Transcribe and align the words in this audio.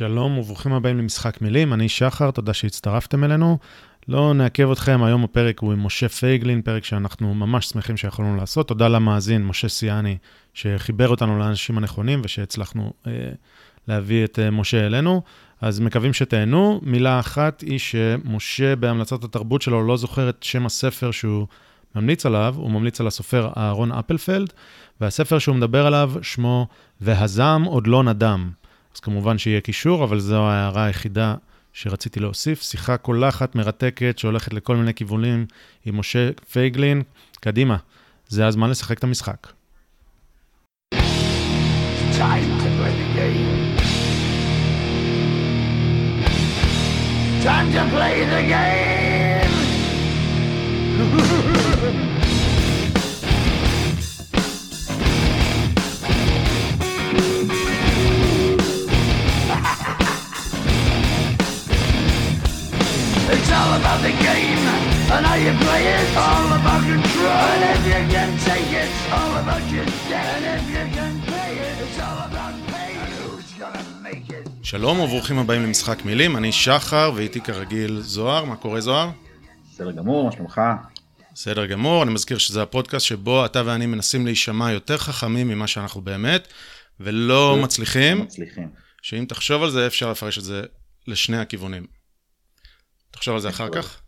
שלום 0.00 0.38
וברוכים 0.38 0.72
הבאים 0.72 0.98
למשחק 0.98 1.42
מילים, 1.42 1.72
אני 1.72 1.88
שחר, 1.88 2.30
תודה 2.30 2.54
שהצטרפתם 2.54 3.24
אלינו. 3.24 3.58
לא 4.08 4.34
נעכב 4.34 4.70
אתכם, 4.70 5.02
היום 5.02 5.24
הפרק 5.24 5.60
הוא 5.60 5.72
עם 5.72 5.86
משה 5.86 6.08
פייגלין, 6.08 6.62
פרק 6.62 6.84
שאנחנו 6.84 7.34
ממש 7.34 7.66
שמחים 7.66 7.96
שיכולנו 7.96 8.36
לעשות. 8.36 8.68
תודה 8.68 8.88
למאזין, 8.88 9.44
משה 9.44 9.68
סיאני, 9.68 10.16
שחיבר 10.54 11.08
אותנו 11.08 11.38
לאנשים 11.38 11.78
הנכונים 11.78 12.20
ושהצלחנו 12.24 12.92
אה, 13.06 13.12
להביא 13.88 14.24
את 14.24 14.38
אה, 14.38 14.50
משה 14.50 14.86
אלינו. 14.86 15.22
אז 15.60 15.80
מקווים 15.80 16.12
שתהנו. 16.12 16.80
מילה 16.82 17.20
אחת 17.20 17.60
היא 17.60 17.78
שמשה 17.78 18.76
בהמלצת 18.76 19.24
התרבות 19.24 19.62
שלו 19.62 19.86
לא 19.86 19.96
זוכר 19.96 20.28
את 20.28 20.42
שם 20.42 20.66
הספר 20.66 21.10
שהוא 21.10 21.46
ממליץ 21.94 22.26
עליו, 22.26 22.54
הוא 22.58 22.70
ממליץ 22.70 23.00
על 23.00 23.06
הסופר 23.06 23.50
אהרון 23.56 23.92
אפלפלד, 23.92 24.52
והספר 25.00 25.38
שהוא 25.38 25.56
מדבר 25.56 25.86
עליו 25.86 26.12
שמו 26.22 26.66
"והזעם 27.00 27.64
עוד 27.64 27.86
לא 27.86 28.02
נדם". 28.02 28.59
אז 28.94 29.00
כמובן 29.00 29.38
שיהיה 29.38 29.60
קישור, 29.60 30.04
אבל 30.04 30.20
זו 30.20 30.42
ההערה 30.42 30.84
היחידה 30.84 31.34
שרציתי 31.72 32.20
להוסיף. 32.20 32.62
שיחה 32.62 32.96
קולחת, 32.96 33.54
מרתקת, 33.54 34.18
שהולכת 34.18 34.52
לכל 34.52 34.76
מיני 34.76 34.94
כיוונים 34.94 35.46
עם 35.84 35.98
משה 35.98 36.30
פייגלין. 36.50 37.02
קדימה, 37.40 37.76
זה 38.28 38.46
הזמן 38.46 38.70
לשחק 38.70 38.98
את 38.98 39.04
המשחק. 39.04 39.46
Time 42.20 42.50
to 42.62 42.68
play 42.78 42.94
the 43.00 43.08
game. 43.16 43.60
Time 47.46 47.68
to 47.74 47.82
play 47.94 48.16
the 48.34 48.42
game. 48.52 49.50
all 63.60 63.72
about 63.80 64.00
the 64.06 64.14
game 64.28 64.64
and 65.14 65.22
how 65.28 65.38
you 65.44 65.52
play 65.64 65.82
it. 65.96 66.06
All 66.26 66.48
about 66.58 66.82
control. 66.92 67.40
And 67.52 67.62
if 67.72 67.82
you 67.92 68.00
can 68.14 68.30
take 68.48 68.70
it, 68.82 68.90
all 69.16 69.32
about 69.42 69.64
your 69.74 69.86
debt. 70.10 70.28
And 70.36 70.44
if 70.56 70.64
you 70.74 70.84
can 70.96 71.14
pay 71.32 71.52
it, 71.68 71.74
it's 71.84 71.98
all 72.06 72.20
about 72.28 72.54
pay. 72.72 72.92
And 73.02 73.12
who's 73.20 73.50
gonna 73.60 73.84
make 74.06 74.26
it? 74.30 74.48
שלום 74.62 75.00
וברוכים 75.00 75.38
הבאים 75.38 75.62
למשחק 75.62 76.04
מילים, 76.04 76.36
אני 76.36 76.52
שחר 76.52 77.12
ואיתי 77.14 77.40
כרגיל 77.40 78.00
זוהר, 78.00 78.44
מה 78.44 78.56
קורה 78.56 78.80
זוהר? 78.80 79.10
בסדר 79.72 79.90
גמור, 79.90 80.24
מה 80.26 80.32
שלומך? 80.32 80.60
בסדר 81.34 81.66
גמור, 81.66 82.02
אני 82.02 82.12
מזכיר 82.12 82.38
שזה 82.38 82.62
הפודקאסט 82.62 83.06
שבו 83.06 83.44
אתה 83.44 83.62
ואני 83.66 83.86
מנסים 83.86 84.26
להישמע 84.26 84.72
יותר 84.72 84.98
חכמים 84.98 85.48
ממה 85.48 85.66
שאנחנו 85.66 86.00
באמת, 86.00 86.48
ולא 87.00 87.56
מצליחים. 87.62 88.20
מצליחים. 88.20 88.68
שאם 89.02 89.24
תחשוב 89.28 89.62
על 89.62 89.70
זה, 89.70 89.86
אפשר 89.86 90.10
לפרש 90.10 90.38
את 90.38 90.44
זה 90.44 90.62
לשני 91.06 91.38
הכיוונים. 91.38 91.99
תחשוב 93.10 93.34
על 93.34 93.40
זה 93.40 93.48
אחר 93.48 93.68
כך. 93.68 94.00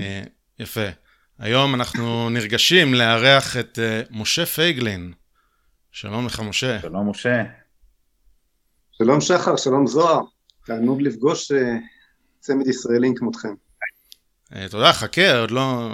אה, 0.00 0.22
יפה. 0.58 0.86
היום 1.38 1.74
אנחנו 1.74 2.30
נרגשים 2.30 2.94
לארח 2.94 3.56
את 3.56 3.78
אה, 3.78 4.02
משה 4.10 4.46
פייגלין. 4.46 5.12
שלום 5.92 6.26
לך, 6.26 6.40
משה. 6.40 6.80
שלום, 6.80 7.10
משה. 7.10 7.42
שלום, 8.92 9.20
שחר, 9.20 9.56
שלום, 9.56 9.86
זוהר. 9.86 10.20
תענוג 10.66 11.02
לפגוש 11.02 11.52
אה, 11.52 11.76
צמד 12.40 12.66
ישראלים 12.66 13.14
כמותכם. 13.14 13.54
תודה, 14.70 14.92
חכה, 14.92 15.38
עוד 15.38 15.50
לא... 15.50 15.88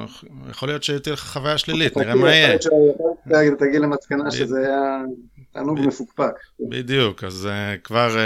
יכול 0.51 0.69
להיות 0.69 0.83
שתהיה 0.83 1.13
לך 1.13 1.21
חוויה 1.21 1.59
שלילית, 1.59 1.97
נראה 1.97 2.15
מה 2.15 2.35
יהיה. 2.35 2.59
תגיע 3.59 3.81
למסקנה 3.81 4.31
שזה 4.31 4.59
היה 4.59 5.03
תענוג 5.53 5.81
מפוקפק. 5.81 6.33
בדיוק, 6.61 7.25
אז 7.25 7.49
כבר 7.85 8.17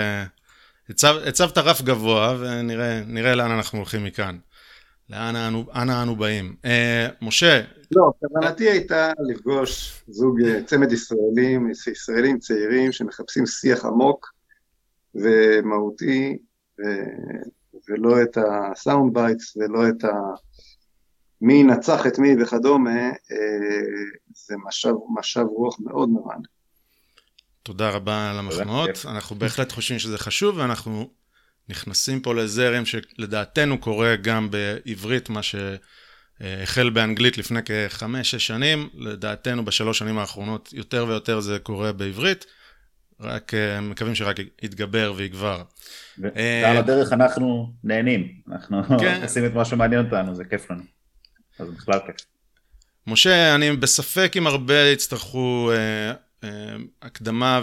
הצבת 1.27 1.59
רף 1.59 1.83
גבוה, 1.83 2.37
ונראה 2.41 3.35
לאן 3.35 3.51
אנחנו 3.51 3.79
הולכים 3.79 4.05
מכאן. 4.05 4.39
לאן 5.11 5.37
אנו, 5.37 5.65
אנה 5.75 6.03
אנו 6.03 6.17
באים. 6.17 6.57
אה, 6.65 7.09
משה. 7.23 7.63
לא, 7.91 8.13
כוונתי 8.21 8.71
הייתה 8.71 9.12
לפגוש 9.29 10.03
זוג 10.09 10.43
אה, 10.43 10.62
צמד 10.62 10.93
ישראלים, 10.93 11.71
ישראלים 11.71 12.39
צעירים 12.39 12.93
שמחפשים 12.93 13.47
שיח 13.47 13.84
עמוק 13.84 14.33
ומהותי, 15.15 16.39
ו, 16.79 16.83
ולא 17.89 18.23
את 18.23 18.39
ה 18.38 18.51
sound 18.51 19.15
bites 19.15 19.56
ולא 19.56 19.89
את 19.89 20.05
ה... 20.05 20.11
מי 21.41 21.55
ינצח 21.55 22.06
את 22.06 22.19
מי 22.19 22.43
וכדומה, 22.43 23.00
אה, 23.09 23.15
זה 24.34 24.55
משב, 24.67 24.95
משב 25.19 25.45
רוח 25.45 25.81
מאוד 25.81 26.09
מרענן. 26.09 26.43
תודה 27.62 27.91
רבה 27.91 28.31
על 28.31 28.38
המחמאות, 28.38 28.91
אנחנו 29.04 29.37
בהחלט 29.37 29.72
חושבים 29.72 29.98
שזה 29.98 30.19
חשוב 30.19 30.56
ואנחנו 30.59 31.10
נכנסים 31.69 32.21
פה 32.21 32.34
לזרם 32.34 32.84
שלדעתנו 32.87 33.78
קורה 33.78 34.16
גם 34.16 34.50
בעברית, 34.50 35.28
מה 35.28 35.41
שהחל 35.43 36.91
באנגלית 36.91 37.38
לפני 37.38 37.60
כחמש-שש 37.65 38.47
שנים, 38.47 38.88
לדעתנו 38.94 39.65
בשלוש 39.65 39.99
שנים 39.99 40.19
האחרונות 40.19 40.72
יותר 40.72 41.06
ויותר 41.09 41.41
זה 41.41 41.59
קורה 41.59 41.93
בעברית, 41.93 42.47
רק 43.20 43.54
אה, 43.54 43.81
מקווים 43.81 44.15
שרק 44.15 44.37
יתגבר 44.62 45.12
ויגבר. 45.16 45.62
ועל 46.19 46.32
אה, 46.37 46.78
הדרך 46.78 47.12
אנחנו 47.12 47.72
נהנים, 47.84 48.28
אנחנו 48.53 48.82
כן. 49.00 49.20
עושים 49.22 49.47
את 49.47 49.53
מה 49.54 49.65
שמעניין 49.65 50.04
אותנו, 50.04 50.34
זה 50.34 50.44
כיף 50.44 50.70
לנו, 50.70 50.82
אז 51.59 51.69
בכלל 51.70 51.99
כיף. 52.06 52.16
משה, 53.06 53.54
אני 53.54 53.76
בספק 53.76 54.32
אם 54.37 54.47
הרבה 54.47 54.81
יצטרכו 54.81 55.70
אה, 55.72 56.12
הקדמה 57.03 57.61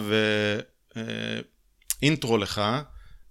ואינטרו 2.02 2.38
לך, 2.38 2.62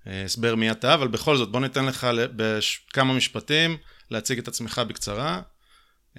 אה, 0.06 0.24
הסבר 0.24 0.54
מי 0.54 0.70
אתה, 0.70 0.94
אבל 0.94 1.08
בכל 1.08 1.36
זאת 1.36 1.52
בוא 1.52 1.60
ניתן 1.60 1.84
לך 1.84 2.06
בכמה 2.36 3.14
משפטים 3.14 3.76
להציג 4.10 4.38
את 4.38 4.48
עצמך 4.48 4.82
בקצרה, 4.88 5.40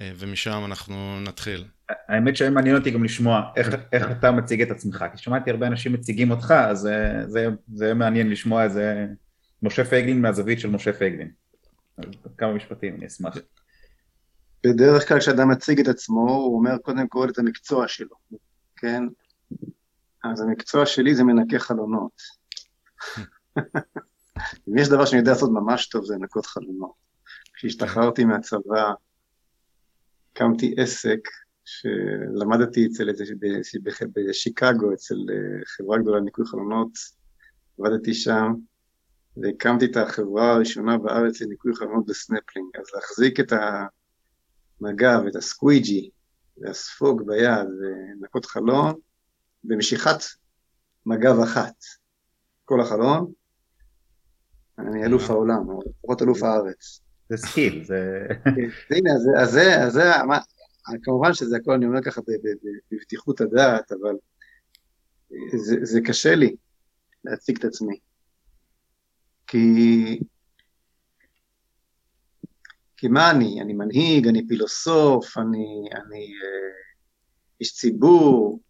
אה, 0.00 0.12
ומשם 0.16 0.62
אנחנו 0.64 1.20
נתחיל. 1.20 1.64
האמת 2.08 2.36
שמעניין 2.36 2.76
אותי 2.76 2.90
גם 2.90 3.04
לשמוע 3.04 3.42
איך, 3.56 3.68
איך 3.92 4.10
אתה 4.10 4.30
מציג 4.30 4.62
את 4.62 4.70
עצמך, 4.70 5.04
כי 5.12 5.22
שמעתי 5.22 5.50
הרבה 5.50 5.66
אנשים 5.66 5.92
מציגים 5.92 6.30
אותך, 6.30 6.50
אז 6.50 6.78
זה, 6.78 7.12
זה, 7.26 7.46
זה 7.74 7.94
מעניין 7.94 8.30
לשמוע 8.30 8.64
איזה 8.64 9.06
משה 9.62 9.84
פייגלין 9.84 10.22
מהזווית 10.22 10.60
של 10.60 10.70
משה 10.70 10.92
פייגלין. 10.92 11.30
כמה 12.38 12.52
משפטים, 12.52 12.94
אני 12.94 13.06
אשמח. 13.06 13.36
בדרך 14.66 15.08
כלל 15.08 15.18
כשאדם 15.18 15.50
מציג 15.50 15.80
את 15.80 15.88
עצמו, 15.88 16.30
הוא 16.30 16.58
אומר 16.58 16.78
קודם 16.78 17.08
כל 17.08 17.28
את 17.32 17.38
המקצוע 17.38 17.88
שלו. 17.88 18.16
כן? 18.78 19.02
אז 20.24 20.40
המקצוע 20.40 20.86
שלי 20.86 21.14
זה 21.14 21.24
מנקה 21.24 21.58
חלונות. 21.58 22.12
אם 24.68 24.78
יש 24.78 24.88
דבר 24.88 25.04
שאני 25.04 25.20
יודע 25.20 25.32
לעשות 25.32 25.50
ממש 25.52 25.88
טוב 25.88 26.04
זה 26.04 26.14
לנקות 26.14 26.46
חלונות. 26.46 26.92
כשהשתחררתי 27.54 28.24
מהצבא, 28.24 28.92
הקמתי 30.32 30.74
עסק 30.78 31.18
שלמדתי 31.64 32.86
אצל, 32.86 33.10
בשיקגו, 34.14 34.94
אצל 34.94 35.14
אה, 35.14 35.66
חברה 35.66 35.98
גדולה 35.98 36.18
לניקוי 36.18 36.46
חלונות, 36.46 36.90
עבדתי 37.78 38.14
שם, 38.14 38.54
והקמתי 39.36 39.84
את 39.84 39.96
החברה 39.96 40.52
הראשונה 40.52 40.98
בארץ 40.98 41.40
לניקוי 41.40 41.74
חלונות 41.74 42.06
בסנפלינג. 42.06 42.68
אז 42.80 42.86
להחזיק 42.94 43.40
את 43.40 43.52
המגב, 44.80 45.26
את 45.28 45.36
ה 45.36 45.43
squeegee, 45.43 46.10
והספוג 46.60 47.22
ביד 47.26 47.68
לנקות 48.20 48.46
חלון 48.46 48.94
במשיכת 49.64 50.18
מגב 51.06 51.40
אחת. 51.40 51.74
כל 52.64 52.80
החלון, 52.80 53.32
אני 54.78 55.04
אלוף 55.04 55.30
העולם, 55.30 55.68
או 55.68 55.80
לפחות 55.86 56.22
אלוף 56.22 56.42
הארץ. 56.42 57.00
זה 57.28 57.36
skill, 57.36 57.84
זה... 57.84 58.26
הנה, 58.90 59.10
אז 59.42 59.50
זה, 59.50 59.82
אז 59.82 59.92
זה, 59.92 60.02
כמובן 61.02 61.34
שזה 61.34 61.56
הכל, 61.56 61.72
אני 61.72 61.86
אומר 61.86 62.02
ככה 62.02 62.20
בבטיחות 62.92 63.40
הדעת, 63.40 63.92
אבל 63.92 64.14
זה 65.82 66.00
קשה 66.04 66.34
לי 66.34 66.56
להציג 67.24 67.58
את 67.58 67.64
עצמי. 67.64 67.98
כי 69.46 70.20
כי 72.98 73.08
מה 73.08 73.30
אני? 73.30 73.60
אני 73.60 73.72
מנהיג, 73.72 74.28
אני 74.28 74.48
פילוסוף, 74.48 75.38
אני, 75.38 75.88
אני 75.92 76.24
אה, 76.24 76.70
איש 77.60 77.74
ציבור, 77.74 78.60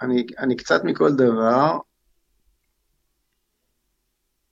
אני, 0.00 0.26
אני 0.38 0.56
קצת 0.56 0.84
מכל 0.84 1.12
דבר, 1.12 1.78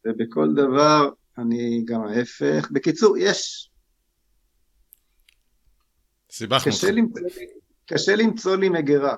ובכל 0.06 0.54
דבר 0.54 1.10
אני 1.38 1.82
גם 1.84 2.02
ההפך. 2.02 2.70
בקיצור, 2.70 3.16
יש. 3.18 3.70
סיבכנו 6.32 6.72
קשה, 6.72 6.90
למצוא, 6.90 7.28
קשה 7.86 8.16
למצוא 8.16 8.56
לי 8.56 8.68
מגירה. 8.68 9.16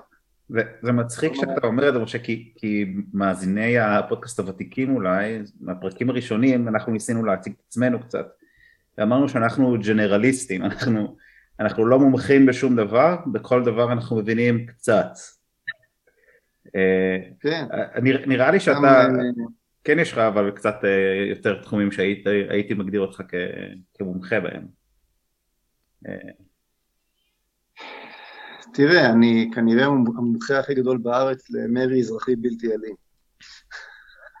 זה 0.81 0.91
מצחיק 0.91 1.33
שאתה 1.35 1.67
אומר 1.67 1.89
את 1.89 1.93
זה, 1.93 1.99
משה, 1.99 2.19
כי, 2.19 2.53
כי 2.57 2.85
מאזיני 3.13 3.77
הפודקאסט 3.77 4.39
הוותיקים 4.39 4.95
אולי, 4.95 5.39
מהפרקים 5.59 6.09
הראשונים, 6.09 6.67
אנחנו 6.67 6.91
ניסינו 6.91 7.25
להציג 7.25 7.53
את 7.53 7.63
עצמנו 7.67 8.03
קצת. 8.03 8.42
ואמרנו 8.97 9.29
שאנחנו 9.29 9.77
ג'נרליסטים, 9.87 10.65
אנחנו, 10.65 11.17
אנחנו 11.59 11.85
לא 11.85 11.99
מומחים 11.99 12.45
בשום 12.45 12.75
דבר, 12.75 13.15
בכל 13.31 13.63
דבר 13.63 13.91
אנחנו 13.91 14.15
מבינים 14.15 14.65
קצת. 14.65 15.09
אה, 16.75 17.17
כן. 17.39 17.65
נראה 18.27 18.51
לי 18.51 18.59
שאתה, 18.59 19.07
כן 19.83 19.99
יש 19.99 20.11
לך 20.11 20.17
אבל 20.17 20.51
קצת 20.51 20.75
אה, 20.83 21.25
יותר 21.29 21.61
תחומים 21.61 21.91
שהייתי 21.91 22.73
מגדיר 22.73 23.01
אותך 23.01 23.21
כמומחה 23.93 24.39
בהם. 24.39 24.67
תראה, 28.73 29.09
אני 29.09 29.49
כנראה 29.55 29.85
המומחה 29.85 30.59
הכי 30.59 30.73
גדול 30.73 30.97
בארץ 30.97 31.49
למרי 31.49 31.99
אזרחי 31.99 32.35
בלתי 32.35 32.67
אלים. 32.67 32.95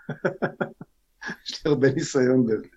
יש 1.45 1.65
לי 1.65 1.71
הרבה 1.71 1.91
ניסיון 1.91 2.45
בזה. 2.45 2.67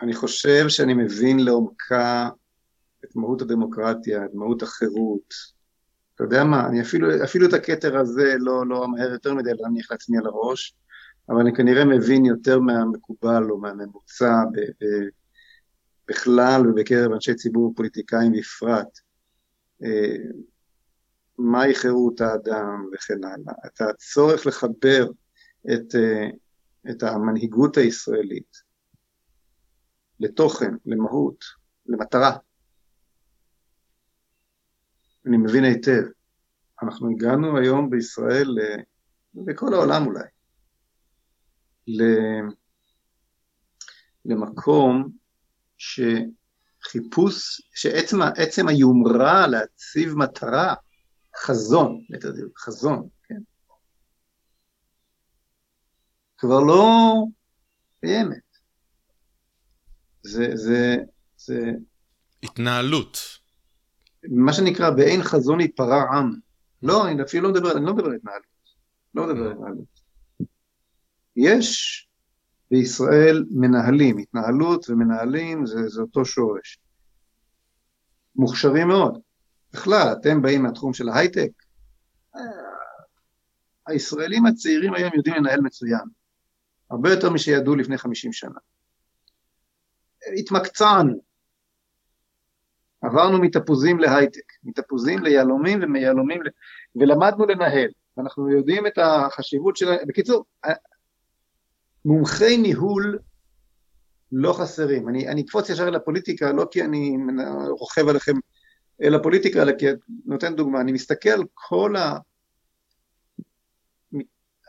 אני 0.00 0.14
חושב 0.14 0.68
שאני 0.68 0.94
מבין 0.94 1.38
לעומקה 1.38 2.28
את 3.04 3.16
מהות 3.16 3.42
הדמוקרטיה, 3.42 4.24
את 4.24 4.30
מהות 4.34 4.62
החירות. 4.62 5.34
אתה 6.14 6.24
יודע 6.24 6.44
מה, 6.44 6.66
אני 6.68 6.82
אפילו, 6.82 7.24
אפילו 7.24 7.48
את 7.48 7.52
הכתר 7.52 7.98
הזה 7.98 8.34
לא, 8.38 8.66
לא 8.66 8.84
אמהר 8.84 9.12
יותר 9.12 9.34
מדי 9.34 9.50
להניח 9.54 9.90
לעצמי 9.90 10.18
על 10.18 10.26
הראש, 10.26 10.74
אבל 11.28 11.40
אני 11.40 11.54
כנראה 11.54 11.84
מבין 11.84 12.24
יותר 12.24 12.60
מהמקובל 12.60 13.50
או 13.50 13.58
מהממוצע 13.58 14.44
ב, 14.52 14.60
ב, 14.60 14.86
בכלל 16.08 16.68
ובקרב 16.68 17.12
אנשי 17.12 17.34
ציבור 17.34 17.70
ופוליטיקאים 17.70 18.32
בפרט. 18.32 18.98
אה, 19.84 20.16
מהי 21.38 21.74
חירות 21.74 22.20
האדם 22.20 22.86
וכן 22.94 23.24
הלאה. 23.24 23.54
את 23.66 23.80
הצורך 23.80 24.46
לחבר 24.46 25.06
את, 25.74 25.94
אה, 25.94 26.28
את 26.90 27.02
המנהיגות 27.02 27.76
הישראלית 27.76 28.56
לתוכן, 30.20 30.70
למהות, 30.86 31.44
למטרה. 31.86 32.36
אני 35.26 35.36
מבין 35.36 35.64
היטב. 35.64 36.02
אנחנו 36.82 37.10
הגענו 37.10 37.58
היום 37.58 37.90
בישראל, 37.90 38.48
בכל 39.34 39.74
העולם 39.74 40.06
אולי, 40.06 40.24
למקום 44.24 45.08
שחיפוש, 45.78 47.60
שעצם 47.74 48.68
היומרה 48.68 49.46
להציב 49.46 50.14
מטרה, 50.14 50.74
חזון, 51.36 52.00
חזון, 52.58 53.08
כן, 53.22 53.40
כבר 56.44 56.60
לא 56.60 57.14
קיימת. 58.00 58.56
זה, 60.22 60.56
זה, 60.56 60.96
זה... 61.36 61.72
התנהלות. 62.42 63.18
מה 64.28 64.52
שנקרא 64.52 64.90
באין 64.90 65.22
חזון 65.22 65.60
ייפרע 65.60 66.02
עם. 66.02 66.34
לא, 66.82 67.08
אני 67.08 67.22
אפילו 67.22 67.42
לא 67.42 67.54
מדבר, 67.54 67.76
אני 67.76 67.86
לא 67.86 67.94
מדבר 67.94 68.06
על 68.06 68.14
התנהלות. 68.14 68.44
לא 69.14 69.26
מדבר 69.26 69.46
על 69.46 69.52
התנהלות. 69.52 70.00
יש 71.36 72.08
בישראל 72.70 73.44
מנהלים, 73.50 74.18
התנהלות 74.18 74.90
ומנהלים 74.90 75.66
זה, 75.66 75.88
זה 75.88 76.00
אותו 76.00 76.24
שורש. 76.24 76.78
מוכשרים 78.36 78.88
מאוד. 78.88 79.18
בכלל, 79.72 80.14
אתם 80.20 80.42
באים 80.42 80.62
מהתחום 80.62 80.94
של 80.94 81.08
ההייטק, 81.08 81.50
הישראלים 83.86 84.46
הצעירים 84.46 84.94
היום 84.94 85.10
יודעים 85.14 85.36
לנהל 85.36 85.60
מצוין. 85.60 86.23
הרבה 86.90 87.10
יותר 87.10 87.30
משידעו 87.30 87.76
לפני 87.76 87.98
50 87.98 88.32
שנה. 88.32 88.58
התמקצענו. 90.38 91.22
עברנו 93.02 93.38
מתפוזים 93.38 93.98
להייטק, 93.98 94.52
מתפוזים 94.64 95.22
ליהלומים 95.22 95.80
ומיהלומים, 95.82 96.42
ל... 96.42 96.48
ולמדנו 96.96 97.46
לנהל, 97.46 97.88
ואנחנו 98.16 98.50
יודעים 98.50 98.86
את 98.86 98.98
החשיבות 98.98 99.76
של... 99.76 99.86
בקיצור, 100.08 100.44
מומחי 102.04 102.56
ניהול 102.56 103.18
לא 104.32 104.52
חסרים. 104.52 105.08
אני, 105.08 105.28
אני 105.28 105.42
אקפוץ 105.42 105.70
ישר 105.70 105.90
לפוליטיקה, 105.90 106.52
לא 106.52 106.66
כי 106.70 106.82
אני 106.82 107.16
רוכב 107.68 108.08
עליכם 108.08 108.32
אל 109.02 109.14
הפוליטיקה, 109.14 109.62
אלא 109.62 109.72
כי 109.78 109.86
נותן 110.26 110.56
דוגמה. 110.56 110.80
אני 110.80 110.92
מסתכל 110.92 111.28
על 111.28 111.42
כל 111.54 111.96
ה... 111.96 112.18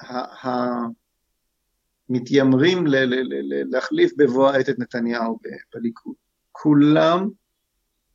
ה... 0.02 0.48
ה... 0.48 0.80
מתיימרים 2.10 2.88
ל- 2.88 2.96
ל- 2.96 3.54
ל- 3.54 3.64
להחליף 3.70 4.12
בבוא 4.18 4.50
העת 4.50 4.70
את 4.70 4.80
נתניהו 4.80 5.40
בליכוד. 5.76 6.16
כולם 6.52 7.30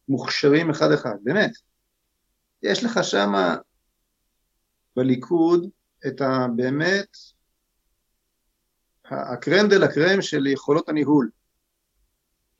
מוכשרים 0.08 0.70
אחד 0.70 0.92
אחד, 0.92 1.14
באמת. 1.22 1.52
יש 2.62 2.84
לך 2.84 3.00
שם 3.02 3.32
בליכוד 4.96 5.70
את 6.06 6.20
הבאמת 6.20 7.16
הקרם 9.04 9.68
דה 9.68 9.78
לקרם 9.78 10.22
של 10.22 10.46
יכולות 10.46 10.88
הניהול. 10.88 11.30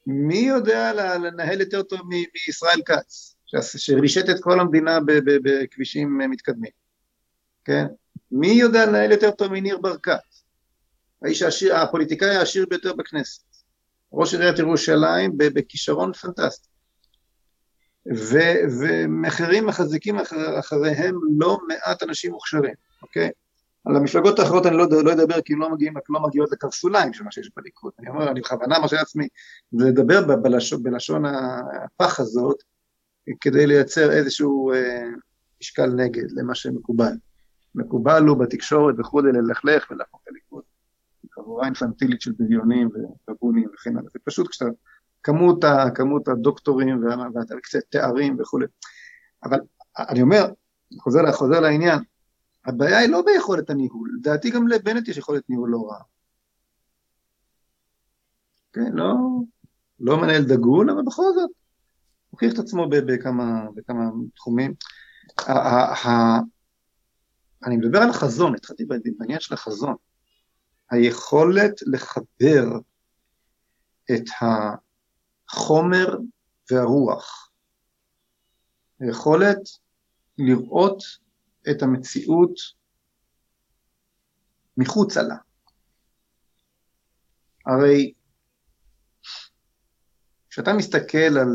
מי 0.06 0.38
יודע 0.38 0.92
לנהל 1.18 1.60
יותר 1.60 1.82
טוב 1.82 2.00
מישראל 2.08 2.82
כץ, 2.86 3.36
שרישת 3.76 4.30
את 4.30 4.36
כל 4.42 4.60
המדינה 4.60 4.98
בכבישים 5.44 6.18
מתקדמים, 6.18 6.70
כן? 7.64 7.86
מי 8.32 8.48
יודע 8.48 8.86
לנהל 8.86 9.10
יותר 9.10 9.30
טוב 9.30 9.52
מניר 9.52 9.78
ברקת? 9.78 10.29
האיש 11.22 11.42
העשיר, 11.42 11.76
הפוליטיקאי 11.76 12.36
העשיר 12.36 12.66
ביותר 12.70 12.92
בכנסת, 12.92 13.42
ראש 14.12 14.34
עיריית 14.34 14.58
ירושלים 14.58 15.32
בכישרון 15.36 16.12
פנטסטי. 16.12 16.68
ו, 18.16 18.38
ומחירים 18.80 19.66
מחזיקים 19.66 20.18
אחר, 20.18 20.58
אחריהם 20.58 21.14
לא 21.38 21.58
מעט 21.68 22.02
אנשים 22.02 22.32
מוכשרים, 22.32 22.74
אוקיי? 23.02 23.30
על 23.84 23.96
המפלגות 23.96 24.38
האחרות 24.38 24.66
אני 24.66 24.76
לא, 24.76 24.86
לא 25.04 25.12
אדבר 25.12 25.40
כי 25.40 25.52
הן 25.52 25.58
לא, 25.58 25.70
מגיעים, 25.70 25.94
לא 26.08 26.20
מגיעות 26.20 26.52
לקרסוליים 26.52 27.12
של 27.12 27.24
מה 27.24 27.32
שיש 27.32 27.50
בליכוד. 27.56 27.92
אני 27.98 28.08
אומר, 28.08 28.30
אני 28.30 28.40
בכוונה 28.40 28.78
מרשה 28.78 28.96
לעצמי 28.96 29.28
לדבר 29.72 30.36
בלשון, 30.36 30.82
בלשון 30.82 31.24
הפח 31.24 32.20
הזאת, 32.20 32.56
כדי 33.40 33.66
לייצר 33.66 34.12
איזשהו 34.12 34.72
אה, 34.72 35.04
משקל 35.60 35.86
נגד 35.86 36.30
למה 36.30 36.54
שמקובל. 36.54 37.12
מקובל 37.74 38.22
הוא 38.22 38.36
בתקשורת 38.36 38.94
וכולי 38.98 39.32
ללכלך 39.32 39.90
ולהפוך 39.90 40.20
את 40.22 40.28
הליכוד. 40.28 40.62
חבורה 41.40 41.64
אינפנטילית 41.64 42.20
של 42.20 42.32
בריונים 42.32 42.88
ובונים 43.28 43.68
וכן 43.74 43.96
הלאה. 43.96 44.10
זה 44.12 44.18
פשוט 44.24 44.48
כשאתה, 44.48 44.70
כמות, 45.22 45.64
כמות 45.94 46.28
הדוקטורים 46.28 47.04
והתארים 47.74 48.36
וכולי. 48.40 48.66
אבל 49.44 49.58
אני 49.98 50.22
אומר, 50.22 50.44
חוזר, 50.98 51.32
חוזר 51.32 51.60
לעניין, 51.60 51.98
הבעיה 52.66 52.98
היא 52.98 53.10
לא 53.10 53.22
ביכולת 53.22 53.70
הניהול, 53.70 54.10
לדעתי 54.18 54.50
גם 54.50 54.68
לבנט 54.68 55.08
יש 55.08 55.16
יכולת 55.16 55.50
ניהול 55.50 55.70
לא 55.70 55.88
רעה. 55.88 56.02
כן, 58.72 58.92
לא, 58.92 59.14
לא 60.00 60.20
מנהל 60.20 60.44
דגול, 60.44 60.90
אבל 60.90 61.02
בכל 61.02 61.22
זאת, 61.34 61.50
הוכיח 62.30 62.54
את 62.54 62.58
עצמו 62.58 62.86
בכמה, 62.90 63.66
בכמה 63.74 64.04
תחומים. 64.36 64.74
אני 67.66 67.76
מדבר 67.76 67.98
על 67.98 68.10
החזון, 68.10 68.54
התחלתי 68.54 68.84
בעניין 69.18 69.40
של 69.40 69.54
החזון. 69.54 69.94
היכולת 70.90 71.80
לחבר 71.86 72.64
את 74.12 74.24
החומר 75.48 76.18
והרוח, 76.70 77.50
היכולת 79.00 79.58
לראות 80.38 81.02
את 81.70 81.82
המציאות 81.82 82.54
מחוצה 84.76 85.22
לה. 85.22 85.36
הרי 87.66 88.12
כשאתה 90.50 90.72
מסתכל 90.72 91.18
על, 91.18 91.54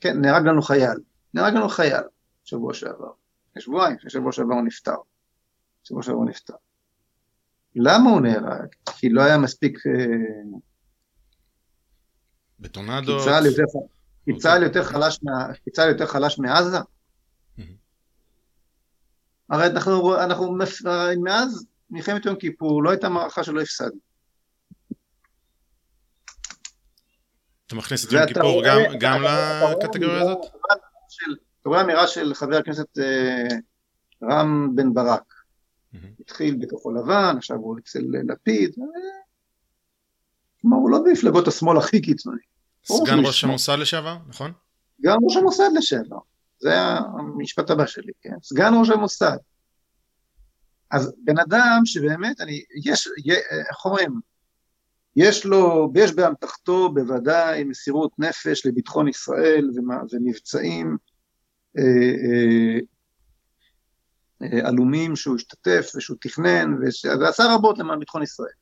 כן, 0.00 0.20
נהרג 0.20 0.46
לנו 0.46 0.62
חייל, 0.62 0.98
נהרג 1.34 1.54
לנו 1.54 1.68
חייל 1.68 2.02
שבוע 2.44 2.74
שעבר, 2.74 3.12
שבועיים, 3.58 3.96
שבוע 4.08 4.32
שעבר 4.32 4.54
הוא 4.54 4.62
נפטר, 4.62 4.96
שבוע 5.84 6.02
שעבר 6.02 6.16
הוא 6.16 6.28
נפטר. 6.30 6.54
למה 7.76 8.10
הוא 8.10 8.20
נהרג? 8.20 8.68
כי 8.98 9.08
לא 9.08 9.22
היה 9.22 9.38
מספיק... 9.38 9.78
אה, 9.86 9.92
בטונדות. 12.60 13.22
כי 14.24 14.38
צה"ל 14.38 14.62
יותר, 14.62 14.82
חלש, 14.84 15.20
יותר 15.78 16.06
חלש 16.06 16.38
מעזה? 16.38 16.78
הרי 19.50 19.66
אנחנו, 19.66 20.16
אנחנו, 20.16 20.56
מאז 21.22 21.66
מלחמת 21.90 22.26
יום 22.26 22.36
כיפור 22.36 22.82
לא 22.82 22.90
הייתה 22.90 23.08
מערכה 23.08 23.44
שלא 23.44 23.60
הפסדנו. 23.60 23.98
אתה 27.66 27.74
מכניס 27.74 28.06
את 28.06 28.12
יום 28.12 28.26
כיפור 28.26 28.62
גם, 28.66 28.78
גם 29.00 29.22
לקטגוריה 29.72 30.20
הזאת? 30.20 30.38
אתה 31.60 31.68
רואה 31.68 31.80
אמירה 31.80 32.06
של 32.06 32.34
חבר 32.34 32.56
הכנסת 32.56 32.98
אה, 32.98 33.56
רם 34.22 34.70
בן 34.74 34.94
ברק, 34.94 35.34
התחיל 36.20 36.56
בכחול 36.60 36.98
לבן, 36.98 37.34
עכשיו 37.36 37.56
הוא 37.56 37.78
אצל 37.78 38.00
לפיד, 38.28 38.74
כלומר 40.60 40.76
הוא 40.76 40.90
לא 40.90 40.98
במפלגות 41.04 41.48
השמאל 41.48 41.78
הכי 41.78 42.00
קיצוני. 42.00 42.42
סגן 42.84 43.18
ראש 43.26 43.44
המוסד 43.44 43.76
לשעבר, 43.78 44.16
נכון? 44.28 44.52
סגן 44.98 45.16
ראש 45.22 45.36
המוסד 45.36 45.70
לשעבר. 45.74 46.18
זה 46.58 46.80
המשפט 46.80 47.70
הבא 47.70 47.86
שלי, 47.86 48.12
כן? 48.22 48.34
סגן 48.42 48.72
ראש 48.80 48.90
המוסד. 48.90 49.36
אז 50.90 51.12
בן 51.24 51.38
אדם 51.38 51.80
שבאמת, 51.84 52.40
אני, 52.40 52.62
יש, 52.84 53.08
איך 53.68 53.84
אומרים, 53.84 54.20
יש 55.16 55.44
לו, 55.44 55.92
יש 55.94 56.12
באמתחתו 56.12 56.92
בוודאי 56.94 57.64
מסירות 57.64 58.10
נפש 58.18 58.66
לביטחון 58.66 59.08
ישראל 59.08 59.70
ומבצעים 60.12 60.96
אה, 61.78 61.82
אה, 61.82 61.88
אה, 61.88 62.78
עלומים 64.40 65.16
שהוא 65.16 65.36
השתתף 65.36 65.92
ושהוא 65.96 66.16
תכנן 66.20 66.74
ועשה 67.20 67.54
רבות 67.54 67.78
למען 67.78 67.98
ביטחון 67.98 68.22
ישראל. 68.22 68.52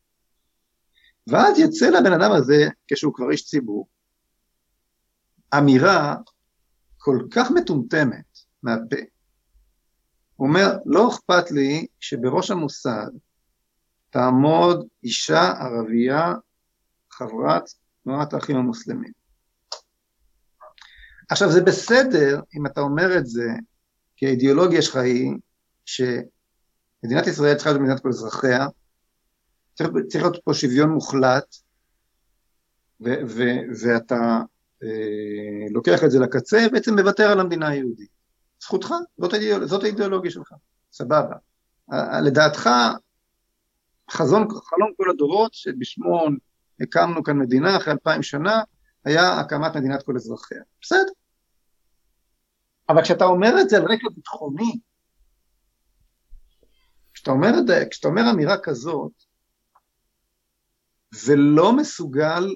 ואז 1.26 1.58
יצא 1.58 1.86
לבן 1.86 2.12
אדם 2.12 2.32
הזה, 2.32 2.68
כשהוא 2.86 3.14
כבר 3.14 3.30
איש 3.30 3.44
ציבור, 3.44 3.88
אמירה 5.58 6.16
כל 6.98 7.18
כך 7.30 7.50
מטומטמת 7.50 8.38
מהפה. 8.62 8.96
הוא 10.36 10.48
אומר, 10.48 10.66
לא 10.86 11.08
אכפת 11.08 11.50
לי 11.50 11.86
שבראש 12.00 12.50
המוסד 12.50 13.08
תעמוד 14.10 14.86
אישה 15.04 15.52
ערבייה 15.60 16.34
חברת 17.10 17.62
תנועת 18.04 18.32
האחים 18.32 18.56
המוסלמים. 18.56 19.12
עכשיו 21.30 21.52
זה 21.52 21.62
בסדר 21.62 22.40
אם 22.56 22.66
אתה 22.66 22.80
אומר 22.80 23.18
את 23.18 23.26
זה 23.26 23.48
כי 24.16 24.26
האידיאולוגיה 24.26 24.82
שלך 24.82 24.96
היא 24.96 25.32
שמדינת 25.88 27.26
ישראל 27.26 27.54
צריכה 27.54 27.70
להיות 27.70 27.82
מדינת 27.82 28.00
כל 28.00 28.08
אזרחיה, 28.08 28.66
צריך, 29.74 29.90
צריך 30.08 30.24
להיות 30.24 30.38
פה 30.44 30.54
שוויון 30.54 30.90
מוחלט 30.90 31.56
ו- 33.00 33.20
ו- 33.28 33.62
ואתה 33.82 34.40
אה, 34.82 35.70
לוקח 35.70 36.04
את 36.04 36.10
זה 36.10 36.18
לקצה, 36.18 36.66
בעצם 36.72 36.98
מוותר 36.98 37.30
על 37.30 37.40
המדינה 37.40 37.68
היהודית. 37.68 38.10
זכותך, 38.62 38.94
זאת, 39.18 39.32
האידיאול, 39.32 39.66
זאת 39.66 39.84
האידיאולוגיה 39.84 40.30
שלך, 40.30 40.52
סבבה. 40.92 41.36
לדעתך, 42.24 42.70
חזון, 44.10 44.48
חלום 44.50 44.92
כל 44.96 45.10
הדורות, 45.10 45.54
שבשמו 45.54 46.26
הקמנו 46.80 47.22
כאן 47.22 47.38
מדינה 47.38 47.76
אחרי 47.76 47.92
אלפיים 47.92 48.22
שנה, 48.22 48.62
היה 49.04 49.40
הקמת 49.40 49.76
מדינת 49.76 50.02
כל 50.02 50.16
אזרחיה. 50.16 50.62
בסדר. 50.82 51.12
אבל 52.88 53.02
כשאתה 53.02 53.24
אומר 53.24 53.60
את 53.60 53.68
זה 53.68 53.76
על 53.76 53.82
רקע 53.82 54.08
ביטחוני, 54.14 54.78
כשאתה 57.28 57.36
אומר, 57.36 57.52
כשאתה 57.90 58.08
אומר 58.08 58.22
אמירה 58.30 58.58
כזאת, 58.62 59.12
ולא 61.26 61.76
מסוגל 61.76 62.54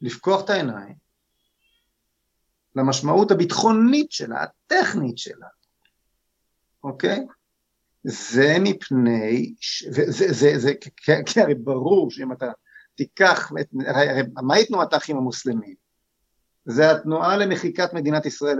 לפקוח 0.00 0.44
את 0.44 0.50
העיניים 0.50 0.94
למשמעות 2.76 3.30
הביטחונית 3.30 4.12
שלה, 4.12 4.42
הטכנית 4.42 5.18
שלה, 5.18 5.46
אוקיי? 6.84 7.26
זה 8.04 8.56
מפני, 8.60 9.54
וזה, 9.88 10.32
זה, 10.32 10.58
זה, 10.58 10.72
כי 11.26 11.40
הרי 11.40 11.54
ברור 11.54 12.10
שאם 12.10 12.32
אתה 12.32 12.46
תיקח, 12.94 13.52
הרי, 13.86 14.10
הרי 14.10 14.22
מהי 14.42 14.66
תנועת 14.66 14.92
האחים 14.92 15.16
המוסלמים? 15.16 15.74
זה 16.64 16.90
התנועה 16.90 17.36
למחיקת 17.36 17.94
מדינת 17.94 18.26
ישראל, 18.26 18.56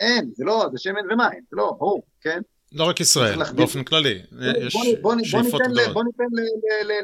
אין, 0.00 0.30
זה 0.34 0.44
לא, 0.44 0.66
זה 0.72 0.78
שמן 0.78 1.12
ומים, 1.12 1.44
זה 1.50 1.56
לא, 1.56 1.76
ברור, 1.78 2.02
כן? 2.20 2.40
לא 2.74 2.84
רק 2.84 3.00
ישראל, 3.00 3.38
באופן 3.54 3.84
כללי, 3.84 4.22
יש 4.60 4.76
שאיפות 5.22 5.60
גדולות. 5.62 5.92
בוא 5.92 6.04
ניתן 6.04 6.24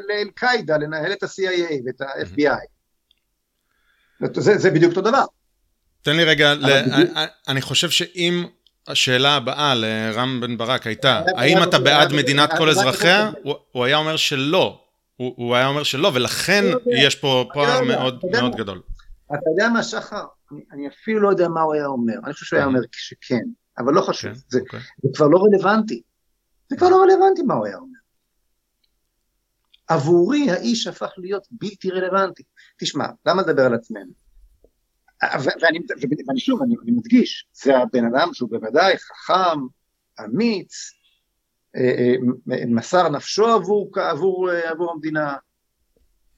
לאל-קאידה 0.09 0.77
לנהל 0.77 1.11
את 1.11 1.23
ה-CIA 1.23 1.73
ואת 1.85 2.01
ה-FBI. 2.01 2.65
זה, 4.37 4.71
בדיוק 4.71 4.91
אותו 4.91 5.01
דבר. 5.09 5.23
תן 6.01 6.15
לי 6.15 6.23
רגע. 6.23 6.53
אני 7.47 7.61
חושב 7.61 7.89
שאם 7.89 8.45
השאלה 8.87 9.35
הבאה 9.35 9.75
לרם 9.75 10.41
בן 10.41 10.57
ברק 10.57 10.87
הייתה, 10.87 11.21
האם 11.37 11.63
אתה 11.63 11.79
בעד 11.79 12.13
מדינת 12.13 12.49
כל 12.57 12.69
אזרחיה? 12.69 13.31
הוא 13.71 13.85
היה 13.85 13.97
אומר 13.97 14.17
שלא. 14.17 14.81
הוא 15.17 15.55
היה 15.55 15.67
אומר 15.67 15.83
שלא, 15.83 16.11
ולכן 16.13 16.63
יש 16.97 17.15
פה 17.15 17.45
פער 17.53 17.81
מאוד 17.83 18.19
מאוד 18.31 18.55
גדול. 18.55 18.81
אתה 19.27 19.49
יודע 19.53 19.69
מה, 19.69 19.83
שחר? 19.83 20.23
אני 20.71 20.87
אפילו 20.87 21.19
לא 21.19 21.29
יודע 21.29 21.47
מה 21.47 21.61
הוא 21.61 21.73
היה 21.73 21.85
אומר. 21.85 22.13
אני 22.25 22.33
חושב 22.33 22.45
שהוא 22.45 22.57
היה 22.57 22.65
אומר 22.65 22.79
שכן, 22.91 23.43
אבל 23.77 23.93
לא 23.93 24.01
חשוב. 24.01 24.31
זה 24.49 24.59
כבר 25.15 25.27
לא 25.27 25.43
רלוונטי. 25.43 26.01
זה 26.69 26.77
כבר 26.77 26.89
לא 26.89 27.03
רלוונטי 27.03 27.43
מה 27.43 27.53
הוא 27.53 27.65
היה 27.65 27.77
אומר. 27.77 27.99
עבורי 29.87 30.51
האיש 30.51 30.87
הפך 30.87 31.11
להיות 31.17 31.47
בלתי 31.51 31.89
רלוונטי. 31.89 32.43
תשמע, 32.79 33.05
למה 33.25 33.41
לדבר 33.41 33.65
על 33.65 33.73
עצמנו? 33.73 34.11
ואני, 35.33 35.79
ואני 36.27 36.39
שוב, 36.39 36.61
אני, 36.61 36.75
אני 36.83 36.91
מדגיש, 36.91 37.47
זה 37.53 37.77
הבן 37.77 38.05
אדם 38.05 38.33
שהוא 38.33 38.49
בוודאי 38.49 38.97
חכם, 38.97 39.59
אמיץ, 40.25 40.91
אה, 41.75 41.81
אה, 41.81 42.65
מסר 42.67 43.09
נפשו 43.09 43.45
עבור, 43.45 43.91
עבור, 43.99 44.51
אה, 44.51 44.69
עבור 44.69 44.91
המדינה, 44.91 45.35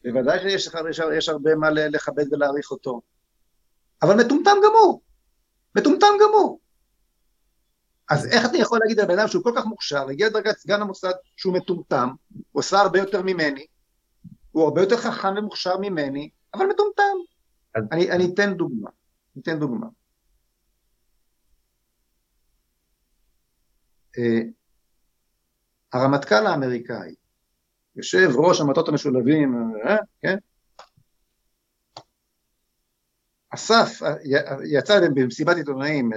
בוודאי 0.04 0.40
שיש 0.40 0.70
יש, 0.90 1.02
יש 1.18 1.30
הרבה 1.30 1.56
מה 1.56 1.70
לכבד 1.70 2.34
ולהעריך 2.34 2.72
אותו, 2.72 3.02
אבל 4.02 4.16
מטומטם 4.16 4.58
גמור, 4.66 5.02
מטומטם 5.76 6.14
גמור. 6.22 6.60
אז 8.10 8.26
איך 8.26 8.46
אתה 8.46 8.58
יכול 8.58 8.80
להגיד 8.82 9.00
על 9.00 9.08
בן 9.08 9.20
אדם 9.20 9.28
שהוא 9.28 9.44
כל 9.44 9.54
כך 9.56 9.66
מוכשר, 9.66 10.10
הגיע 10.10 10.28
לדרגת 10.28 10.58
סגן 10.58 10.82
המוסד 10.82 11.12
שהוא 11.36 11.54
מטומטם, 11.54 12.10
הוא 12.34 12.44
עושה 12.52 12.80
הרבה 12.80 13.00
יותר 13.00 13.22
ממני, 13.22 13.66
הוא 14.52 14.64
הרבה 14.64 14.82
יותר 14.82 14.98
חכם 14.98 15.34
ומוכשר 15.38 15.78
ממני, 15.78 16.30
אבל 16.54 16.66
מטומטם. 16.66 17.18
אז... 17.76 17.84
אני, 17.92 18.12
אני 18.12 18.34
אתן 18.34 18.54
דוגמה, 18.54 18.90
אני 19.36 19.42
אתן 19.42 19.60
דוגמה. 19.60 19.88
Uh, 24.18 24.22
הרמטכ"ל 25.94 26.48
האמריקאי, 26.48 27.16
יושב 27.96 28.30
ראש 28.36 28.62
המטות 28.62 28.90
המשולבים, 28.90 29.74
uh, 29.86 29.90
כן? 30.22 30.38
אסף, 33.54 34.00
יצא 34.66 35.00
במסיבת 35.16 35.58
עיתונאים 35.58 36.10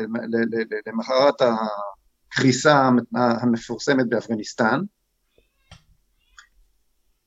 למחרת 0.86 1.34
הקריסה 1.40 2.88
המפורסמת 3.14 4.08
באפגניסטן, 4.08 4.80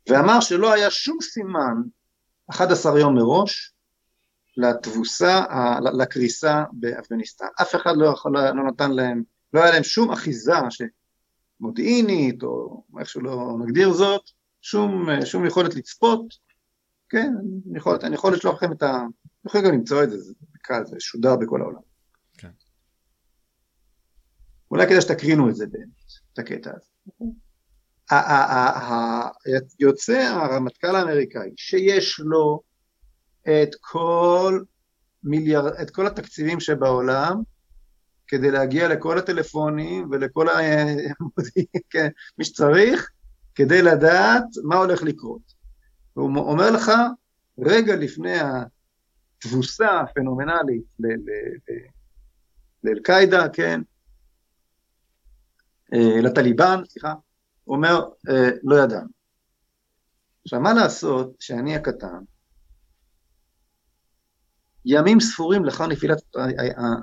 ואמר 0.10 0.40
שלא 0.40 0.74
היה 0.74 0.92
שום 0.92 1.18
סימן 1.22 1.76
11 2.50 3.00
יום 3.00 3.16
מראש 3.16 3.74
לתבוסה, 4.58 5.42
לקריסה 5.94 6.64
באפגניסטן. 6.72 7.46
אף 7.62 7.76
אחד 7.76 7.94
לא, 7.96 8.06
יכול, 8.06 8.38
לא 8.38 8.68
נתן 8.68 8.92
להם, 8.92 9.24
לא 9.54 9.64
היה 9.64 9.72
להם 9.72 9.84
שום 9.84 10.12
אחיזה 10.12 10.54
מודיעינית, 11.60 12.44
או 12.44 12.84
איך 13.00 13.10
שלא 13.10 13.58
נגדיר 13.60 13.94
זאת, 13.94 14.22
שום, 14.62 15.08
שום 15.26 15.46
יכולת 15.46 15.76
לצפות, 15.76 16.34
כן, 17.10 17.34
אני 17.70 17.78
יכול, 17.78 17.98
אני 18.04 18.16
יכול 18.16 18.34
לשלוח 18.34 18.56
לכם 18.56 18.72
את 18.72 18.84
ה... 18.84 19.04
יכול 19.46 19.62
גם 19.62 19.74
למצוא 19.74 20.04
את 20.04 20.10
זה, 20.10 20.18
זה 20.18 20.34
קל, 20.62 20.86
זה 20.86 20.96
שודר 21.00 21.36
בכל 21.36 21.62
העולם. 21.62 21.82
כן. 22.38 22.50
אולי 24.72 24.88
כדאי 24.88 25.02
שתקרינו 25.02 25.50
את 25.50 25.56
זה 25.56 25.68
באמת, 25.68 25.88
את 26.34 26.40
הקטע 26.40 26.72
הזה. 26.76 26.90
יוצא 29.80 30.18
הרמטכ"ל 30.18 30.96
האמריקאי 30.96 31.52
שיש 31.58 32.20
לו 32.20 32.62
את 33.42 33.76
כל, 33.82 34.64
מיליאר, 35.24 35.82
את 35.82 35.90
כל 35.90 36.08
התקציבים 36.08 36.60
שבעולם 36.60 37.42
כדי 38.28 38.52
להגיע 38.52 38.88
לכל 38.88 39.18
הטלפונים 39.18 40.08
ולכל 40.12 40.48
כן, 41.90 42.08
מי 42.38 42.46
שצריך 42.46 43.10
כדי 43.56 43.82
לדעת 43.82 44.44
מה 44.64 44.76
הולך 44.76 45.04
לקרות. 45.04 45.54
והוא 46.16 46.38
אומר 46.38 46.72
לך 46.72 46.92
רגע 47.60 47.96
לפני 47.96 48.38
התבוסה 49.46 50.00
הפנומנלית 50.00 50.84
לאל-קאעידה, 52.84 53.50
כן, 53.54 53.82
אה, 55.94 56.22
לטליבן, 56.22 56.82
סליחה, 56.86 57.14
אומר, 57.68 58.00
אה, 58.30 58.50
לא 58.64 58.76
ידענו. 58.84 59.10
עכשיו, 60.44 60.60
מה 60.60 60.74
לעשות 60.74 61.36
שאני 61.40 61.76
הקטן, 61.76 62.24
ימים 64.86 65.20
ספורים 65.20 65.66
לאחר 65.66 65.88
נפילת 65.88 66.22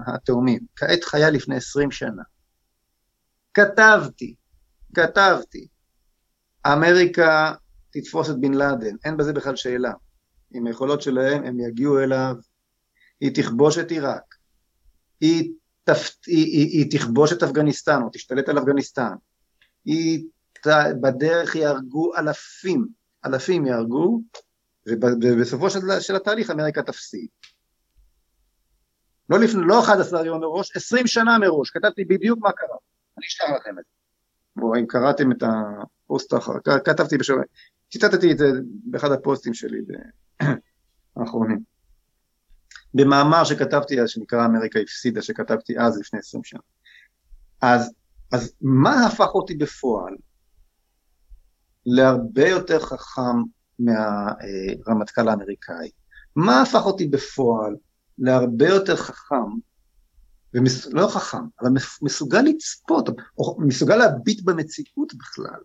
התאומים, 0.06 0.60
כעת 0.76 1.04
חיה 1.04 1.30
לפני 1.30 1.56
עשרים 1.56 1.90
שנה. 1.90 2.22
כתבתי, 3.54 4.34
כתבתי, 4.94 5.68
אמריקה 6.66 7.54
תתפוס 7.90 8.30
את 8.30 8.40
בן 8.40 8.54
לאדן, 8.54 8.96
אין 9.04 9.16
בזה 9.16 9.32
בכלל 9.32 9.56
שאלה. 9.56 9.92
עם 10.56 10.66
היכולות 10.66 11.02
שלהם 11.02 11.44
הם 11.44 11.60
יגיעו 11.60 12.00
אליו, 12.00 12.34
היא 13.20 13.34
תכבוש 13.34 13.78
את 13.78 13.90
עיראק, 13.90 14.34
היא, 15.20 15.52
תפ... 15.84 16.16
היא, 16.26 16.44
היא, 16.44 16.68
היא 16.78 16.90
תכבוש 16.90 17.32
את 17.32 17.42
אפגניסטן 17.42 18.02
או 18.02 18.08
תשתלט 18.12 18.48
על 18.48 18.58
אפגניסטן, 18.58 19.14
היא 19.84 20.24
בדרך 21.00 21.54
יהרגו 21.54 22.16
אלפים, 22.16 22.86
אלפים 23.26 23.66
יהרגו, 23.66 24.20
ובסופו 24.86 25.70
של, 25.70 25.80
של 26.00 26.16
התהליך 26.16 26.50
אמריקה 26.50 26.82
תפסיד. 26.82 27.28
לא, 29.30 29.38
לפני, 29.38 29.62
לא 29.66 29.80
11 29.80 30.26
יום 30.26 30.40
מראש, 30.40 30.76
20 30.76 31.06
שנה 31.06 31.38
מראש, 31.38 31.70
כתבתי 31.70 32.04
בדיוק 32.04 32.38
מה 32.42 32.52
קרה, 32.52 32.76
אני 33.18 33.26
אשלח 33.26 33.50
לכם 33.60 33.78
את 33.78 33.84
זה. 33.84 34.62
או 34.62 34.76
אם 34.76 34.86
קראתם 34.86 35.32
את 35.32 35.42
הפוסט 35.42 36.32
האחר, 36.32 36.52
כתבתי 36.84 37.18
בשבוע, 37.18 37.42
ציטטתי 37.92 38.32
את 38.32 38.38
זה 38.38 38.46
באחד 38.84 39.12
הפוסטים 39.12 39.54
שלי 39.54 39.78
האחרונים. 41.16 41.76
במאמר 42.94 43.44
שכתבתי 43.44 44.00
אז, 44.00 44.08
שנקרא 44.08 44.46
אמריקה 44.46 44.78
הפסידה, 44.78 45.22
שכתבתי 45.22 45.78
אז 45.78 45.98
לפני 45.98 46.18
עשרים 46.18 46.44
שנה. 46.44 46.60
אז, 47.62 47.90
אז 48.32 48.52
מה 48.60 49.06
הפך 49.06 49.34
אותי 49.34 49.54
בפועל 49.54 50.16
להרבה 51.86 52.48
יותר 52.48 52.78
חכם 52.80 53.42
מהרמטכ"ל 53.78 55.28
האמריקאי? 55.28 55.90
מה 56.36 56.62
הפך 56.62 56.86
אותי 56.86 57.06
בפועל 57.06 57.76
להרבה 58.18 58.68
יותר 58.68 58.96
חכם, 58.96 59.50
ומס... 60.54 60.86
לא 60.86 61.08
חכם, 61.08 61.42
אבל 61.60 61.70
מסוגל 62.02 62.40
לצפות, 62.40 63.08
או 63.38 63.56
מסוגל 63.60 63.96
להביט 63.96 64.42
במציאות 64.44 65.14
בכלל, 65.14 65.60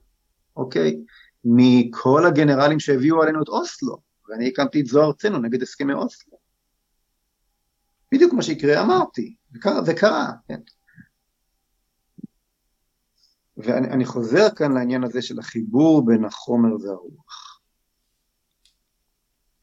אוקיי? 0.56 1.02
מכל 1.46 2.26
הגנרלים 2.26 2.80
שהביאו 2.80 3.22
עלינו 3.22 3.44
את 3.44 3.48
אוסלו, 3.48 3.98
ואני 4.32 4.48
הקמתי 4.48 4.82
את 4.82 4.86
זו 4.86 5.04
ארצנו 5.04 5.38
נגד 5.38 5.62
הסכמי 5.62 5.94
אוסלו. 5.94 6.38
בדיוק 8.12 8.34
מה 8.34 8.44
שיקרה 8.44 8.82
אמרתי, 8.82 9.36
וקרה, 9.56 9.82
וקרה 9.86 10.32
כן. 10.48 10.60
ואני 13.58 14.06
חוזר 14.06 14.50
כאן 14.56 14.72
לעניין 14.72 15.04
הזה 15.04 15.22
של 15.22 15.40
החיבור 15.40 16.06
בין 16.06 16.26
החומר 16.26 16.76
והרוח. 16.84 17.62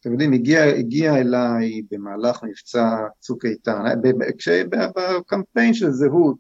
אתם 0.01 0.13
יודעים, 0.13 0.33
הגיע, 0.33 0.63
הגיע 0.63 1.17
אליי 1.17 1.83
במהלך 1.91 2.43
מבצע 2.43 2.97
צוק 3.21 3.45
איתן, 3.45 3.83
בקמפיין 4.97 5.75
של 5.75 5.91
זהות, 5.91 6.39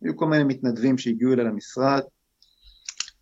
היו 0.00 0.16
כל 0.16 0.26
מיני 0.26 0.44
מתנדבים 0.44 0.98
שהגיעו 0.98 1.32
אליי 1.32 1.44
למשרד, 1.44 2.02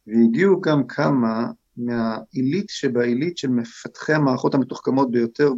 והגיעו 0.07 0.61
גם 0.61 0.87
כמה 0.87 1.51
מהעילית 1.77 2.69
שבעילית 2.69 3.39
של 3.39 3.49
מפתחי 3.49 4.13
המערכות 4.13 4.55
המתוחכמות 4.55 5.11
ביותר 5.11 5.53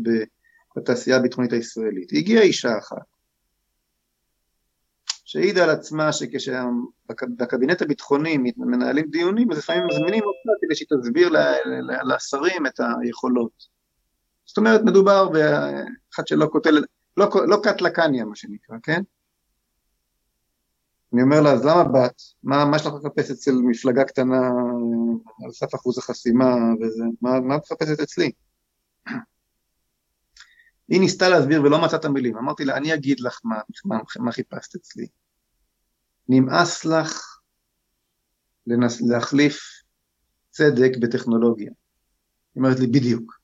בתעשייה 0.76 1.16
הביטחונית 1.16 1.52
הישראלית. 1.52 2.12
הגיעה 2.12 2.42
אישה 2.42 2.78
אחת, 2.78 3.04
שהעידה 5.24 5.64
על 5.64 5.70
עצמה 5.70 6.12
שכשבקבינט 6.12 7.82
הביטחוני 7.82 8.38
מנהלים 8.56 9.10
דיונים, 9.10 9.52
אז 9.52 9.58
לפעמים 9.58 9.86
מזמינים 9.86 10.22
אותה 10.22 10.58
כדי 10.60 10.74
שהיא 10.74 10.88
תסביר 11.00 11.30
לשרים 12.04 12.66
את 12.66 12.80
היכולות. 13.02 13.74
זאת 14.46 14.56
אומרת, 14.56 14.80
מדובר 14.84 15.28
באחד 15.28 16.26
שלא 16.26 16.46
קוטל, 16.46 16.84
לא, 17.16 17.30
לא 17.48 17.60
קטלקניה 17.62 18.24
מה 18.24 18.36
שנקרא, 18.36 18.76
כן? 18.82 19.02
אני 21.14 21.22
אומר 21.22 21.40
לה, 21.40 21.52
אז 21.52 21.64
למה 21.64 21.84
באת? 21.84 22.22
מה, 22.42 22.64
מה 22.64 22.76
יש 22.76 22.86
לך 22.86 22.92
לחפש 22.94 23.30
אצל 23.30 23.52
מפלגה 23.52 24.04
קטנה 24.04 24.48
על 25.44 25.52
סף 25.52 25.74
אחוז 25.74 25.98
החסימה 25.98 26.54
וזה? 26.80 27.04
מה, 27.22 27.56
את 27.56 27.62
מחפשת 27.62 28.00
אצלי? 28.00 28.30
היא 30.88 31.00
ניסתה 31.00 31.28
להסביר 31.28 31.62
ולא 31.62 31.84
מצאה 31.84 31.98
את 31.98 32.04
המילים. 32.04 32.36
אמרתי 32.36 32.64
לה, 32.64 32.76
אני 32.76 32.94
אגיד 32.94 33.20
לך 33.20 33.40
מה, 33.44 33.56
מה, 33.84 33.96
מה 34.18 34.32
חיפשת 34.32 34.74
אצלי. 34.76 35.06
נמאס 36.28 36.84
לך 36.84 37.38
לנס, 38.66 39.02
להחליף 39.02 39.60
צדק 40.50 40.90
בטכנולוגיה. 41.00 41.70
היא 42.54 42.62
אומרת 42.62 42.80
לי, 42.80 42.86
בדיוק. 42.86 43.38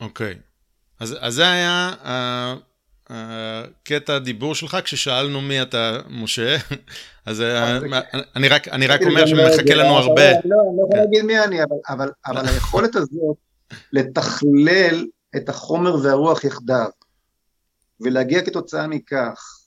אוקיי. 0.00 0.34
Okay. 0.34 0.38
אז, 1.00 1.16
אז 1.20 1.34
זה 1.34 1.50
היה 1.50 1.94
הקטע 3.10 4.14
הדיבור 4.16 4.54
שלך 4.54 4.76
כששאלנו 4.84 5.40
מי 5.40 5.62
אתה, 5.62 5.98
משה. 6.08 6.56
אז 7.26 7.40
אה, 7.40 7.78
אני 8.36 8.48
רק, 8.48 8.68
אני 8.68 8.86
רק 8.86 9.00
אומר 9.02 9.26
שמחכה 9.26 9.74
לנו 9.74 9.96
הרבה. 9.96 10.30
לא, 10.30 10.38
אני 10.40 10.76
לא 10.76 10.86
יכול 10.86 10.98
להגיד 10.98 11.24
מי 11.24 11.44
אני, 11.44 11.58
אבל, 11.88 12.08
אבל 12.26 12.48
היכולת 12.48 12.96
הזאת 12.96 13.36
לתכלל 13.92 15.06
את 15.36 15.48
החומר 15.48 15.94
והרוח 16.02 16.44
יחדיו, 16.44 16.88
ולהגיע 18.00 18.44
כתוצאה 18.44 18.86
מכך 18.86 19.58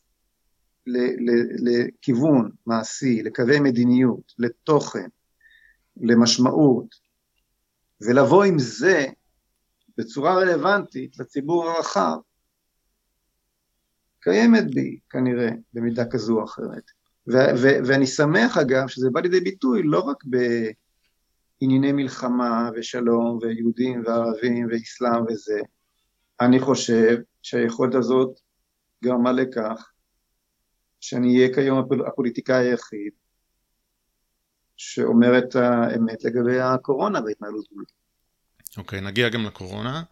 לכיוון 1.58 2.50
מעשי, 2.66 3.24
לקווי 3.24 3.60
מדיניות, 3.60 4.34
לתוכן, 4.40 5.08
למשמעות, 6.02 6.96
ולבוא 8.02 8.44
עם 8.44 8.60
זה 8.60 9.06
בצורה 9.98 10.34
רלוונטית 10.34 11.20
לציבור 11.20 11.70
הרחב, 11.70 12.18
קיימת 14.22 14.74
בי 14.74 15.00
כנראה 15.10 15.50
במידה 15.74 16.06
כזו 16.06 16.40
או 16.40 16.44
אחרת. 16.44 16.92
ו- 17.28 17.54
ו- 17.62 17.80
ואני 17.88 18.08
שמח 18.08 18.58
אגב 18.58 18.88
שזה 18.88 19.10
בא 19.12 19.22
לידי 19.22 19.40
ביטוי 19.40 19.82
לא 19.84 20.00
רק 20.00 20.24
בענייני 21.62 21.92
מלחמה 21.92 22.70
ושלום 22.76 23.40
ויהודים 23.42 24.04
וערבים 24.06 24.68
ואסלאם 24.72 25.24
וזה, 25.30 25.60
אני 26.42 26.60
חושב 26.60 27.18
שהיכולת 27.42 27.96
הזאת 27.96 28.40
גרמה 29.04 29.32
לכך 29.32 29.92
שאני 31.00 31.38
אהיה 31.38 31.54
כיום 31.54 31.80
הפוליטיקאי 32.08 32.68
היחיד 32.68 33.12
שאומר 34.78 35.38
את 35.38 35.56
האמת 35.56 36.24
לגבי 36.24 36.60
הקורונה 36.60 37.20
וההתנהלות. 37.24 37.66
אוקיי, 38.78 39.00
okay, 39.00 39.02
נגיע 39.02 39.30
גם 39.30 39.46
לקורונה. 39.46 40.04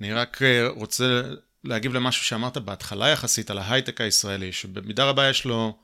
אני 0.00 0.12
רק 0.12 0.42
אה, 0.42 0.68
רוצה 0.68 1.22
להגיב 1.66 1.94
למשהו 1.94 2.24
שאמרת 2.24 2.58
בהתחלה 2.58 3.08
יחסית 3.08 3.50
על 3.50 3.58
ההייטק 3.58 4.00
הישראלי, 4.00 4.52
שבמידה 4.52 5.04
רבה 5.04 5.28
יש 5.28 5.44
לו 5.44 5.78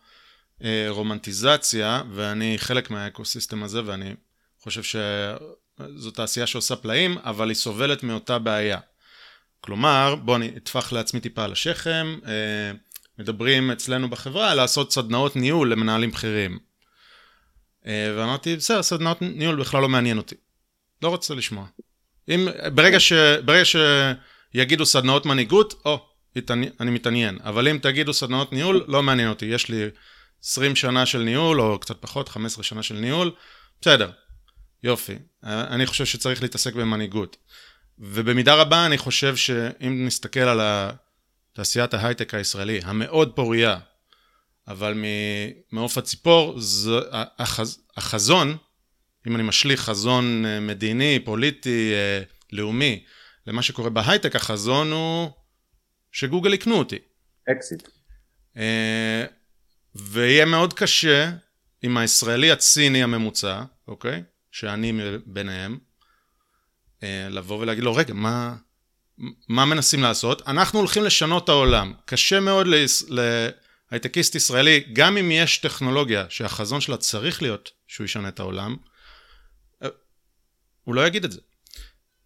אה, 0.64 0.86
רומנטיזציה, 0.88 2.02
ואני 2.12 2.54
חלק 2.58 2.90
מהאקוסיסטם 2.90 3.62
הזה, 3.62 3.80
ואני 3.86 4.14
חושב 4.62 4.82
שזו 4.82 6.10
תעשייה 6.10 6.46
שעושה 6.46 6.76
פלאים, 6.76 7.18
אבל 7.18 7.48
היא 7.48 7.54
סובלת 7.54 8.02
מאותה 8.02 8.38
בעיה. 8.38 8.78
כלומר, 9.60 10.14
בואו 10.14 10.36
אני 10.36 10.52
אטפח 10.56 10.92
לעצמי 10.92 11.20
טיפה 11.20 11.44
על 11.44 11.52
השכם, 11.52 12.18
אה, 12.26 12.72
מדברים 13.18 13.70
אצלנו 13.70 14.10
בחברה 14.10 14.54
לעשות 14.54 14.92
סדנאות 14.92 15.36
ניהול 15.36 15.72
למנהלים 15.72 16.10
בכירים. 16.10 16.58
אה, 17.86 18.14
ואמרתי, 18.16 18.56
בסדר, 18.56 18.82
סדנאות 18.82 19.22
ניהול 19.22 19.60
בכלל 19.60 19.82
לא 19.82 19.88
מעניין 19.88 20.18
אותי. 20.18 20.34
לא 21.02 21.08
רוצה 21.08 21.34
לשמוע. 21.34 21.66
אם, 22.28 22.48
ברגע, 22.74 23.00
ש, 23.00 23.12
ברגע 23.44 23.64
שיגידו 24.52 24.86
סדנאות 24.86 25.26
מנהיגות, 25.26 25.82
או, 25.84 26.06
אני 26.80 26.90
מתעניין. 26.90 27.38
אבל 27.44 27.68
אם 27.68 27.78
תגידו 27.78 28.14
סדנאות 28.14 28.52
ניהול, 28.52 28.84
לא 28.88 29.02
מעניין 29.02 29.28
אותי. 29.28 29.46
יש 29.46 29.68
לי 29.68 29.84
20 30.44 30.76
שנה 30.76 31.06
של 31.06 31.18
ניהול, 31.18 31.60
או 31.60 31.78
קצת 31.78 31.96
פחות, 32.00 32.28
15 32.28 32.64
שנה 32.64 32.82
של 32.82 32.94
ניהול, 32.94 33.30
בסדר, 33.80 34.10
יופי. 34.82 35.14
אני 35.42 35.86
חושב 35.86 36.04
שצריך 36.04 36.42
להתעסק 36.42 36.74
במנהיגות. 36.74 37.36
ובמידה 37.98 38.54
רבה 38.54 38.86
אני 38.86 38.98
חושב 38.98 39.36
שאם 39.36 40.06
נסתכל 40.06 40.40
על 40.40 40.60
תעשיית 41.52 41.94
ההייטק 41.94 42.34
הישראלי, 42.34 42.80
המאוד 42.84 43.32
פורייה, 43.34 43.78
אבל 44.68 44.94
ממעוף 45.72 45.98
הציפור, 45.98 46.60
זה, 46.60 46.90
החז, 47.38 47.78
החזון, 47.96 48.56
אם 49.26 49.36
אני 49.36 49.42
משליך 49.42 49.80
חזון 49.80 50.46
אה, 50.46 50.60
מדיני, 50.60 51.18
פוליטי, 51.24 51.92
אה, 51.94 52.22
לאומי, 52.52 53.04
למה 53.46 53.62
שקורה 53.62 53.90
בהייטק, 53.90 54.36
החזון 54.36 54.92
הוא 54.92 55.30
שגוגל 56.12 56.54
יקנו 56.54 56.74
אותי. 56.74 56.98
אקזיט. 57.50 57.88
אה, 58.56 59.24
ויהיה 59.94 60.44
מאוד 60.44 60.72
קשה 60.72 61.30
עם 61.82 61.96
הישראלי 61.96 62.50
הציני 62.50 63.02
הממוצע, 63.02 63.62
אוקיי? 63.88 64.22
שאני 64.50 64.92
ביניהם, 65.26 65.78
לבוא 67.30 67.58
ולהגיד 67.58 67.84
לו, 67.84 67.94
רגע, 67.94 68.14
מה, 68.14 68.56
מה 69.48 69.64
מנסים 69.64 70.02
לעשות? 70.02 70.48
אנחנו 70.48 70.78
הולכים 70.78 71.04
לשנות 71.04 71.44
את 71.44 71.48
העולם. 71.48 71.92
קשה 72.04 72.40
מאוד 72.40 72.66
להייטקיסט 73.08 74.34
ישראלי, 74.34 74.84
גם 74.92 75.16
אם 75.16 75.30
יש 75.30 75.58
טכנולוגיה 75.58 76.26
שהחזון 76.28 76.80
שלה 76.80 76.96
צריך 76.96 77.42
להיות 77.42 77.70
שהוא 77.86 78.04
ישנה 78.04 78.28
את 78.28 78.40
העולם, 78.40 78.76
הוא 80.84 80.94
לא 80.94 81.06
יגיד 81.06 81.24
את 81.24 81.32
זה. 81.32 81.40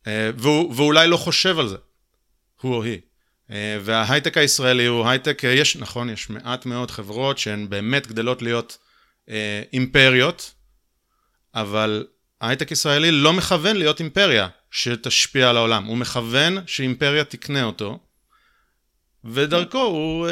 אה, 0.07 0.31
והוא, 0.37 0.75
ואולי 0.77 1.09
לא 1.09 1.17
חושב 1.17 1.59
על 1.59 1.69
זה, 1.69 1.77
הוא 2.61 2.75
או 2.75 2.83
היא. 2.83 3.01
אה, 3.51 3.79
וההייטק 3.83 4.37
הישראלי 4.39 4.87
הוא 4.87 5.09
הייטק, 5.09 5.45
אה, 5.45 5.51
יש, 5.51 5.77
נכון, 5.77 6.11
יש 6.11 6.31
מעט 6.31 6.67
מאוד 6.67 6.91
חברות 6.91 7.39
שהן 7.39 7.69
באמת 7.69 8.07
גדלות 8.07 8.43
להיות 8.43 8.79
אימפריות, 9.73 10.55
אבל 11.55 12.07
ההייטק 12.41 12.69
הישראלי 12.69 13.11
לא 13.11 13.33
מכוון 13.33 13.77
להיות 13.77 14.01
אימפריה 14.01 14.49
שתשפיע 14.71 15.51
על 15.51 15.57
העולם, 15.57 15.85
הוא 15.85 15.97
מכוון 15.97 16.59
שאימפריה 16.67 17.25
תקנה 17.25 17.65
אותו, 17.65 17.99
ודרכו 19.25 19.79
הוא, 19.79 20.29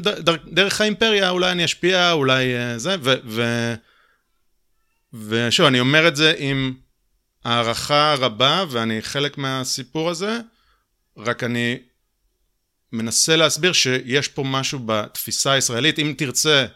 דר, 0.00 0.36
דרך 0.46 0.80
האימפריה 0.80 1.30
אולי 1.30 1.52
אני 1.52 1.64
אשפיע, 1.64 2.12
אולי 2.12 2.44
זה, 2.76 2.96
ו, 3.00 3.14
ו, 3.24 3.42
ושוב, 5.12 5.66
אני 5.66 5.80
אומר 5.80 6.08
את 6.08 6.16
זה 6.16 6.34
עם 6.38 6.74
הערכה 7.44 8.14
רבה, 8.18 8.64
ואני 8.70 9.02
חלק 9.02 9.38
מהסיפור 9.38 10.10
הזה, 10.10 10.38
רק 11.16 11.44
אני 11.44 11.78
מנסה 12.92 13.36
להסביר 13.36 13.72
שיש 13.72 14.28
פה 14.28 14.42
משהו 14.46 14.78
בתפיסה 14.86 15.52
הישראלית, 15.52 15.98
אם 15.98 16.14
תרצה, 16.18 16.66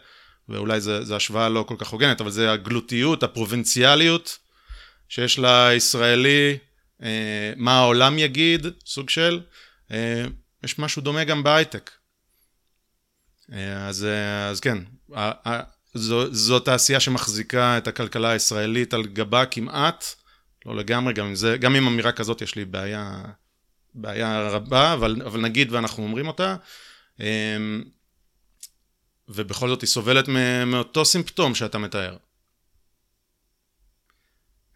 ואולי 0.49 0.81
זו 0.81 1.15
השוואה 1.15 1.49
לא 1.49 1.63
כל 1.67 1.75
כך 1.77 1.87
הוגנת, 1.87 2.21
אבל 2.21 2.31
זה 2.31 2.51
הגלותיות, 2.51 3.23
הפרובינציאליות 3.23 4.37
שיש 5.09 5.39
לישראלי, 5.39 6.57
אה, 7.03 7.53
מה 7.55 7.77
העולם 7.77 8.19
יגיד, 8.19 8.67
סוג 8.85 9.09
של, 9.09 9.41
אה, 9.91 10.25
יש 10.63 10.79
משהו 10.79 11.01
דומה 11.01 11.23
גם 11.23 11.43
בהייטק. 11.43 11.91
אה, 13.53 13.87
אז, 13.87 14.05
אה, 14.05 14.47
אז 14.47 14.59
כן, 14.59 14.77
זו, 15.93 16.33
זו 16.33 16.59
תעשייה 16.59 16.99
שמחזיקה 16.99 17.77
את 17.77 17.87
הכלכלה 17.87 18.29
הישראלית 18.29 18.93
על 18.93 19.03
גבה 19.03 19.45
כמעט, 19.45 20.05
לא 20.65 20.75
לגמרי, 20.75 21.13
גם 21.13 21.25
עם, 21.25 21.35
זה, 21.35 21.57
גם 21.57 21.75
עם 21.75 21.87
אמירה 21.87 22.11
כזאת 22.11 22.41
יש 22.41 22.55
לי 22.55 22.65
בעיה, 22.65 23.21
בעיה 23.93 24.49
רבה, 24.49 24.93
אבל, 24.93 25.21
אבל 25.25 25.41
נגיד 25.41 25.71
ואנחנו 25.71 26.03
אומרים 26.03 26.27
אותה, 26.27 26.55
אמ, 27.19 27.83
ובכל 29.27 29.69
זאת 29.69 29.81
היא 29.81 29.87
סובלת 29.87 30.25
מאותו 30.65 31.05
סימפטום 31.05 31.55
שאתה 31.55 31.77
מתאר. 31.77 32.17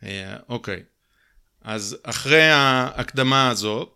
אה, 0.04 0.38
אוקיי, 0.50 0.84
אז 1.62 1.98
אחרי 2.04 2.50
ההקדמה 2.50 3.50
הזו, 3.50 3.90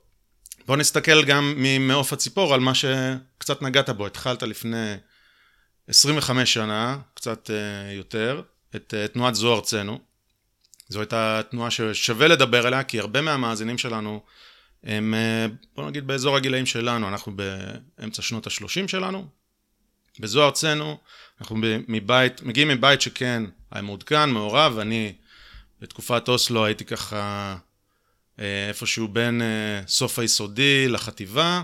בוא 0.66 0.78
נסתכל 0.78 1.26
גם 1.26 1.54
ממעוף 1.58 2.14
הציפור 2.14 2.54
על 2.54 2.60
מה 2.60 2.72
שקצת 2.76 3.62
נגעת 3.62 3.90
בו, 3.90 4.08
התחלת 4.08 4.44
לפני 4.44 4.96
25 5.88 6.54
שנה, 6.54 6.98
קצת 7.14 7.50
uh, 7.50 7.94
יותר, 7.94 8.42
את 8.76 8.94
uh, 8.94 9.14
תנועת 9.14 9.36
זו 9.36 9.56
ארצנו. 9.56 10.00
זו 10.92 11.00
הייתה 11.00 11.42
תנועה 11.50 11.72
ששווה 11.72 12.28
לדבר 12.28 12.68
עליה, 12.68 12.84
כי 12.84 13.00
הרבה 13.00 13.22
מהמאזינים 13.22 13.78
שלנו 13.78 14.22
הם, 14.84 15.14
uh, 15.14 15.52
בוא 15.76 15.90
נגיד, 15.90 16.08
באזור 16.08 16.36
הגילאים 16.36 16.66
שלנו, 16.66 17.08
אנחנו 17.08 17.32
באמצע 17.36 18.22
שנות 18.22 18.48
ה-30 18.48 18.88
שלנו. 18.88 19.28
בזו 20.20 20.46
ארצנו, 20.46 20.98
אנחנו 21.42 21.56
מבית, 21.88 22.42
מגיעים 22.42 22.68
מבית 22.68 23.02
שכן, 23.02 23.44
היה 23.72 23.82
מעודכן, 23.82 24.30
מעורב, 24.30 24.80
אני 24.80 25.14
בתקופת 25.82 26.28
אוסלו 26.28 26.66
הייתי 26.66 26.86
ככה 26.86 27.58
איפשהו 28.40 29.08
בין 29.08 29.42
סוף 29.88 30.20
היסודי 30.20 30.88
לחטיבה, 30.88 31.62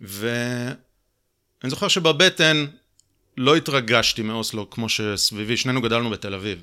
ואני 0.00 0.74
זוכר 1.66 1.88
שבבטן 1.88 2.66
לא 3.36 3.56
התרגשתי 3.56 4.22
מאוסלו 4.22 4.70
כמו 4.70 4.88
שסביבי, 4.88 5.56
שנינו 5.56 5.82
גדלנו 5.82 6.10
בתל 6.10 6.34
אביב. 6.34 6.62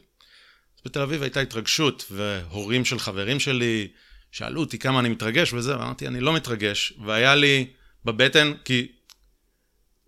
אז 0.80 0.84
בתל 0.86 1.02
אביב 1.02 1.22
הייתה 1.22 1.40
התרגשות, 1.40 2.06
והורים 2.12 2.86
של 2.86 3.00
חברים 3.00 3.40
שלי 3.40 3.88
שאלו 4.32 4.62
אותי 4.62 4.80
כמה 4.80 5.00
אני 5.00 5.10
מתרגש 5.10 5.54
וזה, 5.54 5.78
ואמרתי, 5.80 6.08
אני 6.08 6.20
לא 6.20 6.34
מתרגש, 6.34 6.94
והיה 7.06 7.36
לי 7.36 7.68
בבטן, 8.06 8.54
כי 8.66 8.92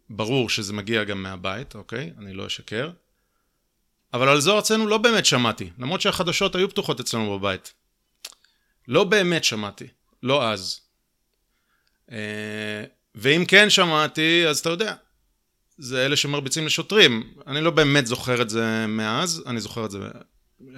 ברור 0.09 0.49
שזה 0.49 0.73
מגיע 0.73 1.03
גם 1.03 1.23
מהבית, 1.23 1.75
אוקיי? 1.75 2.13
אני 2.17 2.33
לא 2.33 2.47
אשקר. 2.47 2.91
אבל 4.13 4.29
על 4.29 4.39
זו 4.39 4.55
ארצנו 4.55 4.87
לא 4.87 4.97
באמת 4.97 5.25
שמעתי, 5.25 5.69
למרות 5.77 6.01
שהחדשות 6.01 6.55
היו 6.55 6.69
פתוחות 6.69 6.99
אצלנו 6.99 7.39
בבית. 7.39 7.73
לא 8.87 9.03
באמת 9.03 9.43
שמעתי, 9.43 9.87
לא 10.23 10.49
אז. 10.51 10.79
אה, 12.11 12.83
ואם 13.15 13.45
כן 13.47 13.69
שמעתי, 13.69 14.47
אז 14.47 14.59
אתה 14.59 14.69
יודע, 14.69 14.95
זה 15.77 16.05
אלה 16.05 16.15
שמרביצים 16.15 16.65
לשוטרים. 16.65 17.33
אני 17.47 17.61
לא 17.61 17.71
באמת 17.71 18.07
זוכר 18.07 18.41
את 18.41 18.49
זה 18.49 18.85
מאז, 18.87 19.43
אני 19.45 19.59
זוכר 19.59 19.85
את 19.85 19.91
זה 19.91 19.99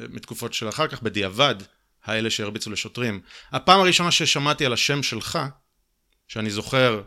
מתקופות 0.09 0.53
של 0.53 0.69
אחר 0.69 0.87
כך, 0.87 1.01
בדיעבד, 1.01 1.55
האלה 2.03 2.29
שהרביצו 2.29 2.71
לשוטרים. 2.71 3.21
הפעם 3.51 3.79
הראשונה 3.79 4.11
ששמעתי 4.11 4.65
על 4.65 4.73
השם 4.73 5.03
שלך, 5.03 5.39
שאני 6.27 6.49
זוכר 6.49 7.01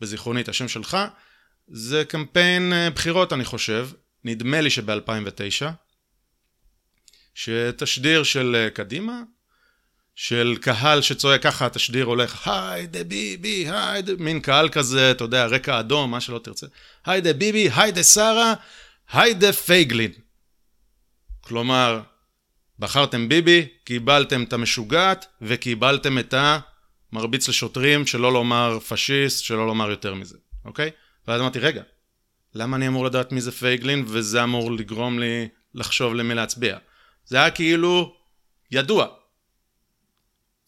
בזיכרוני 0.00 0.40
את 0.40 0.48
השם 0.48 0.68
שלך, 0.68 0.96
זה 1.68 2.04
קמפיין 2.04 2.72
אה, 2.72 2.90
בחירות 2.90 3.32
אני 3.32 3.44
חושב, 3.44 3.88
נדמה 4.24 4.60
לי 4.60 4.70
שב-2009, 4.70 5.66
שתשדיר 7.34 8.22
של 8.22 8.56
אה, 8.58 8.70
קדימה, 8.70 9.22
של 10.14 10.56
קהל 10.60 11.02
שצועק 11.02 11.42
ככה, 11.42 11.66
התשדיר 11.66 12.04
הולך, 12.04 12.48
היידה 12.48 13.04
ביבי, 13.04 13.66
היידה, 13.68 14.12
מין 14.18 14.40
קהל 14.40 14.68
כזה, 14.68 15.10
אתה 15.10 15.24
יודע, 15.24 15.46
רקע 15.46 15.80
אדום, 15.80 16.10
מה 16.10 16.20
שלא 16.20 16.38
תרצה. 16.38 16.66
היידה 17.06 17.32
ביבי, 17.32 17.68
היידה 17.76 18.02
שרה, 18.02 18.54
היידה 19.12 19.52
פייגלין. 19.52 20.12
כלומר, 21.40 22.00
בחרתם 22.78 23.28
ביבי, 23.28 23.68
קיבלתם 23.84 24.42
את 24.42 24.52
המשוגעת, 24.52 25.26
וקיבלתם 25.42 26.18
את 26.18 26.34
המרביץ 27.12 27.48
לשוטרים, 27.48 28.06
שלא 28.06 28.32
לומר 28.32 28.78
פשיסט, 28.88 29.44
שלא 29.44 29.66
לומר 29.66 29.90
יותר 29.90 30.14
מזה, 30.14 30.38
אוקיי? 30.64 30.90
ואז 31.28 31.40
אמרתי, 31.40 31.58
רגע, 31.58 31.82
למה 32.54 32.76
אני 32.76 32.88
אמור 32.88 33.04
לדעת 33.04 33.32
מי 33.32 33.40
זה 33.40 33.52
פייגלין, 33.52 34.04
וזה 34.06 34.44
אמור 34.44 34.72
לגרום 34.72 35.18
לי 35.18 35.48
לחשוב 35.74 36.14
למי 36.14 36.34
להצביע? 36.34 36.78
זה 37.26 37.36
היה 37.36 37.50
כאילו 37.50 38.14
ידוע. 38.70 39.06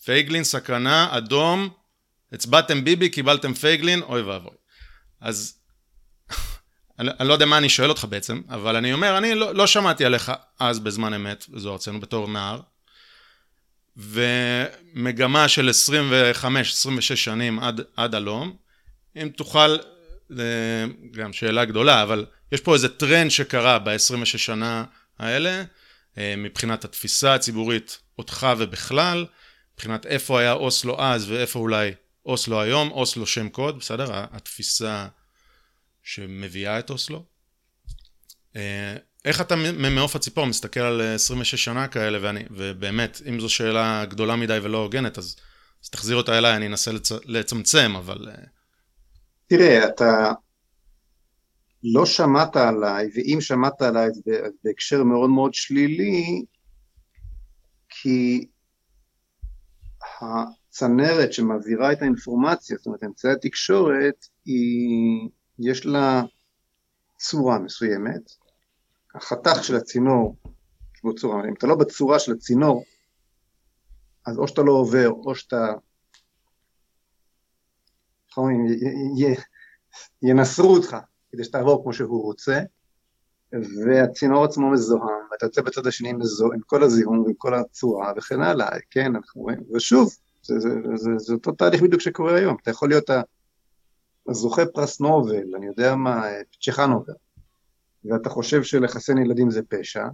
פייגלין 0.05 0.45
סכנה, 0.45 1.19
אדום, 1.19 1.69
הצבעתם 2.33 2.85
ביבי, 2.85 3.09
קיבלתם 3.09 3.55
פייגלין, 3.55 4.03
אוי 4.03 4.23
ואבוי. 4.23 4.57
אז 5.21 5.59
אני, 6.99 7.11
אני 7.21 7.29
לא 7.29 7.33
יודע 7.33 7.47
מה 7.47 7.59
אני 7.59 7.69
שואל 7.69 7.89
אותך 7.89 8.07
בעצם, 8.09 8.41
אבל 8.49 8.77
אני 8.77 8.93
אומר, 8.93 9.19
אני 9.19 9.35
לא, 9.35 9.55
לא 9.55 9.67
שמעתי 9.67 10.05
עליך 10.05 10.33
אז 10.59 10.79
בזמן 10.79 11.15
אמת, 11.15 11.45
זו 11.57 11.73
ארצנו 11.73 12.01
בתור 12.01 12.29
נער, 12.29 12.61
ומגמה 13.97 15.49
של 15.49 15.71
25-26 16.43 17.01
שנים 17.01 17.59
עד, 17.59 17.81
עד 17.97 18.15
הלום, 18.15 18.57
אם 19.17 19.29
תוכל, 19.37 19.77
גם 21.11 21.33
שאלה 21.33 21.65
גדולה, 21.65 22.03
אבל 22.03 22.27
יש 22.53 22.61
פה 22.61 22.75
איזה 22.75 22.89
טרנד 22.89 23.31
שקרה 23.31 23.79
ב-26 23.79 24.25
שנה 24.25 24.85
האלה, 25.19 25.65
אה, 26.19 26.35
מבחינת 26.37 26.85
התפיסה 26.85 27.35
הציבורית 27.35 27.99
אותך 28.19 28.47
ובכלל, 28.59 29.27
מבחינת 29.75 30.07
איפה 30.07 30.41
היה 30.41 30.53
אוסלו 30.53 31.03
אז 31.03 31.31
ואיפה 31.31 31.59
אולי 31.59 31.93
אוסלו 32.27 32.61
היום, 32.61 32.91
אוסלו 32.91 33.27
שם 33.27 33.49
קוד, 33.49 33.79
בסדר? 33.79 34.07
התפיסה 34.13 35.07
שמביאה 36.05 36.79
את 36.79 36.91
אוסלו. 36.91 37.25
אה, 38.57 38.97
איך 39.25 39.41
אתה 39.41 39.57
ממעוף 39.57 40.17
הציפור 40.17 40.45
מסתכל 40.47 40.81
על 40.81 41.01
26 41.15 41.65
שנה 41.65 41.89
כאלה, 41.89 42.19
ואני, 42.23 42.45
ובאמת, 42.51 43.21
אם 43.29 43.41
זו 43.41 43.49
שאלה 43.49 44.05
גדולה 44.05 44.37
מדי 44.37 44.59
ולא 44.63 44.79
הוגנת, 44.79 45.19
אז, 45.19 45.37
אז 45.85 45.89
תחזיר 45.91 46.17
אותה 46.17 46.39
אליי, 46.39 46.57
אני 46.57 46.67
אנסה 46.67 46.93
לצ, 46.93 47.13
לצמצם, 47.25 47.93
אבל... 47.97 48.29
אה, 48.29 48.45
תראה, 49.47 49.89
אתה 49.89 50.33
לא 51.85 52.07
שמעת 52.07 52.57
עליי, 52.57 53.11
ואם 53.15 53.41
שמעת 53.41 53.83
עליי 53.83 54.09
בהקשר 54.65 55.05
מאוד 55.05 55.31
מאוד 55.31 55.55
שלילי, 55.55 56.45
כי 57.89 58.47
הצנרת 60.21 61.33
שמעבירה 61.33 61.93
את 61.93 62.03
האינפורמציה, 62.03 62.77
זאת 62.77 62.87
אומרת 62.87 63.05
אמצעי 63.05 63.33
התקשורת, 63.33 64.27
היא, 64.45 65.29
יש 65.59 65.87
לה 65.87 66.23
צורה 67.19 67.59
מסוימת, 67.59 68.33
החתך 69.15 69.65
של 69.65 69.77
הצינור 69.77 70.37
יש 70.95 71.03
בו 71.03 71.15
צורה, 71.15 71.49
אם 71.49 71.55
אתה 71.59 71.67
לא 71.67 71.75
בצורה 71.75 72.19
של 72.19 72.33
הצינור, 72.33 72.85
אז 74.27 74.39
או 74.39 74.49
שאתה 74.49 74.63
לא 74.63 74.73
עובר, 74.73 75.11
או 75.11 75.35
שאתה, 75.35 75.73
ינסרו 80.23 80.75
אותך 80.77 80.97
כדי 81.33 81.45
שתעבור 81.45 81.83
כמו 81.83 81.93
שהוא 81.93 82.23
רוצה, 82.23 82.61
והצינור 83.53 84.45
עצמו 84.45 84.71
מזוהם, 84.71 85.29
ואתה 85.31 85.47
יוצא 85.47 85.63
בצד 85.63 85.87
השני 85.87 86.11
עם 86.11 86.61
כל 86.67 86.83
הזיהום 86.83 87.19
ועם 87.19 87.35
כל 87.35 87.55
הצורה 87.55 88.13
וכן 88.17 88.41
הלאה, 88.41 88.69
כן, 88.91 89.17
אנחנו 89.17 89.43
רואים, 89.43 89.61
ושוב, 89.75 90.15
זה, 90.43 90.59
זה, 90.59 90.69
זה, 90.85 90.97
זה, 90.97 91.11
זה 91.19 91.33
אותו 91.33 91.53
תהליך 91.53 91.83
בדיוק 91.83 92.01
שקורה 92.01 92.37
היום, 92.37 92.57
אתה 92.63 92.71
יכול 92.71 92.89
להיות 92.89 93.11
הזוכה 94.29 94.67
פרס 94.67 95.01
נובל, 95.01 95.55
אני 95.57 95.67
יודע 95.67 95.95
מה, 95.95 96.23
צ'חנובר, 96.61 97.13
ואתה 98.05 98.31
חושב 98.31 98.63
שלחסן 98.63 99.19
ילדים 99.19 99.51
זה 99.51 99.61
פשע, 99.69 100.05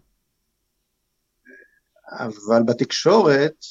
אבל 2.11 2.63
בתקשורת, 2.63 3.65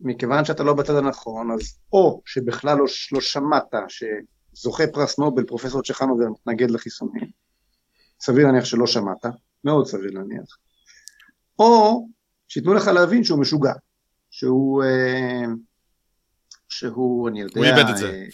מכיוון 0.00 0.44
שאתה 0.44 0.62
לא 0.62 0.74
בצד 0.74 0.94
הנכון, 0.94 1.50
אז 1.50 1.78
או 1.92 2.22
שבכלל 2.24 2.78
לא, 2.78 2.84
לא 3.12 3.20
שמעת 3.20 3.74
שזוכה 3.88 4.84
פרס 4.92 5.18
נובל, 5.18 5.44
פרופסור 5.44 5.82
צ'חנובר, 5.82 6.24
מתנגד 6.28 6.70
לחיסונים, 6.70 7.30
סביר 8.20 8.46
להניח 8.46 8.64
שלא 8.64 8.86
שמעת, 8.86 9.24
מאוד 9.64 9.86
סביר 9.86 10.10
להניח, 10.10 10.58
או 11.58 12.06
שייתנו 12.48 12.74
לך 12.74 12.86
להבין 12.86 13.24
שהוא 13.24 13.40
משוגע, 13.40 13.72
שהוא, 14.30 14.84
אה, 14.84 15.44
שהוא, 16.68 17.28
אני 17.28 17.40
יודע, 17.40 17.60
הוא 17.60 17.64
איבד 17.64 17.90
את 17.90 17.96
זה, 17.96 18.10
אה, 18.10 18.26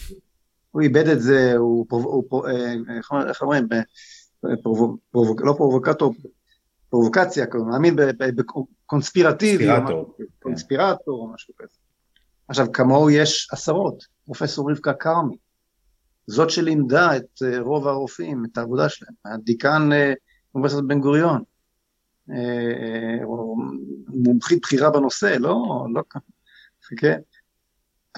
הוא 0.79 0.83
איבד 0.83 1.09
את 1.09 1.21
זה, 1.21 1.55
הוא, 1.57 1.87
הוא 1.91 2.47
אה, 2.47 2.75
איך 3.29 3.43
אומרים, 3.43 3.69
לא 5.23 5.55
פרובוקטור, 5.57 6.15
פרובוקציה, 6.91 7.47
הוא 7.55 7.67
מאמין 7.67 7.97
בקונספירטיבי, 8.19 9.69
קונספירטור, 10.39 11.21
או 11.21 11.33
משהו 11.35 11.55
כזה. 11.59 11.79
עכשיו, 12.49 12.67
כמוהו 12.73 13.11
יש 13.11 13.49
עשרות, 13.53 14.05
פרופסור 14.25 14.71
רבקה 14.71 14.95
כרמי, 14.95 15.37
זאת 16.27 16.51
שלימדה 16.51 17.17
את 17.17 17.43
אה, 17.43 17.61
רוב 17.61 17.89
הרופאים, 17.89 18.45
את 18.53 18.59
העבודה 18.59 18.89
שלהם, 18.89 19.15
הדיקן 19.25 19.93
אה, 19.93 20.13
אוניברסיטת 20.55 20.83
בן 20.87 21.01
גוריון, 21.01 21.43
אה, 22.31 23.25
מומחית 24.09 24.59
בכירה 24.63 24.91
בנושא, 24.91 25.37
לא, 25.39 25.87
לא, 25.95 26.03
חכה, 26.89 27.13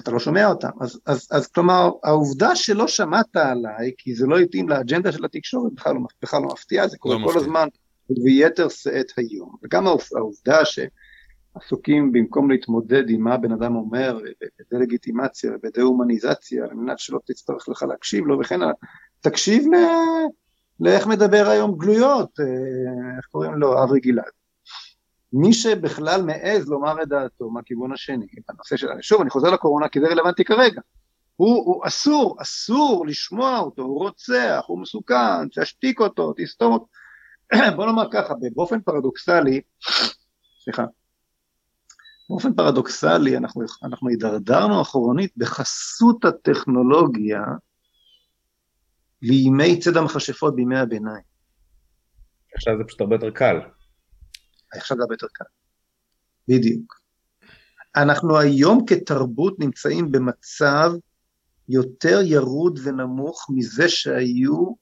אתה 0.03 0.11
לא 0.11 0.19
שומע 0.19 0.47
אותם. 0.47 0.69
אז, 0.81 0.99
אז, 1.05 1.27
אז 1.31 1.47
כלומר, 1.47 1.89
העובדה 2.03 2.55
שלא 2.55 2.87
שמעת 2.87 3.35
עליי, 3.35 3.91
כי 3.97 4.15
זה 4.15 4.27
לא 4.27 4.39
התאים 4.39 4.69
לאג'נדה 4.69 5.11
של 5.11 5.25
התקשורת, 5.25 5.73
בכלל 5.73 5.93
לא, 5.93 5.99
בכלל 6.21 6.41
לא 6.41 6.47
מפתיע, 6.47 6.87
זה 6.87 6.97
קורה 6.97 7.15
לא 7.15 7.19
כל 7.19 7.25
מפתיע. 7.25 7.41
הזמן, 7.41 7.67
וביתר 8.09 8.69
שאת 8.69 9.11
היום. 9.17 9.55
וגם 9.63 9.87
העובדה 9.87 10.59
שעסוקים 10.65 12.11
במקום 12.11 12.51
להתמודד 12.51 13.09
עם 13.09 13.21
מה 13.21 13.33
הבן 13.33 13.51
אדם 13.51 13.75
אומר, 13.75 14.19
בדה-לגיטימציה 14.59 15.51
ובדה-הומניזציה, 15.55 16.63
על 16.63 16.73
מנת 16.73 16.99
שלא 16.99 17.19
תצטרך 17.25 17.69
לך 17.69 17.83
להקשיב 17.83 18.25
לו 18.25 18.39
וכן 18.39 18.61
הלאה, 18.61 18.73
תקשיב 19.21 19.63
ל... 19.73 19.75
לאיך 20.79 21.07
מדבר 21.07 21.47
היום 21.49 21.77
גלויות, 21.77 22.39
אה, 22.39 22.45
איך 23.17 23.25
קוראים 23.25 23.53
לו, 23.53 23.83
אברי 23.83 23.99
גלעד. 23.99 24.40
מי 25.33 25.53
שבכלל 25.53 26.21
מעז 26.21 26.69
לומר 26.69 27.03
את 27.03 27.07
דעתו 27.07 27.49
מהכיוון 27.49 27.93
השני, 27.93 28.25
בנושא 28.49 28.77
של, 28.77 28.87
שוב, 29.01 29.21
אני 29.21 29.29
חוזר 29.29 29.51
לקורונה 29.51 29.89
כי 29.89 29.99
זה 29.99 30.07
רלוונטי 30.07 30.43
כרגע, 30.43 30.81
הוא, 31.35 31.65
הוא 31.65 31.87
אסור, 31.87 32.37
אסור 32.41 33.05
לשמוע 33.07 33.59
אותו, 33.59 33.81
הוא 33.81 33.99
רוצח, 33.99 34.63
הוא 34.67 34.81
מסוכן, 34.81 35.49
תשתיק 35.55 35.99
אותו, 35.99 36.33
תסתום 36.37 36.73
אותו. 36.73 36.85
בוא 37.75 37.85
נאמר 37.85 38.07
ככה, 38.13 38.33
באופן 38.55 38.81
פרדוקסלי, 38.81 39.61
סליחה, 40.63 40.85
באופן 42.29 42.53
פרדוקסלי 42.53 43.37
אנחנו, 43.37 44.09
הידרדרנו 44.09 44.81
אחורנית 44.81 45.31
בחסות 45.37 46.25
הטכנולוגיה 46.25 47.41
לימי 49.21 49.79
ציד 49.79 49.97
המכשפות 49.97 50.55
בימי 50.55 50.79
הביניים. 50.79 51.23
עכשיו 52.55 52.77
זה 52.77 52.83
פשוט 52.83 53.01
הרבה 53.01 53.15
יותר 53.15 53.31
קל. 53.31 53.59
עכשיו 54.77 54.97
זה 54.97 55.03
הרבה 55.03 55.13
יותר 55.13 55.27
קל. 55.33 55.45
בדיוק. 56.47 57.01
אנחנו 57.95 58.39
היום 58.39 58.85
כתרבות 58.85 59.59
נמצאים 59.59 60.11
במצב 60.11 60.91
יותר 61.69 62.19
ירוד 62.23 62.79
ונמוך 62.83 63.47
מזה 63.49 63.89
שהיו 63.89 64.73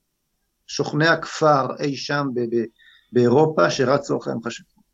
שוכני 0.66 1.08
הכפר 1.08 1.66
אי 1.80 1.96
שם 1.96 2.26
ב- 2.34 2.40
ב- 2.40 2.64
באירופה 3.12 3.70
שרצו 3.70 4.18
אחרי 4.18 4.32
המכשפות. 4.32 4.84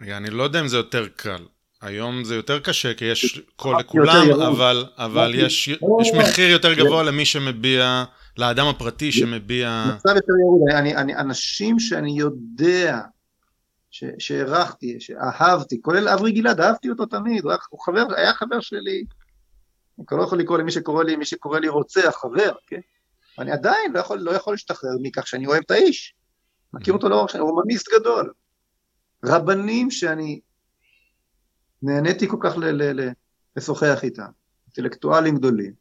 אני 0.00 0.30
לא 0.30 0.42
יודע 0.42 0.60
אם 0.60 0.68
זה 0.68 0.76
יותר 0.76 1.08
קל. 1.16 1.44
היום 1.80 2.24
זה 2.24 2.34
יותר 2.34 2.58
קשה 2.58 2.94
כי 2.94 3.04
יש 3.04 3.40
קול 3.56 3.80
לכולם, 3.80 4.26
אבל, 4.32 4.86
אבל 4.96 5.34
יש, 5.34 5.68
יש 5.68 6.10
מחיר 6.18 6.50
יותר 6.50 6.74
גבוה 6.74 7.02
למי 7.02 7.24
שמביע, 7.24 8.04
לאדם 8.38 8.66
הפרטי 8.66 9.12
שמביע... 9.12 9.84
מצב 9.96 10.16
יותר 10.16 10.32
ירוד, 10.40 10.60
אני, 10.70 10.96
אני, 10.96 11.16
אנשים 11.16 11.78
שאני 11.78 12.18
יודע 12.18 13.00
שהערכתי, 13.90 15.00
שאהבתי, 15.00 15.82
כולל 15.82 16.08
אברי 16.08 16.32
גלעד, 16.32 16.60
אהבתי 16.60 16.90
אותו 16.90 17.06
תמיד, 17.06 17.44
הוא 17.44 17.50
היה, 17.50 17.58
הוא 17.70 17.80
חבר, 17.80 18.14
היה 18.16 18.32
חבר 18.34 18.60
שלי, 18.60 19.04
אני 19.98 20.06
כבר 20.06 20.18
לא 20.18 20.22
יכול 20.22 20.38
לקרוא 20.38 20.58
למי 20.58 20.70
שקורא 20.70 21.04
לי, 21.04 21.16
מי 21.16 21.24
שקורא 21.24 21.58
לי 21.58 21.68
רוצח, 21.68 22.14
חבר, 22.20 22.52
כן? 22.66 22.80
אני 23.38 23.52
עדיין 23.52 23.92
לא 23.92 23.98
יכול, 23.98 24.18
לא 24.18 24.30
יכול 24.30 24.52
להשתחרר 24.52 24.90
מכך 25.02 25.26
שאני 25.26 25.46
אוהב 25.46 25.62
את 25.66 25.70
האיש. 25.70 26.14
מכיר 26.72 26.94
אותו 26.94 27.08
לאורך 27.08 27.30
שנים, 27.30 27.44
הוא 27.44 27.62
ממיסט 27.64 27.88
גדול. 28.00 28.32
רבנים 29.24 29.90
שאני 29.90 30.40
נהניתי 31.82 32.28
כל 32.28 32.36
כך 32.40 32.54
לשוחח 33.56 33.98
איתם, 34.02 34.30
אינטלקטואלים 34.66 35.36
גדולים, 35.36 35.72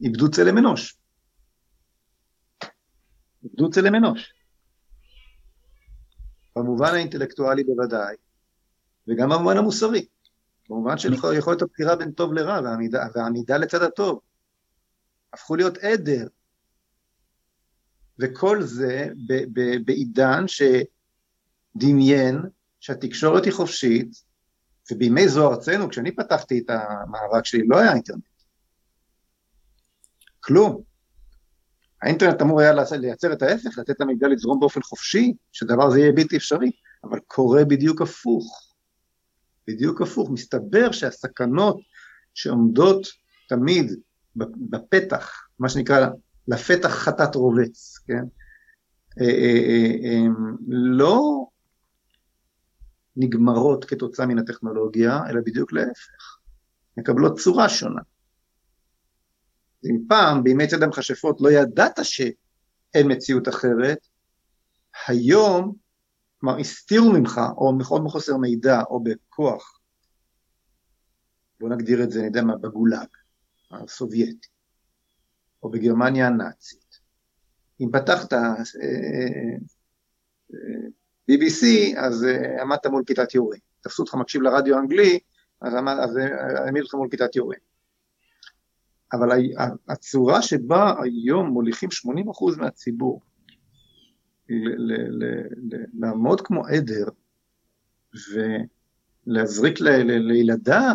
איבדו 0.00 0.30
צלם 0.30 0.58
אנוש. 0.58 0.96
איבדו 3.44 3.70
צלם 3.70 3.94
אנוש. 3.94 4.34
במובן 6.56 6.94
האינטלקטואלי 6.94 7.64
בוודאי, 7.64 8.16
וגם 9.08 9.30
במובן 9.30 9.56
המוסרי, 9.56 10.06
במובן 10.68 10.98
של 10.98 11.14
יכולת 11.38 11.62
הבחירה 11.62 11.96
בין 11.96 12.12
טוב 12.12 12.32
לרע 12.32 12.60
והעמידה, 12.64 13.06
והעמידה 13.14 13.56
לצד 13.56 13.82
הטוב. 13.82 14.20
הפכו 15.32 15.56
להיות 15.56 15.78
עדר. 15.78 16.26
וכל 18.18 18.62
זה 18.62 19.08
בעידן 19.84 20.44
שדמיין 21.76 22.42
שהתקשורת 22.80 23.44
היא 23.44 23.52
חופשית, 23.52 24.24
ובימי 24.92 25.28
זו 25.28 25.50
ארצנו, 25.50 25.88
כשאני 25.88 26.12
פתחתי 26.12 26.58
את 26.58 26.70
המאבק 26.70 27.44
שלי, 27.44 27.66
לא 27.66 27.78
היה 27.78 27.92
אינטרנט. 27.92 28.24
כלום. 30.40 30.93
האינטרנט 32.04 32.42
אמור 32.42 32.60
היה 32.60 32.72
לייצר 33.00 33.32
את 33.32 33.42
ההפך, 33.42 33.78
לתת 33.78 34.00
למידע 34.00 34.28
לזרום 34.28 34.60
באופן 34.60 34.82
חופשי, 34.82 35.34
שדבר 35.52 35.90
זה 35.90 35.98
יהיה 36.00 36.12
בלתי 36.12 36.36
אפשרי, 36.36 36.70
אבל 37.04 37.18
קורה 37.26 37.64
בדיוק 37.64 38.02
הפוך. 38.02 38.74
בדיוק 39.68 40.02
הפוך. 40.02 40.30
מסתבר 40.30 40.92
שהסכנות 40.92 41.80
שעומדות 42.34 43.06
תמיד 43.48 43.92
בפתח, 44.36 45.48
מה 45.58 45.68
שנקרא 45.68 46.06
לפתח 46.48 46.88
חטאת 46.88 47.34
רובץ, 47.34 47.98
כן? 48.06 48.24
אה, 49.20 49.26
אה, 49.26 49.90
אה, 50.04 50.26
לא 50.68 51.46
נגמרות 53.16 53.84
כתוצאה 53.84 54.26
מן 54.26 54.38
הטכנולוגיה, 54.38 55.20
אלא 55.28 55.40
בדיוק 55.40 55.72
להפך, 55.72 56.38
מקבלות 56.96 57.38
צורה 57.38 57.68
שונה. 57.68 58.00
אם 59.90 59.98
פעם, 60.08 60.42
בימי 60.42 60.66
צד 60.66 60.82
המכשפות, 60.82 61.40
לא 61.40 61.50
ידעת 61.50 61.98
שאין 62.02 63.12
מציאות 63.12 63.48
אחרת, 63.48 63.98
היום, 65.06 65.74
כלומר, 66.40 66.58
הסתירו 66.58 67.12
ממך, 67.12 67.40
או 67.56 67.72
מאוד 67.78 68.04
מחוסר 68.04 68.36
מידע, 68.36 68.80
או 68.90 69.04
בכוח, 69.04 69.80
בוא 71.60 71.68
נגדיר 71.68 72.02
את 72.02 72.10
זה, 72.10 72.18
אני 72.18 72.26
יודע 72.26 72.42
מה, 72.42 72.56
בגולאג, 72.56 73.08
הסובייטי, 73.70 74.48
או 75.62 75.70
בגרמניה 75.70 76.26
הנאצית. 76.26 76.84
אם 77.80 77.88
פתחת 77.92 78.32
אה, 78.32 78.38
אה, 78.38 79.56
BBC, 81.30 81.66
אז 81.98 82.24
אה, 82.24 82.62
עמדת 82.62 82.86
מול 82.86 83.02
כיתת 83.06 83.34
יורים. 83.34 83.60
תפסו 83.80 84.02
אותך 84.02 84.14
מקשיב 84.14 84.42
לרדיו 84.42 84.76
האנגלי, 84.76 85.18
אז 85.62 85.74
העמידו 86.56 86.84
אותך 86.84 86.94
מול 86.94 87.08
כיתת 87.10 87.36
יורים. 87.36 87.73
אבל 89.14 89.28
הצורה 89.88 90.42
שבה 90.42 90.94
היום 91.02 91.46
מוליכים 91.46 91.88
80% 92.54 92.58
מהציבור 92.58 93.20
לעמוד 95.94 96.40
כמו 96.40 96.66
עדר 96.66 97.06
ולהזריק 99.26 99.80
לילדיו, 99.80 100.94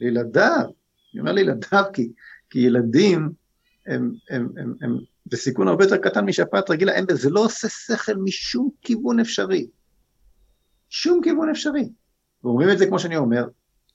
לילדיו, 0.00 0.66
אני 1.12 1.20
אומר 1.20 1.32
לילדיו 1.32 1.84
כי, 1.92 2.12
כי 2.50 2.58
ילדים 2.58 3.30
הם, 3.86 4.14
הם, 4.30 4.48
הם, 4.56 4.74
הם 4.80 4.98
בסיכון 5.26 5.68
הרבה 5.68 5.84
יותר 5.84 5.96
קטן 5.96 6.24
משפעת 6.24 6.70
רגילה, 6.70 6.92
אין, 6.92 7.04
זה 7.12 7.30
לא 7.30 7.40
עושה 7.40 7.68
שכל 7.68 8.16
משום 8.16 8.70
כיוון 8.82 9.20
אפשרי, 9.20 9.66
שום 10.88 11.20
כיוון 11.22 11.50
אפשרי. 11.50 11.88
ואומרים 12.44 12.70
את 12.70 12.78
זה 12.78 12.86
כמו 12.86 12.98
שאני 12.98 13.16
אומר, 13.16 13.48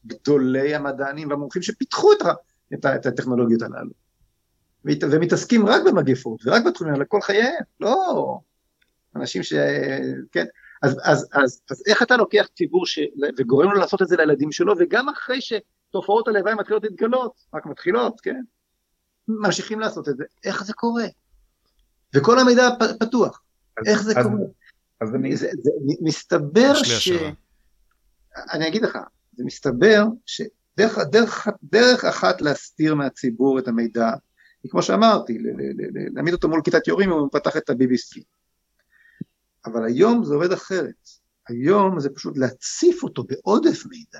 גדולי 0.06 0.76
המדענים 0.76 1.30
והמומחים 1.30 1.62
שפיתחו 1.62 2.14
את, 2.14 2.18
את, 2.74 2.86
את 2.86 3.06
הטכנולוגיות 3.06 3.62
הללו. 3.62 3.92
ומתעסקים 4.86 5.66
רק 5.66 5.82
במגפות 5.86 6.42
ורק 6.46 6.66
בתחומים 6.66 6.94
האלה 6.94 7.06
כל 7.06 7.22
חייהם, 7.22 7.64
לא 7.80 8.40
אנשים 9.16 9.44
ש... 9.44 9.54
כן, 10.32 10.46
אז, 10.82 11.00
אז, 11.04 11.28
אז, 11.34 11.62
אז 11.72 11.84
איך 11.88 12.04
אתה 12.04 12.18
לוקח 12.18 12.48
ציבור 12.58 12.86
ש... 12.86 13.00
וגורם 13.38 13.72
לו 13.72 13.80
לעשות 13.80 14.02
את 14.02 14.08
זה 14.08 14.18
לילדים 14.18 14.52
שלו, 14.52 14.74
וגם 14.80 15.10
אחרי 15.10 15.40
שתופעות 15.42 16.28
הלוואי 16.28 16.54
מתחילות 16.54 16.84
להתגלות, 16.84 17.34
רק 17.54 17.66
מתחילות, 17.66 18.22
כן, 18.22 18.42
ממשיכים 19.28 19.80
לעשות 19.80 20.10
את 20.10 20.18
זה, 20.18 20.24
איך 20.44 20.64
זה 20.64 20.74
קורה? 20.74 21.06
וכל 22.16 22.40
המידע 22.40 22.70
פתוח, 23.00 23.42
אז, 23.78 23.88
איך 23.88 24.02
זה 24.02 24.20
אז, 24.20 24.26
קורה? 24.26 24.40
אז 25.02 25.16
אני... 25.16 25.38
זה, 25.38 25.50
זה, 25.62 25.72
מסתבר 26.02 26.74
ש... 26.74 27.12
אני 28.54 28.68
אגיד 28.68 28.82
לך, 28.82 28.98
זה 29.34 29.44
מסתבר 29.46 30.04
ש... 30.26 30.42
דרך, 30.80 30.98
דרך, 30.98 31.48
דרך 31.64 32.06
אחת 32.06 32.42
להסתיר 32.42 32.96
מהציבור 32.96 33.60
את 33.60 33.68
המידע, 33.68 34.10
היא 34.64 34.72
כמו 34.72 34.84
שאמרתי, 34.84 35.38
להעמיד 36.14 36.34
אותו 36.34 36.50
מול 36.50 36.62
כיתת 36.64 36.88
יורים 36.88 37.12
אם 37.12 37.20
הוא 37.20 37.30
פתח 37.32 37.58
את 37.58 37.70
ה-BBC. 37.70 38.24
אבל 39.66 39.86
היום 39.86 40.24
זה 40.24 40.34
עובד 40.34 40.52
אחרת. 40.52 41.10
היום 41.48 42.00
זה 42.00 42.10
פשוט 42.10 42.38
להציף 42.38 43.04
אותו 43.04 43.24
בעודף 43.24 43.86
מידע. 43.86 44.20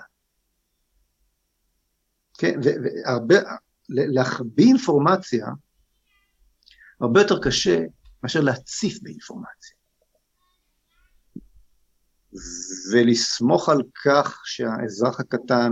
כן, 2.38 2.60
והרבה, 2.64 3.36
להחביא 3.90 4.66
אינפורמציה 4.66 5.48
הרבה 7.02 7.22
יותר 7.22 7.44
קשה 7.44 7.80
מאשר 8.24 8.42
להציף 8.42 9.00
באינפורמציה. 9.02 9.76
ולסמוך 12.94 13.70
על 13.70 13.82
כך 14.06 14.42
שהאזרח 14.46 15.20
הקטן, 15.20 15.72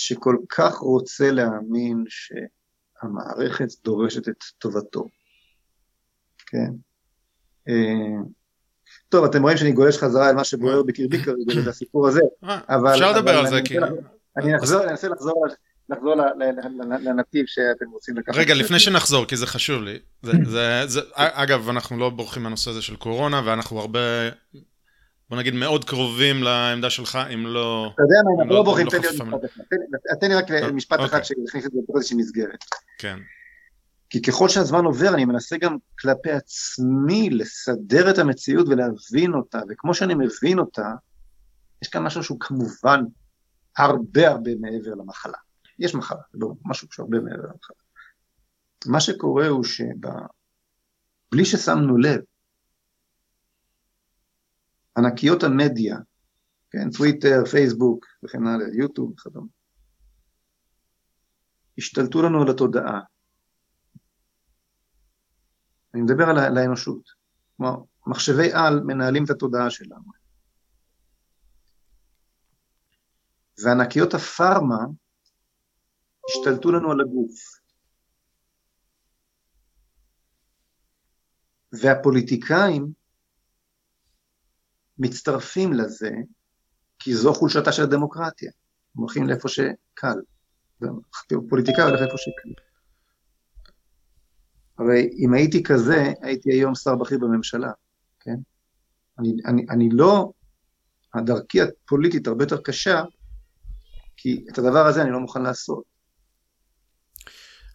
שכל 0.00 0.36
כך 0.48 0.74
רוצה 0.74 1.30
להאמין 1.30 2.04
שהמערכת 2.08 3.68
דורשת 3.84 4.28
את 4.28 4.44
טובתו, 4.58 5.04
כן? 6.46 6.70
אה, 7.68 8.22
טוב, 9.08 9.24
אתם 9.24 9.42
רואים 9.42 9.56
שאני 9.56 9.72
גולש 9.72 9.98
חזרה 9.98 10.30
אל 10.30 10.34
מה 10.34 10.44
שבוער 10.44 10.82
בקרבי 10.82 11.22
כרגע, 11.22 11.60
זה 11.64 11.70
הסיפור 11.70 12.08
הזה, 12.08 12.20
אה, 12.44 12.60
אבל... 12.68 12.92
אפשר 12.94 13.12
לדבר 13.12 13.38
על 13.38 13.46
זה, 13.46 13.60
כי... 13.64 13.78
אני 14.36 14.54
אנסה 14.54 15.08
לחזור 15.08 15.46
לחזור 15.88 16.14
לנתיב 17.00 17.46
שאתם 17.46 17.90
רוצים 17.92 18.16
לקחת. 18.16 18.36
רגע, 18.36 18.54
לפני 18.54 18.78
שנחזור, 18.78 19.26
כי 19.26 19.36
זה 19.36 19.46
חשוב 19.46 19.82
לי. 19.82 19.98
אגב, 21.14 21.68
אנחנו 21.68 21.98
לא 21.98 22.10
בורחים 22.10 22.42
מהנושא 22.42 22.70
הזה 22.70 22.82
של 22.82 22.96
קורונה, 22.96 23.42
ואנחנו 23.44 23.80
הרבה, 23.80 23.98
בוא 25.30 25.38
נגיד, 25.38 25.54
מאוד 25.54 25.84
קרובים 25.84 26.42
לעמדה 26.42 26.90
שלך, 26.90 27.18
אם 27.34 27.46
לא... 27.46 27.90
אתה 27.94 28.02
יודע 28.02 28.16
מה, 28.24 28.30
אנחנו 28.38 28.50
לא, 28.50 28.56
לא 28.56 28.62
בורחים, 28.64 28.86
תן 28.90 29.00
לי 29.00 29.06
עוד 29.06 29.14
משפט 29.14 29.44
אחד. 29.44 30.16
תן 30.20 30.28
לי 30.28 30.34
רק 30.34 30.50
אה, 30.50 30.72
משפט 30.72 30.98
אחד 30.98 31.04
אוקיי. 31.04 31.24
שיכניס 31.24 31.66
את 31.66 31.72
זה 31.72 31.78
באיזושהי 31.88 32.16
מסגרת. 32.16 32.64
כן. 32.98 33.18
כי 34.10 34.22
ככל 34.22 34.48
שהזמן 34.48 34.84
עובר, 34.84 35.14
אני 35.14 35.24
מנסה 35.24 35.56
גם 35.56 35.76
כלפי 35.98 36.30
עצמי 36.30 37.30
לסדר 37.30 38.10
את 38.10 38.18
המציאות 38.18 38.68
ולהבין 38.68 39.34
אותה, 39.34 39.60
וכמו 39.68 39.94
שאני 39.94 40.14
מבין 40.14 40.58
אותה, 40.58 40.88
יש 41.82 41.88
כאן 41.88 42.02
משהו 42.02 42.22
שהוא 42.24 42.40
כמובן 42.40 43.00
הרבה 43.76 44.28
הרבה 44.28 44.50
מעבר 44.60 44.94
למחלה. 44.94 45.38
יש 45.78 45.94
מחלה, 45.94 46.22
לא 46.34 46.52
משהו 46.64 46.88
שהרבה 46.90 47.20
מעבר 47.20 47.42
למחלה. 47.42 47.76
מה 48.86 49.00
שקורה 49.00 49.46
הוא 49.46 49.64
שבלי 49.64 51.44
ששמנו 51.44 51.98
לב, 51.98 52.20
ענקיות 55.00 55.42
המדיה, 55.42 55.96
כן, 56.70 56.90
טוויטר, 56.90 57.44
פייסבוק 57.50 58.06
וכן 58.24 58.46
הלאה, 58.46 58.66
יוטיוב 58.72 59.12
וכדומה, 59.12 59.46
השתלטו 61.78 62.22
לנו 62.22 62.42
על 62.42 62.50
התודעה. 62.50 63.00
אני 65.94 66.02
מדבר 66.02 66.24
על, 66.24 66.38
על 66.38 66.58
האנושות. 66.58 67.02
כלומר, 67.56 67.76
מחשבי 68.06 68.52
על 68.52 68.80
מנהלים 68.80 69.24
את 69.24 69.30
התודעה 69.30 69.70
שלנו. 69.70 70.10
וענקיות 73.64 74.14
הפארמה 74.14 74.84
השתלטו 76.28 76.72
לנו 76.72 76.92
על 76.92 77.00
הגוף. 77.00 77.60
והפוליטיקאים 81.72 82.99
מצטרפים 85.00 85.72
לזה, 85.72 86.10
כי 86.98 87.14
זו 87.14 87.34
חולשתה 87.34 87.72
של 87.72 87.82
הדמוקרטיה. 87.82 88.50
הם 88.96 89.00
הולכים 89.00 89.28
לאיפה 89.28 89.48
שקל. 89.48 90.20
פוליטיקאי 91.48 91.84
הולך 91.84 92.00
לאיפה 92.00 92.16
שקל. 92.16 92.50
הרי 94.78 95.10
אם 95.18 95.34
הייתי 95.34 95.62
כזה, 95.62 96.12
הייתי 96.22 96.52
היום 96.52 96.74
שר 96.74 96.94
בכיר 96.94 97.18
בממשלה, 97.18 97.70
כן? 98.20 98.36
אני, 99.18 99.32
אני, 99.46 99.66
אני 99.70 99.88
לא, 99.92 100.32
הדרכי 101.14 101.58
הפוליטית 101.62 102.26
הרבה 102.26 102.44
יותר 102.44 102.60
קשה, 102.60 103.02
כי 104.16 104.44
את 104.52 104.58
הדבר 104.58 104.86
הזה 104.86 105.02
אני 105.02 105.10
לא 105.10 105.20
מוכן 105.20 105.42
לעשות. 105.42 105.84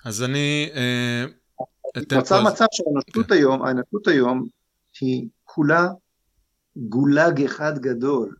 אז 0.05 0.23
אני... 0.23 0.69
אה, 0.75 1.25
נוצר 2.11 2.43
מצב 2.43 2.65
שהאנושות 2.71 3.27
כן. 3.29 3.33
היום, 3.33 3.61
האנושות 3.61 4.07
היום 4.07 4.47
היא 5.01 5.27
כולה 5.43 5.87
גולג 6.77 7.43
אחד 7.45 7.79
גדול. 7.79 8.35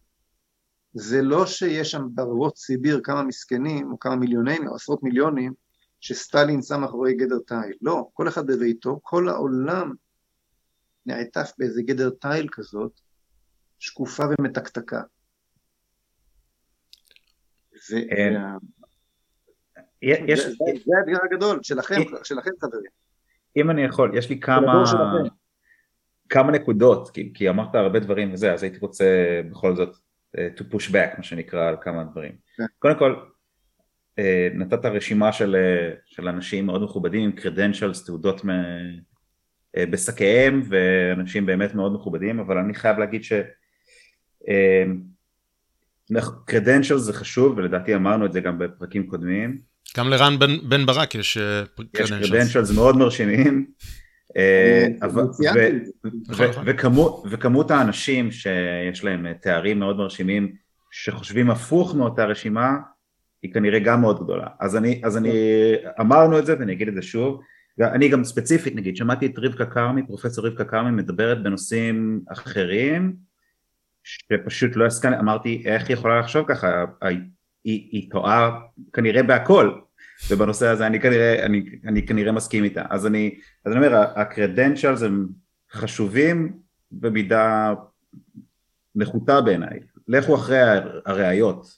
זה 0.93 1.21
לא 1.21 1.45
שיש 1.45 1.91
שם 1.91 2.07
בערבות 2.09 2.57
סיביר 2.57 2.99
כמה 3.03 3.23
מסכנים, 3.23 3.91
או 3.91 3.99
כמה 3.99 4.15
מיליונים, 4.15 4.67
או 4.67 4.75
עשרות 4.75 5.03
מיליונים, 5.03 5.53
שסטלין 5.99 6.61
שם 6.61 6.81
מאחורי 6.81 7.13
גדר 7.13 7.39
תיל. 7.47 7.77
לא, 7.81 8.07
כל 8.13 8.27
אחד 8.27 8.47
בביתו, 8.47 8.99
כל 9.03 9.29
העולם 9.29 9.93
נעטף 11.05 11.51
באיזה 11.57 11.81
גדר 11.81 12.09
תיל 12.09 12.47
כזאת, 12.51 12.91
שקופה 13.79 14.23
ומתקתקה. 14.39 15.01
יש... 20.01 20.39
זה 20.39 20.51
האתגר 20.97 21.17
הגדול, 21.23 21.59
שלכם, 21.63 22.01
שלכם 22.23 22.51
חברים. 22.61 22.91
אם 23.57 23.71
אני 23.71 23.83
יכול, 23.83 24.17
יש 24.17 24.29
לי 24.29 24.39
כמה... 24.39 24.83
כמה 26.35 26.51
נקודות, 26.51 27.09
כי, 27.09 27.31
כי 27.33 27.49
אמרת 27.49 27.75
הרבה 27.75 27.99
דברים 27.99 28.33
וזה, 28.33 28.53
אז 28.53 28.63
הייתי 28.63 28.77
רוצה 28.81 29.05
בכל 29.51 29.75
זאת 29.75 29.95
uh, 30.35 30.39
to 30.59 30.63
push 30.73 30.91
back, 30.91 31.17
מה 31.17 31.23
שנקרא, 31.23 31.67
על 31.67 31.75
כמה 31.81 32.03
דברים. 32.03 32.31
Yeah. 32.31 32.57
כן. 32.57 32.65
קודם 32.79 32.99
כל, 32.99 33.15
uh, 34.19 34.23
נתת 34.53 34.85
רשימה 34.85 35.33
של, 35.33 35.55
uh, 35.55 36.01
של 36.05 36.27
אנשים 36.27 36.65
מאוד 36.65 36.83
מכובדים 36.83 37.23
עם 37.23 37.31
credentials, 37.37 38.05
תעודות 38.05 38.45
מ, 38.45 38.49
בשקיהם, 39.77 40.63
ואנשים 40.69 41.45
באמת 41.45 41.75
מאוד 41.75 41.93
מכובדים, 41.93 42.39
אבל 42.39 42.57
אני 42.57 42.73
חייב 42.73 42.97
להגיד 42.97 43.23
ש... 43.23 43.33
credentials 46.49 46.97
זה 46.97 47.13
חשוב, 47.13 47.57
ולדעתי 47.57 47.95
אמרנו 47.95 48.25
את 48.25 48.33
זה 48.33 48.41
גם 48.41 48.59
בפרקים 48.59 49.07
קודמים, 49.07 49.61
גם 49.97 50.09
לרן 50.09 50.39
בן, 50.39 50.69
בן 50.69 50.85
ברק 50.85 51.15
יש 51.15 51.37
קרדנשלס. 51.93 52.21
יש 52.21 52.31
קרדנשלס 52.31 52.71
מאוד 52.71 52.97
מרשימים. 52.97 53.65
אה, 54.37 54.87
וכמות 57.31 57.71
האנשים 57.71 58.31
שיש 58.31 59.03
להם 59.03 59.33
תארים 59.33 59.79
מאוד 59.79 59.97
מרשימים 59.97 60.55
שחושבים 60.91 61.49
הפוך 61.49 61.95
מאותה 61.95 62.25
רשימה 62.25 62.77
היא 63.41 63.53
כנראה 63.53 63.79
גם 63.79 64.01
מאוד 64.01 64.23
גדולה. 64.23 64.47
אז 64.59 64.75
אני, 64.75 65.01
אז 65.03 65.17
אני 65.17 65.31
אמרנו 65.99 66.39
את 66.39 66.45
זה 66.45 66.55
ואני 66.59 66.73
אגיד 66.73 66.87
את 66.87 66.95
זה 66.95 67.01
שוב. 67.01 67.41
אני 67.81 68.09
גם 68.09 68.23
ספציפית 68.23 68.75
נגיד 68.75 68.95
שמעתי 68.95 69.25
את 69.25 69.39
רבקה 69.39 69.65
כרמי 69.65 70.07
פרופסור 70.07 70.47
רבקה 70.47 70.65
כרמי 70.65 70.91
מדברת 70.91 71.43
בנושאים 71.43 72.21
אחרים 72.31 73.15
שפשוט 74.03 74.75
לא 74.75 74.85
הסכמתי 74.85 75.19
אמרתי 75.19 75.63
איך 75.65 75.87
היא 75.87 75.93
יכולה 75.93 76.19
לחשוב 76.19 76.45
ככה? 76.47 76.85
היא, 77.01 77.19
היא 77.63 78.11
טועה 78.11 78.59
כנראה 78.93 79.23
בהכל 79.23 79.71
ובנושא 80.29 80.67
הזה 80.67 80.87
אני 80.87 80.99
כנראה, 80.99 81.45
אני, 81.45 81.65
אני 81.87 82.07
כנראה 82.07 82.31
מסכים 82.31 82.63
איתה. 82.63 82.83
אז 82.89 83.07
אני, 83.07 83.39
אז 83.65 83.71
אני 83.71 83.85
אומר, 83.85 84.03
הקרדנציאלס 84.15 85.01
הם 85.01 85.27
חשובים 85.71 86.59
במידה 86.91 87.73
נחותה 88.95 89.41
בעיניי. 89.41 89.79
לכו 90.07 90.35
אחרי 90.35 90.57
הראיות, 91.05 91.77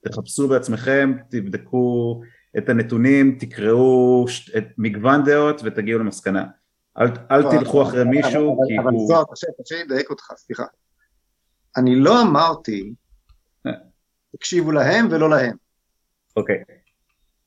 תחפשו 0.00 0.48
בעצמכם, 0.48 1.12
תבדקו 1.30 2.22
את 2.58 2.68
הנתונים, 2.68 3.36
תקראו 3.40 4.26
את 4.56 4.64
מגוון 4.78 5.24
דעות 5.24 5.60
ותגיעו 5.64 5.98
למסקנה. 5.98 6.44
אל, 6.98 7.06
אל 7.30 7.40
לא, 7.40 7.50
תלכו 7.50 7.82
אחרי 7.82 8.04
מישהו 8.04 8.58
כי 8.68 8.76
הוא... 8.76 8.82
אבל 8.82 8.92
זוהר, 9.06 9.24
תרשה 9.24 9.76
לי 9.76 9.84
לדייק 9.84 10.10
אותך, 10.10 10.32
סליחה. 10.36 10.64
אני 11.76 11.96
לא 11.96 12.22
אמרתי, 12.22 12.94
אה. 13.66 13.72
תקשיבו 14.36 14.72
להם 14.72 15.08
ולא 15.10 15.30
להם. 15.30 15.56
אוקיי. 16.36 16.64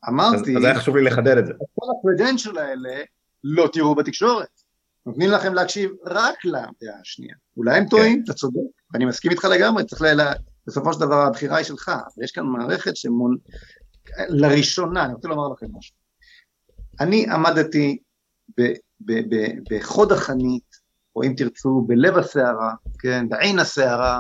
אמרתי, 0.09 0.57
אז, 0.57 0.63
היה 0.63 0.75
חשוב 0.75 0.97
לי 0.97 1.03
לחדד 1.03 1.37
את 1.37 1.45
זה. 1.45 1.53
כל 1.75 1.85
הקרדנצ'ל 1.99 2.57
האלה 2.57 3.03
לא 3.43 3.69
תראו 3.73 3.95
בתקשורת. 3.95 4.61
נותנים 5.05 5.31
לכם 5.31 5.53
להקשיב 5.53 5.91
רק 6.05 6.45
לדעה 6.45 6.99
השנייה. 7.01 7.35
אולי 7.57 7.77
הם 7.77 7.87
טועים, 7.87 8.15
כן. 8.17 8.23
אתה 8.23 8.33
צודק, 8.33 8.59
אני 8.95 9.05
מסכים 9.05 9.31
איתך 9.31 9.45
לגמרי, 9.45 9.85
צריך 9.85 10.01
ל... 10.01 10.21
בסופו 10.67 10.93
של 10.93 10.99
דבר 10.99 11.21
הבחירה 11.21 11.57
היא 11.57 11.65
שלך, 11.65 11.89
אבל 11.89 12.23
יש 12.23 12.31
כאן 12.31 12.43
מערכת 12.43 12.95
שמון... 12.95 13.37
לראשונה, 14.29 15.05
אני 15.05 15.13
רוצה 15.13 15.27
לומר 15.27 15.47
לכם 15.47 15.65
משהו. 15.73 15.95
אני 16.99 17.25
עמדתי 17.29 17.97
ב, 18.57 18.61
ב, 19.01 19.11
ב, 19.11 19.35
בחוד 19.69 20.11
החנית, 20.11 20.75
או 21.15 21.23
אם 21.23 21.33
תרצו, 21.37 21.85
בלב 21.87 22.17
הסערה, 22.17 22.73
כן, 22.99 23.29
בעין 23.29 23.59
הסערה, 23.59 24.19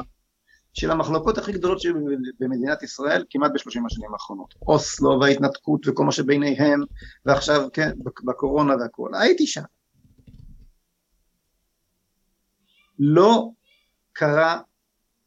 של 0.77 0.91
המחלוקות 0.91 1.37
הכי 1.37 1.51
גדולות 1.51 1.81
שהיו 1.81 1.93
במדינת 2.39 2.83
ישראל 2.83 3.25
כמעט 3.29 3.51
בשלושים 3.53 3.85
השנים 3.85 4.13
האחרונות. 4.13 4.55
אוסלו 4.61 5.19
וההתנתקות 5.21 5.87
וכל 5.87 6.03
מה 6.03 6.11
שביניהם, 6.11 6.81
ועכשיו, 7.25 7.67
כן, 7.73 7.91
בקורונה 8.23 8.75
והכול. 8.75 9.15
הייתי 9.15 9.47
שם. 9.47 9.61
לא 12.99 13.49
קרה, 14.13 14.61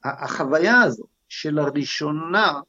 החוויה 0.05 0.81
הזו 0.81 1.05
של 1.29 1.59
הראשונה, 1.59 2.61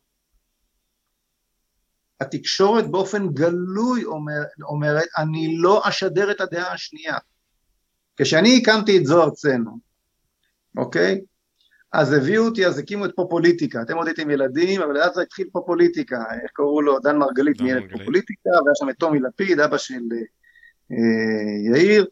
התקשורת 2.22 2.92
באופן 2.92 3.30
גלוי 3.30 4.04
אומר, 4.04 4.42
אומרת, 4.62 5.08
אני 5.18 5.58
לא 5.58 5.82
אשדר 5.90 6.32
את 6.32 6.42
הדעה 6.42 6.74
השנייה. 6.74 7.18
כשאני 8.18 8.58
הקמתי 8.62 8.98
את 8.98 9.06
זוהר 9.06 9.30
צנו, 9.30 9.80
אוקיי? 10.78 11.22
אז 11.94 12.14
הביאו 12.14 12.46
אותי, 12.46 12.68
אז 12.68 12.78
הקימו 12.78 13.06
את 13.06 13.12
פופוליטיקה, 13.16 13.82
אתם 13.82 13.98
עוד 13.98 14.08
הייתם 14.08 14.30
ילדים, 14.30 14.82
אבל 14.82 15.02
אז 15.02 15.18
התחיל 15.18 15.48
פופוליטיקה, 15.52 16.18
איך 16.44 16.52
קראו 16.54 16.82
לו, 16.82 17.00
דן 17.00 17.18
מרגלית 17.18 17.62
ניהל 17.62 17.78
את 17.78 17.92
פופוליטיקה, 17.92 18.50
והיה 18.50 18.76
שם 18.76 18.90
את 18.90 18.96
טומי 18.98 19.20
לפיד, 19.20 19.60
אבא 19.60 19.78
של 19.78 20.02
אה, 20.92 21.76
יאיר, 21.76 22.06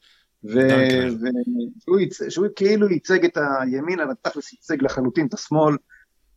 ושהוא 2.27 2.47
כאילו 2.55 2.89
ייצג 2.89 3.25
את 3.25 3.37
הימין, 3.61 3.99
אבל 3.99 4.13
תכלס 4.21 4.53
ייצג 4.53 4.83
לחלוטין 4.83 5.27
את 5.27 5.33
השמאל. 5.33 5.75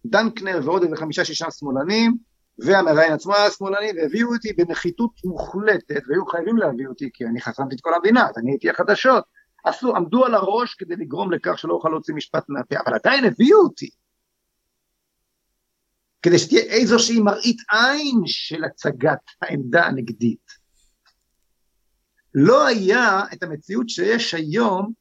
דנקנר 0.06 0.60
ועוד 0.64 0.82
איזה 0.82 0.96
חמישה 0.96 1.24
שישה 1.24 1.50
שמאלנים, 1.50 2.16
והמראיין 2.58 3.12
עצמו 3.12 3.34
היה 3.34 3.50
שמאלני, 3.50 3.92
והביאו 3.96 4.32
אותי 4.34 4.52
בנחיתות 4.52 5.10
מוחלטת, 5.24 6.02
והיו 6.08 6.26
חייבים 6.26 6.56
להביא 6.56 6.86
אותי, 6.86 7.10
כי 7.12 7.24
אני 7.24 7.40
חסמתי 7.40 7.74
את 7.74 7.80
כל 7.80 7.94
המדינה, 7.94 8.28
אז 8.28 8.38
אני 8.38 8.50
הייתי 8.50 8.70
החדשות. 8.70 9.24
עשו, 9.64 9.96
עמדו 9.96 10.24
על 10.24 10.34
הראש 10.34 10.74
כדי 10.74 10.96
לגרום 10.96 11.32
לכך 11.32 11.58
שלא 11.58 11.74
אוכל 11.74 11.88
להוציא 11.88 12.14
משפט 12.14 12.44
מהפה, 12.48 12.76
אבל 12.86 12.94
עדיין 12.94 13.24
הביאו 13.24 13.58
אותי. 13.58 13.90
כדי 16.22 16.38
שתהיה 16.38 16.62
איזושהי 16.62 17.20
מראית 17.20 17.56
עין 17.70 18.20
של 18.26 18.64
הצגת 18.64 19.18
העמדה 19.42 19.86
הנגדית. 19.86 20.62
לא 22.34 22.66
היה 22.66 23.20
את 23.32 23.42
המציאות 23.42 23.88
שיש 23.88 24.34
היום, 24.34 24.92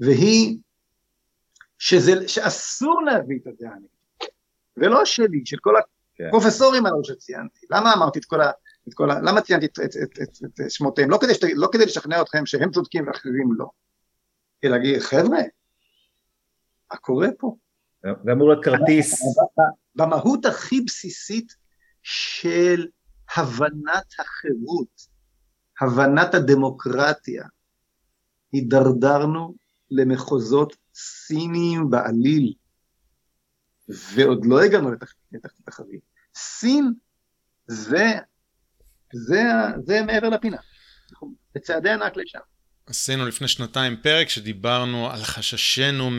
והיא 0.00 0.58
שזה, 1.78 2.28
שאסור 2.28 3.02
להביא 3.02 3.38
את 3.42 3.46
הדעה 3.46 3.72
הנגדית, 3.72 4.34
ולא 4.76 5.04
שלי, 5.04 5.42
של 5.44 5.56
כל 5.60 5.74
כן. 6.14 6.24
הפרופסורים 6.28 6.86
הללו 6.86 7.04
שציינתי. 7.04 7.66
למה 7.70 7.94
אמרתי 7.94 8.18
את 8.18 8.24
כל. 8.24 8.36
את 8.88 8.94
כל 8.94 9.10
ה... 9.10 9.20
למה 9.20 9.40
ציינתי 9.40 9.66
את, 9.66 9.78
את, 9.84 9.96
את, 10.02 10.18
את, 10.22 10.60
את 10.60 10.70
שמותיהם? 10.70 11.10
לא 11.10 11.18
כדי, 11.20 11.34
שת, 11.34 11.44
לא 11.54 11.68
כדי 11.72 11.84
לשכנע 11.84 12.22
אתכם 12.22 12.46
שהם 12.46 12.70
צודקים 12.70 13.06
ואחרים 13.06 13.52
לא, 13.56 13.66
אלא 14.64 14.76
להגיד, 14.76 15.00
חבר'ה, 15.00 15.40
מה 16.92 16.96
קורה 16.96 17.28
פה? 17.38 17.56
זה 18.02 18.32
אמור 18.32 18.48
להיות 18.48 18.64
כרטיס. 18.64 19.22
במהות 19.94 20.44
הכי 20.46 20.80
בסיסית 20.80 21.54
של 22.02 22.86
הבנת 23.36 24.14
החירות, 24.18 25.06
הבנת 25.80 26.34
הדמוקרטיה, 26.34 27.44
הידרדרנו 28.52 29.54
למחוזות 29.90 30.76
סיניים 30.94 31.90
בעליל, 31.90 32.54
ועוד 33.88 34.46
לא 34.46 34.62
הגענו 34.62 34.92
לתחתית 34.92 35.68
החבית. 35.68 36.00
סין 36.34 36.92
זה, 37.66 38.06
זה, 39.12 39.42
זה 39.84 40.02
מעבר 40.02 40.28
לפינה, 40.28 40.56
בצעדי 41.54 41.90
ענק 41.90 42.16
לשם. 42.16 42.38
עשינו 42.86 43.26
לפני 43.26 43.48
שנתיים 43.48 43.96
פרק 44.02 44.28
שדיברנו 44.28 45.10
על 45.10 45.22
חששנו 45.22 46.10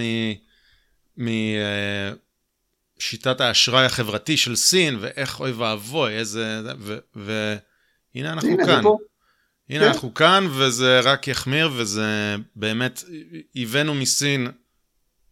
משיטת 2.98 3.42
האשראי 3.42 3.86
החברתי 3.86 4.38
של 4.38 4.56
סין, 4.56 4.98
ואיך 5.00 5.40
אוי 5.40 5.52
ואבוי, 5.52 6.14
איזה... 6.14 6.62
והנה 7.16 8.34
אנחנו 8.34 8.50
הנה, 8.50 8.66
כאן. 8.66 8.84
הנה 9.70 9.80
כן. 9.80 9.88
אנחנו 9.88 10.14
כאן, 10.14 10.48
וזה 10.58 11.00
רק 11.00 11.28
יחמיר, 11.28 11.70
וזה 11.76 12.36
באמת, 12.56 13.04
הבאנו 13.56 13.96
מסין 13.96 14.48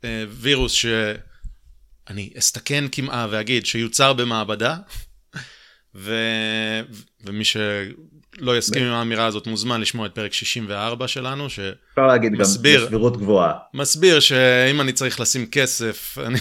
אה, 0.03 0.25
וירוס 0.29 0.71
שאני 0.71 2.33
אסתכן 2.37 2.83
כמעה 2.91 3.27
ואגיד 3.29 3.65
שיוצר 3.65 4.13
במעבדה, 4.13 4.77
ו... 5.95 6.15
ומי 7.25 7.43
שלא 7.43 8.57
יסכים 8.57 8.83
עם 8.83 8.93
האמירה 8.93 9.25
הזאת 9.25 9.47
מוזמן 9.47 9.81
לשמוע 9.81 10.05
את 10.05 10.15
פרק 10.15 10.33
64 10.33 11.07
שלנו, 11.07 11.49
שמסביר, 11.49 11.75
אפשר 11.89 12.07
להגיד 12.07 12.33
גם 12.33 12.39
בסבירות 12.39 13.17
גבוהה. 13.17 13.53
מסביר 13.73 14.19
שאם 14.19 14.81
אני 14.81 14.93
צריך 14.93 15.19
לשים 15.19 15.45
כסף, 15.45 16.17
אני, 16.25 16.39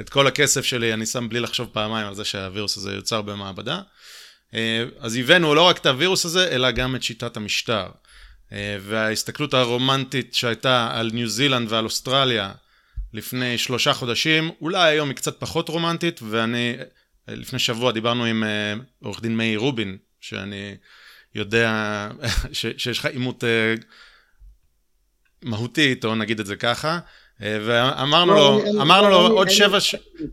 את 0.00 0.08
כל 0.08 0.26
הכסף 0.26 0.64
שלי 0.64 0.94
אני 0.94 1.06
שם 1.06 1.28
בלי 1.28 1.40
לחשוב 1.40 1.68
פעמיים 1.72 2.06
על 2.06 2.14
זה 2.14 2.24
שהווירוס 2.24 2.76
הזה 2.76 2.92
יוצר 2.92 3.22
במעבדה. 3.22 3.80
אה, 4.54 4.84
אז 5.00 5.16
הבאנו 5.16 5.54
לא 5.54 5.62
רק 5.62 5.78
את 5.78 5.86
הווירוס 5.86 6.24
הזה, 6.24 6.48
אלא 6.48 6.70
גם 6.70 6.96
את 6.96 7.02
שיטת 7.02 7.36
המשטר. 7.36 7.86
אה, 8.52 8.76
וההסתכלות 8.80 9.54
הרומנטית 9.54 10.34
שהייתה 10.34 10.88
על 10.92 11.10
ניו 11.12 11.28
זילנד 11.28 11.72
ועל 11.72 11.84
אוסטרליה 11.84 12.52
לפני 13.12 13.58
שלושה 13.58 13.92
חודשים, 13.92 14.50
אולי 14.60 14.90
היום 14.90 15.08
היא 15.08 15.16
קצת 15.16 15.40
פחות 15.40 15.68
רומנטית, 15.68 16.20
ואני, 16.30 16.76
לפני 17.28 17.58
שבוע 17.58 17.92
דיברנו 17.92 18.24
עם 18.24 18.44
אה, 18.44 18.74
עורך 19.02 19.22
דין 19.22 19.36
מאיר 19.36 19.58
רובין, 19.58 19.96
שאני 20.20 20.76
יודע 21.34 21.70
ש, 22.52 22.66
שיש 22.76 22.98
לך 22.98 23.06
עימות 23.06 23.44
מהותי 25.42 25.90
איתו, 25.90 26.14
נגיד 26.14 26.40
את 26.40 26.46
זה 26.46 26.56
ככה. 26.56 26.98
ואמרנו 27.40 28.34
לו, 28.34 28.60
אמרנו 28.82 29.08
לו 29.08 29.16
עוד 29.16 29.48
שבע, 29.48 29.78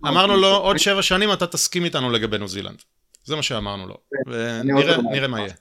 אמרנו 0.08 0.38
לו 0.38 0.48
עוד 0.48 0.78
שבע 0.78 1.02
שנים 1.02 1.34
אתה 1.34 1.48
תסכים 1.48 1.86
איתנו 1.86 2.12
לגבי 2.12 2.38
ניו 2.38 2.48
זילנד. 2.48 2.82
זה 3.26 3.36
מה 3.36 3.44
שאמרנו 3.44 3.88
לו, 3.88 3.98
ונראה 4.28 5.28
מה 5.28 5.40
יהיה. 5.40 5.54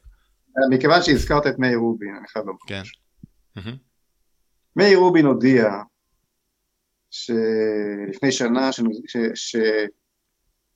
מכיוון 0.70 1.02
שהזכרת 1.02 1.46
את 1.46 1.58
מאיר 1.58 1.78
רובין, 1.78 2.16
אני 2.18 2.28
חייב 2.28 2.46
לומר. 2.46 2.58
כן. 2.66 2.82
מאיר 4.76 4.98
רובין 4.98 5.26
הודיע 5.26 5.68
שלפני 7.10 8.32
שנה 8.32 8.70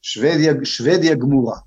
ששוודיה 0.03 1.15
גמורה. 1.15 1.59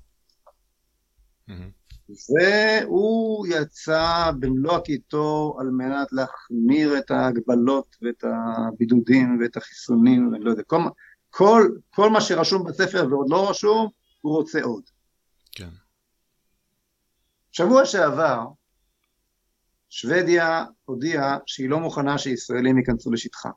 והוא 2.08 3.46
יצא 3.46 4.30
במלוא 4.40 4.76
הקיטו 4.76 5.56
על 5.60 5.70
מנת 5.70 6.12
להחמיר 6.12 6.98
את 6.98 7.10
ההגבלות 7.10 7.96
ואת 8.02 8.24
הבידודים 8.24 9.38
ואת 9.40 9.56
החיסונים, 9.56 10.32
ואני 10.32 10.44
לא 10.44 10.50
יודע, 10.50 10.62
כל, 10.62 10.80
כל, 11.30 11.68
כל 11.90 12.10
מה 12.10 12.20
שרשום 12.20 12.64
בספר 12.64 13.06
ועוד 13.10 13.26
לא 13.30 13.50
רשום, 13.50 13.88
הוא 14.20 14.36
רוצה 14.36 14.62
עוד. 14.62 14.82
כן. 15.52 15.68
שבוע 17.52 17.84
שעבר, 17.84 18.46
שוודיה 19.90 20.64
הודיעה 20.84 21.38
שהיא 21.46 21.68
לא 21.68 21.80
מוכנה 21.80 22.18
שישראלים 22.18 22.78
ייכנסו 22.78 23.12
לשטחה. 23.12 23.50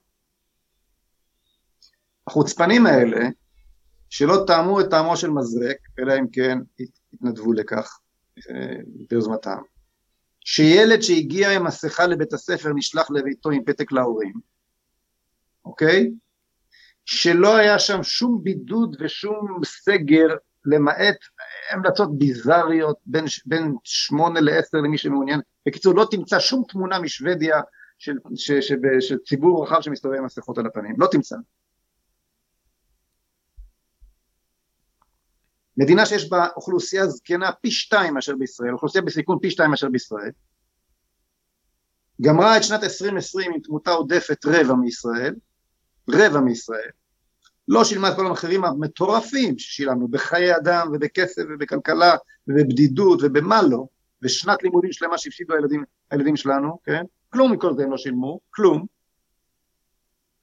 החוצפנים 2.28 2.86
האלה, 2.86 3.28
שלא 4.10 4.44
טעמו 4.48 4.82
את 4.82 4.90
טעמו 4.90 5.18
של 5.18 5.30
מזרק, 5.30 5.78
אלא 6.00 6.14
אם 6.20 6.28
כן 6.32 6.58
התנדבו 7.14 7.54
לכך 7.54 8.00
אה, 8.50 8.76
ביוזמתם, 9.10 9.58
שילד 10.40 11.02
שהגיע 11.02 11.52
עם 11.52 11.64
מסכה 11.64 12.08
לבית 12.08 12.34
הספר 12.34 12.70
נשלח 12.76 13.12
לביתו 13.12 13.50
עם 13.50 13.64
פתק 13.64 13.92
להורים, 13.92 14.34
אוקיי? 15.66 16.12
שלא 17.06 17.56
היה 17.56 17.80
שם 17.80 18.04
שום 18.04 18.40
בידוד 18.44 18.98
ושום 19.00 19.60
סגר 19.66 20.28
למעט 20.66 21.16
המלצות 21.72 22.18
ביזריות 22.18 22.98
בין, 23.06 23.26
בין 23.46 23.76
שמונה 23.84 24.42
לעשר 24.42 24.78
למי 24.78 24.98
שמעוניין. 24.98 25.40
בקיצור, 25.66 25.96
לא 25.96 26.08
תמצא 26.12 26.40
שום 26.40 26.64
תמונה 26.70 27.00
משוודיה 27.00 27.62
של, 27.98 28.14
ש, 28.36 28.52
ש, 28.52 28.72
ש, 28.72 28.74
של 29.00 29.18
ציבור 29.18 29.64
רחב 29.64 29.82
שמסתובב 29.82 30.16
עם 30.16 30.26
מסכות 30.26 30.58
על 30.58 30.66
הפנים, 30.66 30.96
לא 30.98 31.08
תמצא. 31.12 31.36
מדינה 35.78 36.06
שיש 36.06 36.30
בה 36.30 36.48
אוכלוסייה 36.56 37.08
זקנה 37.08 37.52
פי 37.52 37.72
שתיים 37.72 38.14
מאשר 38.14 38.36
בישראל, 38.36 38.74
אוכלוסייה 38.74 39.04
בסיכון 39.04 39.40
פי 39.42 39.52
שתיים 39.52 39.70
מאשר 39.70 39.90
בישראל, 39.90 40.32
גמרה 42.22 42.58
את 42.58 42.64
שנת 42.64 42.84
2020 42.84 43.54
עם 43.54 43.60
תמותה 43.60 43.92
עודפת 43.92 44.46
רבע 44.46 44.74
מישראל, 44.74 45.36
רבע 46.10 46.40
מישראל, 46.40 46.90
לא 47.68 47.84
שילמה 47.84 48.10
את 48.10 48.16
כל 48.16 48.28
המחירים 48.28 48.66
המטורפים 48.66 49.58
ששילמנו 49.60 50.08
בחיי 50.08 50.56
אדם 50.56 50.88
ובכסף 50.94 51.42
ובכלכלה 51.50 52.16
ובבדידות 52.48 53.20
ובמה 53.24 53.62
לא, 53.62 53.86
ושנת 54.22 54.64
לימודים 54.64 54.92
שלמה 54.92 55.18
שהפסידו 55.18 55.54
הילדים, 55.54 55.84
הילדים 56.12 56.36
שלנו, 56.36 56.80
כן? 56.84 57.04
כלום 57.30 57.52
מכל 57.52 57.74
זה 57.76 57.84
הם 57.84 57.92
לא 57.92 57.98
שילמו, 57.98 58.40
כלום. 58.50 58.86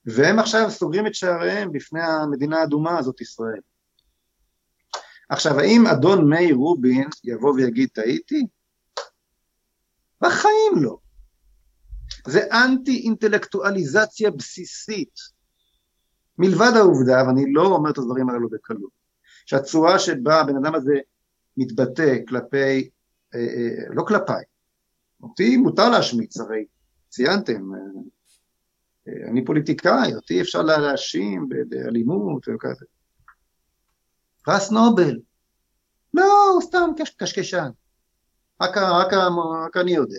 והם 0.06 0.38
עכשיו 0.38 0.70
סוגרים 0.70 1.06
את 1.06 1.14
שעריהם 1.14 1.72
בפני 1.72 2.02
המדינה 2.02 2.60
האדומה 2.60 2.98
הזאת, 2.98 3.20
ישראל. 3.20 3.60
עכשיו, 5.32 5.60
האם 5.60 5.86
אדון 5.86 6.28
מאיר 6.28 6.54
רובין 6.54 7.08
יבוא 7.24 7.54
ויגיד 7.54 7.88
טעיתי? 7.92 8.46
בחיים 10.20 10.72
לא. 10.74 10.98
זה 12.26 12.40
אנטי 12.52 13.02
אינטלקטואליזציה 13.04 14.30
בסיסית. 14.30 15.14
מלבד 16.38 16.72
העובדה, 16.76 17.24
ואני 17.26 17.52
לא 17.52 17.66
אומר 17.66 17.90
את 17.90 17.98
הדברים 17.98 18.28
האלו 18.28 18.48
בקלות, 18.48 18.90
שהצורה 19.46 19.98
שבה 19.98 20.40
הבן 20.40 20.56
אדם 20.56 20.74
הזה 20.74 20.94
מתבטא 21.56 22.16
כלפי, 22.28 22.90
אה, 23.34 23.40
אה, 23.40 23.94
לא 23.94 24.02
כלפיי, 24.02 24.44
אותי 25.22 25.56
מותר 25.56 25.90
להשמיץ, 25.90 26.40
הרי 26.40 26.64
ציינתם, 27.08 27.74
אה, 27.74 29.30
אני 29.30 29.44
פוליטיקאי, 29.44 30.14
אותי 30.14 30.40
אפשר 30.40 30.62
להאשים 30.62 31.48
באלימות 31.68 32.48
וכזה. 32.48 32.86
פרס 34.44 34.70
נובל, 34.70 35.18
לא, 36.14 36.58
סתם 36.62 36.90
קשקשן, 37.18 37.70
רק, 38.60 38.76
רק, 38.76 39.12
רק 39.66 39.76
אני 39.76 39.92
יודע. 39.92 40.18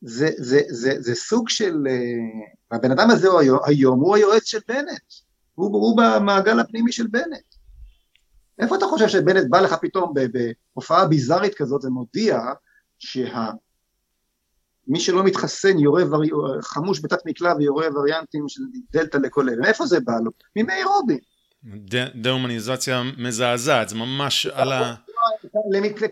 זה, 0.00 0.28
זה, 0.36 0.60
זה, 0.68 0.94
זה 0.98 1.14
סוג 1.14 1.48
של, 1.48 1.86
אה, 1.90 2.76
הבן 2.76 2.90
אדם 2.90 3.10
הזה 3.10 3.28
היום, 3.40 3.58
היום 3.64 4.00
הוא 4.00 4.16
היועץ 4.16 4.44
של 4.44 4.58
בנט, 4.68 5.12
הוא, 5.54 5.66
הוא 5.66 5.96
במעגל 5.96 6.60
הפנימי 6.60 6.92
של 6.92 7.06
בנט. 7.06 7.54
איפה 8.58 8.76
אתה 8.76 8.86
חושב 8.86 9.08
שבנט 9.08 9.46
בא 9.50 9.60
לך 9.60 9.74
פתאום 9.80 10.14
בהופעה 10.74 11.06
ביזארית 11.06 11.54
כזאת 11.54 11.84
ומודיע 11.84 12.40
שהמדינה 12.98 13.64
מי 14.86 15.00
שלא 15.00 15.24
מתחסן 15.24 15.78
יורה 15.78 16.02
ורי... 16.10 16.30
חמוש 16.62 17.00
בתת 17.00 17.26
מקלע 17.26 17.54
ויורה 17.58 17.86
וריאנטים 17.94 18.48
של 18.48 18.62
דלתא 18.92 19.16
לכל 19.16 19.48
אלה. 19.48 19.60
מאיפה 19.60 19.86
זה 19.86 20.00
בא 20.00 20.12
לו? 20.24 20.30
ממאירובי. 20.56 21.18
דה-הומניזציה 22.14 23.02
מזעזעת, 23.18 23.88
זה 23.88 23.96
ממש 23.96 24.46
על 24.46 24.72
ה... 24.72 24.94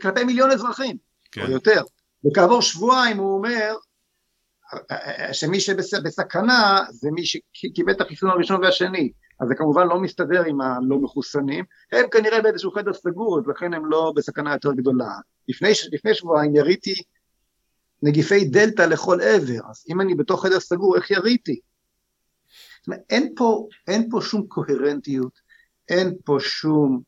כלפי 0.01 0.25
מיליון 0.25 0.51
אזרחים, 0.51 0.97
כן. 1.33 1.43
או 1.43 1.51
יותר. 1.51 1.83
וכעבור 2.27 2.63
שבועיים 2.63 3.17
הוא 3.17 3.35
אומר 3.35 3.75
שמי 5.33 5.61
שבסכנה 5.61 6.85
זה 6.91 7.11
מי 7.11 7.23
שקיבל 7.25 7.93
את 7.93 8.01
החיסון 8.01 8.31
הראשון 8.31 8.65
והשני, 8.65 9.13
אז 9.41 9.49
זה 9.49 9.55
כמובן 9.55 9.87
לא 9.87 10.01
מסתדר 10.01 10.45
עם 10.45 10.61
הלא 10.61 10.99
מחוסנים, 10.99 11.65
הם 11.93 12.05
כנראה 12.11 12.43
באיזשהו 12.43 12.71
חדר 12.71 12.93
סגור, 12.93 13.39
אז 13.39 13.49
לכן 13.49 13.75
הם 13.75 13.87
לא 13.87 14.13
בסכנה 14.17 14.53
יותר 14.53 14.73
גדולה. 14.73 15.11
לפני, 15.49 15.71
לפני 15.93 16.15
שבועיים 16.15 16.57
יריתי 16.57 16.95
נגיפי 18.03 18.45
דלתא 18.45 18.83
לכל 18.83 19.21
עבר, 19.21 19.61
אז 19.71 19.85
אם 19.89 20.01
אני 20.01 20.15
בתוך 20.15 20.47
חדר 20.47 20.61
סגור, 20.61 20.97
איך 20.97 21.11
יריתי? 21.11 21.61
זאת 22.83 22.89
אומרת, 22.89 23.01
אין 23.11 23.33
פה, 23.37 23.69
אין 23.89 24.11
פה 24.11 24.21
שום 24.23 24.47
קוהרנטיות, 24.47 25.41
אין 25.89 26.15
פה 26.25 26.37
שום 26.41 27.03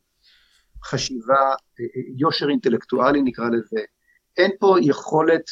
חשיבה, 0.84 1.34
אה, 1.34 1.84
אה, 1.84 2.02
יושר 2.16 2.48
אינטלקטואלי 2.48 3.22
נקרא 3.22 3.48
לזה, 3.48 3.80
אין 4.36 4.50
פה 4.60 4.76
יכולת, 4.82 5.44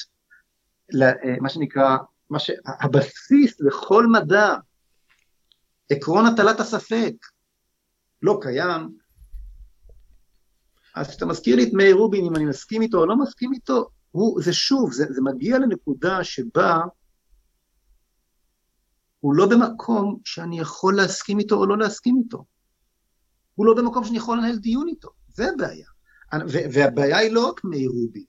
אה, 1.03 1.37
מה 1.41 1.49
שנקרא, 1.49 1.97
מה 2.31 2.39
ש... 2.39 2.51
הבסיס 2.81 3.61
לכל 3.61 4.07
מדע, 4.07 4.55
עקרון 5.91 6.27
הטלת 6.27 6.61
הספק, 6.61 7.14
לא 8.23 8.39
קיים. 8.43 8.97
אז 10.95 11.09
כשאתה 11.09 11.27
מזכיר 11.27 11.57
לי 11.57 11.68
את 11.68 11.73
מאיר 11.73 11.95
רובין, 11.97 12.25
אם 12.25 12.37
אני 12.37 12.45
מסכים 12.45 12.83
איתו 12.83 12.99
או 12.99 13.07
לא 13.07 13.16
מסכים 13.16 13.53
איתו, 13.53 13.89
הוא, 14.11 14.43
זה 14.43 14.53
שוב, 14.53 14.93
זה, 14.93 15.05
זה 15.11 15.23
מגיע 15.23 15.59
לנקודה 15.59 16.25
שבה 16.25 16.81
הוא 19.23 19.35
לא 19.35 19.47
במקום 19.47 20.18
שאני 20.25 20.61
יכול 20.61 20.97
להסכים 20.97 21.39
איתו 21.39 21.55
או 21.55 21.66
לא 21.66 21.79
להסכים 21.79 22.16
איתו. 22.25 22.45
הוא 23.55 23.66
לא 23.66 23.75
במקום 23.75 24.05
שאני 24.05 24.16
יכול 24.16 24.39
לנהל 24.39 24.57
דיון 24.57 24.89
איתו, 24.89 25.09
זה 25.29 25.49
הבעיה. 25.49 25.87
והבעיה 26.73 27.18
היא 27.18 27.31
לא 27.31 27.49
רק 27.49 27.64
מאיר 27.64 27.91
רובין. 27.91 28.25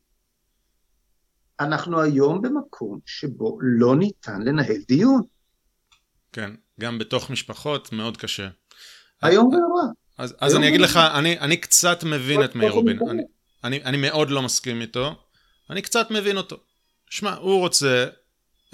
אנחנו 1.60 2.02
היום 2.02 2.42
במקום 2.42 3.00
שבו 3.06 3.58
לא 3.62 3.96
ניתן 3.96 4.42
לנהל 4.42 4.82
דיון. 4.88 5.22
כן, 6.32 6.52
גם 6.80 7.00
בתוך 7.00 7.30
משפחות 7.30 7.92
מאוד 7.92 8.18
קשה. 8.18 8.48
היום 9.22 9.48
ונורא. 9.48 9.84
אז, 10.18 10.36
אז 10.40 10.56
אני 10.56 10.68
אגיד 10.68 10.82
לך, 10.82 10.98
אני, 10.98 11.40
אני 11.40 11.58
קצת 11.58 12.04
מבין 12.04 12.44
את 12.44 12.56
מאיר 12.56 12.72
רובין. 12.72 13.00
אני, 13.10 13.24
אני, 13.64 13.84
אני 13.84 13.98
מאוד 13.98 14.30
לא 14.30 14.42
מסכים 14.42 14.82
איתו, 14.82 15.16
אני 15.70 15.82
קצת 15.82 16.12
מבין 16.12 16.38
אותו. 16.38 16.58
שמע, 17.10 17.34
הוא 17.34 17.60
רוצה 17.60 18.06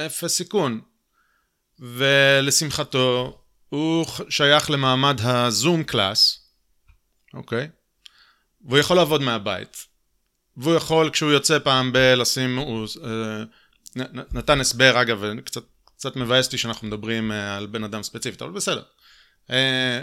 אפס 0.05 0.37
סיכון, 0.37 0.81
ולשמחתו, 1.79 3.39
הוא 3.69 4.05
שייך 4.29 4.71
למעמד 4.71 5.19
הזום 5.23 5.83
קלאס, 5.83 6.49
אוקיי? 7.33 7.67
והוא 8.65 8.77
יכול 8.77 8.97
לעבוד 8.97 9.21
מהבית. 9.21 9.85
והוא 10.57 10.75
יכול 10.75 11.09
כשהוא 11.09 11.31
יוצא 11.31 11.59
פעם 11.59 11.93
בלשים, 11.93 12.57
הוא 12.57 12.87
אה, 13.03 13.43
נתן 14.31 14.59
הסבר 14.59 15.01
אגב, 15.01 15.23
קצת, 15.45 15.63
קצת 15.85 16.15
מבאס 16.15 16.45
אותי 16.45 16.57
שאנחנו 16.57 16.87
מדברים 16.87 17.31
אה, 17.31 17.57
על 17.57 17.65
בן 17.65 17.83
אדם 17.83 18.03
ספציפית, 18.03 18.41
אבל 18.41 18.51
בסדר. 18.51 18.83
אה, 19.51 20.01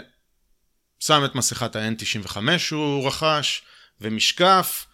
שם 0.99 1.25
את 1.25 1.35
מסכת 1.35 1.75
ה-N95 1.75 2.37
שהוא 2.57 3.07
רכש, 3.07 3.61
ומשקף, 4.01 4.85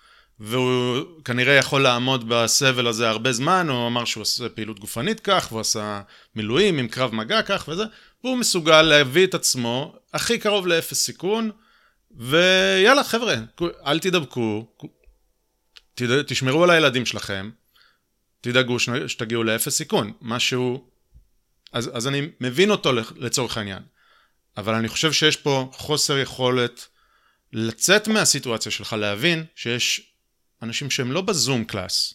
והוא 0.46 1.06
כנראה 1.26 1.54
יכול 1.54 1.84
לעמוד 1.84 2.30
בסבל 2.30 2.88
הזה 2.88 3.10
הרבה 3.10 3.32
זמן, 3.32 3.70
הוא 3.70 3.88
אמר 3.88 4.06
שהוא 4.06 4.22
עושה 4.22 4.50
פעילות 4.50 4.80
גופנית 4.80 5.20
כך, 5.20 5.48
והוא 5.50 5.62
עשה 5.62 6.02
מילואים 6.36 6.78
עם 6.78 6.88
קרב 6.88 7.16
מגע 7.16 7.42
כך 7.42 7.68
וזה, 7.68 7.84
והוא 8.24 8.38
מסוגל 8.38 8.82
להביא 8.82 9.28
את 9.28 9.34
עצמו 9.34 9.96
הכי 10.14 10.40
קרוב 10.40 10.68
לאפס 10.68 11.00
סיכון, 11.06 11.52
ויאללה 12.12 13.04
חבר'ה, 13.04 13.36
אל 13.86 14.00
תדבקו, 14.00 14.68
תשמרו 16.28 16.64
על 16.64 16.70
הילדים 16.70 17.06
שלכם, 17.06 17.50
תדאגו 18.42 18.78
שתגיעו 19.08 19.44
לאפס 19.44 19.78
סיכון, 19.78 20.14
משהו... 20.22 20.88
אז, 21.74 21.92
אז 21.94 22.08
אני 22.08 22.22
מבין 22.40 22.72
אותו 22.72 22.92
לצורך 23.16 23.58
העניין, 23.58 23.84
אבל 24.58 24.74
אני 24.74 24.88
חושב 24.88 25.14
שיש 25.14 25.38
פה 25.38 25.72
חוסר 25.74 26.18
יכולת 26.18 26.88
לצאת 27.54 28.08
מהסיטואציה 28.08 28.72
שלך, 28.72 28.94
להבין 28.94 29.46
שיש 29.56 30.13
אנשים 30.64 30.90
שהם 30.90 31.12
לא 31.12 31.22
בזום 31.22 31.64
קלאס, 31.64 32.14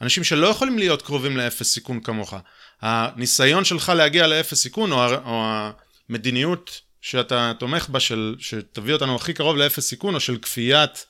אנשים 0.00 0.24
שלא 0.24 0.46
יכולים 0.46 0.78
להיות 0.78 1.02
קרובים 1.02 1.36
לאפס 1.36 1.72
סיכון 1.72 2.00
כמוך. 2.00 2.34
הניסיון 2.80 3.64
שלך 3.64 3.92
להגיע 3.96 4.26
לאפס 4.26 4.62
סיכון, 4.62 4.92
או, 4.92 5.14
או 5.14 5.44
המדיניות 6.08 6.80
שאתה 7.00 7.52
תומך 7.58 7.88
בה, 7.88 8.00
של, 8.00 8.36
שתביא 8.38 8.94
אותנו 8.94 9.16
הכי 9.16 9.34
קרוב 9.34 9.56
לאפס 9.56 9.88
סיכון, 9.88 10.14
או 10.14 10.20
של 10.20 10.38
כפיית 10.38 11.06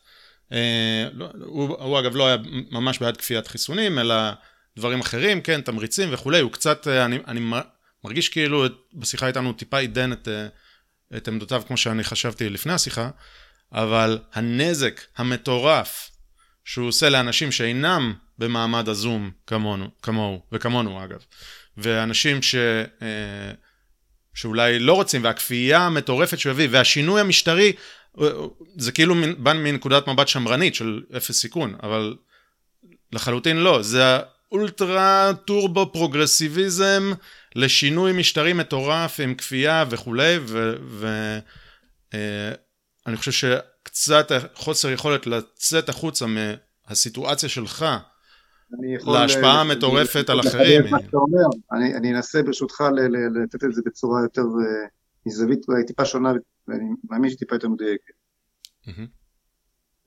אה, 0.52 1.08
לא, 1.12 1.28
הוא, 1.44 1.76
הוא 1.82 1.98
אגב 1.98 2.16
לא 2.16 2.26
היה 2.26 2.36
ממש 2.70 2.98
בעד 2.98 3.16
כפיית 3.16 3.48
חיסונים, 3.48 3.98
אלא 3.98 4.14
דברים 4.76 5.00
אחרים, 5.00 5.40
כן, 5.40 5.60
תמריצים 5.60 6.08
וכולי, 6.12 6.40
הוא 6.40 6.52
קצת, 6.52 6.88
אה, 6.88 7.04
אני, 7.04 7.18
אני 7.26 7.40
מרגיש 8.04 8.28
כאילו 8.28 8.64
בשיחה 8.94 9.26
איתנו 9.26 9.52
טיפה 9.52 9.78
עידן 9.78 10.12
את, 10.12 10.28
אה, 10.28 10.46
את 11.16 11.28
עמדותיו 11.28 11.62
כמו 11.66 11.76
שאני 11.76 12.04
חשבתי 12.04 12.48
לפני 12.48 12.72
השיחה, 12.72 13.10
אבל 13.72 14.18
הנזק 14.32 15.00
המטורף 15.16 16.10
שהוא 16.66 16.88
עושה 16.88 17.08
לאנשים 17.08 17.52
שאינם 17.52 18.14
במעמד 18.38 18.88
הזום 18.88 19.30
כמונו, 19.46 19.88
כמוהו, 20.02 20.42
וכמונו 20.52 21.04
אגב, 21.04 21.18
ואנשים 21.76 22.42
ש... 22.42 22.54
שאולי 24.34 24.78
לא 24.78 24.92
רוצים, 24.92 25.24
והכפייה 25.24 25.80
המטורפת 25.80 26.38
שהוא 26.38 26.50
הביא, 26.50 26.68
והשינוי 26.70 27.20
המשטרי, 27.20 27.72
זה 28.76 28.92
כאילו 28.92 29.14
בא 29.38 29.52
מנקודת 29.52 30.08
מבט 30.08 30.28
שמרנית 30.28 30.74
של 30.74 31.02
אפס 31.16 31.40
סיכון, 31.40 31.76
אבל 31.82 32.16
לחלוטין 33.12 33.56
לא, 33.56 33.82
זה 33.82 34.02
האולטרה 34.50 35.32
טורבו 35.44 35.92
פרוגרסיביזם 35.92 37.12
לשינוי 37.54 38.12
משטרי 38.12 38.52
מטורף 38.52 39.20
עם 39.20 39.34
כפייה 39.34 39.84
וכולי, 39.90 40.38
ואני 40.88 41.40
אה, 43.08 43.16
חושב 43.16 43.58
שקצת 43.86 44.26
חוסר 44.54 44.90
יכולת 44.90 45.26
לצאת 45.26 45.88
החוצה 45.88 46.26
מהסיטואציה 46.26 47.48
שלך 47.48 47.84
להשפעה 49.06 49.60
המטורפת 49.60 50.30
על 50.30 50.40
אחרים. 50.40 50.84
אני 51.72 52.14
אנסה 52.16 52.42
ברשותך 52.42 52.84
לתת 53.42 53.64
את 53.64 53.74
זה 53.74 53.82
בצורה 53.86 54.22
יותר 54.22 54.42
אה, 54.42 54.86
מזווית 55.26 55.68
אולי 55.68 55.84
טיפה 55.84 56.04
שונה 56.04 56.32
ואני 56.68 56.84
מאמין 57.10 57.30
שטיפה 57.30 57.54
יותר 57.54 57.68
מדויקת. 57.68 58.14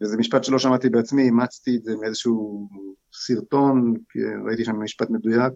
וזה 0.02 0.18
משפט 0.18 0.44
שלא 0.44 0.60
שמעתי 0.60 0.90
בעצמי, 0.90 1.24
אימצתי 1.24 1.76
את 1.76 1.84
זה 1.84 1.92
מאיזשהו 2.02 2.70
סרטון, 3.14 3.94
ראיתי 4.48 4.66
שם 4.66 4.84
משפט 4.84 5.10
מדויק. 5.10 5.54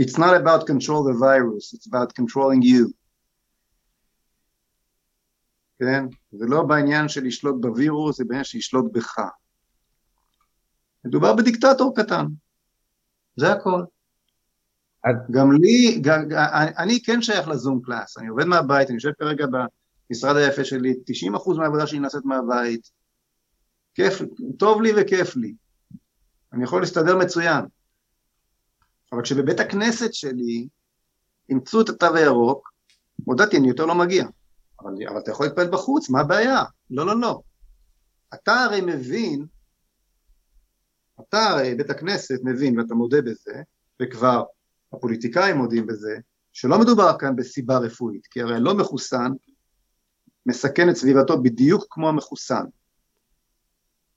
It's 0.00 0.18
not 0.18 0.34
about 0.42 0.66
control 0.66 1.02
the 1.04 1.16
virus, 1.28 1.74
it's 1.74 1.86
about 1.86 2.14
controlling 2.14 2.62
you. 2.62 3.01
כן? 5.82 6.04
זה 6.32 6.46
לא 6.48 6.62
בעניין 6.62 7.08
של 7.08 7.24
לשלוט 7.24 7.54
בווירוס, 7.60 8.18
זה 8.18 8.24
בעניין 8.24 8.44
של 8.44 8.58
לשלוט 8.58 8.92
בך. 8.92 9.18
מדובר 11.04 11.34
בדיקטטור 11.34 11.94
קטן, 11.96 12.26
זה 13.36 13.52
הכל. 13.52 13.82
גם 15.30 15.52
לי, 15.52 16.00
גם, 16.00 16.22
אני 16.78 17.02
כן 17.02 17.22
שייך 17.22 17.48
לזום 17.48 17.80
קלאס, 17.84 18.18
אני 18.18 18.28
עובד 18.28 18.44
מהבית, 18.44 18.88
אני 18.88 18.94
יושב 18.94 19.10
כרגע 19.18 19.46
במשרד 19.46 20.36
היפה 20.36 20.64
שלי, 20.64 20.94
90% 21.54 21.58
מהעבודה 21.58 21.86
שלי 21.86 21.98
נעשית 21.98 22.24
מהבית, 22.24 22.90
כיף, 23.94 24.22
טוב 24.58 24.82
לי 24.82 24.92
וכיף 24.96 25.36
לי, 25.36 25.54
אני 26.52 26.64
יכול 26.64 26.80
להסתדר 26.80 27.16
מצוין, 27.16 27.64
אבל 29.12 29.22
כשבבית 29.22 29.60
הכנסת 29.60 30.14
שלי 30.14 30.68
אימצו 31.48 31.80
את 31.80 31.88
התו 31.88 32.16
הירוק, 32.16 32.72
הודעתי, 33.24 33.56
אני 33.56 33.68
יותר 33.68 33.86
לא 33.86 33.94
מגיע, 33.94 34.26
אבל, 34.82 34.94
אבל 35.08 35.18
אתה 35.18 35.30
יכול 35.30 35.46
להתפלל 35.46 35.70
בחוץ, 35.70 36.10
מה 36.10 36.20
הבעיה? 36.20 36.64
לא, 36.90 37.06
לא, 37.06 37.20
לא. 37.20 37.40
אתה 38.34 38.52
הרי 38.52 38.80
מבין, 38.80 39.46
אתה 41.20 41.38
הרי 41.42 41.74
בית 41.74 41.90
הכנסת 41.90 42.38
מבין 42.42 42.78
ואתה 42.78 42.94
מודה 42.94 43.22
בזה, 43.22 43.62
וכבר 44.02 44.44
הפוליטיקאים 44.92 45.56
מודים 45.56 45.86
בזה, 45.86 46.16
שלא 46.52 46.78
מדובר 46.78 47.18
כאן 47.18 47.36
בסיבה 47.36 47.78
רפואית, 47.78 48.26
כי 48.26 48.42
הרי 48.42 48.54
הלא 48.56 48.74
מחוסן 48.74 49.32
מסכן 50.46 50.90
את 50.90 50.96
סביבתו 50.96 51.42
בדיוק 51.42 51.86
כמו 51.90 52.08
המחוסן. 52.08 52.64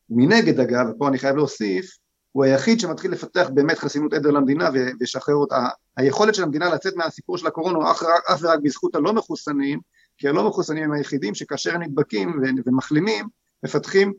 מנגד 0.10 0.60
אגב, 0.60 0.86
ופה 0.90 1.08
אני 1.08 1.18
חייב 1.18 1.36
להוסיף, 1.36 1.98
הוא 2.32 2.44
היחיד 2.44 2.80
שמתחיל 2.80 3.12
לפתח 3.12 3.50
באמת 3.54 3.78
חסינות 3.78 4.14
עדר 4.14 4.32
למדינה 4.32 4.70
ולשחרר 4.74 5.36
אותה. 5.36 5.68
היכולת 5.98 6.36
של 6.36 6.44
המדינה 6.44 6.70
לצאת 6.70 6.96
מהסיפור 6.96 7.38
של 7.38 7.48
הקורונה 7.48 7.78
הוא 7.78 7.92
אך 7.92 8.04
ורק 8.42 8.60
בזכות 8.64 8.96
הלא 8.96 9.14
מחוסנים, 9.14 9.80
כי 10.18 10.28
הלא 10.28 10.48
מחוסנים 10.50 10.84
הם 10.84 10.92
היחידים 10.92 11.36
שכאשר 11.36 11.78
נדבקים 11.78 12.42
ומחלימים, 12.66 13.26
מפתחים 13.64 14.14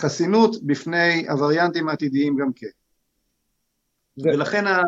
חסינות 0.00 0.62
בפני 0.62 1.28
הווריאנטים 1.28 1.88
העתידיים 1.88 2.36
גם 2.36 2.52
כן. 2.56 2.66
ולכן 4.18 4.66
ה... 4.66 4.82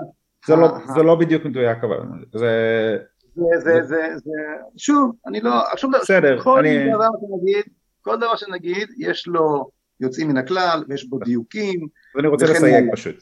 זה 0.47 0.57
לא, 0.57 0.69
זה 0.95 1.03
לא 1.03 1.15
בדיוק 1.15 1.45
מדויק 1.45 1.79
אבל 1.85 2.01
זה... 2.35 2.97
זה, 3.35 3.61
זה, 3.61 3.83
זה, 3.83 4.17
זה, 4.17 4.33
שוב, 4.77 5.13
אני 5.27 5.41
לא, 5.41 5.53
שוב, 5.77 5.93
בסדר, 6.03 6.43
כל 6.43 6.59
אני... 6.59 6.93
דבר 6.93 7.09
שנגיד, 7.21 7.75
כל 8.03 8.17
דבר 8.17 8.37
שנגיד, 8.37 8.89
יש 8.99 9.27
לו 9.27 9.71
יוצאים 10.01 10.29
מן 10.29 10.37
הכלל, 10.37 10.85
ויש 10.89 11.09
בו 11.09 11.19
דיוקים. 11.19 11.89
ואני 12.15 12.29
רוצה 12.29 12.47
לסייג 12.47 12.75
הלאה. 12.75 12.93
פשוט. 12.93 13.17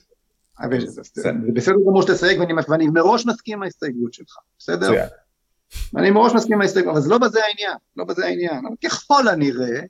זה 1.15 1.33
בסדר 1.55 1.75
גמור 1.75 2.03
שתסייג, 2.03 2.41
ואני, 2.41 2.53
ואני 2.69 2.89
מראש 2.89 3.27
מסכים 3.27 3.59
עם 3.59 3.63
ההסתייגות 3.63 4.13
שלך, 4.13 4.37
בסדר? 4.59 5.07
אני 5.97 6.11
מראש 6.11 6.33
מסכים 6.35 6.55
עם 6.55 6.61
ההסתייגות, 6.61 6.93
אבל 6.93 7.01
זה 7.01 7.11
לא 7.11 7.19
בזה 7.19 7.45
העניין, 7.45 7.77
לא 7.97 8.05
בזה 8.05 8.27
העניין. 8.27 8.67
אבל 8.67 8.77
ככל 8.85 9.29
הנראה, 9.29 9.81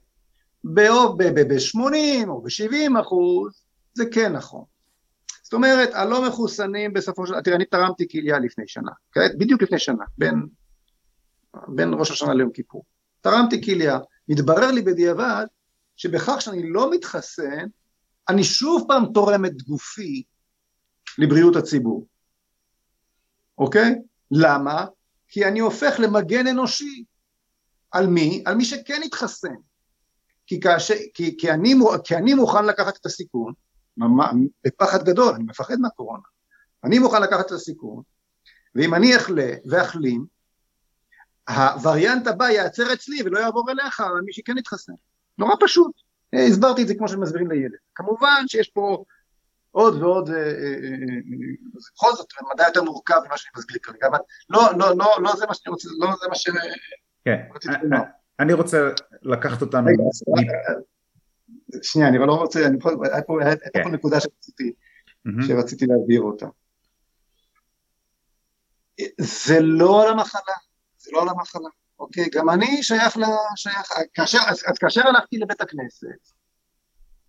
ב-80 0.64 2.28
או 2.28 2.42
ב-70 2.42 3.00
אחוז, 3.00 3.62
זה 3.94 4.04
כן 4.12 4.32
נכון. 4.32 4.64
זאת 5.42 5.52
אומרת, 5.52 5.90
הלא 5.94 6.28
מחוסנים 6.28 6.92
בסופו 6.92 7.26
של 7.26 7.32
דבר, 7.32 7.40
תראה, 7.40 7.56
אני 7.56 7.64
תרמתי 7.64 8.08
כליה 8.08 8.38
לפני 8.38 8.64
שנה, 8.66 8.90
כעת, 9.12 9.38
בדיוק 9.38 9.62
לפני 9.62 9.78
שנה, 9.78 10.04
בין, 10.18 10.46
בין 11.68 11.94
ראש 11.94 12.10
השנה 12.10 12.34
ליום 12.34 12.50
כיפור. 12.50 12.84
תרמתי 13.20 13.62
כליה, 13.62 13.98
מתברר 14.28 14.70
לי 14.70 14.82
בדיעבד 14.82 15.46
שבכך 15.96 16.40
שאני 16.40 16.70
לא 16.70 16.90
מתחסן, 16.90 17.66
אני 18.28 18.44
שוב 18.44 18.84
פעם 18.88 19.04
תורם 19.14 19.44
את 19.44 19.62
גופי 19.62 20.22
לבריאות 21.18 21.56
הציבור, 21.56 22.06
אוקיי? 23.58 23.94
למה? 24.30 24.86
כי 25.28 25.44
אני 25.44 25.60
הופך 25.60 25.94
למגן 25.98 26.46
אנושי. 26.46 27.04
על 27.90 28.06
מי? 28.06 28.42
על 28.46 28.54
מי 28.54 28.64
שכן 28.64 29.00
התחסן. 29.04 29.54
כי, 30.46 30.60
כאשר, 30.60 30.94
כי, 31.14 31.36
כי, 31.38 31.50
אני, 31.50 31.74
כי 32.04 32.16
אני 32.16 32.34
מוכן 32.34 32.66
לקחת 32.66 32.96
את 32.96 33.06
הסיכון, 33.06 33.52
בפחד 34.64 35.04
גדול, 35.04 35.34
אני 35.34 35.44
מפחד 35.44 35.76
מהקורונה. 35.80 36.22
אני 36.84 36.98
מוכן 36.98 37.22
לקחת 37.22 37.46
את 37.46 37.52
הסיכון, 37.52 38.02
ואם 38.74 38.94
אני 38.94 39.16
אחלה 39.16 39.52
ואחלים, 39.70 40.26
הווריאנט 41.48 42.26
הבא 42.26 42.48
ייעצר 42.48 42.92
אצלי 42.92 43.22
ולא 43.22 43.38
יעבור 43.38 43.70
אליך, 43.70 44.00
על 44.00 44.20
מי 44.24 44.32
שכן 44.32 44.58
התחסן. 44.58 44.92
נורא 45.38 45.54
פשוט. 45.60 45.92
אה, 46.34 46.44
הסברתי 46.44 46.82
את 46.82 46.88
זה 46.88 46.94
כמו 46.94 47.08
שמסבירים 47.08 47.50
לילד. 47.50 47.78
כמובן 47.94 48.44
שיש 48.46 48.68
פה 48.68 49.04
עוד 49.76 50.02
ועוד, 50.02 50.30
אה, 50.30 50.36
אה, 50.36 50.42
אה, 50.42 51.20
בכל 51.74 52.12
זאת 52.16 52.26
מדע 52.54 52.64
יותר 52.66 52.82
מורכב 52.82 53.14
ממה 53.26 53.38
שאני 53.38 53.50
מסביר 53.56 53.78
כרגע, 53.82 54.06
אבל 54.06 54.18
לא, 54.50 54.60
לא, 54.78 54.96
לא, 54.96 55.16
לא 55.22 55.36
זה 55.36 55.46
מה 55.46 55.54
שאני 55.54 55.70
רוצה, 55.70 55.88
לא 55.98 56.08
זה 56.20 56.28
מה 56.28 56.34
ש... 56.34 56.48
כן. 57.24 57.42
אני 58.40 58.52
רוצה 58.52 58.90
לקחת 59.22 59.62
אותנו... 59.62 59.90
שנייה, 61.82 62.08
אני 62.08 62.18
לא 62.18 62.34
רוצה, 62.34 62.66
אני 62.66 62.80
פה, 62.80 62.90
היה 63.12 63.22
פה, 63.22 63.42
הייתה 63.44 63.64
כן. 63.74 63.82
פה 63.82 63.88
נקודה 63.88 64.20
שרציתי. 64.20 64.72
שרציתי 65.46 65.86
להבהיר 65.86 66.20
אותה. 66.20 66.46
זה 69.20 69.60
לא 69.60 70.02
על 70.02 70.08
המחלה, 70.08 70.54
זה 70.98 71.10
לא 71.12 71.22
על 71.22 71.28
המחלה, 71.28 71.68
אוקיי? 71.98 72.28
גם 72.32 72.50
אני 72.50 72.82
שייך 72.82 73.16
ל... 73.16 73.22
שייך... 73.56 73.92
כאשר, 74.14 74.38
אז, 74.46 74.62
אז 74.66 74.78
כאשר 74.78 75.08
הלכתי 75.08 75.38
לבית 75.38 75.60
הכנסת, 75.60 76.32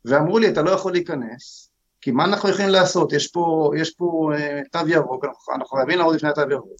ואמרו 0.05 0.39
לי, 0.39 0.49
אתה 0.49 0.61
לא 0.61 0.71
יכול 0.71 0.91
להיכנס, 0.91 1.66
כי 2.07 2.11
מה 2.11 2.25
אנחנו 2.25 2.49
יכולים 2.49 2.69
לעשות? 2.69 3.13
יש 3.13 3.27
פה, 3.27 3.71
יש 3.77 3.95
פה 3.95 4.31
אה, 4.35 4.61
תו 4.71 4.87
ירוק, 4.87 5.25
אנחנו, 5.25 5.53
אנחנו 5.55 5.77
חייבים 5.77 5.97
לעמוד 5.97 6.15
לפני 6.15 6.29
התו 6.29 6.41
ירוק. 6.51 6.79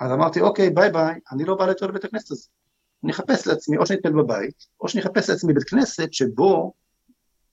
אז 0.00 0.12
אמרתי, 0.12 0.40
אוקיי, 0.40 0.70
ביי 0.70 0.90
ביי, 0.90 1.20
אני 1.32 1.44
לא 1.44 1.54
בא 1.54 1.64
יותר 1.64 1.86
לבית 1.86 2.04
הכנסת 2.04 2.30
הזה. 2.30 2.48
אני 3.04 3.12
אחפש 3.12 3.46
לעצמי, 3.46 3.76
או 3.76 3.86
שאני 3.86 3.98
אתפלל 3.98 4.12
בבית, 4.12 4.66
או 4.80 4.88
שאני 4.88 5.04
אחפש 5.04 5.30
לעצמי 5.30 5.54
בית 5.54 5.64
כנסת 5.64 6.12
שבו 6.12 6.72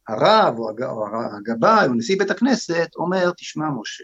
הרב 0.07 0.59
או, 0.59 0.70
הג, 0.70 0.84
או 0.84 1.05
הגבאי 1.38 1.88
או 1.88 1.93
נשיא 1.93 2.20
בית 2.20 2.32
הכנסת 2.32 2.89
אומר, 2.95 3.32
תשמע 3.38 3.66
משה, 3.82 4.03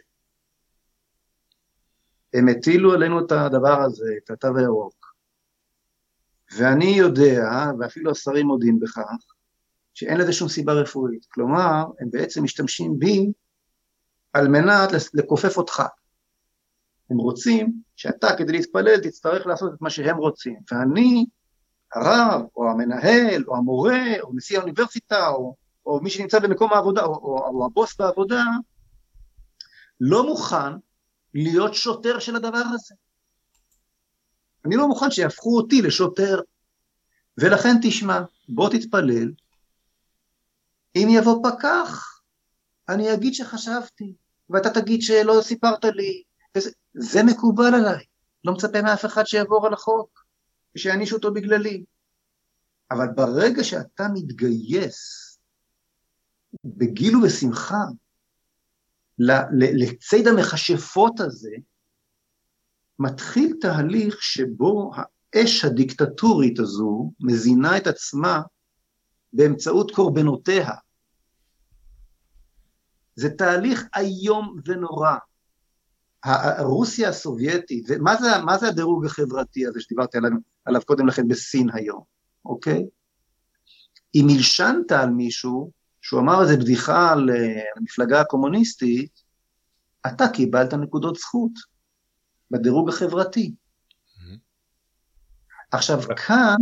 הם 2.33 2.47
הטילו 2.47 2.93
עלינו 2.93 3.25
את 3.25 3.31
הדבר 3.31 3.81
הזה, 3.81 4.13
את 4.23 4.29
התו 4.29 4.57
הירוק, 4.57 5.15
ואני 6.57 6.93
יודע, 6.97 7.71
ואפילו 7.79 8.11
השרים 8.11 8.45
מודים 8.45 8.79
בכך, 8.79 9.38
שאין 9.99 10.17
לזה 10.17 10.33
שום 10.33 10.49
סיבה 10.49 10.73
רפואית. 10.73 11.25
כלומר, 11.25 11.83
הם 11.99 12.07
בעצם 12.11 12.43
משתמשים 12.43 12.99
בי 12.99 13.31
על 14.33 14.47
מנת 14.47 14.89
לכופף 15.13 15.57
אותך. 15.57 15.83
הם 17.09 17.17
רוצים 17.17 17.73
שאתה 17.95 18.27
כדי 18.37 18.51
להתפלל 18.51 18.99
תצטרך 18.99 19.47
לעשות 19.47 19.73
את 19.73 19.81
מה 19.81 19.89
שהם 19.89 20.17
רוצים, 20.17 20.55
ואני, 20.71 21.25
הרב, 21.95 22.41
או 22.55 22.69
המנהל, 22.69 23.43
או 23.47 23.55
המורה, 23.57 24.03
או 24.21 24.31
נשיא 24.35 24.57
האוניברסיטה, 24.57 25.27
או, 25.27 25.55
או 25.85 25.99
מי 26.01 26.09
שנמצא 26.09 26.39
במקום 26.39 26.73
העבודה, 26.73 27.03
או, 27.03 27.13
או, 27.13 27.37
או 27.47 27.65
הבוס 27.65 27.97
בעבודה, 27.97 28.43
לא 30.01 30.27
מוכן 30.27 30.73
להיות 31.33 31.73
שוטר 31.73 32.19
של 32.19 32.35
הדבר 32.35 32.63
הזה. 32.73 32.95
אני 34.65 34.75
לא 34.75 34.87
מוכן 34.87 35.11
שיהפכו 35.11 35.57
אותי 35.57 35.81
לשוטר. 35.81 36.39
ולכן 37.37 37.75
תשמע, 37.81 38.21
בוא 38.49 38.69
תתפלל, 38.69 39.31
אם 41.03 41.07
יבוא 41.11 41.49
פקח, 41.49 42.21
אני 42.89 43.13
אגיד 43.13 43.33
שחשבתי, 43.33 44.13
ואתה 44.49 44.69
תגיד 44.69 45.01
שלא 45.01 45.39
סיפרת 45.41 45.85
לי, 45.85 46.23
וזה, 46.57 46.71
זה 46.93 47.23
מקובל 47.23 47.75
עליי, 47.75 48.05
לא 48.43 48.53
מצפה 48.53 48.81
מאף 48.81 49.05
אחד 49.05 49.23
שיעבור 49.23 49.67
על 49.67 49.73
החוק, 49.73 50.25
ושיענישו 50.75 51.15
אותו 51.15 51.33
בגללי. 51.33 51.83
אבל 52.91 53.07
ברגע 53.15 53.63
שאתה 53.63 54.03
מתגייס 54.13 55.29
בגיל 56.65 57.15
ובשמחה 57.15 57.83
לציד 59.51 60.27
המכשפות 60.27 61.19
הזה, 61.19 61.51
מתחיל 62.99 63.55
תהליך 63.61 64.23
שבו 64.23 64.91
האש 64.95 65.65
הדיקטטורית 65.65 66.59
הזו 66.59 67.11
מזינה 67.19 67.77
את 67.77 67.87
עצמה 67.87 68.41
באמצעות 69.33 69.91
קורבנותיה. 69.91 70.69
זה 73.19 73.29
תהליך 73.29 73.87
איום 73.95 74.55
ונורא. 74.65 75.15
רוסיה 76.59 77.09
הסובייטית, 77.09 77.85
ומה 77.89 78.15
זה, 78.15 78.27
מה 78.45 78.57
זה 78.57 78.67
הדירוג 78.67 79.05
החברתי 79.05 79.65
הזה 79.67 79.81
שדיברתי 79.81 80.17
עליו, 80.17 80.31
עליו 80.65 80.81
קודם 80.85 81.07
לכן 81.07 81.27
בסין 81.27 81.69
היום, 81.73 82.01
אוקיי? 82.45 82.85
אם 84.15 84.27
הלשנת 84.35 84.91
על 84.91 85.09
מישהו, 85.09 85.71
שהוא 86.01 86.19
אמר 86.19 86.41
איזה 86.41 86.57
בדיחה 86.57 87.11
על 87.11 87.29
המפלגה 87.75 88.21
הקומוניסטית, 88.21 89.21
אתה 90.07 90.27
קיבלת 90.33 90.73
נקודות 90.73 91.15
זכות 91.15 91.51
בדירוג 92.51 92.89
החברתי. 92.89 93.55
עכשיו 95.71 95.99
כאן, 96.01 96.57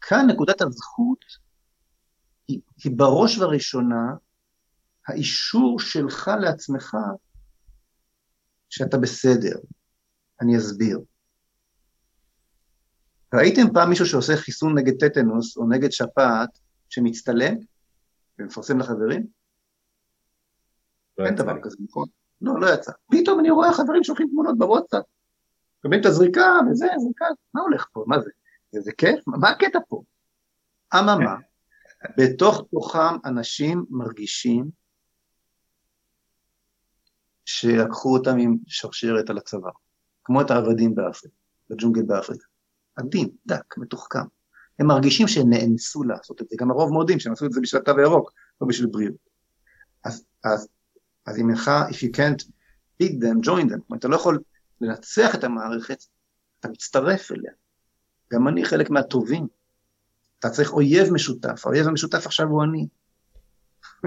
כאן 0.00 0.26
נקודת 0.30 0.62
הזכות 0.62 1.24
היא, 2.48 2.60
היא 2.84 2.92
בראש 2.96 3.38
ובראשונה 3.38 4.14
האישור 5.08 5.80
שלך 5.80 6.30
לעצמך 6.40 6.96
שאתה 8.70 8.98
בסדר. 8.98 9.58
אני 10.40 10.58
אסביר. 10.58 11.00
ראיתם 13.34 13.72
פעם 13.74 13.88
מישהו 13.88 14.06
שעושה 14.06 14.36
חיסון 14.36 14.78
נגד 14.78 14.92
טטנוס 15.00 15.56
או 15.56 15.68
נגד 15.68 15.92
שפעת 15.92 16.58
שמצטלם 16.88 17.54
ומפרסם 18.38 18.78
לחברים? 18.78 19.26
לא 21.18 21.26
אין 21.26 21.34
דבר. 21.34 21.52
כזה, 21.62 21.76
נכון? 21.88 22.08
לא, 22.40 22.60
לא 22.60 22.74
יצא. 22.74 22.92
פתאום 23.10 23.40
אני 23.40 23.50
רואה 23.50 23.72
חברים 23.72 24.04
שולחים 24.04 24.28
תמונות 24.28 24.58
בוואטסאפ. 24.58 25.04
מקבלים 25.78 26.00
את 26.00 26.06
הזריקה 26.06 26.50
וזה, 26.70 26.86
זריקה, 26.98 27.24
מה 27.54 27.60
הולך 27.60 27.86
פה? 27.92 28.04
מה 28.06 28.20
זה? 28.20 28.30
זה, 28.72 28.80
זה 28.80 28.92
כיף? 28.92 29.20
מה 29.26 29.48
הקטע 29.48 29.78
פה? 29.88 30.02
אממה, 30.94 31.36
בתוך 32.18 32.66
תוכם 32.70 33.16
אנשים 33.24 33.84
מרגישים 33.90 34.70
שלקחו 37.44 38.16
אותם 38.16 38.38
עם 38.38 38.56
שרשרת 38.66 39.30
על 39.30 39.38
הצוואר, 39.38 39.72
כמו 40.24 40.40
את 40.40 40.50
העבדים 40.50 40.94
באפריקה, 40.94 41.36
בג'ונגל 41.70 42.02
באפריקה. 42.02 42.46
עדין, 42.96 43.28
דק, 43.46 43.74
מתוחכם. 43.76 44.24
הם 44.78 44.86
מרגישים 44.86 45.28
שהם 45.28 45.50
נאנסו 45.50 46.02
לעשות 46.02 46.42
את 46.42 46.48
זה, 46.48 46.56
גם 46.58 46.70
הרוב 46.70 46.92
מודים 46.92 47.20
שהם 47.20 47.32
עשו 47.32 47.46
את 47.46 47.52
זה 47.52 47.60
בשביל 47.60 47.82
התו 47.82 47.98
הירוק, 47.98 48.32
לא 48.60 48.66
בשביל 48.66 48.88
בריאות. 48.90 49.16
אז, 50.04 50.24
אז, 50.44 50.68
אז 51.26 51.38
אם 51.38 51.50
לך, 51.50 51.70
if 51.88 51.94
you 51.94 52.16
can't 52.16 52.44
beat 53.02 53.12
them, 53.12 53.46
join 53.46 53.70
them, 53.70 53.96
אתה 53.98 54.08
לא 54.08 54.16
יכול 54.16 54.40
לנצח 54.80 55.34
את 55.34 55.44
המערכת, 55.44 56.04
אתה 56.60 56.68
מצטרף 56.68 57.32
אליה. 57.32 57.52
גם 58.32 58.48
אני 58.48 58.64
חלק 58.64 58.90
מהטובים. 58.90 59.46
אתה 60.38 60.50
צריך 60.50 60.72
אויב 60.72 61.12
משותף, 61.12 61.66
האויב 61.66 61.86
המשותף 61.86 62.26
עכשיו 62.26 62.46
הוא 62.46 62.64
אני. 62.64 62.86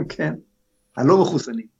כן? 0.15 0.33
הלא 0.97 1.21
מחוסנים. 1.21 1.76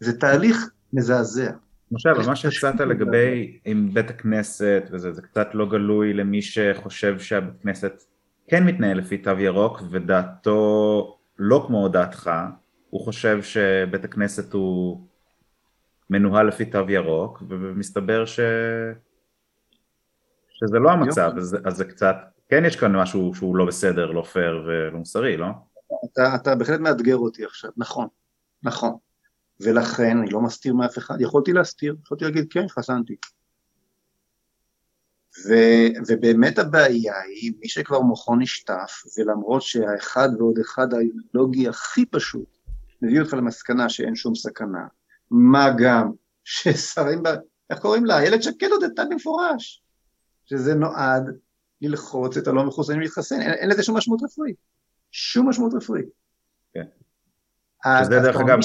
זה 0.00 0.18
תהליך 0.18 0.70
מזעזע. 0.92 1.50
משה, 1.92 2.10
אבל 2.10 2.26
מה 2.26 2.36
שהצעת 2.36 2.80
לגבי 2.80 3.58
עם 3.64 3.94
בית 3.94 4.10
הכנסת 4.10 4.82
וזה, 4.92 5.12
זה 5.12 5.22
קצת 5.22 5.48
לא 5.54 5.68
גלוי 5.68 6.12
למי 6.12 6.42
שחושב 6.42 7.18
שהבית 7.18 7.62
כנסת 7.62 8.02
כן 8.48 8.64
מתנהל 8.64 8.98
לפי 8.98 9.18
תו 9.18 9.30
ירוק 9.38 9.82
ודעתו 9.90 11.18
לא 11.38 11.64
כמו 11.66 11.88
דעתך, 11.88 12.30
הוא 12.90 13.00
חושב 13.00 13.42
שבית 13.42 14.04
הכנסת 14.04 14.52
הוא 14.52 15.06
מנוהל 16.10 16.48
לפי 16.48 16.64
תו 16.64 16.90
ירוק, 16.90 17.42
ומסתבר 17.48 18.24
ש... 18.26 18.40
שזה 20.50 20.78
לא 20.78 20.90
המצב, 20.90 21.30
אז, 21.36 21.56
אז 21.64 21.76
זה 21.76 21.84
קצת, 21.84 22.16
כן 22.48 22.64
יש 22.64 22.76
כאן 22.76 22.96
משהו 22.96 23.34
שהוא 23.34 23.56
לא 23.56 23.64
בסדר, 23.64 24.10
לא 24.10 24.22
פייר 24.22 24.64
ולא 24.66 24.98
מוסרי, 24.98 25.36
לא? 25.36 25.46
אתה, 26.12 26.34
אתה 26.34 26.54
בהחלט 26.54 26.80
מאתגר 26.80 27.16
אותי 27.16 27.44
עכשיו, 27.44 27.70
נכון, 27.76 28.06
נכון. 28.62 28.96
ולכן 29.60 30.18
אני 30.18 30.30
לא 30.30 30.40
מסתיר 30.40 30.74
מאף 30.74 30.98
אחד, 30.98 31.20
יכולתי 31.20 31.52
להסתיר, 31.52 31.96
יכולתי 32.04 32.24
להגיד 32.24 32.46
כן, 32.50 32.68
חסנתי. 32.68 33.16
ו, 35.46 35.54
ובאמת 36.08 36.58
הבעיה 36.58 37.14
היא, 37.22 37.52
מי 37.60 37.68
שכבר 37.68 38.00
מוחו 38.00 38.36
נשטף, 38.36 39.02
ולמרות 39.18 39.62
שהאחד 39.62 40.28
ועוד 40.38 40.58
אחד 40.58 40.88
הלוגי 41.34 41.68
הכי 41.68 42.06
פשוט, 42.06 42.56
מביא 43.02 43.20
אותך 43.20 43.34
למסקנה 43.34 43.88
שאין 43.88 44.14
שום 44.14 44.34
סכנה, 44.34 44.86
מה 45.30 45.68
גם 45.78 46.10
ששרים, 46.44 47.22
איך 47.70 47.78
קוראים 47.78 48.04
לה? 48.04 48.18
איילת 48.18 48.42
שקד 48.42 48.68
הודתה 48.70 49.02
במפורש, 49.10 49.82
שזה 50.44 50.74
נועד 50.74 51.38
ללחוץ 51.80 52.36
את 52.36 52.46
הלא 52.46 52.64
מחוסנים 52.64 53.00
להתחסן, 53.00 53.40
אין, 53.40 53.52
אין 53.52 53.68
לזה 53.70 53.82
שום 53.82 53.96
משמעות 53.96 54.22
רפואית, 54.22 54.56
שום 55.10 55.48
משמעות 55.48 55.74
רפואית. 55.74 56.08
כן. 56.74 56.84
שזה 58.04 58.20
דרך 58.20 58.36
אגב. 58.36 58.58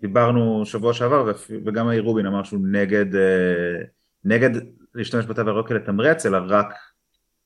דיברנו 0.00 0.66
שבוע 0.66 0.94
שעבר, 0.94 1.32
וגם 1.66 1.86
מאיר 1.86 2.02
רובין 2.02 2.26
אמר 2.26 2.42
שהוא 2.44 2.60
נגד, 2.72 3.14
אה, 3.14 3.84
נגד 4.24 4.50
להשתמש 4.94 5.26
בתו 5.26 5.42
הירוק 5.46 5.68
כדי 5.68 5.78
לתמרץ, 5.78 6.26
אלא 6.26 6.38
רק 6.46 6.74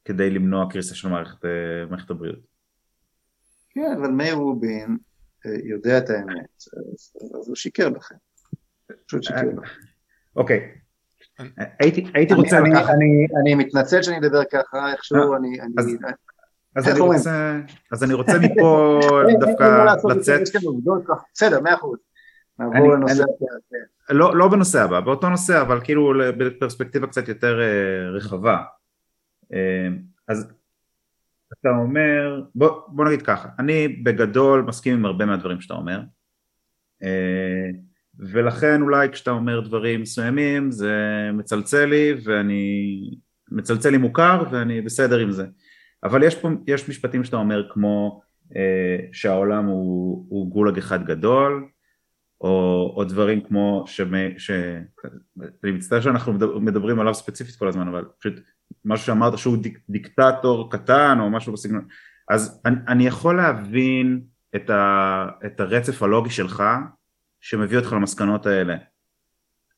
כדי 0.05 0.31
למנוע 0.31 0.67
קריסה 0.71 0.95
של 0.95 1.09
מערכת, 1.09 1.45
אה, 1.45 1.51
מערכת 1.91 2.11
הבריאות. 2.11 2.39
כן, 3.71 3.95
אבל 4.01 4.11
מאיר 4.11 4.35
רובין 4.35 4.97
אה, 5.47 5.51
יודע 5.65 5.99
את 5.99 6.11
האמת, 6.11 6.63
אז 7.41 7.49
הוא 7.49 7.57
שיקר 7.57 7.89
לכם. 7.89 8.15
פשוט 9.07 9.23
שיקר 9.23 9.43
לכם. 9.63 9.81
אוקיי. 10.37 10.75
הייתי 12.15 12.35
רוצה 12.35 12.61
לקחת... 12.61 12.95
אני 13.43 13.55
מתנצל 13.55 14.03
שאני 14.03 14.19
אדבר 14.19 14.45
ככה, 14.45 14.93
איכשהו 14.93 15.37
אני... 15.37 15.59
אז 17.93 18.03
אני 18.03 18.15
רוצה 18.15 18.33
מפה 18.39 19.01
דווקא 19.47 19.95
לצאת... 20.09 20.41
בסדר, 21.35 21.61
מאה 21.61 21.75
אחוז. 21.75 21.99
נעבור 22.59 22.93
לנושא 22.93 23.23
הבא. 23.23 23.75
לא, 24.11 24.37
לא 24.37 24.49
בנושא 24.49 24.83
הבא, 24.83 25.01
באותו 25.01 25.29
נושא, 25.29 25.61
אבל 25.61 25.81
כאילו 25.85 26.13
בפרספקטיבה 26.39 27.07
קצת 27.07 27.29
יותר 27.29 27.61
אה, 27.61 28.11
רחבה. 28.11 28.63
אה, 29.53 29.89
אז 30.29 30.53
אתה 31.61 31.69
אומר, 31.69 32.43
בוא, 32.55 32.81
בוא 32.89 33.05
נגיד 33.05 33.23
ככה, 33.23 33.49
אני 33.59 33.89
בגדול 33.89 34.63
מסכים 34.63 34.95
עם 34.95 35.07
הרבה 35.07 35.27
מהדברים 35.27 35.61
שאתה 35.61 35.75
אומר, 35.75 36.01
אה, 37.03 37.71
ולכן 38.19 38.83
אולי 38.83 39.09
כשאתה 39.09 39.31
אומר 39.31 39.61
דברים 39.61 40.03
מסוימים 40.03 40.71
זה 40.71 40.95
מצלצל 41.33 41.85
לי 41.85 42.15
ואני, 42.25 43.01
מצלצל 43.51 43.91
לי 43.91 43.99
מוכר 43.99 44.43
ואני 44.51 44.81
בסדר 44.81 45.19
עם 45.19 45.31
זה, 45.31 45.47
אבל 46.05 46.23
יש 46.23 46.35
פה, 46.35 46.49
יש 46.67 46.89
משפטים 46.89 47.25
שאתה 47.25 47.37
אומר 47.37 47.69
כמו 47.71 48.23
שהעולם 49.13 49.67
הוא, 49.67 50.27
הוא 50.29 50.51
גולג 50.51 50.79
אחד 50.79 51.05
גדול, 51.05 51.69
או, 52.45 52.95
או 52.97 53.05
דברים 53.05 53.41
כמו, 53.41 53.85
שמ, 53.87 54.39
ש... 54.39 54.51
אני 55.65 55.73
מצטער 55.73 56.01
שאנחנו 56.01 56.33
מדברים 56.61 57.01
עליו 57.01 57.15
ספציפית 57.15 57.57
כל 57.57 57.69
הזמן, 57.69 57.89
אבל 57.89 58.05
פשוט 58.19 58.35
משהו 58.85 59.07
שאמרת 59.07 59.39
שהוא 59.39 59.57
דיק, 59.57 59.79
דיקטטור 59.89 60.71
קטן 60.71 61.19
או 61.21 61.31
משהו 61.31 61.53
בסגנון, 61.53 61.85
אז 62.29 62.61
אני, 62.65 62.77
אני 62.89 63.07
יכול 63.07 63.37
להבין 63.37 64.21
את, 64.57 64.71
ה, 64.71 65.27
את 65.47 65.61
הרצף 65.61 66.03
הלוגי 66.03 66.31
שלך 66.31 66.63
שמביא 67.41 67.79
אותך 67.79 67.93
למסקנות 67.93 68.47
האלה, 68.47 68.77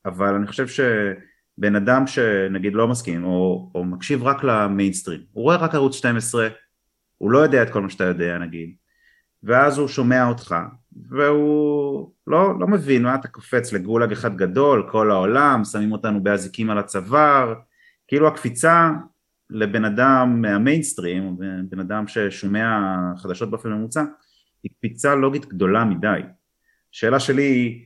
אבל 0.05 0.35
אני 0.35 0.47
חושב 0.47 0.67
שבן 0.69 1.77
אדם 1.77 2.07
שנגיד 2.07 2.75
לא 2.75 2.89
מסכים 2.89 3.25
או, 3.25 3.71
או 3.75 3.85
מקשיב 3.85 4.23
רק 4.23 4.45
למיינסטרים, 4.45 5.21
הוא 5.33 5.43
רואה 5.43 5.57
רק 5.57 5.75
ערוץ 5.75 5.95
12, 5.95 6.49
הוא 7.19 7.31
לא 7.31 7.39
יודע 7.39 7.63
את 7.63 7.71
כל 7.71 7.83
מה 7.83 7.91
שאתה 7.91 8.05
יודע 8.05 8.39
נגיד, 8.39 8.75
ואז 9.43 9.79
הוא 9.79 9.89
שומע 9.89 10.29
אותך 10.29 10.55
והוא 11.09 12.13
לא, 12.27 12.61
לא 12.61 12.67
מבין 12.69 13.03
מה 13.03 13.15
אתה 13.15 13.29
קופץ 13.29 13.73
לגולג 13.73 14.13
אחד 14.13 14.37
גדול, 14.37 14.89
כל 14.91 15.11
העולם, 15.11 15.65
שמים 15.65 15.93
אותנו 15.93 16.23
באזיקים 16.23 16.71
על 16.71 16.79
הצוואר, 16.79 17.55
כאילו 18.09 18.29
הקפיצה 18.29 18.91
לבן 19.51 19.85
אדם 19.85 20.39
מהמיינסטרים, 20.43 21.37
בן 21.69 21.81
אדם 21.81 22.09
ששומע 22.09 22.81
חדשות 23.17 23.51
באופן 23.51 23.73
ממוצע, 23.73 24.05
היא 24.63 24.71
קפיצה 24.79 25.15
לוגית 25.15 25.47
גדולה 25.47 25.85
מדי. 25.85 26.21
שאלה 26.93 27.21
שלי 27.21 27.43
היא, 27.43 27.85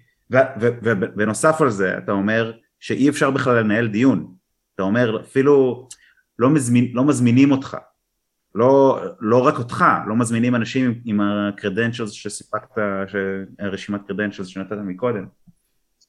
ובנוסף 0.60 1.60
על 1.60 1.70
זה 1.70 1.98
אתה 1.98 2.12
אומר 2.12 2.52
שאי 2.80 3.08
אפשר 3.08 3.30
בכלל 3.30 3.60
לנהל 3.60 3.88
דיון, 3.88 4.34
אתה 4.74 4.82
אומר 4.82 5.20
אפילו 5.20 5.88
לא, 6.38 6.50
מזמין, 6.50 6.90
לא 6.92 7.04
מזמינים 7.04 7.52
אותך, 7.52 7.76
לא, 8.54 9.00
לא 9.20 9.46
רק 9.46 9.58
אותך, 9.58 9.84
לא 10.06 10.16
מזמינים 10.16 10.54
אנשים 10.54 10.84
עם, 10.86 10.94
עם 11.04 11.20
הקרדנצ'לס 11.20 12.10
שסיפקת, 12.10 12.78
רשימת 13.60 14.00
קרדנצ'לס 14.06 14.46
שנתת 14.46 14.76
מקודם. 14.84 15.26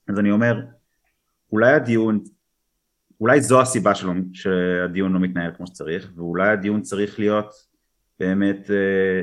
אז 0.07 0.19
אני 0.19 0.31
אומר, 0.31 0.61
אולי 1.51 1.73
הדיון, 1.73 2.23
אולי 3.21 3.41
זו 3.41 3.61
הסיבה 3.61 3.95
שלו, 3.95 4.13
שהדיון 4.33 5.13
לא 5.13 5.19
מתנהל 5.19 5.51
כמו 5.57 5.67
שצריך, 5.67 6.11
ואולי 6.15 6.49
הדיון 6.49 6.81
צריך 6.81 7.19
להיות 7.19 7.53
באמת 8.19 8.71
אה, 8.71 9.21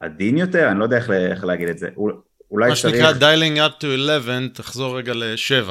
עדין 0.00 0.38
יותר, 0.38 0.70
אני 0.70 0.78
לא 0.78 0.84
יודע 0.84 0.96
איך, 0.96 1.10
איך 1.10 1.44
להגיד 1.44 1.68
את 1.68 1.78
זה. 1.78 1.88
אולי 2.50 2.68
מה 2.68 2.74
צריך... 2.74 2.94
מה 2.94 3.10
שנקרא 3.10 3.34
dialing 3.34 3.70
up 3.70 3.82
to 3.82 3.86
11, 3.86 4.48
תחזור 4.54 4.98
רגע 4.98 5.12
ל-7 5.14 5.70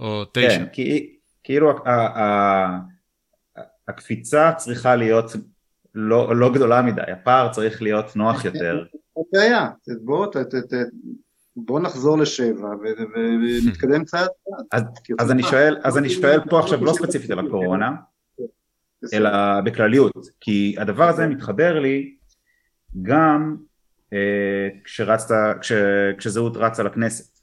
או 0.00 0.24
9. 0.32 0.48
כן, 0.48 0.64
כי, 0.72 1.16
כאילו 1.44 1.70
ה, 1.70 1.90
ה, 1.90 2.78
הקפיצה 3.88 4.52
צריכה 4.52 4.96
להיות 4.96 5.32
לא, 5.94 6.36
לא 6.36 6.52
גדולה 6.52 6.82
מדי, 6.82 7.02
הפער 7.12 7.52
צריך 7.52 7.82
להיות 7.82 8.16
נוח 8.16 8.44
יותר. 8.44 8.84
בעיה, 9.32 9.68
בוא, 10.04 10.26
בוא 11.56 11.80
נחזור 11.80 12.18
לשבע 12.18 12.68
ונתקדם 13.64 14.04
צעד 14.04 14.28
צעד. 14.70 14.86
אז 15.18 15.30
אני 15.30 15.42
שואל, 15.42 15.76
אז 15.82 15.98
אני 15.98 16.10
שואל 16.10 16.40
פה 16.50 16.60
עכשיו 16.60 16.84
לא 16.84 16.92
ספציפית 16.92 17.30
על 17.30 17.46
הקורונה, 17.46 17.92
אלא 19.12 19.30
בכלליות, 19.64 20.26
כי 20.40 20.74
הדבר 20.78 21.08
הזה 21.08 21.26
מתחבר 21.26 21.80
לי 21.80 22.16
גם 23.02 23.56
אה, 24.12 24.68
כשרצת, 24.84 25.34
כש, 25.60 25.72
כשזהות 26.18 26.56
רצה 26.56 26.82
לכנסת. 26.82 27.38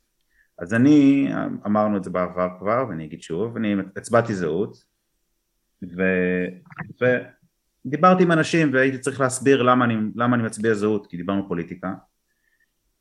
אז 0.59 0.73
אני, 0.73 1.29
אמרנו 1.65 1.97
את 1.97 2.03
זה 2.03 2.09
בעבר 2.09 2.47
כבר, 2.59 2.85
ואני 2.89 3.05
אגיד 3.05 3.21
שוב, 3.21 3.57
אני 3.57 3.75
הצבעתי 3.97 4.35
זהות, 4.35 4.90
ו... 5.83 6.03
ודיברתי 7.85 8.23
עם 8.23 8.31
אנשים 8.31 8.73
והייתי 8.73 8.97
צריך 8.97 9.19
להסביר 9.19 9.61
למה 9.61 9.85
אני, 9.85 9.95
למה 10.15 10.35
אני 10.35 10.43
מצביע 10.43 10.73
זהות, 10.73 11.07
כי 11.07 11.17
דיברנו 11.17 11.47
פוליטיקה, 11.47 11.93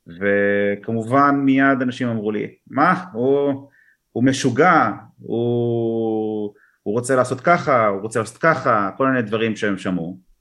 וכמובן 0.07 1.35
מיד 1.35 1.81
אנשים 1.81 2.07
אמרו 2.07 2.31
לי, 2.31 2.55
מה, 2.67 3.05
הוא, 3.13 3.69
הוא 4.11 4.23
משוגע, 4.23 4.91
הוא, 5.17 6.53
הוא 6.83 6.93
רוצה 6.93 7.15
לעשות 7.15 7.41
ככה, 7.41 7.87
הוא 7.87 8.01
רוצה 8.01 8.19
לעשות 8.19 8.37
ככה, 8.37 8.89
כל 8.97 9.07
מיני 9.07 9.21
דברים 9.21 9.55
שהם 9.55 9.77
שמעו. 9.77 10.31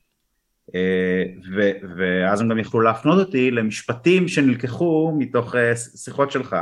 אה, 0.74 1.24
ו, 1.56 1.70
ואז 1.96 2.40
הם 2.40 2.48
גם 2.48 2.58
יכלו 2.58 2.80
להפנות 2.80 3.26
אותי 3.26 3.50
למשפטים 3.50 4.28
שנלקחו 4.28 5.14
מתוך 5.18 5.54
אה, 5.54 5.76
שיחות 5.76 6.30
שלך 6.30 6.56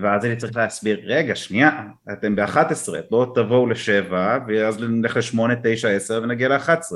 ואז 0.00 0.24
אני 0.24 0.36
צריך 0.36 0.56
להסביר, 0.56 1.00
רגע, 1.04 1.36
שנייה, 1.36 1.88
אתם 2.12 2.36
ב-11, 2.36 2.88
בואו 3.10 3.34
תבואו 3.34 3.66
ל-7, 3.66 4.12
ואז 4.48 4.80
נלך 4.80 5.16
ל-8, 5.16 5.38
9, 5.62 5.88
10 5.88 6.20
ונגיע 6.22 6.48
ל-11. 6.48 6.92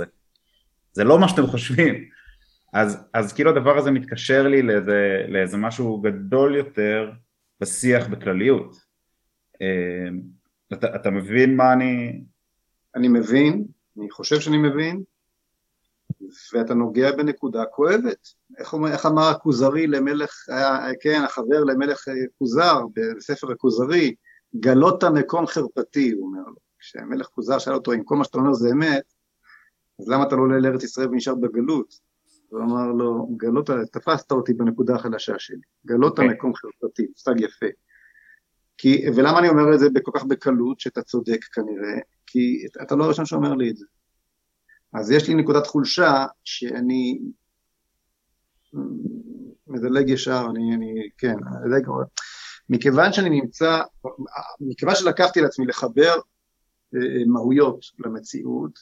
זה 0.93 1.05
לא 1.05 1.19
מה 1.19 1.29
שאתם 1.29 1.47
חושבים. 1.47 2.09
אז, 2.73 2.99
אז 3.13 3.33
כאילו 3.33 3.51
הדבר 3.51 3.79
הזה 3.79 3.91
מתקשר 3.91 4.49
לי 4.49 4.63
לאיזה, 4.63 5.25
לאיזה 5.29 5.57
משהו 5.57 6.01
גדול 6.01 6.57
יותר 6.57 7.11
בשיח 7.61 8.07
בכלליות. 8.07 8.77
אה, 9.63 10.09
אתה, 10.73 10.97
אתה 10.97 11.11
מבין 11.11 11.57
מה 11.57 11.73
אני... 11.73 12.23
אני 12.95 13.09
מבין, 13.09 13.65
אני 13.99 14.11
חושב 14.11 14.41
שאני 14.41 14.57
מבין, 14.59 15.03
ואתה 16.53 16.75
נוגע 16.75 17.13
בנקודה 17.17 17.65
כואבת. 17.65 18.29
איך, 18.59 18.73
אומר, 18.73 18.93
איך 18.93 19.07
אמר 19.07 19.29
הכוזרי 19.29 19.87
למלך, 19.87 20.35
כן, 21.01 21.23
החבר 21.25 21.65
למלך 21.65 22.05
כוזר 22.39 22.81
בספר 23.17 23.53
הכוזרי, 23.53 24.15
גלות 24.61 25.05
מקום 25.05 25.47
חרפתי, 25.47 26.13
הוא 26.13 26.27
אומר 26.27 26.49
לו. 26.49 26.67
כשהמלך 26.79 27.27
כוזר 27.27 27.59
שאל 27.59 27.75
אותו 27.75 27.93
אם 27.93 28.05
כל 28.05 28.17
מה 28.17 28.25
שאתה 28.25 28.39
אומר 28.39 28.53
זה 28.53 28.69
אמת, 28.73 29.13
אז 30.01 30.09
למה 30.09 30.27
אתה 30.27 30.37
לא 30.37 30.41
עולה 30.41 30.59
לארץ 30.59 30.85
ישראל 30.85 31.09
ונשאר 31.09 31.35
בגלות? 31.35 31.95
הוא 32.49 32.61
אמר 32.61 32.93
לו, 32.93 33.29
גלות, 33.37 33.71
תפסת 33.93 34.33
אותי 34.33 34.53
בנקודה 34.53 34.95
החלשה 34.95 35.39
שלי, 35.39 35.57
גלות 35.87 36.19
okay. 36.19 36.23
אוקיי. 36.23 36.37
מקום 36.37 36.53
חרפתי, 36.55 37.07
מושג 37.11 37.41
יפה. 37.41 37.67
כי, 38.79 39.05
ולמה 39.17 39.39
אני 39.39 39.49
אומר 39.49 39.75
את 39.75 39.79
זה 39.79 39.89
כל 40.03 40.11
כך 40.15 40.25
בקלות, 40.25 40.81
שאתה 40.81 41.03
צודק 41.03 41.45
כנראה? 41.45 41.99
כי 42.27 42.67
אתה 42.83 42.97
לא 42.97 43.05
הראשון 43.05 43.27
שאומר 43.27 43.55
לי 43.55 43.71
את 43.71 43.77
זה. 43.77 43.87
אז 44.93 45.11
יש 45.11 45.29
לי 45.29 45.35
נקודת 45.35 45.67
חולשה 45.67 46.27
שאני 46.45 47.21
מדלג 49.67 50.09
ישר, 50.09 50.47
אני, 50.51 50.75
אני 50.75 51.09
כן, 51.19 51.35
מדלג, 51.65 51.87
מכיוון 52.69 53.13
שאני 53.13 53.31
נמצא, 53.31 53.83
מכיוון 54.61 54.95
שלקחתי 54.95 55.41
לעצמי 55.41 55.67
לחבר 55.67 56.15
אה, 56.95 57.25
מהויות 57.27 57.81
למציאות, 57.99 58.79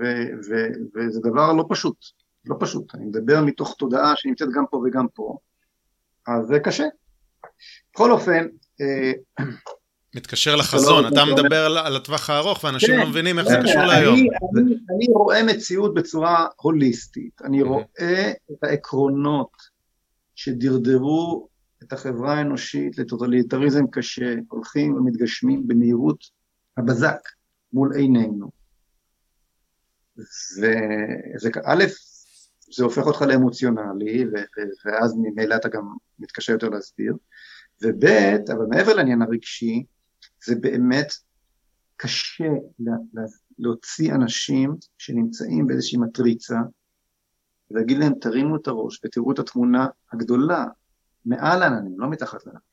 ו, 0.00 0.04
ו, 0.48 0.54
וזה 0.94 1.20
דבר 1.20 1.52
לא 1.52 1.64
פשוט, 1.68 1.96
לא 2.44 2.56
פשוט, 2.60 2.94
אני 2.94 3.04
מדבר 3.04 3.44
מתוך 3.44 3.74
תודעה 3.78 4.16
שנמצאת 4.16 4.48
גם 4.54 4.64
פה 4.70 4.76
וגם 4.76 5.06
פה, 5.14 5.38
אז 6.26 6.46
זה 6.46 6.60
קשה. 6.60 6.84
בכל 7.94 8.10
אופן, 8.10 8.46
אה, 8.80 9.12
מתקשר 10.14 10.56
לחזון, 10.56 11.06
אתה 11.06 11.24
מדבר 11.24 11.66
על 11.66 11.96
הטווח 11.96 12.30
הארוך 12.30 12.64
ואנשים 12.64 12.98
לא 12.98 13.06
מבינים 13.06 13.38
איך 13.38 13.48
זה 13.48 13.56
קשור 13.62 13.82
להיום. 13.82 14.18
אני 14.96 15.06
רואה 15.14 15.42
מציאות 15.42 15.94
בצורה 15.94 16.46
הוליסטית, 16.56 17.42
אני 17.44 17.62
רואה 17.62 18.32
את 18.52 18.64
העקרונות 18.64 19.50
שדרדרו 20.34 21.48
את 21.82 21.92
החברה 21.92 22.34
האנושית 22.34 22.98
לטוטליטריזם 22.98 23.86
קשה, 23.92 24.34
הולכים 24.48 24.94
ומתגשמים 24.94 25.68
במהירות 25.68 26.24
הבזק 26.76 27.20
מול 27.72 27.92
עינינו. 27.94 28.50
וזה, 30.16 31.48
א', 31.64 31.84
זה 32.76 32.84
הופך 32.84 33.06
אותך 33.06 33.22
לאמוציונלי, 33.22 34.24
ואז 34.84 35.16
ממילא 35.18 35.54
אתה 35.54 35.68
גם 35.68 35.82
מתקשה 36.18 36.52
יותר 36.52 36.68
להסביר, 36.68 37.16
וב', 37.82 38.04
אבל 38.52 38.66
מעבר 38.68 38.94
לעניין 38.94 39.22
הרגשי, 39.22 39.84
זה 40.44 40.54
באמת 40.60 41.12
קשה 41.96 42.48
להוציא 43.58 44.14
אנשים 44.14 44.74
שנמצאים 44.98 45.66
באיזושהי 45.66 45.98
מטריצה 45.98 46.58
ולהגיד 47.70 47.98
להם 47.98 48.12
תרימו 48.20 48.56
את 48.56 48.66
הראש 48.66 49.00
ותראו 49.04 49.32
את 49.32 49.38
התמונה 49.38 49.86
הגדולה 50.12 50.64
מעל 51.24 51.62
העננים, 51.62 52.00
לא 52.00 52.10
מתחת 52.10 52.46
לעננים. 52.46 52.70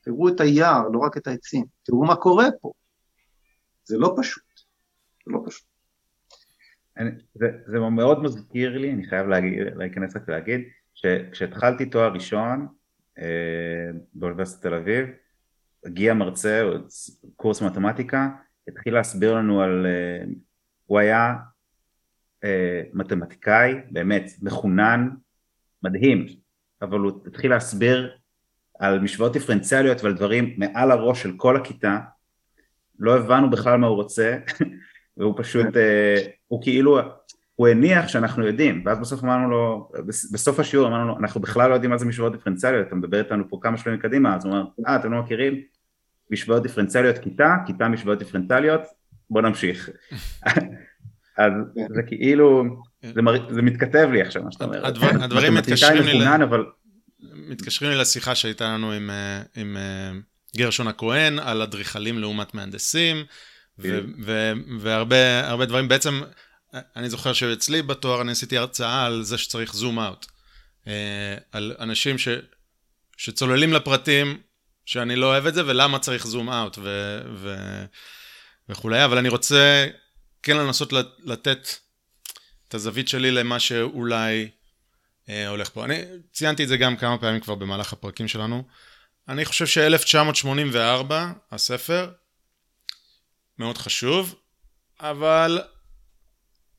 תראו 0.00 0.28
את 0.28 0.40
היער, 0.40 0.88
לא 0.88 0.98
רק 0.98 1.16
את 1.16 1.26
העצים, 1.26 1.64
תראו 1.82 2.04
מה 2.04 2.16
קורה 2.16 2.46
פה. 2.60 2.72
זה 3.84 3.98
לא 3.98 4.14
פשוט, 4.18 4.44
זה 5.26 5.32
לא 5.32 5.42
פשוט. 5.46 5.66
אני, 6.96 7.10
זה, 7.34 7.46
זה 7.66 7.78
מאוד 7.78 8.22
מזכיר 8.22 8.78
לי, 8.78 8.92
אני 8.92 9.06
חייב 9.06 9.26
להגיד, 9.26 9.58
להיכנס 9.76 10.16
רק 10.16 10.28
להגיד, 10.28 10.60
שכשהתחלתי 10.94 11.86
תואר 11.86 12.12
ראשון 12.12 12.66
אה, 13.18 13.90
באוניברסיטת 14.14 14.62
תל 14.62 14.74
אביב, 14.74 15.08
הגיע 15.84 16.14
מרצה, 16.14 16.70
קורס 17.36 17.62
מתמטיקה, 17.62 18.28
התחיל 18.68 18.94
להסביר 18.94 19.34
לנו 19.34 19.62
על, 19.62 19.86
אה, 19.86 20.24
הוא 20.86 20.98
היה 20.98 21.34
אה, 22.44 22.82
מתמטיקאי, 22.92 23.74
באמת, 23.90 24.30
מחונן, 24.42 25.08
מדהים, 25.82 26.26
אבל 26.82 26.98
הוא 26.98 27.12
התחיל 27.26 27.50
להסביר 27.50 28.16
על 28.78 29.00
משוואות 29.00 29.32
דיפרנציאליות 29.32 30.04
ועל 30.04 30.14
דברים 30.14 30.54
מעל 30.58 30.90
הראש 30.90 31.22
של 31.22 31.32
כל 31.36 31.56
הכיתה, 31.56 31.98
לא 32.98 33.16
הבנו 33.16 33.50
בכלל 33.50 33.78
מה 33.78 33.86
הוא 33.86 33.96
רוצה, 33.96 34.38
והוא 35.16 35.34
פשוט, 35.36 35.76
אה, 35.76 36.16
הוא 36.48 36.62
כאילו, 36.62 36.98
הוא 37.54 37.68
הניח 37.68 38.08
שאנחנו 38.08 38.46
יודעים, 38.46 38.82
ואז 38.86 38.98
בסוף 38.98 39.24
אמרנו 39.24 39.50
לו, 39.50 39.90
בסוף 40.32 40.60
השיעור 40.60 40.88
אמרנו 40.88 41.08
לו, 41.08 41.18
אנחנו 41.18 41.40
בכלל 41.40 41.70
לא 41.70 41.74
יודעים 41.74 41.90
מה 41.90 41.98
זה 41.98 42.06
משוואות 42.06 42.32
דיפרנציאליות, 42.32 42.86
אתה 42.86 42.94
מדבר 42.94 43.18
איתנו 43.18 43.48
פה 43.48 43.58
כמה 43.62 43.76
שלבים 43.76 44.00
קדימה, 44.00 44.36
אז 44.36 44.44
הוא 44.44 44.52
אומר, 44.52 44.64
אה, 44.88 44.96
אתם 44.96 45.12
לא 45.12 45.22
מכירים? 45.22 45.62
משוואות 46.32 46.62
דיפרנציאליות 46.62 47.18
כיתה, 47.18 47.54
כיתה 47.66 47.88
משוואות 47.88 48.18
דיפרנציאליות, 48.18 48.80
בוא 49.30 49.42
נמשיך. 49.42 49.90
אז 51.38 51.52
זה 51.94 52.02
כאילו, 52.06 52.62
זה, 53.02 53.22
מר... 53.22 53.52
זה 53.52 53.62
מתכתב 53.62 54.08
לי 54.12 54.22
עכשיו 54.22 54.42
מה 54.42 54.52
שאתה 54.52 54.64
אומר. 54.64 54.86
הדבר, 54.86 55.06
הדברים 55.20 55.54
מתקשרים 55.54 56.02
לי, 56.02 56.26
אבל... 56.44 56.64
מתקשרים 57.48 57.90
לי 57.90 57.98
לשיחה 57.98 58.34
שהייתה 58.34 58.64
לנו 58.64 58.92
עם, 58.92 59.10
אה, 59.10 59.42
עם 59.56 59.76
אה, 59.76 60.12
גרשון 60.56 60.88
הכהן 60.88 61.38
על 61.38 61.62
אדריכלים 61.62 62.18
לעומת 62.18 62.54
מהנדסים, 62.54 63.16
ו- 63.78 64.00
ו- 64.24 64.52
והרבה 64.80 65.66
דברים, 65.66 65.88
בעצם 65.88 66.20
אני 66.96 67.10
זוכר 67.10 67.32
שאצלי 67.32 67.82
בתואר 67.82 68.22
אני 68.22 68.32
עשיתי 68.32 68.58
הרצאה 68.58 69.06
על 69.06 69.22
זה 69.22 69.38
שצריך 69.38 69.74
זום 69.74 69.98
אאוט. 69.98 70.26
אה, 70.86 71.36
על 71.52 71.76
אנשים 71.80 72.18
ש, 72.18 72.28
שצוללים 73.16 73.72
לפרטים, 73.72 74.38
שאני 74.86 75.16
לא 75.16 75.26
אוהב 75.26 75.46
את 75.46 75.54
זה, 75.54 75.66
ולמה 75.66 75.98
צריך 75.98 76.26
זום 76.26 76.50
אאוט 76.50 76.78
ו, 76.78 77.18
ו, 77.34 77.56
וכולי, 78.68 79.04
אבל 79.04 79.18
אני 79.18 79.28
רוצה 79.28 79.86
כן 80.42 80.56
לנסות 80.56 80.92
לתת 81.18 81.68
את 82.68 82.74
הזווית 82.74 83.08
שלי 83.08 83.30
למה 83.30 83.60
שאולי 83.60 84.50
אה, 85.28 85.48
הולך 85.48 85.70
פה. 85.70 85.84
אני 85.84 86.02
ציינתי 86.32 86.62
את 86.64 86.68
זה 86.68 86.76
גם 86.76 86.96
כמה 86.96 87.18
פעמים 87.18 87.40
כבר 87.40 87.54
במהלך 87.54 87.92
הפרקים 87.92 88.28
שלנו. 88.28 88.64
אני 89.28 89.44
חושב 89.44 89.66
ש-1984, 89.66 91.12
הספר, 91.50 92.10
מאוד 93.58 93.78
חשוב, 93.78 94.34
אבל 95.00 95.60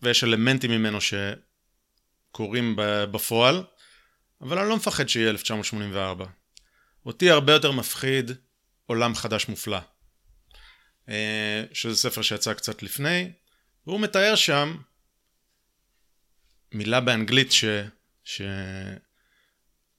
ויש 0.02 0.24
אלמנטים 0.24 0.72
ממנו 0.72 0.98
שקורים 2.32 2.76
בפועל, 3.12 3.64
אבל 4.42 4.60
אני 4.60 4.70
לא 4.70 4.76
מפחד 4.76 5.10
שיהיה 5.10 5.30
1984. 5.30 6.26
אותי 7.06 7.30
הרבה 7.30 7.54
יותר 7.54 7.72
מפחיד 7.72 8.32
עולם 8.86 9.16
חדש 9.16 9.48
מופלא, 9.48 9.80
אה, 11.10 11.64
שזה 11.74 11.96
ספר 11.96 12.22
שיצא 12.22 12.54
קצת 12.54 12.84
לפני, 12.84 13.32
והוא 13.88 14.00
מתאר 14.00 14.36
שם 14.36 14.78
מילה 16.72 17.02
באנגלית 17.02 17.52
ש... 17.52 17.66
ש... 18.24 18.42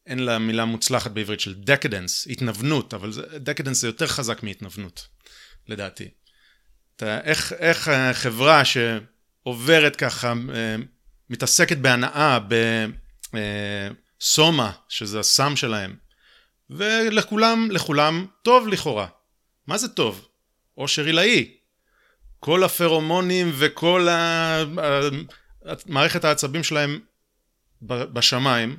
אין 0.07 0.19
לה 0.19 0.39
מילה 0.39 0.65
מוצלחת 0.65 1.11
בעברית 1.11 1.41
של 1.41 1.55
דקדנס, 1.55 2.27
התנוונות, 2.31 2.95
אבל 2.95 3.11
דקדנס 3.37 3.81
זה 3.81 3.87
יותר 3.89 4.07
חזק 4.07 4.43
מהתנוונות, 4.43 5.09
לדעתי. 5.69 6.09
אתה, 6.97 7.21
איך, 7.21 7.53
איך 7.53 7.91
חברה 8.13 8.65
ש... 8.65 8.77
עוברת 9.45 9.97
ככה, 9.97 10.33
אה, 10.55 10.77
מתעסקת 11.31 11.77
בהנאה, 11.77 12.39
בסומה, 13.33 14.73
שזה 14.89 15.21
הסם 15.21 15.57
שלהם, 15.57 15.97
ולכולם, 16.71 17.69
לכולם, 17.71 18.27
טוב 18.43 18.69
לכאורה. 18.69 19.07
מה 19.67 19.79
זה 19.79 19.89
טוב? 19.89 20.29
עושר 20.75 21.05
עילאי. 21.05 21.57
כל 22.41 22.65
הפרומונים 22.65 23.51
וכל 23.55 24.09
מערכת 25.87 26.25
העצבים 26.25 26.65
שלהם 26.65 27.01
בשמיים, 27.83 28.77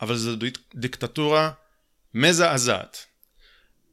אבל 0.00 0.16
זו 0.16 0.32
דיקטטורה 0.74 1.50
מזעזעת. 2.14 3.06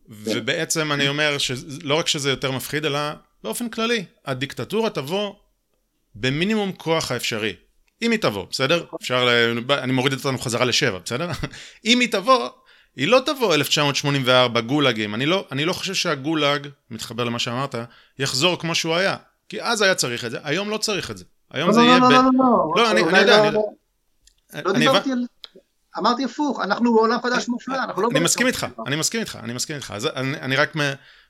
ובעצם 0.10 0.92
אני 0.92 1.08
אומר 1.08 1.38
שלא 1.38 1.96
רק 1.96 2.08
שזה 2.08 2.30
יותר 2.30 2.52
מפחיד, 2.52 2.86
אלא 2.86 3.00
באופן 3.44 3.70
כללי, 3.70 4.06
הדיקטטורה 4.26 4.90
תבוא 4.90 5.36
במינימום 6.16 6.72
כוח 6.72 7.12
האפשרי. 7.12 7.56
אם 8.02 8.12
היא 8.12 8.20
תבוא, 8.20 8.46
בסדר? 8.52 8.86
אפשר, 9.02 9.26
ל... 9.26 9.60
אני 9.72 9.92
מוריד 9.92 10.14
אותנו 10.14 10.38
חזרה 10.38 10.66
לשבע, 10.66 11.00
בסדר? 11.00 11.30
אם 11.86 12.00
היא 12.00 12.12
תבוא, 12.12 12.50
היא 12.96 13.08
לא 13.08 13.22
תבוא 13.26 13.56
1984 13.56 14.62
גולאגים. 14.62 15.16
אני 15.16 15.26
לא, 15.26 15.48
אני 15.52 15.66
לא 15.66 15.74
חושב 15.74 15.94
שהגולאג, 15.94 16.68
מתחבר 16.90 17.24
למה 17.24 17.40
שאמרת, 17.40 17.76
יחזור 18.20 18.60
כמו 18.60 18.76
שהוא 18.76 18.96
היה. 18.96 19.16
כי 19.50 19.62
אז 19.62 19.82
היה 19.82 19.96
צריך 19.96 20.26
את 20.26 20.32
זה, 20.32 20.38
היום 20.44 20.70
לא 20.70 20.78
צריך 20.78 21.12
את 21.12 21.18
זה. 21.18 21.24
היום 21.52 21.68
לא, 21.68 21.74
זה 21.74 21.80
לא, 21.80 21.86
יהיה 21.86 22.00
לא, 22.00 22.08
ב... 22.08 22.12
לא, 22.12 22.22
לא, 22.76 22.84
לא, 22.84 22.92
אני 22.92 23.20
יודע, 23.20 23.50
אני... 24.54 24.64
לא 24.66 24.74
דיברתי 24.74 25.12
על... 25.12 25.26
אמרתי 25.98 26.24
הפוך, 26.24 26.60
אנחנו 26.60 26.94
בעולם 26.94 27.22
חדש 27.22 27.48
מופלא, 27.48 27.84
אנחנו 27.84 28.02
לא... 28.02 28.10
אני 28.12 28.20
מסכים 28.20 28.48
איתך, 28.48 28.68
אני 28.88 28.96
מסכים 28.96 29.20
איתך, 29.20 29.38
אני 29.44 29.54
מסכים 29.54 29.76
איתך. 29.76 29.92
אז 29.96 30.08
אני 30.16 30.56
רק 30.56 30.74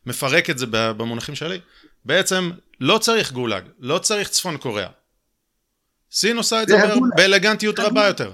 מפרק 0.06 0.50
את 0.50 0.58
זה 0.58 0.66
במונחים 0.72 1.36
שלי. 1.36 1.60
בעצם 2.06 2.52
לא 2.80 2.98
צריך 2.98 3.32
גולאג, 3.32 3.64
לא 3.80 4.00
צריך 4.00 4.30
צפון 4.30 4.58
קוריאה. 4.58 4.90
סין 6.12 6.38
עושה 6.38 6.64
את 6.64 6.68
זה 6.68 6.78
באלגנטיות 7.16 7.80
רבה 7.80 8.08
יותר. 8.08 8.32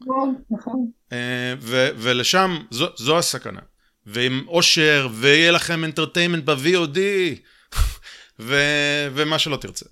נכון, 0.00 0.42
נכון. 0.50 0.90
אה, 1.12 1.54
ולשם, 1.96 2.58
זו 2.96 3.18
הסכנה. 3.18 3.60
ועם 4.06 4.44
עושר, 4.46 5.08
ויהיה 5.12 5.50
לכם 5.50 5.84
אנטרטיימנט 5.84 6.44
ב-VOD, 6.44 6.98
ומה 9.14 9.38
שלא 9.38 9.56
תרצה. 9.56 9.86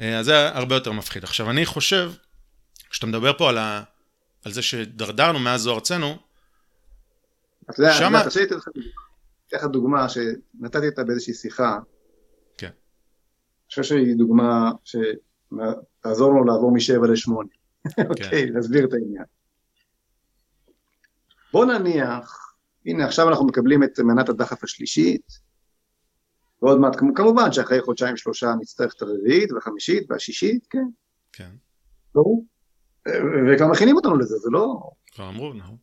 אה, 0.00 0.18
אז 0.18 0.26
זה 0.26 0.48
הרבה 0.48 0.74
יותר 0.74 0.92
מפחיד. 0.92 1.24
עכשיו, 1.24 1.50
אני 1.50 1.66
חושב, 1.66 2.12
כשאתה 2.90 3.06
מדבר 3.06 3.38
פה 3.38 3.48
על, 3.48 3.58
ה, 3.58 3.82
על 4.44 4.52
זה 4.52 4.62
שדרדרנו 4.62 5.38
מאז 5.38 5.60
זו 5.60 5.74
ארצנו, 5.74 6.16
אתה 7.70 7.80
יודע, 7.80 7.92
שמה... 7.92 8.22
תרשה 8.22 8.40
לי 8.40 8.46
לתת 8.46 8.56
לך 9.52 9.64
דוגמה 9.64 10.06
שנתתי 10.08 10.88
אותה 10.88 11.04
באיזושהי 11.04 11.34
שיחה. 11.34 11.78
כן. 12.56 12.66
אני 12.66 12.74
חושב 13.68 13.82
שהיא 13.82 14.16
דוגמה 14.16 14.70
שתעזור 14.84 16.30
לנו 16.30 16.44
לעבור 16.44 16.74
משבע 16.74 17.06
לשמונה. 17.12 17.48
כן. 17.96 18.06
אוקיי, 18.08 18.50
להסביר 18.50 18.84
את 18.84 18.92
העניין. 18.92 19.24
בוא 21.52 21.64
נניח, 21.64 22.54
הנה 22.86 23.04
עכשיו 23.04 23.28
אנחנו 23.28 23.46
מקבלים 23.46 23.82
את 23.82 23.98
מנת 23.98 24.28
הדחף 24.28 24.64
השלישית, 24.64 25.52
ועוד 26.62 26.80
מעט, 26.80 26.96
כמובן 27.14 27.52
שאחרי 27.52 27.82
חודשיים 27.82 28.16
שלושה 28.16 28.54
נצטרך 28.60 28.94
את 28.96 29.02
הרביעית 29.02 29.52
והחמישית 29.52 30.10
והשישית, 30.10 30.66
כן? 30.70 30.84
כן. 31.32 31.50
ברור. 32.14 32.46
וגם 33.48 33.70
מכינים 33.70 33.96
אותנו 33.96 34.16
לזה, 34.16 34.36
זה 34.36 34.50
לא... 34.50 34.90
כבר 35.12 35.28
אמרו, 35.28 35.54
נכון. 35.54 35.76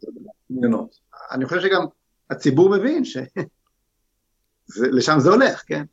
מעניינות. 0.50 1.00
אני 1.32 1.46
חושב 1.46 1.62
שגם 1.62 1.86
הציבור 2.30 2.78
מבין 2.78 3.04
שלשם 3.06 5.20
זה 5.24 5.30
הולך, 5.30 5.64
כן? 5.68 5.86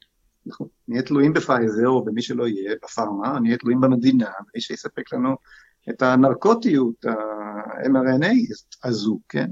אנחנו 0.47 0.69
נהיה 0.89 1.03
תלויים 1.03 1.33
בפייזר 1.33 1.89
או 1.89 2.05
במי 2.05 2.23
שלא 2.23 2.49
יהיה, 2.49 2.75
בפארמה, 2.83 3.41
נהיה 3.41 3.57
תלויים 3.57 3.81
במדינה, 3.81 4.31
מי 4.55 4.61
שיספק 4.61 5.13
לנו 5.13 5.37
את 5.91 6.03
הנרקוטיות, 6.03 7.05
ה-mRNA 7.05 8.55
הזו, 8.84 9.18
כן? 9.28 9.51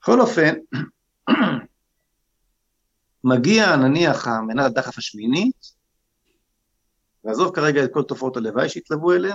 בכל 0.00 0.20
אופן, 0.20 0.54
מגיע 3.24 3.76
נניח 3.76 4.26
המנת 4.26 4.64
הדחף 4.64 4.98
השמינית, 4.98 5.78
ועזוב 7.24 7.54
כרגע 7.54 7.84
את 7.84 7.90
כל 7.92 8.02
תופעות 8.02 8.36
הלוואי 8.36 8.68
שהתלוו 8.68 9.12
אליה, 9.12 9.34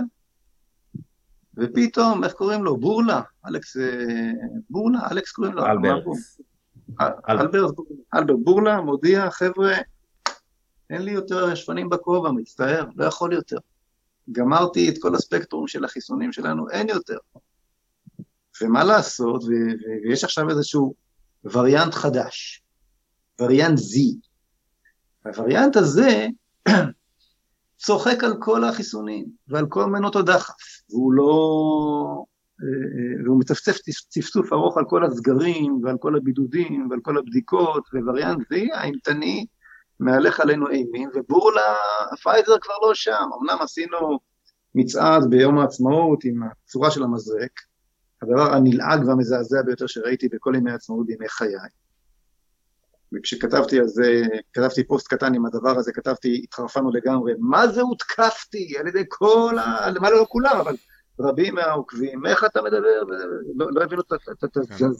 ופתאום, 1.57 2.23
איך 2.23 2.33
קוראים 2.33 2.63
לו? 2.63 2.77
בורלה, 2.77 3.21
אלכס 3.47 3.77
אה, 3.77 4.31
בורלה, 4.69 4.99
אלכס 5.11 5.31
קוראים 5.31 5.53
לו? 5.53 5.65
אלברט. 5.65 6.03
אלברט, 7.29 7.75
בורלה 8.43 8.81
מודיע, 8.81 9.31
חבר'ה, 9.31 9.73
אין 10.89 11.01
לי 11.01 11.11
יותר 11.11 11.55
שפנים 11.55 11.89
בכובע, 11.89 12.31
מצטער, 12.31 12.85
לא 12.95 13.05
יכול 13.05 13.33
יותר. 13.33 13.57
גמרתי 14.31 14.89
את 14.89 14.95
כל 15.01 15.15
הספקטרום 15.15 15.67
של 15.67 15.85
החיסונים 15.85 16.31
שלנו, 16.31 16.69
אין 16.69 16.89
יותר. 16.89 17.17
ומה 18.61 18.83
לעשות, 18.83 19.43
ויש 19.43 20.23
עכשיו 20.23 20.49
איזשהו 20.49 20.95
וריאנט 21.43 21.93
חדש, 21.93 22.63
וריאנט 23.41 23.79
Z. 23.79 23.97
הווריאנט 25.25 25.75
הזה 25.75 26.27
צוחק 27.85 28.23
על 28.23 28.33
כל 28.39 28.63
החיסונים 28.63 29.25
ועל 29.47 29.65
כל 29.69 29.85
מנות 29.85 30.15
הדחף, 30.15 30.53
והוא 30.89 31.13
לא... 31.13 32.23
והוא 33.25 33.39
מצפצף 33.39 33.77
צפצוף 34.09 34.53
ארוך 34.53 34.77
על 34.77 34.83
כל 34.87 35.05
הסגרים 35.05 35.79
ועל 35.83 35.97
כל 35.99 36.15
הבידודים 36.15 36.87
ועל 36.89 36.99
כל 37.01 37.17
הבדיקות, 37.17 37.83
ווריאנט 37.93 38.41
Z 38.41 38.55
האימתני 38.73 39.45
מהלך 39.99 40.39
עלינו 40.39 40.69
אימים, 40.69 41.09
ובורלה, 41.15 41.75
פייזר 42.23 42.59
כבר 42.61 42.73
לא 42.81 42.93
שם, 42.93 43.29
אמנם 43.41 43.61
עשינו 43.61 44.19
מצעד 44.75 45.29
ביום 45.29 45.59
העצמאות 45.59 46.23
עם 46.23 46.43
הצורה 46.43 46.91
של 46.91 47.03
המזרק, 47.03 47.51
הדבר 48.21 48.53
הנלעג 48.53 49.07
והמזעזע 49.07 49.61
ביותר 49.61 49.87
שראיתי 49.87 50.27
בכל 50.29 50.53
ימי 50.55 50.71
העצמאות 50.71 51.05
בימי 51.05 51.29
חיי. 51.29 51.55
וכשכתבתי 53.13 53.79
על 53.79 53.87
זה, 53.87 54.21
כתבתי 54.53 54.83
פוסט 54.87 55.07
קטן 55.07 55.35
עם 55.35 55.45
הדבר 55.45 55.77
הזה, 55.77 55.91
כתבתי, 55.93 56.41
התחרפנו 56.43 56.91
לגמרי, 56.91 57.33
מה 57.39 57.67
זה 57.67 57.81
הותקפתי 57.81 58.77
על 58.79 58.87
ידי 58.87 59.03
כל 59.09 59.55
ה... 59.59 59.91
מה 60.01 60.09
לא 60.09 60.25
כולם, 60.29 60.57
אבל 60.59 60.75
רבים 61.19 61.55
מהעוקבים, 61.55 62.25
איך 62.25 62.43
אתה 62.43 62.61
מדבר? 62.61 63.03
לא, 63.55 63.67
לא 63.71 63.83
הבינו 63.83 64.01
את 64.01 64.11
ה... 64.11 64.15
כן, 64.77 64.91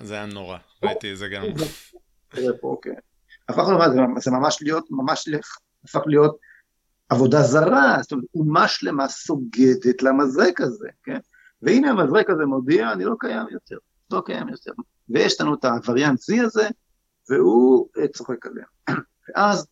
זה 0.00 0.14
היה 0.14 0.26
נורא, 0.26 0.58
ראיתי 0.82 1.12
את 1.12 1.18
זה 1.18 1.28
גם. 1.28 1.44
הפך 3.48 3.62
להיות, 3.68 3.92
זה 4.22 4.30
ממש 4.30 4.62
להיות, 4.62 4.86
ממש 4.90 5.28
הפך 5.84 6.00
להיות 6.06 6.36
עבודה 7.08 7.42
זרה, 7.42 7.96
זאת 8.02 8.12
אומרת, 8.12 8.24
אומה 8.34 8.68
שלמה 8.68 9.08
סוגדת 9.08 10.02
למזרק 10.02 10.60
הזה, 10.60 10.88
כן? 11.02 11.18
והנה 11.62 11.90
המזרק 11.90 12.30
הזה 12.30 12.46
מודיע, 12.46 12.92
אני 12.92 13.04
לא 13.04 13.14
קיים 13.18 13.46
יותר, 13.50 13.76
לא 14.10 14.22
קיים 14.24 14.48
יותר. 14.48 14.72
ויש 15.08 15.40
לנו 15.40 15.54
את 15.54 15.64
הווריאנט 15.64 16.18
C 16.20 16.44
הזה, 16.44 16.68
והוא 17.30 17.88
אה, 17.98 18.08
צוחק 18.08 18.46
עליה. 18.46 18.64
ואז 19.28 19.66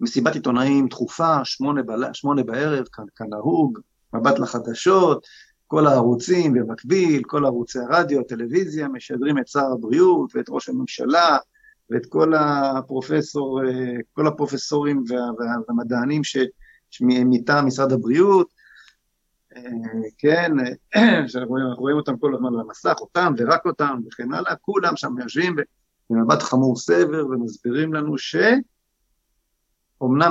מסיבת 0.00 0.34
עיתונאים 0.34 0.88
דחופה, 0.88 1.44
שמונה, 1.44 1.82
בל... 1.82 2.04
שמונה 2.12 2.42
בערב, 2.42 2.84
כנהוג, 3.16 3.78
מבט 4.14 4.38
לחדשות, 4.38 5.26
כל 5.66 5.86
הערוצים 5.86 6.52
במקביל, 6.52 7.22
כל 7.26 7.44
ערוצי 7.44 7.78
הרדיו, 7.78 8.20
הטלוויזיה, 8.20 8.88
משדרים 8.88 9.38
את 9.38 9.48
שר 9.48 9.66
הבריאות 9.72 10.36
ואת 10.36 10.46
ראש 10.48 10.68
הממשלה 10.68 11.38
ואת 11.94 12.06
כל 12.06 12.34
הפרופסור, 12.34 13.64
אה, 13.64 13.96
כל 14.12 14.26
הפרופסורים 14.26 15.04
וה, 15.08 15.16
וה, 15.16 15.54
והמדענים 15.68 16.22
שמטעם 16.90 17.66
משרד 17.66 17.92
הבריאות, 17.92 18.48
אה, 19.56 19.62
כן, 20.18 20.52
שאנחנו 21.28 21.56
רואים 21.76 21.96
אותם 21.96 22.18
כל 22.18 22.34
הזמן 22.34 22.54
על 22.54 22.60
המסך, 22.60 22.94
אותם 23.00 23.34
ורק 23.38 23.66
אותם 23.66 24.00
וכן 24.06 24.32
הלאה, 24.32 24.56
כולם 24.56 24.96
שם 24.96 25.14
יושבים 25.22 25.56
במבט 26.10 26.42
חמור 26.42 26.76
סבר 26.76 27.26
ומסבירים 27.26 27.94
לנו 27.94 28.14
שאומנם 28.18 28.66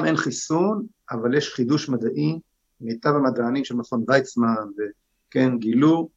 אין 0.05 0.17
חיסון, 0.17 0.85
אבל 1.11 1.37
יש 1.37 1.53
חידוש 1.53 1.89
מדעי, 1.89 2.39
מיטב 2.81 3.09
המדענים 3.09 3.65
של 3.65 3.75
מכון 3.75 4.03
ויצמן, 4.07 4.55
וכן, 5.29 5.57
גילו 5.57 6.09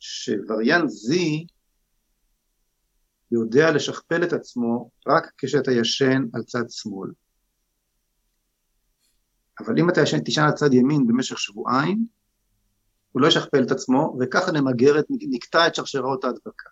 שווריאנט 0.00 0.90
Z 0.90 1.14
יודע 3.34 3.70
לשכפל 3.70 4.24
את 4.24 4.32
עצמו 4.32 4.90
רק 5.06 5.32
כשאתה 5.38 5.72
ישן 5.72 6.22
על 6.32 6.42
צד 6.42 6.64
שמאל. 6.68 7.10
אבל 9.60 9.78
אם 9.78 9.90
אתה 9.90 10.00
ישן, 10.00 10.20
תישן 10.20 10.42
על 10.42 10.52
צד 10.52 10.74
ימין 10.74 11.06
במשך 11.06 11.38
שבועיים, 11.38 12.06
הוא 13.12 13.22
לא 13.22 13.26
ישכפל 13.26 13.62
את 13.62 13.70
עצמו, 13.70 14.16
וככה 14.20 14.52
נמגר 14.52 14.98
את, 14.98 15.04
נקטע 15.10 15.66
את 15.66 15.74
שרשראות 15.74 16.24
ההדבקה. 16.24 16.68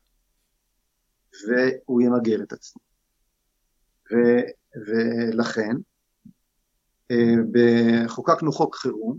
והוא 1.48 2.02
ימגר 2.02 2.42
את 2.42 2.52
עצמו. 2.52 2.82
ו, 4.12 4.16
ולכן, 4.86 5.76
אה, 7.10 8.08
חוקקנו 8.08 8.52
חוק 8.52 8.76
חירום, 8.76 9.18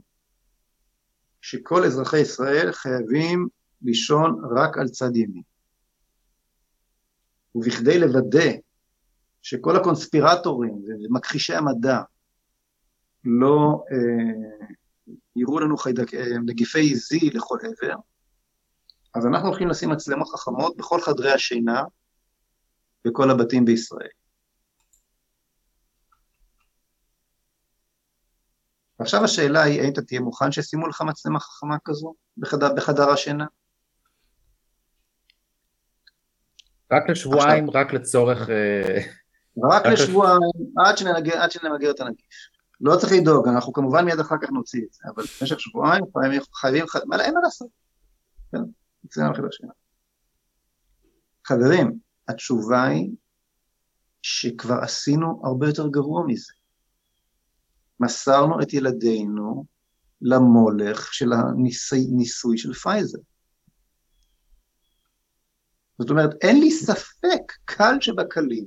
שכל 1.42 1.84
אזרחי 1.84 2.20
ישראל 2.20 2.72
חייבים 2.72 3.48
לישון 3.82 4.42
רק 4.58 4.78
על 4.78 4.88
צד 4.88 5.16
ימין. 5.16 5.53
ובכדי 7.56 8.00
לוודא 8.00 8.52
שכל 9.42 9.76
הקונספירטורים 9.76 10.84
ומכחישי 10.88 11.56
המדע 11.56 12.02
לא 13.24 13.84
אה, 13.92 14.68
יראו 15.36 15.60
לנו 15.60 15.78
חיידק, 15.78 16.14
אה, 16.14 16.38
נגיפי 16.46 16.96
זי 16.96 17.30
לכל 17.30 17.58
עבר, 17.64 17.96
אז 19.16 19.26
אנחנו 19.26 19.48
הולכים 19.48 19.68
לשים 19.68 19.90
מצלמות 19.90 20.28
חכמות 20.30 20.78
בכל 20.78 21.02
חדרי 21.02 21.32
השינה 21.32 21.84
בכל 23.06 23.32
הבתים 23.32 23.66
בישראל. 23.66 24.08
עכשיו 29.00 29.24
השאלה 29.24 29.64
היא, 29.64 29.82
האם 29.82 29.94
אתה 29.94 30.02
תהיה 30.02 30.22
מוכן 30.22 30.52
שישימו 30.52 30.88
לך 30.88 31.02
מצלמה 31.02 31.40
חכמה 31.40 31.78
כזו 31.86 32.14
בחדר, 32.38 32.74
בחדר 32.76 33.10
השינה? 33.10 33.46
רק 36.96 37.10
לשבועיים, 37.10 37.68
עכשיו, 37.68 37.82
רק 37.82 37.94
לצורך... 37.94 38.50
אה, 38.50 39.00
רק 39.72 39.86
לשבועיים, 39.86 40.40
עד 40.86 40.98
שנמגר, 40.98 41.38
עד 41.38 41.52
שנמגר 41.52 41.92
את 41.92 42.00
הנגיף. 42.00 42.26
לא 42.82 42.96
צריך 42.96 43.14
לדאוג, 43.14 43.48
אנחנו 43.48 43.74
כמובן 43.74 44.06
מיד 44.06 44.20
אחר 44.20 44.36
כך 44.42 44.50
נוציא 44.50 44.82
את 44.88 44.94
זה, 44.94 45.04
אבל 45.16 45.24
במשך 45.42 45.60
שבועיים 45.60 46.04
חייבים, 46.18 46.42
חייבים, 46.54 46.86
מה, 47.06 47.24
אין 47.24 47.34
מה 47.34 47.40
לעשות. 47.44 47.68
כן, 48.52 48.62
בחדר 49.06 49.48
שינה. 49.52 49.74
חברים, 51.48 52.00
התשובה 52.28 52.84
היא 52.84 53.10
שכבר 54.22 54.76
עשינו 54.82 55.42
הרבה 55.44 55.68
יותר 55.68 55.88
גרוע 55.88 56.24
מזה. 56.28 56.54
מסרנו 58.00 58.62
את 58.62 58.74
ילדינו 58.74 59.66
למולך 60.22 61.14
של 61.14 61.32
הניסוי 61.34 62.58
של 62.58 62.74
פייזר. 62.74 63.20
זאת 66.00 66.10
אומרת, 66.10 66.30
אין 66.42 66.60
לי 66.60 66.72
ספק, 66.72 67.52
קל 67.66 67.98
שבקלים, 68.02 68.66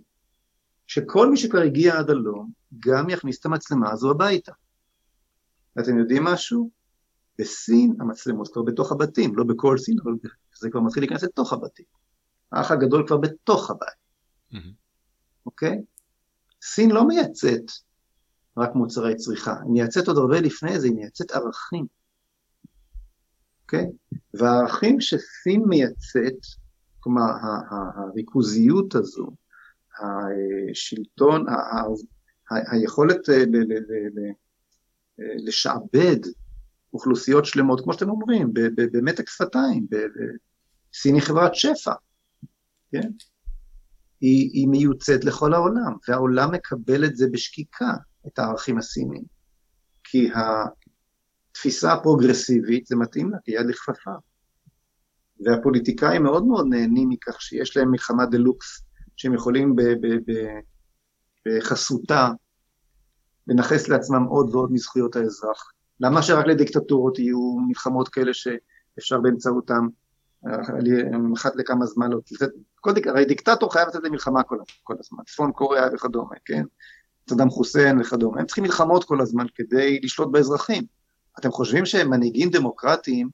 שכל 0.87 1.31
מי 1.31 1.37
שכבר 1.37 1.61
הגיע 1.61 1.99
עד 1.99 2.11
הלום, 2.11 2.51
גם 2.79 3.11
יכניס 3.11 3.41
את 3.41 3.47
המצלמה 3.47 3.91
הזו 3.93 4.11
הביתה. 4.11 4.53
ואתם 5.77 5.99
יודעים 5.99 6.25
משהו? 6.25 6.71
בסין 7.39 7.95
המצלמות 8.01 8.49
כבר 8.53 8.63
בתוך 8.63 8.93
הבתים, 8.93 9.37
לא 9.37 9.45
בכל 9.45 9.79
סין, 9.79 9.97
אבל 10.05 10.13
זה 10.59 10.71
כבר 10.71 10.81
מתחיל 10.81 11.03
להיכנס 11.03 11.23
לתוך 11.23 11.53
הבתים. 11.53 11.85
האח 12.53 12.71
הגדול 12.71 13.07
כבר 13.07 13.17
בתוך 13.17 13.71
הבית, 13.71 14.63
אוקיי? 15.47 15.83
סין 16.63 16.91
לא 16.91 17.09
מייצאת 17.09 17.71
רק 18.57 18.75
מוצרי 18.75 19.17
צריכה, 19.17 19.53
היא 19.53 19.73
מייצאת 19.73 20.09
עוד 20.09 20.19
הרבה 20.19 20.41
לפני 20.41 20.81
זה, 20.81 20.87
היא 20.87 20.95
מייצאת 20.95 21.31
ערכים, 21.31 21.87
אוקיי? 23.63 23.87
והערכים 24.35 25.01
שסין 25.01 25.63
מייצאת, 25.69 26.41
כלומר 27.07 27.33
הריכוזיות 27.97 28.95
הזו, 28.95 29.27
השלטון, 30.71 31.47
היכולת 32.51 33.29
אה, 33.29 33.45
לשעבד 35.19 36.17
אוכלוסיות 36.93 37.45
שלמות, 37.45 37.81
כמו 37.81 37.93
שאתם 37.93 38.11
אומרים, 38.11 38.53
במתק 38.93 39.29
שפתיים, 39.29 39.87
סין 40.95 41.15
היא 41.15 41.23
חברת 41.23 41.55
שפע, 41.55 41.93
כן? 42.93 43.11
היא, 44.21 44.51
היא 44.53 44.69
מיוצאת 44.69 45.25
לכל 45.25 45.55
העולם, 45.55 45.93
והעולם 46.09 46.53
מקבל 46.53 47.05
את 47.05 47.17
זה 47.17 47.27
בשקיקה, 47.33 47.93
את 48.27 48.39
הערכים 48.39 48.79
הסינים. 48.79 49.23
כי 50.05 50.31
תפיסה 51.53 51.97
פרוגרסיבית, 52.03 52.87
זה 52.87 52.97
מתאים 52.97 53.31
לה 53.31 53.39
כיד 53.45 53.67
לכפפה. 53.67 54.13
והפוליטיקאים 55.45 56.23
מאוד 56.23 56.47
מאוד 56.47 56.67
נהנים 56.71 57.09
מכך 57.09 57.43
שיש 57.43 57.77
להם 57.77 57.91
מלחמה 57.91 58.27
דה 58.27 58.39
לוקס, 58.39 58.83
שהם 59.17 59.35
יכולים 59.35 59.77
בחסותה 61.47 62.31
לנכס 63.47 63.89
לעצמם 63.89 64.25
עוד 64.25 64.55
ועוד 64.55 64.73
מזכויות 64.73 65.17
האזרח. 65.17 65.73
למה 66.01 66.23
שרק 66.23 66.47
לדיקטטורות 66.47 67.19
יהיו 67.19 67.59
מלחמות 67.69 68.09
כאלה 68.09 68.35
שאפשר 68.35 69.21
באמצעותם 69.21 69.87
אחת 71.35 71.57
לכמה 71.57 71.87
זמן 71.87 72.11
לא... 72.11 72.19
כל. 72.81 72.91
הרי 73.07 73.25
דיקטטור 73.25 73.73
חייב 73.73 73.89
לצאת 73.89 74.05
למלחמה 74.05 74.43
כל, 74.43 74.59
כל 74.83 74.95
הזמן, 75.01 75.25
צפון 75.27 75.53
קוריאה 75.53 75.87
וכדומה, 75.95 76.37
כן? 76.45 76.63
סדאם 77.31 77.51
חוסיין 77.51 78.01
וכדומה, 78.01 78.41
הם 78.41 78.47
צריכים 78.47 78.65
מלחמות 78.65 79.05
כל 79.05 79.21
הזמן 79.21 79.47
כדי 79.55 80.01
לשלוט 80.03 80.29
באזרחים. 80.33 80.85
אתם 81.39 81.51
חושבים 81.51 81.87
שמנהיגים 81.87 82.51
דמוקרטיים 82.51 83.29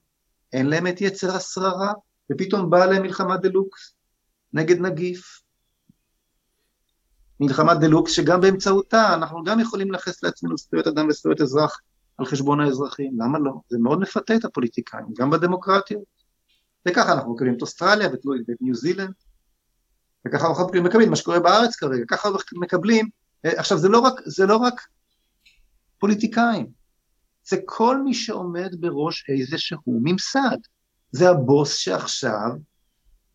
אין 0.53 0.65
להם 0.65 0.87
את 0.87 1.01
יצר 1.01 1.35
השררה, 1.35 1.93
ופתאום 2.31 2.69
באה 2.69 2.85
להם 2.85 3.01
מלחמה 3.01 3.37
דה 3.37 3.49
לוקס 3.49 3.95
נגד 4.53 4.79
נגיף. 4.79 5.41
מלחמה 7.39 7.75
דה 7.75 7.87
לוקס 7.87 8.11
שגם 8.11 8.41
באמצעותה 8.41 9.13
אנחנו 9.13 9.43
גם 9.43 9.59
יכולים 9.59 9.91
לייחס 9.91 10.23
לעצמנו 10.23 10.57
זכויות 10.57 10.87
אדם 10.87 11.07
וזכויות 11.09 11.41
אזרח 11.41 11.81
על 12.17 12.25
חשבון 12.25 12.59
האזרחים, 12.59 13.13
למה 13.19 13.39
לא? 13.39 13.53
זה 13.69 13.77
מאוד 13.79 13.99
מפתה 13.99 14.35
את 14.35 14.45
הפוליטיקאים, 14.45 15.05
גם 15.17 15.29
בדמוקרטיות. 15.29 16.03
וככה 16.87 17.13
אנחנו 17.13 17.33
מקבלים 17.33 17.55
את 17.55 17.61
אוסטרליה 17.61 18.09
ואת 18.09 18.21
ניו 18.61 18.75
זילנד, 18.75 19.13
וככה 20.27 20.47
אנחנו 20.47 20.67
מקבלים 20.83 21.09
מה 21.09 21.15
שקורה 21.15 21.39
בארץ 21.39 21.75
כרגע, 21.75 22.03
ככה 22.07 22.29
אנחנו 22.29 22.61
מקבלים, 22.61 23.09
עכשיו 23.43 23.77
זה 23.77 23.89
לא 23.89 23.99
רק, 23.99 24.13
זה 24.25 24.45
לא 24.45 24.57
רק 24.57 24.81
פוליטיקאים, 25.99 26.82
זה 27.47 27.57
כל 27.65 28.01
מי 28.03 28.13
שעומד 28.13 28.75
בראש 28.79 29.25
איזשהו 29.29 29.81
ממסד, 29.87 30.57
זה 31.11 31.29
הבוס 31.29 31.75
שעכשיו 31.75 32.49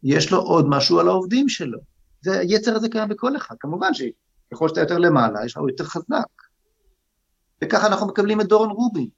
יש 0.03 0.33
לו 0.33 0.39
עוד 0.39 0.67
משהו 0.69 1.01
על 1.01 1.09
העובדים 1.09 1.49
שלו, 1.49 1.79
זה, 2.21 2.39
היצר 2.39 2.77
הזה 2.77 2.89
קיים 2.89 3.09
בכל 3.09 3.37
אחד, 3.37 3.55
כמובן 3.61 3.91
שככל 3.95 4.69
שאתה 4.69 4.81
יותר 4.81 4.99
למעלה 4.99 5.45
יש 5.45 5.57
לך 5.57 5.63
יותר 5.69 5.85
חזק, 5.85 6.29
וככה 7.65 7.87
אנחנו 7.87 8.07
מקבלים 8.07 8.41
את 8.41 8.47
דורון 8.47 8.71
רובין, 8.71 9.09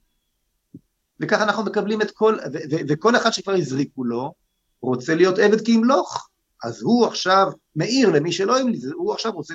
וככה 1.20 1.42
אנחנו 1.42 1.64
מקבלים 1.64 2.02
את 2.02 2.10
כל, 2.10 2.36
ו- 2.52 2.56
ו- 2.70 2.82
וכל 2.88 3.16
אחד 3.16 3.30
שכבר 3.30 3.52
הזריקו 3.54 4.04
לו, 4.04 4.34
רוצה 4.82 5.14
להיות 5.14 5.38
עבד 5.38 5.64
כי 5.64 5.72
ימלוך. 5.72 6.30
אז 6.64 6.82
הוא 6.82 7.06
עכשיו 7.06 7.52
מעיר 7.76 8.10
למי 8.10 8.32
שלא 8.32 8.56
הוא 8.94 9.12
עכשיו 9.12 9.32
רוצה 9.32 9.54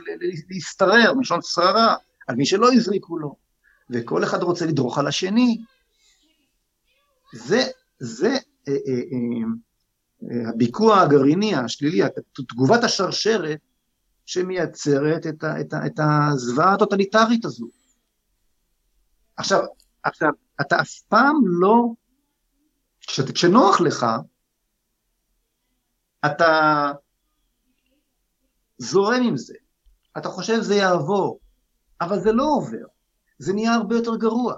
להשתרר, 0.49 1.13
מלשון 1.13 1.39
שררה, 1.41 1.95
על 2.27 2.35
מי 2.35 2.45
שלא 2.45 2.73
הזריקו 2.73 3.17
לו. 3.17 3.35
וכל 3.89 4.23
אחד 4.23 4.43
רוצה 4.43 4.65
לדרוך 4.65 4.97
על 4.97 5.07
השני. 5.07 5.57
זה, 7.33 7.63
זה 7.99 8.37
אה, 8.67 8.73
אה, 8.73 9.01
אה, 10.31 10.49
הביקוע 10.49 11.01
הגרעיני 11.01 11.55
השלילי, 11.55 12.01
תגובת 12.49 12.83
השרשרת 12.83 13.59
שמייצרת 14.25 15.27
את, 15.27 15.43
ה, 15.43 15.61
את, 15.61 15.73
ה, 15.73 15.85
את 15.85 15.99
הזוועה 15.99 16.73
הטוטליטרית 16.73 17.45
הזו. 17.45 17.67
עכשיו, 19.37 19.59
עכשיו, 20.03 20.29
אתה 20.61 20.81
אף 20.81 21.01
פעם 21.01 21.35
לא, 21.45 21.85
כשנוח 23.33 23.81
לך, 23.81 24.05
אתה 26.25 26.91
זורם 28.77 29.21
עם 29.23 29.37
זה, 29.37 29.55
אתה 30.17 30.29
חושב 30.29 30.61
זה 30.61 30.75
יעבור, 30.75 31.39
אבל 32.01 32.19
זה 32.19 32.31
לא 32.31 32.43
עובר, 32.43 32.85
זה 33.39 33.53
נהיה 33.53 33.73
הרבה 33.73 33.95
יותר 33.95 34.15
גרוע. 34.15 34.55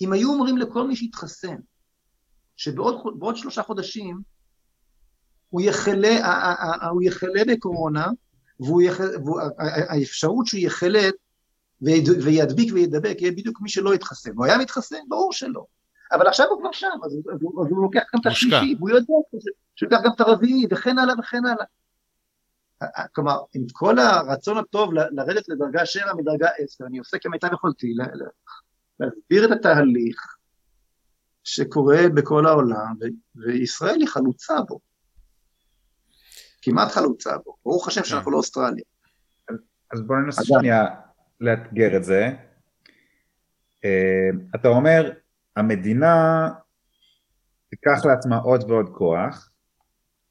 אם 0.00 0.12
היו 0.12 0.32
אומרים 0.32 0.58
לכל 0.58 0.86
מי 0.86 0.96
שהתחסן, 0.96 1.56
שבעוד 2.56 3.36
שלושה 3.36 3.62
חודשים 3.62 4.20
הוא 5.50 5.60
יחלה, 5.60 6.16
הוא 6.90 7.02
יחלה 7.02 7.42
בקורונה, 7.48 8.06
והאפשרות 8.60 10.46
שהוא 10.46 10.60
יחלה 10.60 11.08
וידביק 11.82 12.72
וידבק, 12.72 13.16
יהיה 13.20 13.32
בדיוק 13.32 13.60
מי 13.60 13.68
שלא 13.68 13.94
יתחסן. 13.94 14.30
הוא 14.36 14.44
היה 14.44 14.58
מתחסן? 14.58 14.98
ברור 15.08 15.32
שלא. 15.32 15.64
אבל 16.12 16.26
עכשיו 16.26 16.46
הוא 16.50 16.60
כבר 16.60 16.72
שם, 16.72 16.86
אז, 17.04 17.12
אז, 17.12 17.34
אז 17.34 17.70
הוא 17.70 17.82
לוקח 17.82 18.02
גם 18.14 18.20
את 18.20 18.26
השלישי, 18.26 18.74
והוא 18.78 18.90
יודע 18.90 19.12
שהוא 19.76 19.88
לוקח 19.90 20.04
גם 20.04 20.10
את 20.14 20.20
הרביעי, 20.20 20.66
וכן 20.70 20.98
הלאה 20.98 21.14
וכן 21.18 21.46
הלאה. 21.46 21.64
כלומר, 23.12 23.38
עם 23.54 23.62
כל 23.72 23.98
הרצון 23.98 24.58
הטוב 24.58 24.92
לרדת 24.92 25.48
לדרגה 25.48 25.86
7 25.86 26.14
מדרגה 26.14 26.48
10, 26.58 26.86
אני 26.86 26.98
עושה 26.98 27.18
כמיטב 27.18 27.52
יכולתי 27.52 27.94
להסביר 29.00 29.44
את 29.44 29.50
התהליך 29.50 30.36
שקורה 31.44 32.08
בכל 32.14 32.46
העולם, 32.46 32.94
וישראל 33.34 34.00
היא 34.00 34.08
חלוצה 34.08 34.54
בו. 34.68 34.80
כמעט 36.62 36.92
חלוצה 36.92 37.38
בו. 37.44 37.56
ברוך 37.64 37.88
השם 37.88 38.04
שאנחנו 38.04 38.30
לא 38.30 38.36
אוסטרליה. 38.36 38.84
אז 39.92 40.02
בואו 40.02 40.18
ננסה 40.18 40.44
שנייה 40.44 40.84
לאתגר 41.40 41.96
את 41.96 42.04
זה. 42.04 42.30
אה, 43.84 44.30
אתה 44.54 44.68
אומר, 44.68 45.12
המדינה 45.56 46.48
תיקח 47.70 48.04
לעצמה 48.04 48.36
עוד 48.36 48.70
ועוד 48.70 48.88
כוח 48.88 49.50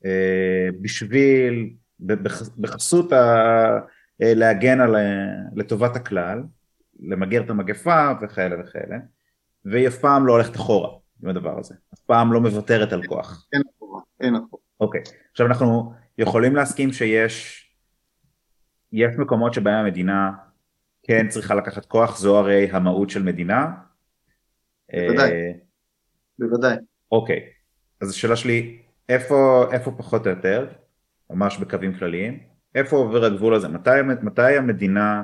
אה, 0.05 0.69
בשביל, 0.81 1.73
בחסות 2.59 3.13
ה... 3.13 3.79
אה, 4.21 4.33
להגן 4.33 4.81
על, 4.81 4.95
לטובת 5.55 5.95
הכלל, 5.95 6.43
למגר 6.99 7.43
את 7.43 7.49
המגפה 7.49 8.11
וכאלה 8.21 8.55
וכאלה, 8.61 8.97
והיא 9.65 9.87
אף 9.87 9.97
פעם 9.97 10.27
לא 10.27 10.33
הולכת 10.33 10.55
אחורה 10.55 10.89
עם 11.23 11.29
הדבר 11.29 11.59
הזה, 11.59 11.75
אף 11.93 11.99
פעם 11.99 12.33
לא 12.33 12.41
מוותרת 12.41 12.93
על 12.93 13.03
כוח. 13.07 13.47
אין 13.53 13.61
אחורה, 13.77 14.01
אין 14.19 14.35
אחורה. 14.35 14.63
אוקיי, 14.79 15.01
עכשיו 15.31 15.47
אנחנו 15.47 15.93
יכולים 16.17 16.55
להסכים 16.55 16.93
שיש 16.93 17.59
יש 18.91 19.15
מקומות 19.17 19.53
שבהם 19.53 19.85
המדינה 19.85 20.31
כן 21.03 21.27
צריכה 21.29 21.55
לקחת 21.55 21.85
כוח, 21.85 22.17
זו 22.17 22.39
הרי 22.39 22.71
המהות 22.71 23.09
של 23.09 23.23
מדינה. 23.23 23.71
בוודאי, 24.91 25.31
אה, 25.31 25.51
בוודאי. 26.39 26.75
אוקיי, 27.11 27.39
אז 28.01 28.09
השאלה 28.09 28.35
שלי, 28.35 28.81
איפה, 29.09 29.65
איפה 29.71 29.91
פחות 29.97 30.27
או 30.27 30.31
יותר, 30.31 30.67
ממש 31.34 31.57
בקווים 31.57 31.93
כלליים, 31.93 32.39
איפה 32.75 32.97
עובר 32.97 33.25
הגבול 33.25 33.53
הזה? 33.53 33.67
מתי, 33.67 34.01
מתי 34.21 34.57
המדינה, 34.57 35.23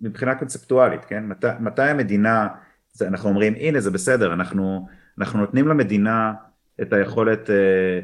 מבחינה 0.00 0.34
קונספטואלית, 0.34 1.04
כן? 1.04 1.24
מת, 1.26 1.44
מתי 1.60 1.82
המדינה, 1.82 2.48
אנחנו 3.02 3.28
אומרים, 3.28 3.54
הנה 3.58 3.80
זה 3.80 3.90
בסדר, 3.90 4.32
אנחנו, 4.32 4.86
אנחנו 5.18 5.40
נותנים 5.40 5.68
למדינה 5.68 6.32
את 6.82 6.92
היכולת 6.92 7.50
אה, 7.50 8.00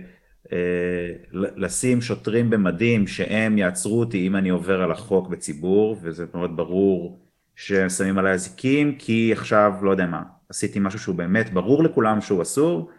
אה, 0.53 1.12
לשים 1.32 2.01
שוטרים 2.01 2.51
במדים 2.51 3.07
שהם 3.07 3.59
יעצרו 3.59 4.01
אותי 4.01 4.27
אם 4.27 4.36
אני 4.36 4.48
עובר 4.48 4.82
על 4.82 4.93
החוק 4.93 5.28
בציבור 5.28 5.97
וזה 6.03 6.24
מאוד 6.35 6.57
ברור 6.57 7.20
שהם 7.57 7.89
שמים 7.89 8.19
עליי 8.19 8.32
אזיקים 8.32 8.98
כי 8.98 9.32
עכשיו 9.32 9.73
לא 9.82 9.90
יודע 9.90 10.07
מה 10.07 10.23
עשיתי 10.48 10.78
משהו 10.78 10.98
שהוא 10.98 11.15
באמת 11.15 11.53
ברור 11.53 11.85
לכולם 11.85 12.20
שהוא 12.20 12.43
אסור 12.43 12.90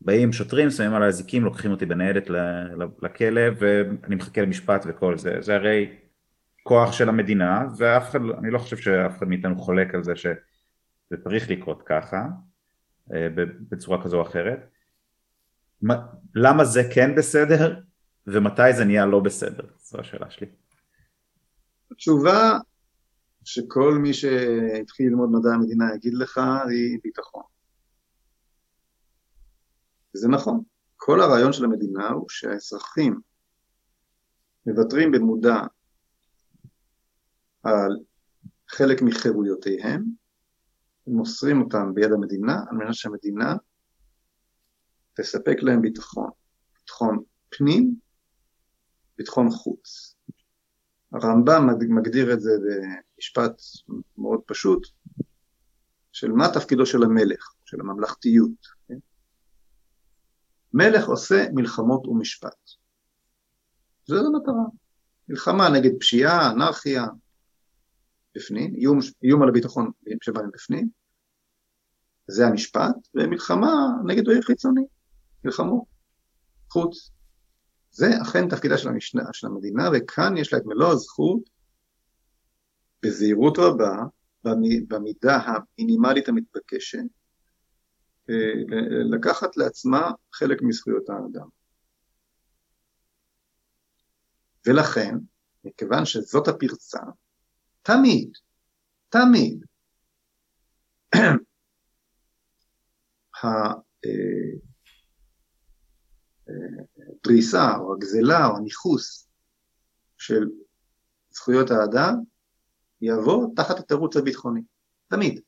באים 0.00 0.32
שוטרים 0.32 0.70
שמים 0.70 0.94
עליי 0.94 1.08
אזיקים 1.08 1.44
לוקחים 1.44 1.70
אותי 1.70 1.86
בניידת 1.86 2.30
לכלא 3.02 3.42
ואני 3.58 4.14
מחכה 4.14 4.42
למשפט 4.42 4.84
וכל 4.88 5.18
זה 5.18 5.36
זה 5.40 5.54
הרי 5.54 5.96
כוח 6.62 6.92
של 6.92 7.08
המדינה 7.08 7.66
ואף 7.78 8.10
אחד 8.10 8.20
אני 8.38 8.50
לא 8.50 8.58
חושב 8.58 8.76
שאף 8.76 9.18
אחד 9.18 9.28
מאיתנו 9.28 9.58
חולק 9.58 9.94
על 9.94 10.04
זה 10.04 10.16
שזה 10.16 11.16
צריך 11.24 11.50
לקרות 11.50 11.82
ככה 11.86 12.26
אה, 13.12 13.28
בצורה 13.70 14.02
כזו 14.04 14.16
או 14.16 14.22
אחרת 14.22 14.70
למה 16.34 16.64
זה 16.64 16.82
כן 16.94 17.14
בסדר 17.14 17.80
ומתי 18.26 18.72
זה 18.72 18.84
נהיה 18.84 19.06
לא 19.06 19.20
בסדר? 19.20 19.64
זו 19.78 20.00
השאלה 20.00 20.30
שלי. 20.30 20.46
התשובה 21.90 22.58
שכל 23.44 23.98
מי 24.02 24.14
שהתחיל 24.14 25.06
ללמוד 25.06 25.30
מדעי 25.30 25.52
המדינה 25.52 25.84
יגיד 25.94 26.14
לך 26.14 26.38
היא 26.68 26.98
ביטחון. 27.04 27.42
וזה 30.16 30.28
נכון. 30.28 30.62
כל 30.96 31.20
הרעיון 31.20 31.52
של 31.52 31.64
המדינה 31.64 32.08
הוא 32.08 32.26
שהאזרחים 32.28 33.20
מוותרים 34.66 35.12
במודע 35.12 35.56
על 37.62 37.96
חלק 38.68 39.02
מחירויותיהם, 39.02 40.04
מוסרים 41.06 41.62
אותם 41.62 41.94
ביד 41.94 42.12
המדינה 42.12 42.64
על 42.70 42.76
מנת 42.76 42.94
שהמדינה 42.94 43.54
תספק 45.16 45.56
להם 45.62 45.82
ביטחון, 45.82 46.30
ביטחון 46.74 47.22
פנים, 47.48 47.94
ביטחון 49.18 49.50
חוץ. 49.50 50.16
הרמב"ם 51.12 51.68
מגדיר 51.88 52.32
את 52.32 52.40
זה 52.40 52.50
במשפט 52.62 53.52
מאוד 54.18 54.40
פשוט, 54.46 54.86
של 56.12 56.32
מה 56.32 56.48
תפקידו 56.54 56.86
של 56.86 57.02
המלך, 57.02 57.54
של 57.64 57.80
הממלכתיות. 57.80 58.75
מלך 60.76 61.08
עושה 61.08 61.46
מלחמות 61.54 62.06
ומשפט. 62.06 62.70
זו 64.06 64.16
המטרה. 64.16 64.64
מלחמה 65.28 65.68
נגד 65.68 65.90
פשיעה, 66.00 66.50
אנרכיה, 66.50 67.04
בפנים, 68.34 68.74
איום, 68.74 68.98
איום 69.22 69.42
על 69.42 69.48
הביטחון 69.48 69.90
שבאים 70.22 70.50
בפנים, 70.52 70.88
זה 72.26 72.46
המשפט, 72.46 72.96
ומלחמה 73.14 73.72
נגד 74.06 74.28
אויב 74.28 74.44
חיצוני, 74.44 74.84
מלחמות, 75.44 75.84
חוץ. 76.70 77.10
זה 77.90 78.06
אכן 78.22 78.48
תפקידה 78.48 78.78
של, 78.78 78.88
המשנה, 78.88 79.22
של 79.32 79.46
המדינה, 79.46 79.82
וכאן 79.94 80.36
יש 80.36 80.52
לה 80.52 80.58
את 80.58 80.64
מלוא 80.66 80.92
הזכות, 80.92 81.50
בזהירות 83.02 83.58
רבה, 83.58 83.96
במידה 84.88 85.38
המינימלית 85.38 86.28
המתבקשת, 86.28 86.98
לקחת 89.14 89.56
לעצמה 89.56 90.10
חלק 90.32 90.62
מזכויות 90.62 91.08
האדם. 91.08 91.48
ולכן, 94.66 95.14
מכיוון 95.64 96.04
שזאת 96.04 96.48
הפרצה, 96.48 97.00
תמיד, 97.82 98.32
תמיד, 99.08 99.64
הדריסה 107.24 107.76
או 107.78 107.94
הגזלה 107.94 108.46
או 108.46 108.56
הניכוס 108.56 109.28
של 110.18 110.46
זכויות 111.30 111.70
האדם 111.70 112.14
יבוא 113.00 113.48
תחת 113.56 113.78
התירוץ 113.78 114.16
הביטחוני, 114.16 114.60
תמיד. 115.08 115.40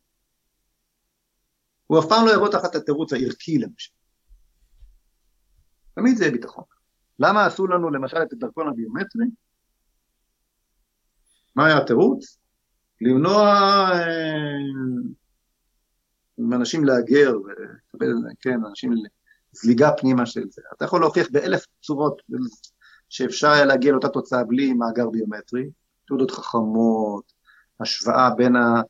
הוא 1.89 1.98
אף 1.98 2.05
פעם 2.09 2.27
לא 2.27 2.35
יבוא 2.35 2.48
תחת 2.48 2.74
התירוץ 2.74 3.12
הערכי 3.12 3.59
למשל. 3.59 3.93
תמיד 5.94 6.16
זה 6.16 6.24
יהיה 6.24 6.32
ביטחון. 6.32 6.65
למה 7.19 7.47
עשו 7.47 7.66
לנו 7.66 7.90
למשל 7.90 8.23
את 8.23 8.32
הדרכון 8.32 8.69
הביומטרי? 8.69 9.27
מה 11.56 11.66
היה 11.66 11.78
התירוץ? 11.78 12.39
למנוע 13.01 13.43
אה, 13.93 14.56
אנשים 16.56 16.85
להגר 16.85 17.32
ולקבל, 17.44 18.15
כן, 18.40 18.59
אנשים 18.69 18.93
זליגה 19.52 19.90
פנימה 20.01 20.27
של 20.27 20.44
זה. 20.51 20.62
אתה 20.77 20.85
יכול 20.85 21.01
להוכיח 21.01 21.27
באלף 21.31 21.65
צורות 21.82 22.23
שאפשר 23.09 23.48
היה 23.48 23.65
להגיע 23.65 23.93
לאותה 23.93 24.09
תוצאה 24.09 24.44
בלי 24.44 24.73
מאגר 24.73 25.10
ביומטרי, 25.10 25.70
תעודות 26.06 26.31
חכמות, 26.31 27.32
השוואה 27.81 28.31
בין, 28.36 28.56
ה, 28.56 28.82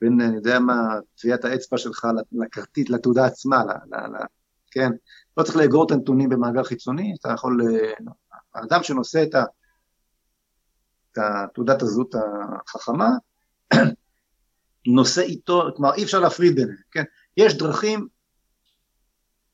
בין 0.00 0.20
אני 0.20 0.36
יודע 0.36 0.58
מה, 0.58 0.98
טביעת 1.20 1.44
האצבע 1.44 1.78
שלך 1.78 2.06
לכרטיס, 2.32 2.90
לתעודה 2.90 3.26
עצמה, 3.26 3.64
ל, 3.64 3.70
ל, 3.70 3.96
ל, 3.96 4.16
כן? 4.70 4.90
לא 5.36 5.42
צריך 5.42 5.56
לאגור 5.56 5.86
את 5.86 5.90
הנתונים 5.90 6.28
במאגר 6.28 6.64
חיצוני, 6.64 7.14
אתה 7.20 7.32
יכול, 7.32 7.62
אה, 7.62 7.92
האדם 8.54 8.82
שנושא 8.82 9.22
את, 9.22 9.34
ה, 9.34 9.44
את 11.12 11.18
תעודת 11.54 11.82
הזהות 11.82 12.14
החכמה, 12.66 13.08
נושא 14.86 15.20
איתו, 15.20 15.62
כלומר 15.76 15.94
אי 15.94 16.04
אפשר 16.04 16.20
להפריד 16.20 16.54
ביניהם, 16.54 16.76
כן? 16.90 17.04
יש 17.36 17.58
דרכים 17.58 18.08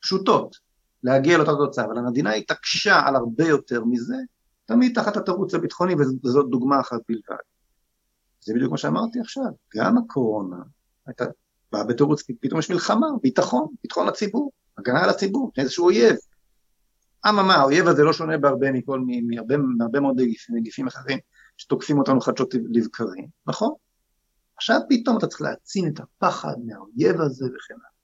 פשוטות 0.00 0.56
להגיע 1.02 1.38
לאותה 1.38 1.52
תוצאה, 1.52 1.84
אבל 1.84 1.98
המדינה 1.98 2.32
התעקשה 2.32 3.00
על 3.06 3.16
הרבה 3.16 3.44
יותר 3.44 3.84
מזה, 3.84 4.16
תמיד 4.64 4.94
תחת 4.94 5.16
התירוץ 5.16 5.54
הביטחוני, 5.54 5.94
וזאת 6.24 6.50
דוגמה 6.50 6.80
אחת 6.80 7.00
בלבד. 7.08 7.42
זה 8.44 8.54
בדיוק 8.54 8.70
מה 8.70 8.78
שאמרתי 8.78 9.20
עכשיו, 9.20 9.50
גם 9.76 9.98
הקורונה 9.98 10.56
הייתה 11.06 11.24
באה 11.72 11.84
בתירוץ, 11.84 12.22
פתאום 12.40 12.60
יש 12.60 12.70
מלחמה, 12.70 13.06
ביטחון, 13.22 13.66
ביטחון 13.82 14.06
לציבור, 14.06 14.52
הגנה 14.78 15.04
על 15.04 15.10
הציבור, 15.10 15.52
איזשהו 15.58 15.84
אויב. 15.84 16.16
אממה, 17.28 17.54
האויב 17.54 17.88
הזה 17.88 18.02
לא 18.02 18.12
שונה 18.12 18.38
בהרבה 18.38 18.72
מכל, 18.72 19.00
מהרבה, 19.26 19.56
מהרבה 19.56 20.00
מאוד 20.00 20.20
נגיפים 20.48 20.86
אחרים 20.86 21.18
שתוקפים 21.56 21.98
אותנו 21.98 22.20
חדשות 22.20 22.54
לבקרים, 22.70 23.26
נכון? 23.46 23.74
עכשיו 24.56 24.80
פתאום 24.88 25.18
אתה 25.18 25.26
צריך 25.26 25.42
להעצים 25.42 25.88
את 25.88 26.00
הפחד 26.00 26.54
מהאויב 26.66 27.20
הזה 27.20 27.44
וכן 27.44 27.74
הלאה. 27.74 27.94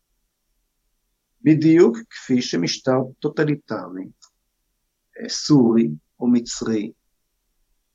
בדיוק 1.43 1.99
כפי 2.11 2.43
שמשטר 2.43 2.99
טוטליטרי, 3.19 4.09
אה, 5.21 5.29
סורי 5.29 5.91
או 6.21 6.27
מצרי, 6.27 6.93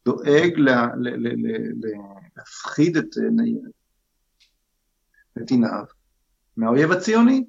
דואג 0.06 0.54
לה, 0.58 0.88
לה, 1.00 1.12
לה, 1.18 1.30
לה, 1.82 1.98
להפחיד 2.38 2.98
את 2.98 3.06
נתיניו 5.36 5.84
מהאויב 6.58 6.92
הציוני. 6.92 7.44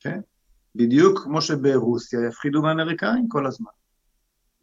כן? 0.00 0.20
בדיוק 0.74 1.22
כמו 1.24 1.42
שברוסיה 1.42 2.20
יפחידו 2.28 2.62
מהאמריקאים 2.62 3.28
כל 3.28 3.46
הזמן. 3.46 3.70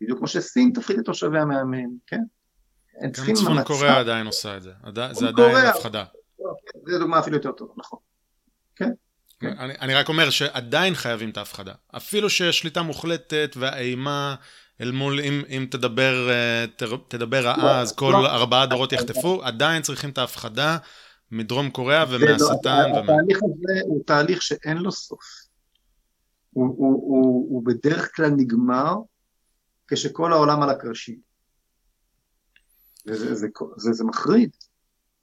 בדיוק 0.01 0.17
כמו 0.17 0.27
שסין 0.27 0.71
תפחיד 0.75 0.99
את 0.99 1.05
תושביה 1.05 1.45
מהמם, 1.45 1.97
כן? 2.07 2.21
הם 3.01 3.11
צריכים... 3.11 3.35
גם 3.35 3.41
צפון 3.41 3.63
קוריאה 3.63 3.99
עדיין 3.99 4.25
עושה 4.25 4.57
את 4.57 4.61
זה, 4.61 4.71
זה 5.11 5.27
עדיין 5.27 5.67
הפחדה. 5.67 6.03
זו 6.87 6.99
דוגמה 6.99 7.19
אפילו 7.19 7.35
יותר 7.35 7.51
טובה, 7.51 7.73
נכון. 7.77 7.99
כן. 8.75 8.91
כן. 9.39 9.57
אני, 9.57 9.73
אני 9.79 9.95
רק 9.95 10.09
אומר 10.09 10.29
שעדיין 10.29 10.95
חייבים 10.95 11.29
את 11.29 11.37
ההפחדה. 11.37 11.73
אפילו 11.97 12.29
שיש 12.29 12.59
שליטה 12.59 12.81
מוחלטת 12.81 13.51
והאימה 13.55 14.35
אל 14.81 14.91
מול, 14.91 15.19
אם, 15.19 15.43
אם 15.49 15.67
תדבר, 15.71 16.29
אה, 16.29 16.65
תדבר 17.07 17.45
רעה, 17.45 17.57
לא, 17.57 17.81
אז 17.81 17.95
כל 17.95 18.13
לא, 18.21 18.27
ארבעה 18.27 18.65
דורות 18.65 18.93
יחטפו, 18.93 19.43
עדיין 19.43 19.81
צריכים 19.81 20.09
את 20.09 20.17
ההפחדה 20.17 20.77
מדרום 21.31 21.69
קוריאה 21.69 22.05
לא, 22.05 22.15
ומהשטן. 22.15 22.91
התהליך 23.03 23.39
הזה 23.43 23.81
הוא 23.85 24.03
תהליך 24.05 24.41
שאין 24.41 24.77
לו 24.77 24.91
סוף. 24.91 25.19
הוא, 26.51 26.65
הוא, 26.77 26.93
הוא, 26.93 27.47
הוא 27.49 27.65
בדרך 27.65 28.15
כלל 28.15 28.29
נגמר 28.29 28.95
כשכל 29.87 30.33
העולם 30.33 30.63
על 30.63 30.69
הקרשים. 30.69 31.19
זה, 33.05 33.35
זה, 33.35 33.47
זה, 33.77 33.93
זה 33.93 34.03
מחריד. 34.03 34.49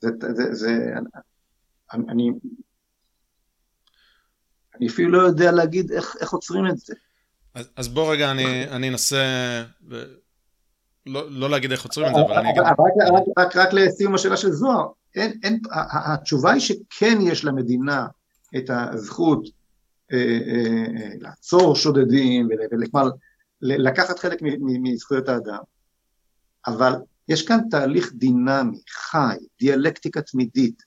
זה, 0.01 0.11
זה, 0.35 0.55
זה, 0.55 0.95
אני, 1.93 2.31
אני 4.75 4.89
אפילו 4.89 5.11
לא 5.11 5.23
יודע 5.23 5.53
להגיד 5.53 5.93
איך, 5.93 6.17
איך 6.21 6.31
עוצרים 6.33 6.67
את 6.67 6.79
זה. 6.79 6.95
אז, 7.55 7.69
אז 7.77 7.89
בוא 7.89 8.13
רגע, 8.13 8.31
אני, 8.31 8.89
אנסה. 8.89 9.65
לא, 11.07 11.31
לא 11.31 11.51
להגיד 11.51 11.73
איך 11.73 11.83
עוצרים 11.83 12.07
את 12.07 12.15
זה, 12.15 12.21
אבל 12.21 12.39
אני 12.39 12.51
אגיד... 12.51 12.63
רק, 12.63 12.79
רק, 12.79 13.25
רק, 13.39 13.57
רק 13.57 13.73
לסיום 13.73 14.15
השאלה 14.15 14.37
של 14.37 14.51
זוהר, 14.51 14.89
אין, 15.15 15.41
אין, 15.43 15.61
התשובה 15.93 16.53
היא 16.53 16.61
שכן 16.61 17.19
יש 17.21 17.45
למדינה 17.45 18.07
את 18.57 18.71
הזכות 18.71 19.47
אה, 20.13 20.19
אה, 20.19 21.03
אה, 21.03 21.11
לעצור 21.21 21.77
שודדים 21.77 22.49
וכלומר 22.51 23.11
לקחת 23.61 24.19
חלק 24.19 24.39
מזכויות 24.83 25.29
האדם, 25.29 25.59
אבל 26.67 26.93
יש 27.29 27.47
כאן 27.47 27.59
תהליך 27.71 28.13
דינמי, 28.15 28.79
חי, 28.91 29.37
דיאלקטיקה 29.61 30.23
תמידית 30.23 30.83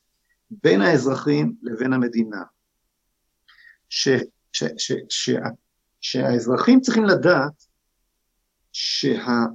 בין 0.63 0.81
האזרחים 0.81 1.53
לבין 1.61 1.93
המדינה, 1.93 2.43
ש, 3.89 4.09
ש, 4.51 4.63
ש, 4.77 4.91
ש, 5.09 5.29
שהאזרחים 6.01 6.81
צריכים 6.81 7.05
לדעת 7.05 7.63
שהמרכז 8.71 9.47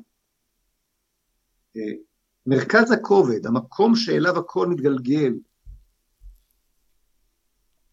אה, 2.92 2.96
הכובד, 2.96 3.46
המקום 3.46 3.96
שאליו 3.96 4.38
הכל 4.38 4.66
מתגלגל 4.66 5.32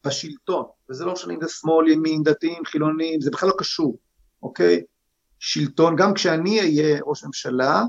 בשלטון, 0.05 0.65
וזה 0.89 1.05
לא 1.05 1.13
משנה 1.13 1.33
אם 1.33 1.39
זה 1.41 1.49
שמאל, 1.49 1.87
ימין, 1.87 2.23
דתיים, 2.23 2.65
חילונים, 2.65 3.21
זה 3.21 3.31
בכלל 3.31 3.49
לא 3.49 3.55
קשור, 3.57 3.97
אוקיי? 4.43 4.83
שלטון, 5.39 5.95
גם 5.95 6.13
כשאני 6.13 6.59
אהיה 6.59 6.99
ראש 7.03 7.23
ממשלה, 7.23 7.83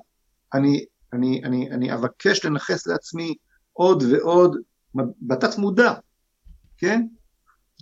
אני, 0.54 0.84
אני, 1.12 1.40
אני, 1.44 1.70
אני 1.70 1.94
אבקש 1.94 2.44
לנכס 2.44 2.86
לעצמי 2.86 3.34
עוד 3.72 4.02
ועוד 4.02 4.56
בתת 5.22 5.58
מודע, 5.58 5.92
כן? 6.78 7.06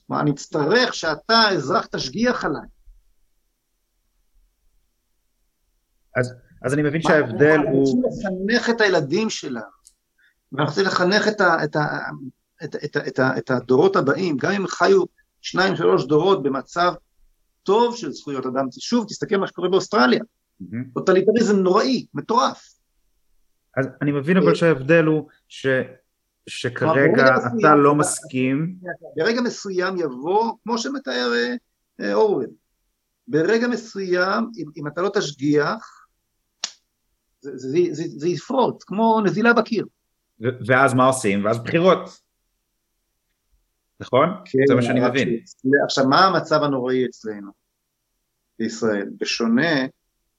מה, 0.08 0.20
אני 0.20 0.30
אצטרך 0.30 0.94
שאתה, 0.94 1.48
אזרח, 1.52 1.86
תשגיח 1.86 2.44
עליי. 2.44 2.68
אז, 6.16 6.34
אז 6.62 6.74
אני 6.74 6.82
מבין 6.82 7.02
שההבדל 7.02 7.58
הוא... 7.58 7.64
אנחנו 7.64 7.78
רוצים 7.78 8.02
לחנך 8.48 8.70
את 8.70 8.80
הילדים 8.80 9.30
שלנו, 9.30 9.66
ואנחנו 10.52 10.70
רוצים 10.70 10.84
לחנך 10.84 11.28
את, 11.28 11.40
ה, 11.40 11.64
את, 11.64 11.76
ה, 11.76 11.86
את, 12.64 12.76
את, 12.84 12.96
את, 12.96 13.20
את 13.38 13.50
הדורות 13.50 13.96
הבאים, 13.96 14.36
גם 14.36 14.52
אם 14.52 14.66
חיו 14.66 15.02
שניים, 15.40 15.76
שלוש 15.76 16.06
דורות 16.06 16.42
במצב 16.42 16.92
טוב 17.62 17.96
של 17.96 18.12
זכויות 18.12 18.46
אדם. 18.46 18.66
שוב, 18.78 19.06
תסתכל 19.08 19.36
מה 19.36 19.46
שקורה 19.46 19.68
באוסטרליה. 19.68 20.20
טוטליטריזם 20.94 21.56
נוראי, 21.56 22.06
מטורף. 22.14 22.78
אז 23.76 23.86
אני 24.02 24.12
מבין 24.12 24.36
אבל 24.36 24.54
שההבדל 24.54 25.04
הוא 25.04 25.28
ש... 25.48 25.66
שכרגע 26.48 27.24
אתה 27.36 27.74
לא 27.74 27.94
מסכים. 27.94 28.74
ברגע 29.16 29.40
מסוים 29.40 29.96
יבוא, 29.96 30.52
כמו 30.62 30.78
שמתאר 30.78 31.32
אורוול, 32.12 32.46
ברגע 33.28 33.68
מסוים, 33.68 34.50
אם, 34.56 34.64
אם 34.76 34.86
אתה 34.86 35.02
לא 35.02 35.10
תשגיח, 35.14 36.06
זה, 37.40 37.50
זה, 37.56 37.78
זה, 37.90 38.04
זה 38.16 38.28
יפרוץ, 38.28 38.84
כמו 38.84 39.20
נזילה 39.24 39.52
בקיר. 39.52 39.86
ואז 40.40 40.94
מה 40.94 41.06
עושים? 41.06 41.44
ואז 41.44 41.58
בחירות. 41.58 42.20
נכון? 44.00 44.28
כן, 44.44 44.58
זה 44.68 44.74
מה 44.74 44.82
שאני 44.82 45.00
מבין. 45.08 45.28
עכשיו, 45.84 46.08
מה 46.08 46.24
המצב 46.24 46.62
הנוראי 46.62 47.06
אצלנו 47.06 47.50
בישראל? 48.58 49.08
בשונה 49.20 49.86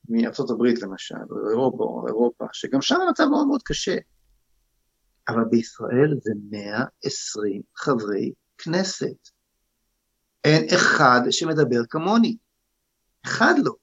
מארצות 0.09 0.49
הברית 0.49 0.81
למשל, 0.81 1.15
או 1.31 1.49
אירופה, 1.49 1.83
או 1.83 2.07
אירופה, 2.07 2.45
שגם 2.53 2.81
שם 2.81 2.95
המצב 3.07 3.25
מאוד 3.25 3.47
מאוד 3.47 3.61
קשה. 3.63 3.95
אבל 5.29 5.43
בישראל 5.49 6.15
זה 6.21 6.31
120 6.51 7.61
חברי 7.75 8.33
כנסת. 8.57 9.29
אין 10.43 10.67
אחד 10.75 11.21
שמדבר 11.29 11.85
כמוני. 11.89 12.37
אחד 13.25 13.53
לא. 13.63 13.73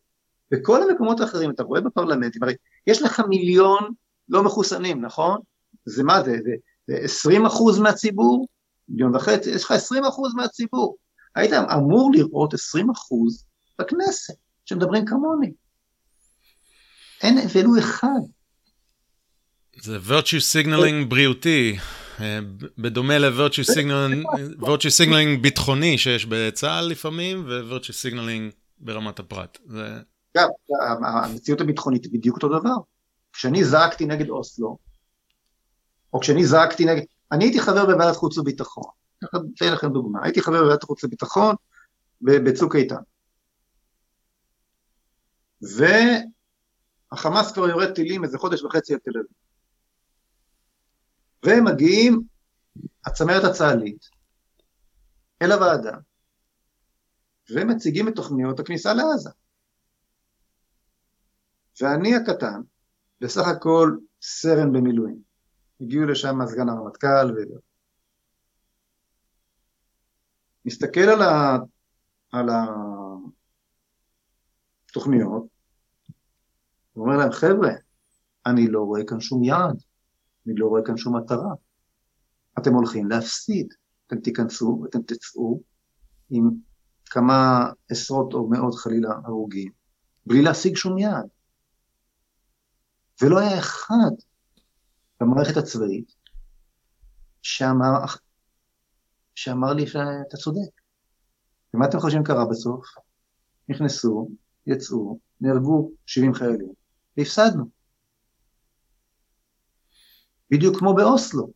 בכל 0.51 0.82
המקומות 0.82 1.20
האחרים, 1.20 1.51
אתה 1.51 1.62
רואה 1.62 1.81
בפרלמנטים, 1.81 2.43
הרי 2.43 2.55
יש 2.86 3.02
לך 3.02 3.20
מיליון 3.28 3.93
לא 4.28 4.43
מחוסנים, 4.43 5.05
נכון? 5.05 5.40
זה 5.85 6.02
מה 6.02 6.23
זה? 6.23 6.31
זה, 6.44 6.52
זה 6.86 6.97
20 7.05 7.47
אחוז 7.47 7.78
מהציבור? 7.78 8.47
מיליון 8.89 9.16
וחצי, 9.16 9.51
יש 9.51 9.64
לך 9.64 9.70
20 9.70 10.05
אחוז 10.05 10.35
מהציבור. 10.35 10.97
היית 11.35 11.52
אמור 11.52 12.10
לראות 12.14 12.55
20 12.55 12.90
אחוז 12.90 13.44
בכנסת, 13.78 14.35
שמדברים 14.64 15.05
כמוני. 15.05 15.52
אין 17.23 17.39
ולו 17.55 17.78
אחד. 17.78 18.20
זה 19.80 19.98
virtue 20.08 20.66
signaling 20.66 21.04
בריאותי, 21.08 21.76
אה, 22.20 22.38
בדומה 22.78 23.18
ל-virtue 23.18 23.74
signaling, 24.98 25.40
ביטחוני 25.40 25.98
שיש 25.98 26.26
בצה"ל 26.26 26.84
לפעמים, 26.86 27.44
ו-virtue 27.46 28.12
signaling 28.12 28.52
ברמת 28.78 29.18
הפרט. 29.18 29.58
זה... 29.66 30.00
אגב, 30.36 30.48
המציאות 31.04 31.60
הביטחונית 31.60 32.04
היא 32.04 32.12
בדיוק 32.12 32.36
אותו 32.36 32.48
דבר. 32.48 32.74
כשאני 33.32 33.64
זעקתי 33.64 34.06
נגד 34.06 34.28
אוסלו, 34.28 34.78
או 36.12 36.20
כשאני 36.20 36.46
זעקתי 36.46 36.84
נגד... 36.84 37.02
אני 37.32 37.44
הייתי 37.44 37.60
חבר 37.60 37.86
בוועדת 37.86 38.16
חוץ 38.16 38.38
וביטחון. 38.38 38.90
אתן 39.54 39.72
לכם 39.72 39.92
דוגמה. 39.92 40.18
הייתי 40.22 40.42
חבר 40.42 40.62
בוועדת 40.62 40.82
חוץ 40.84 41.04
וביטחון 41.04 41.54
בצוק 42.22 42.76
איתן. 42.76 42.96
והחמאס 47.12 47.52
כבר 47.52 47.68
יורד 47.68 47.90
טילים 47.90 48.24
איזה 48.24 48.38
חודש 48.38 48.62
וחצי 48.62 48.92
על 48.92 48.98
תל 49.04 49.10
אביב. 49.10 49.45
והם 51.47 51.64
מגיעים, 51.64 52.20
הצמרת 53.06 53.44
הצה"לית, 53.44 54.09
אל 55.43 55.52
הוועדה, 55.52 55.97
ומציגים 57.55 58.09
את 58.09 58.14
תוכניות 58.16 58.60
הכניסה 58.60 58.94
לעזה. 58.94 59.31
ואני 61.81 62.16
הקטן, 62.16 62.60
בסך 63.20 63.48
הכל 63.48 63.97
סרן 64.23 64.73
במילואים. 64.73 65.23
הגיעו 65.81 66.05
לשם 66.05 66.39
סגן 66.47 66.68
הרמטכ"ל 66.68 67.32
ו... 67.32 67.36
מסתכל 70.64 71.01
על, 71.01 71.23
ה... 71.23 71.59
על 72.32 72.47
התוכניות, 74.89 75.47
ואומר 76.97 77.16
להם, 77.16 77.32
חבר'ה, 77.32 77.70
אני 78.47 78.68
לא 78.68 78.81
רואה 78.81 79.01
כאן 79.06 79.20
שום 79.20 79.44
יעד, 79.44 79.82
אני 80.47 80.55
לא 80.56 80.66
רואה 80.66 80.82
כאן 80.86 80.97
שום 80.97 81.16
מטרה. 81.16 81.55
אתם 82.59 82.74
הולכים 82.74 83.10
להפסיד, 83.10 83.74
אתם 84.06 84.20
תיכנסו 84.20 84.81
ואתם 84.82 85.02
תצאו 85.02 85.60
עם 86.31 86.51
כמה 87.06 87.70
עשרות 87.90 88.35
או 88.35 88.48
מאות 88.48 88.74
חלילה 88.74 89.09
הרוגים, 89.24 89.73
בלי 90.27 90.43
להשיג 90.43 90.77
שום 90.77 90.98
יעד. 90.98 91.27
ולא 93.23 93.39
היה 93.39 93.59
אחד 93.59 94.10
במערכת 95.20 95.56
הצבאית 95.56 96.12
שאמר, 97.43 98.05
שאמר 99.35 99.73
לי 99.73 99.86
שאתה 99.86 100.36
צודק. 100.36 100.81
ומה 101.74 101.86
אתם 101.86 102.01
חושבים 102.01 102.24
קרה 102.24 102.47
בסוף? 102.51 102.85
נכנסו, 103.68 104.28
יצאו, 104.66 105.18
נהרגו 105.40 105.90
70 106.06 106.35
חיילים, 106.35 106.73
והפסדנו. 107.16 107.75
בדיוק 110.51 110.78
כמו 110.78 110.94
באוסלו, 110.94 111.51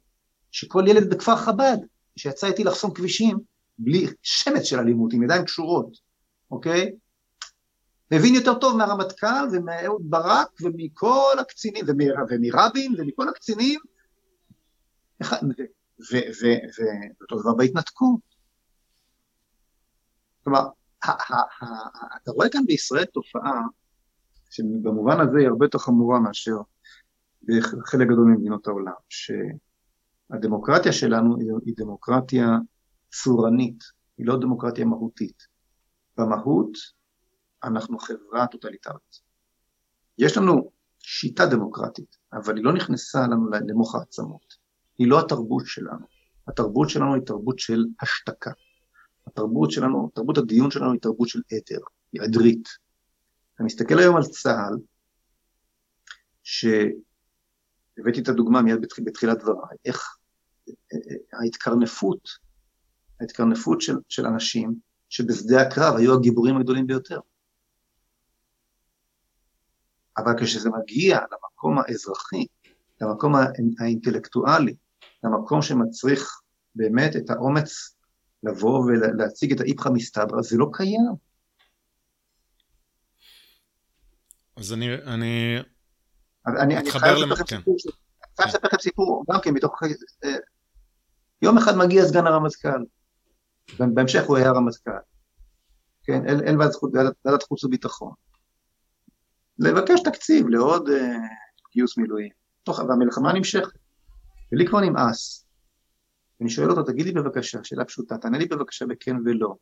שכל 0.52 0.84
ילד 0.86 1.10
בכפר 1.10 1.36
חב"ד, 1.36 1.78
שיצא 2.16 2.46
איתי 2.46 2.64
לחסום 2.64 2.94
כבישים, 2.94 3.38
בלי 3.78 4.06
שמץ 4.22 4.62
של 4.62 4.78
אלימות, 4.78 5.12
עם 5.12 5.22
ידיים 5.22 5.44
קשורות, 5.44 5.96
אוקיי? 6.50 6.92
מבין 8.12 8.34
יותר 8.34 8.58
טוב 8.58 8.76
מהרמטכ"ל 8.76 9.46
ומאהוד 9.52 10.02
ברק 10.04 10.48
ומכל 10.60 11.36
הקצינים, 11.40 11.84
ומרבין 11.88 12.94
ומכל 12.98 13.28
הקצינים, 13.28 13.80
ואותו 17.20 17.40
דבר 17.40 17.54
בהתנתקות. 17.54 18.20
כלומר, 20.44 20.66
אתה 22.22 22.30
רואה 22.30 22.48
כאן 22.48 22.66
בישראל 22.66 23.04
תופעה 23.04 23.62
שבמובן 24.50 25.20
הזה 25.20 25.38
היא 25.38 25.48
הרבה 25.48 25.66
יותר 25.66 25.78
חמורה 25.78 26.20
מאשר 26.20 26.56
בחלק 27.42 28.08
גדול 28.08 28.24
ממדינות 28.24 28.66
העולם, 28.66 28.92
שהדמוקרטיה 29.08 30.92
שלנו 30.92 31.36
היא 31.66 31.74
דמוקרטיה 31.76 32.46
צורנית, 33.12 33.84
היא 34.18 34.26
לא 34.26 34.40
דמוקרטיה 34.40 34.84
מהותית. 34.84 35.46
במהות 36.18 36.72
אנחנו 37.64 37.98
חברה 37.98 38.46
טוטליטרית. 38.46 39.20
יש 40.18 40.36
לנו 40.36 40.70
שיטה 40.98 41.46
דמוקרטית, 41.46 42.16
אבל 42.32 42.56
היא 42.56 42.64
לא 42.64 42.72
נכנסה 42.72 43.20
לנו 43.26 43.50
למוח 43.50 43.94
העצמות. 43.94 44.54
היא 44.98 45.08
לא 45.08 45.20
התרבות 45.20 45.66
שלנו. 45.66 46.06
התרבות 46.48 46.90
שלנו 46.90 47.14
היא 47.14 47.22
תרבות 47.22 47.58
של 47.58 47.84
השתקה. 48.02 48.50
התרבות 49.26 49.70
שלנו, 49.70 50.10
תרבות 50.14 50.38
הדיון 50.38 50.70
שלנו 50.70 50.92
היא 50.92 51.00
תרבות 51.00 51.28
של 51.28 51.40
עדר, 51.52 51.84
היא 52.12 52.22
עדרית. 52.22 52.68
אני 53.58 53.66
מסתכל 53.66 53.98
היום 53.98 54.16
על 54.16 54.22
צה"ל, 54.22 54.78
שהבאתי 58.00 58.20
את 58.20 58.28
הדוגמה 58.28 58.62
מיד 58.62 58.86
בתחילת 59.04 59.38
דבריי, 59.38 59.76
איך 59.84 60.16
אה, 60.68 60.74
אה, 60.94 61.38
ההתקרנפות, 61.40 62.28
ההתקרנפות 63.20 63.80
של, 63.80 63.94
של 64.08 64.26
אנשים 64.26 64.74
שבשדה 65.08 65.62
הקרב 65.62 65.96
היו 65.96 66.14
הגיבורים 66.14 66.56
הגדולים 66.56 66.86
ביותר. 66.86 67.20
אבל 70.16 70.32
כשזה 70.40 70.70
מגיע 70.70 71.18
למקום 71.18 71.78
האזרחי, 71.78 72.46
למקום 73.00 73.32
האינטלקטואלי, 73.78 74.74
למקום 75.24 75.62
שמצריך 75.62 76.40
באמת 76.74 77.16
את 77.16 77.30
האומץ 77.30 77.96
לבוא 78.42 78.84
ולהציג 78.84 79.52
את 79.52 79.60
האיפכא 79.60 79.88
מסתברא, 79.88 80.42
זה 80.42 80.56
לא 80.56 80.66
קיים. 80.72 81.10
אז 84.56 84.72
אני, 84.72 84.94
אני, 84.94 85.56
אני, 86.46 86.76
אני 86.76 86.90
חייב 86.90 87.16
לספר 87.16 87.32
לכם 87.32 87.44
כן. 87.44 87.60
לספר 88.46 88.68
לכם 88.68 88.78
סיפור, 88.78 89.24
גם 89.32 89.40
כן 89.42 89.50
מתוך, 89.50 89.82
אה, 90.24 90.28
יום 91.42 91.58
אחד 91.58 91.76
מגיע 91.76 92.04
סגן 92.04 92.26
הרמטכ"ל, 92.26 92.84
בהמשך 93.94 94.24
הוא 94.26 94.36
היה 94.36 94.50
רמטכ"ל, 94.50 94.90
כן, 96.02 96.28
אל, 96.28 96.40
אל 96.46 96.56
ועדת 97.24 97.42
חוץ 97.42 97.64
וביטחון, 97.64 98.12
לבקש 99.58 100.00
תקציב 100.04 100.48
לעוד 100.48 100.88
uh, 100.88 100.92
גיוס 101.72 101.98
מילואים, 101.98 102.30
תוך, 102.62 102.78
והמלחמה 102.78 103.32
נמשכת, 103.32 103.78
ולי 104.52 104.66
כבר 104.66 104.80
נמאס. 104.80 105.46
ואני 106.40 106.50
שואל 106.50 106.70
אותו, 106.70 106.82
תגיד 106.82 107.06
לי 107.06 107.12
בבקשה, 107.12 107.58
שאלה 107.62 107.84
פשוטה, 107.84 108.18
תענה 108.18 108.38
לי 108.38 108.46
בבקשה 108.46 108.86
בכן 108.86 109.16
ולא, 109.24 109.54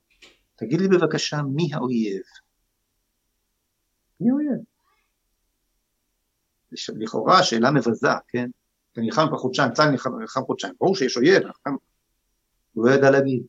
תגיד 0.56 0.80
לי 0.80 0.88
בבקשה 0.88 1.42
מי 1.42 1.74
האויב. 1.74 2.22
מי 4.20 4.30
האויב? 4.30 4.77
לכאורה 6.98 7.42
שאלה 7.42 7.70
מבזה, 7.70 8.08
כן? 8.28 8.50
אתה 8.92 9.00
נלחם 9.00 9.26
כבר 9.28 9.38
חודשיים, 9.38 9.72
צה"ל 9.72 9.90
נלחם 9.90 10.42
חודשיים, 10.46 10.74
ברור 10.80 10.96
שיש 10.96 11.16
אויב, 11.16 11.42
הוא 12.72 12.88
לא 12.88 12.94
ידע 12.94 13.10
להגיד. 13.10 13.42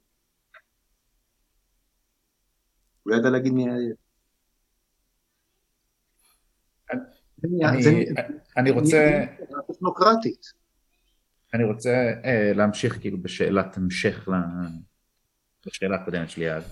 הוא 3.03 3.13
לא 3.13 3.17
ידע 3.17 3.29
להגיד 3.29 3.53
מי 3.53 3.69
האויב. 3.69 3.95
אני 8.57 8.71
רוצה... 8.71 9.25
טכנוקרטית. 9.67 10.45
אני 11.53 11.63
רוצה 11.63 11.89
אה, 12.25 12.51
להמשיך 12.55 12.99
כאילו 12.99 13.21
בשאלת 13.21 13.77
המשך 13.77 14.27
לשאלה 15.65 15.95
הקודמת 15.95 16.29
שלי 16.29 16.53
אז. 16.53 16.63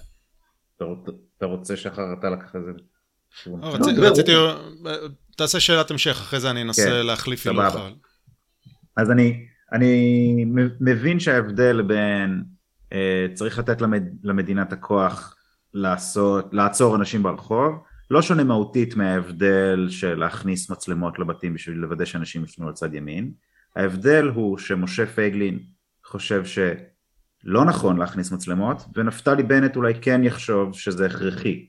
אתה 0.76 1.46
רוצה 1.46 1.78
שחר 1.78 2.14
אתה 2.20 2.30
לקח 2.30 2.56
את 2.56 2.62
זה? 2.66 2.72
לא, 3.48 4.08
רציתי, 4.08 4.32
תעשה 5.38 5.60
שאלת 5.60 5.92
המשך, 5.92 6.12
אחרי 6.12 6.40
זה 6.40 6.52
אני 6.52 6.62
אנסה 6.62 6.86
כן, 6.86 7.06
להחליף 7.06 7.48
הילוך. 7.48 7.76
אז 8.98 9.12
אני 9.74 10.46
מבין 10.80 11.20
שההבדל 11.20 11.82
בין 11.82 12.44
אה, 12.94 13.28
צריך 13.34 13.60
לתת 13.60 13.82
למדינה 14.24 14.62
את 14.62 14.74
הכוח 14.74 15.36
לעצור 16.52 16.96
אנשים 16.96 17.24
ברחוב 17.24 17.84
לא 18.12 18.22
שונה 18.22 18.44
מהותית 18.44 18.96
מההבדל 18.96 19.88
של 19.90 20.16
להכניס 20.16 20.70
מצלמות 20.70 21.20
לבתים 21.20 21.54
בשביל 21.54 21.78
לוודא 21.78 22.06
שאנשים 22.06 22.44
יפנו 22.44 22.70
לצד 22.70 22.94
ימין. 22.94 23.32
ההבדל 23.76 24.28
הוא 24.28 24.58
שמשה 24.58 25.06
פייגלין 25.06 25.60
חושב 26.06 26.44
שלא 26.46 27.66
נכון 27.66 27.98
להכניס 27.98 28.32
מצלמות, 28.32 28.86
ונפתלי 28.96 29.44
בנט 29.44 29.76
אולי 29.76 29.94
כן 30.02 30.24
יחשוב 30.24 30.74
שזה 30.74 31.06
הכרחי. 31.06 31.68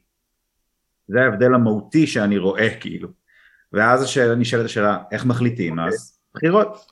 זה 1.08 1.20
ההבדל 1.20 1.54
המהותי 1.54 2.06
שאני 2.06 2.38
רואה 2.38 2.80
כאילו. 2.80 3.08
ואז 3.72 4.02
השאלה, 4.02 4.34
נשאלת 4.34 4.64
השאלה, 4.64 4.98
איך 5.12 5.24
מחליטים? 5.24 5.78
Okay. 5.78 5.82
אוקיי. 5.82 5.94
אז 5.94 6.18
בחירות. 6.34 6.86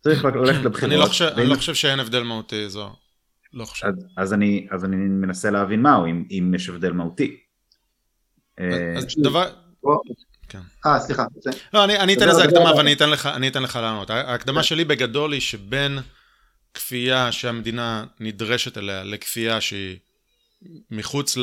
צריך 0.00 0.24
ללכת 0.24 0.64
לבחירות. 0.64 0.92
אני 0.92 1.00
לא 1.00 1.06
חושב, 1.06 1.24
אני 1.24 1.46
לא 1.46 1.54
חושב 1.54 1.74
שאין 1.74 2.00
הבדל 2.00 2.22
מהותי, 2.22 2.68
זו. 2.68 2.92
לא 3.52 3.64
חושב. 3.64 3.86
אז, 3.86 3.94
אז, 4.16 4.32
אני, 4.32 4.66
אז 4.70 4.84
אני 4.84 4.96
מנסה 4.96 5.50
להבין 5.50 5.82
מהו, 5.82 6.06
אם, 6.06 6.24
אם 6.30 6.52
יש 6.54 6.68
הבדל 6.68 6.92
מהותי. 6.92 7.36
אז 8.58 9.06
דבר... 9.22 9.50
כן. 10.48 10.60
אה, 10.86 11.00
סליחה. 11.00 11.24
לא, 11.74 11.84
אני, 11.84 11.98
אני 11.98 12.14
אתן 12.14 12.28
לזה 12.28 12.44
הקדמה 12.44 12.74
ואני 12.76 12.92
אתן 12.92 13.10
לך, 13.10 13.26
אני 13.26 13.48
אתן 13.48 13.62
לך 13.62 13.76
לענות. 13.76 14.10
ההקדמה 14.10 14.62
שלי 14.62 14.84
בגדול 14.84 15.32
היא 15.32 15.40
שבין 15.40 15.98
כפייה 16.74 17.32
שהמדינה 17.32 18.04
נדרשת 18.20 18.78
אליה 18.78 19.04
לכפייה 19.04 19.60
שהיא 19.60 19.98
מחוץ 20.90 21.36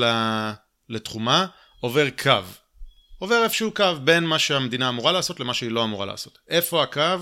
לתחומה, 0.89 1.45
עובר 1.79 2.09
קו. 2.09 2.31
עובר 3.21 3.43
איפשהו 3.43 3.71
קו 3.73 3.85
בין 4.03 4.23
מה 4.23 4.39
שהמדינה 4.39 4.89
אמורה 4.89 5.11
לעשות 5.11 5.39
למה 5.39 5.53
שהיא 5.53 5.71
לא 5.71 5.83
אמורה 5.83 6.05
לעשות. 6.05 6.37
איפה 6.47 6.83
הקו? 6.83 7.17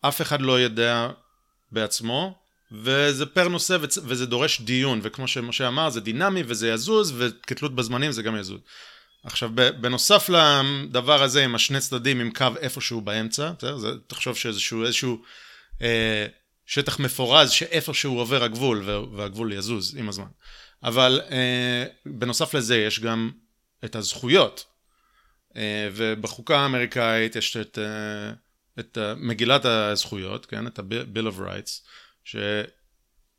אף 0.00 0.22
אחד 0.22 0.40
לא 0.40 0.60
יודע 0.60 1.08
בעצמו, 1.72 2.38
וזה 2.72 3.26
פר 3.26 3.48
נושא 3.48 3.76
וזה 3.80 4.26
דורש 4.26 4.60
דיון, 4.60 5.00
וכמו 5.02 5.28
שמשה 5.28 5.68
אמר, 5.68 5.90
זה 5.90 6.00
דינמי 6.00 6.42
וזה 6.46 6.68
יזוז, 6.68 7.14
וכתלות 7.16 7.74
בזמנים 7.74 8.12
זה 8.12 8.22
גם 8.22 8.36
יזוז. 8.36 8.60
עכשיו, 9.24 9.50
בנוסף 9.54 10.28
לדבר 10.28 11.22
הזה 11.22 11.44
עם 11.44 11.54
השני 11.54 11.80
צדדים 11.80 12.20
עם 12.20 12.30
קו 12.30 12.46
איפשהו 12.60 13.00
באמצע, 13.00 13.50
בסדר? 13.58 13.76
זה, 13.76 13.88
תחשוב 14.06 14.36
שאיזשהו 14.36 14.84
איזשהו, 14.84 15.22
אה, 15.82 16.26
שטח 16.66 16.98
מפורז 16.98 17.50
שאיפשהו 17.50 18.18
עובר 18.18 18.44
הגבול, 18.44 18.82
והגבול 19.16 19.52
יזוז 19.52 19.96
עם 19.98 20.08
הזמן. 20.08 20.28
אבל 20.82 21.20
אה, 21.30 21.84
בנוסף 22.06 22.54
לזה 22.54 22.76
יש 22.76 23.00
גם 23.00 23.30
את 23.84 23.96
הזכויות, 23.96 24.64
אה, 25.56 25.88
ובחוקה 25.92 26.58
האמריקאית 26.58 27.36
יש 27.36 27.56
את, 27.56 27.78
אה, 27.78 28.32
את 28.80 28.98
מגילת 29.16 29.64
הזכויות, 29.64 30.46
כן? 30.46 30.66
את 30.66 30.78
ה-Bill 30.78 31.32
of 31.32 31.40
Rights, 31.40 31.88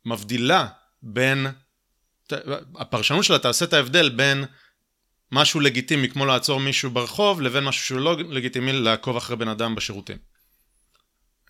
שמבדילה 0.06 0.66
בין, 1.02 1.46
הפרשנות 2.76 3.24
שלה 3.24 3.38
תעשה 3.38 3.64
את 3.64 3.72
ההבדל 3.72 4.08
בין 4.08 4.44
משהו 5.32 5.60
לגיטימי 5.60 6.08
כמו 6.08 6.26
לעצור 6.26 6.60
מישהו 6.60 6.90
ברחוב 6.90 7.40
לבין 7.40 7.64
משהו 7.64 7.84
שהוא 7.84 8.00
לא 8.00 8.16
לגיטימי 8.18 8.72
לעקוב 8.72 9.16
אחרי 9.16 9.36
בן 9.36 9.48
אדם 9.48 9.74
בשירותים. 9.74 10.16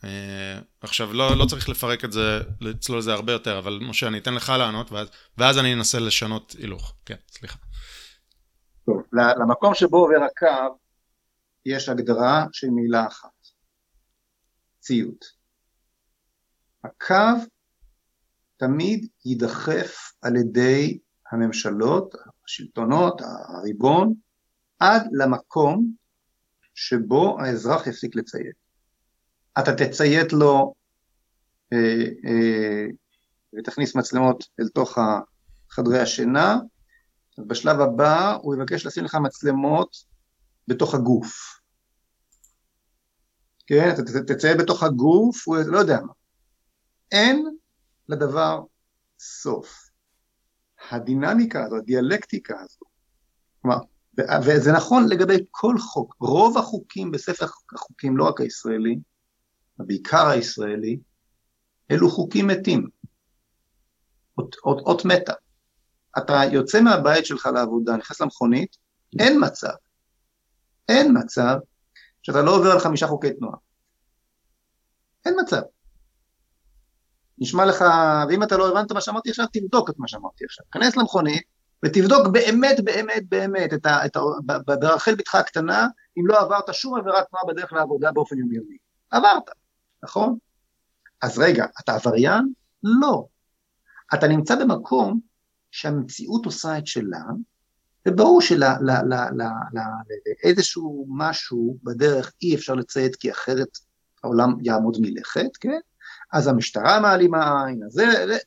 אה, 0.05 0.59
עכשיו 0.81 1.13
לא, 1.13 1.37
לא 1.37 1.45
צריך 1.45 1.69
לפרק 1.69 2.05
את 2.05 2.13
זה, 2.13 2.41
לצלול 2.61 2.99
לזה 2.99 3.13
הרבה 3.13 3.33
יותר, 3.33 3.59
אבל 3.59 3.79
משה 3.83 4.07
אני 4.07 4.19
אתן 4.19 4.35
לך 4.35 4.53
לענות 4.59 4.93
ואז, 4.93 5.09
ואז 5.39 5.59
אני 5.59 5.73
אנסה 5.75 5.99
לשנות 5.99 6.55
הילוך. 6.59 6.95
כן, 7.07 7.17
סליחה. 7.31 7.57
טוב, 8.89 9.03
למקום 9.13 9.75
שבו 9.75 9.97
עובר 9.97 10.25
הקו 10.25 10.79
יש 11.67 11.89
הגדרה 11.89 12.47
של 12.53 12.71
מילה 12.71 13.07
אחת, 13.07 13.31
ציות. 14.81 15.25
הקו 16.85 17.45
תמיד 18.57 19.09
יידחף 19.25 20.13
על 20.23 20.37
ידי 20.37 20.99
הממשלות, 21.33 22.15
השלטונות, 22.45 23.21
הריבון, 23.49 24.15
עד 24.79 25.03
למקום 25.13 25.93
שבו 26.75 27.41
האזרח 27.41 27.87
יפסיק 27.87 28.17
לציית. 28.17 28.57
אתה 29.59 29.75
תציית 29.75 30.33
לו 30.33 30.75
אה, 31.73 32.05
אה, 32.25 32.87
ותכניס 33.59 33.97
מצלמות 33.97 34.45
אל 34.61 34.69
תוך 34.69 34.99
חדרי 35.71 36.01
השינה, 36.01 36.57
בשלב 37.47 37.81
הבא 37.81 38.39
הוא 38.43 38.55
יבקש 38.55 38.87
לשים 38.87 39.05
לך 39.05 39.15
מצלמות 39.15 39.97
בתוך 40.69 40.95
הגוף. 40.95 41.61
כן, 43.67 43.91
אתה 43.95 44.35
תציית 44.35 44.59
בתוך 44.59 44.83
הגוף, 44.83 45.49
הוא 45.49 45.57
לא 45.67 45.79
יודע 45.79 46.01
מה. 46.01 46.13
אין 47.13 47.57
לדבר 48.09 48.63
סוף. 49.21 49.89
הדינמיקה 50.91 51.65
הזו, 51.65 51.77
הדיאלקטיקה 51.77 52.61
הזו, 52.61 52.87
כלומר, 53.63 53.79
וזה 54.45 54.73
נכון 54.73 55.09
לגבי 55.09 55.37
כל 55.51 55.75
חוק, 55.79 56.15
רוב 56.21 56.59
החוקים 56.59 57.11
בספר 57.11 57.47
החוקים, 57.75 58.17
לא 58.17 58.25
רק 58.29 58.41
הישראלי, 58.41 58.99
בעיקר 59.79 60.27
הישראלי, 60.27 60.99
אלו 61.91 62.11
חוקים 62.11 62.47
מתים, 62.47 62.89
אות, 64.39 64.57
אות, 64.65 64.79
אות 64.87 65.05
מתה. 65.05 65.33
אתה 66.19 66.41
יוצא 66.53 66.81
מהבית 66.81 67.27
שלך 67.27 67.47
לעבודה, 67.55 67.97
נכנס 67.97 68.21
למכונית, 68.21 68.77
אין 69.19 69.39
מצב, 69.45 69.73
אין 70.89 71.17
מצב 71.19 71.59
שאתה 72.23 72.43
לא 72.43 72.57
עובר 72.57 72.71
על 72.71 72.79
חמישה 72.79 73.07
חוקי 73.07 73.33
תנועה. 73.33 73.57
אין 75.27 75.35
מצב. 75.43 75.61
נשמע 77.39 77.67
לך, 77.67 77.85
ואם 78.29 78.43
אתה 78.43 78.57
לא 78.57 78.69
הבנת 78.69 78.93
מה 78.93 79.01
שאמרתי 79.01 79.31
עכשיו, 79.31 79.47
תבדוק 79.53 79.91
את 79.91 79.99
מה 79.99 80.09
שאמרתי 80.09 80.45
עכשיו. 80.45 80.65
כנס 80.73 80.97
למכונית 80.97 81.43
ותבדוק 81.85 82.27
באמת, 82.27 82.85
באמת, 82.85 83.29
באמת, 83.29 83.73
את 83.73 83.87
ה, 83.87 84.07
את 84.07 84.17
ה, 84.17 84.21
ברחל 84.81 85.15
בתך 85.15 85.35
הקטנה, 85.35 85.87
אם 86.19 86.27
לא 86.27 86.41
עברת 86.41 86.75
שום 86.75 86.99
עבירת 86.99 87.27
תנועה 87.31 87.45
בדרך 87.49 87.73
לעבודה 87.73 88.13
באופן 88.13 88.39
יומיומי. 88.39 88.77
עברת, 89.11 89.43
נכון? 90.03 90.39
אז 91.23 91.39
רגע, 91.39 91.67
אתה 91.81 91.95
עבריין? 91.95 92.53
לא. 92.83 93.27
אתה 94.15 94.29
נמצא 94.29 94.55
במקום 94.55 95.21
שהמציאות 95.71 96.45
עושה 96.45 96.79
את 96.79 96.87
שלה, 96.87 97.23
וברור 98.09 98.41
שלאיזשהו 100.41 101.07
משהו 101.09 101.79
בדרך 101.83 102.33
אי 102.43 102.55
אפשר 102.55 102.75
לציית 102.75 103.17
כי 103.17 103.31
אחרת 103.31 103.79
העולם 104.25 104.55
יעמוד 104.63 104.97
מלכת, 105.01 105.57
כן? 105.61 105.79
אז 106.33 106.47
המשטרה 106.47 107.01
מעלימה 107.01 107.65
עין, 107.67 107.83
אז 107.83 107.93
זה, 107.93 108.05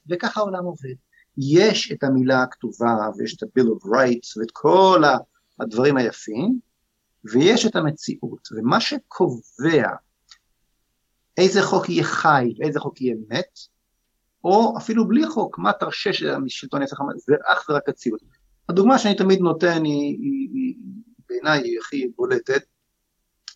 וככה 0.09 0.39
העולם 0.39 0.65
עובד. 0.65 0.93
יש 1.37 1.91
את 1.91 2.03
המילה 2.03 2.43
הכתובה 2.43 3.09
ויש 3.17 3.35
את 3.35 3.43
ה-Bill 3.43 3.65
of 3.65 3.85
Rights 3.85 4.39
ואת 4.39 4.51
כל 4.53 5.03
הדברים 5.59 5.97
היפים, 5.97 6.59
ויש 7.33 7.65
את 7.65 7.75
המציאות, 7.75 8.47
ומה 8.51 8.79
שקובע 8.79 9.89
איזה 11.37 11.61
חוק 11.63 11.89
יהיה 11.89 12.03
חי 12.03 12.53
ואיזה 12.59 12.79
חוק 12.79 13.01
יהיה 13.01 13.15
מת, 13.29 13.59
או 14.43 14.77
אפילו 14.77 15.07
בלי 15.07 15.27
חוק, 15.27 15.59
מה 15.59 15.73
תרשה 15.73 16.13
שהשלטון 16.13 16.81
יעשה 16.81 16.95
לך, 16.95 17.01
זה 17.15 17.35
אך 17.45 17.65
ורק 17.69 17.89
הציאות. 17.89 18.21
הדוגמה 18.69 18.99
שאני 18.99 19.15
תמיד 19.15 19.39
נותן 19.39 19.83
היא, 19.83 20.17
היא, 20.21 20.49
היא 20.53 20.75
בעיניי 21.29 21.61
היא 21.61 21.79
הכי 21.79 22.07
בולטת, 22.15 22.61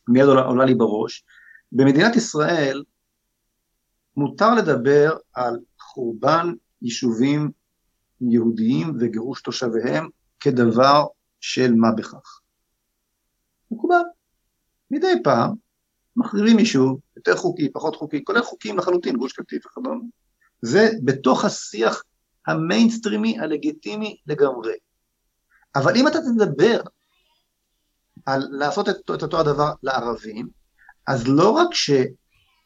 מיד 0.08 0.26
עולה, 0.26 0.42
עולה 0.42 0.66
לי 0.66 0.76
בראש. 0.76 1.24
במדינת 1.72 2.16
ישראל 2.16 2.84
מותר 4.18 4.56
לדבר 4.56 5.18
על 5.34 5.60
חורבן 5.80 6.54
יישובים 6.82 7.52
יהודיים 8.22 8.98
וגירוש 9.00 9.42
תושביהם 9.42 10.10
כדבר 10.40 11.06
של 11.40 11.74
מה 11.76 11.92
בכך. 11.92 12.40
מקובל. 13.72 14.02
מדי 14.92 15.14
פעם 15.24 15.54
מחריבים 16.16 16.60
יישוב, 16.60 17.00
יותר 17.18 17.36
חוקי, 17.36 17.74
פחות 17.74 17.96
חוקי, 17.96 18.24
כולל 18.24 18.42
חוקים 18.42 18.78
לחלוטין, 18.78 19.16
גוש 19.16 19.34
קטיף 19.34 19.66
וכדומה. 19.66 20.04
זה 20.66 20.90
בתוך 21.04 21.46
השיח 21.46 22.04
המיינסטרימי 22.48 23.40
הלגיטימי 23.40 24.18
לגמרי. 24.28 24.74
אבל 25.76 25.96
אם 25.96 26.08
אתה 26.08 26.18
תדבר 26.22 26.82
על 28.26 28.48
לעשות 28.52 28.90
את, 28.90 28.96
את 29.16 29.24
אותו 29.24 29.40
הדבר 29.40 29.72
לערבים, 29.84 30.50
אז 31.08 31.28
לא 31.28 31.52
רק 31.52 31.74
ש... 31.74 31.92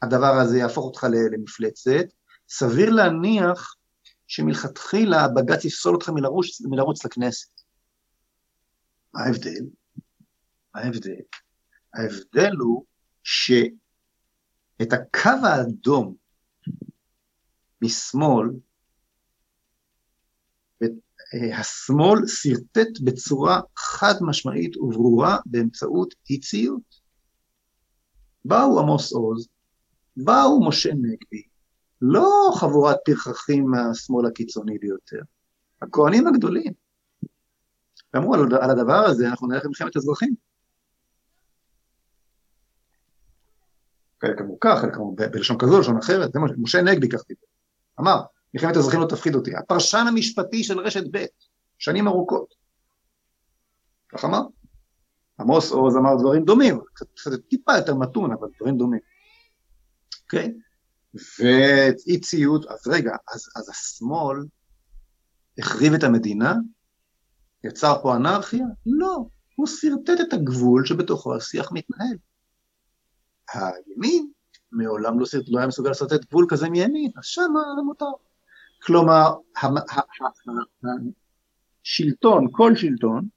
הדבר 0.02 0.34
הזה 0.42 0.58
יהפוך 0.58 0.86
אותך 0.86 1.08
למפלצת, 1.32 2.06
סביר 2.50 2.90
להניח 2.90 3.76
שמלכתחילה 4.28 5.28
בג"ץ 5.28 5.66
יפסול 5.66 5.96
אותך 5.96 6.10
מלרוץ, 6.10 6.62
מלרוץ 6.62 7.06
לכנסת. 7.06 7.50
מה 9.14 9.22
ההבדל? 9.22 9.66
מה 10.76 10.82
ההבדל? 10.82 11.22
ההבדל 11.94 12.52
הוא 12.60 12.86
שאת 13.24 14.94
הקו 14.94 15.30
האדום 15.44 16.16
משמאל, 17.82 18.50
השמאל 21.60 22.28
שרטט 22.28 23.00
בצורה 23.04 23.62
חד 23.78 24.14
משמעית 24.22 24.78
וברורה 24.78 25.38
באמצעות 25.46 26.14
אי 26.30 26.40
ציות. 26.40 27.00
באו 28.46 28.80
עמוס 28.80 29.14
עוז, 29.14 29.48
באו 30.18 30.68
משה 30.68 30.94
נגבי, 30.94 31.44
לא 32.02 32.52
חבורת 32.56 32.98
פרחחים 33.06 33.66
מהשמאל 33.66 34.26
הקיצוני 34.26 34.78
ביותר, 34.78 35.22
הכהנים 35.82 36.28
הגדולים. 36.28 36.74
ואמרו 38.14 38.34
על, 38.34 38.42
על 38.62 38.70
הדבר 38.70 39.06
הזה 39.06 39.28
אנחנו 39.28 39.48
נלך 39.48 39.66
למלחמת 39.66 39.98
אזרחים. 39.98 40.36
חלק 44.22 44.42
אמרו 44.42 44.58
כך, 44.60 44.80
חלק 44.82 44.96
אמרו 44.96 45.16
בלשון 45.16 45.58
כזו, 45.60 45.80
לשון 45.80 45.98
אחרת, 45.98 46.32
זה 46.34 46.40
משה 46.58 46.82
נגבי 46.82 47.10
כך 47.10 47.20
דיבר. 47.28 47.49
אמר, 48.00 48.22
מלחמת 48.54 48.78
אזרחים 48.78 49.00
לא 49.00 49.08
תפחיד 49.08 49.36
אותי. 49.36 49.56
הפרשן 49.56 50.06
המשפטי 50.08 50.64
של 50.64 50.80
רשת 50.80 51.04
ב', 51.12 51.26
שנים 51.78 52.08
ארוכות. 52.08 52.54
כך 54.10 54.26
אמר. 54.26 54.42
עמוס 55.40 55.72
עוז 55.72 55.96
אמר 55.96 56.16
דברים 56.20 56.46
דומים, 56.46 56.80
קצת 56.94 57.32
טיפה 57.50 57.72
יותר 57.78 57.96
מתון, 57.96 58.32
אבל 58.32 58.48
דברים 58.60 58.78
דומים. 58.78 59.00
אוקיי? 60.24 60.54
ואי 61.14 62.20
ציות, 62.20 62.66
אז 62.66 62.88
רגע, 62.88 63.12
אז, 63.34 63.50
אז 63.56 63.70
השמאל 63.70 64.38
החריב 65.60 65.94
את 65.94 66.04
המדינה? 66.04 66.56
יצר 67.64 68.02
פה 68.02 68.16
אנרכיה? 68.16 68.66
לא, 68.86 69.26
הוא 69.56 69.68
שרטט 69.68 70.22
את 70.28 70.34
הגבול 70.34 70.86
שבתוכו 70.86 71.36
השיח 71.36 71.72
מתנהל. 71.72 72.18
הימין 73.54 74.32
מעולם 74.72 75.20
לא, 75.20 75.26
לא 75.48 75.58
היה 75.58 75.68
מסוגל 75.68 75.90
לשרטט 75.90 76.26
גבול 76.26 76.46
כזה 76.50 76.70
מימין, 76.70 77.12
אז 77.18 77.26
שם 77.26 77.52
זה 77.76 77.82
מותר. 77.82 78.06
כלומר, 78.84 79.34
השלטון, 81.84 82.48
כל 82.52 82.76
שלטון, 82.76 83.28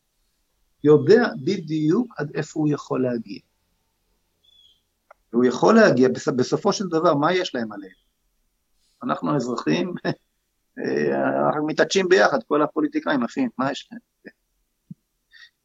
יודע 0.84 1.28
בדיוק 1.44 2.14
עד 2.18 2.30
איפה 2.34 2.60
הוא 2.60 2.68
יכול 2.70 3.02
להגיע. 3.02 3.40
והוא 5.32 5.44
יכול 5.44 5.74
להגיע, 5.74 6.08
בסופו 6.36 6.72
של 6.72 6.88
דבר, 6.88 7.14
מה 7.14 7.32
יש 7.32 7.54
להם 7.54 7.72
עליהם? 7.72 7.92
אנחנו 9.02 9.32
האזרחים, 9.32 9.94
אה, 10.78 11.46
אנחנו 11.46 11.66
מתעטשים 11.66 12.08
ביחד, 12.08 12.38
כל 12.48 12.62
הפוליטיקאים 12.62 13.22
עפים, 13.22 13.50
מה 13.58 13.72
יש 13.72 13.88
להם? 13.92 14.00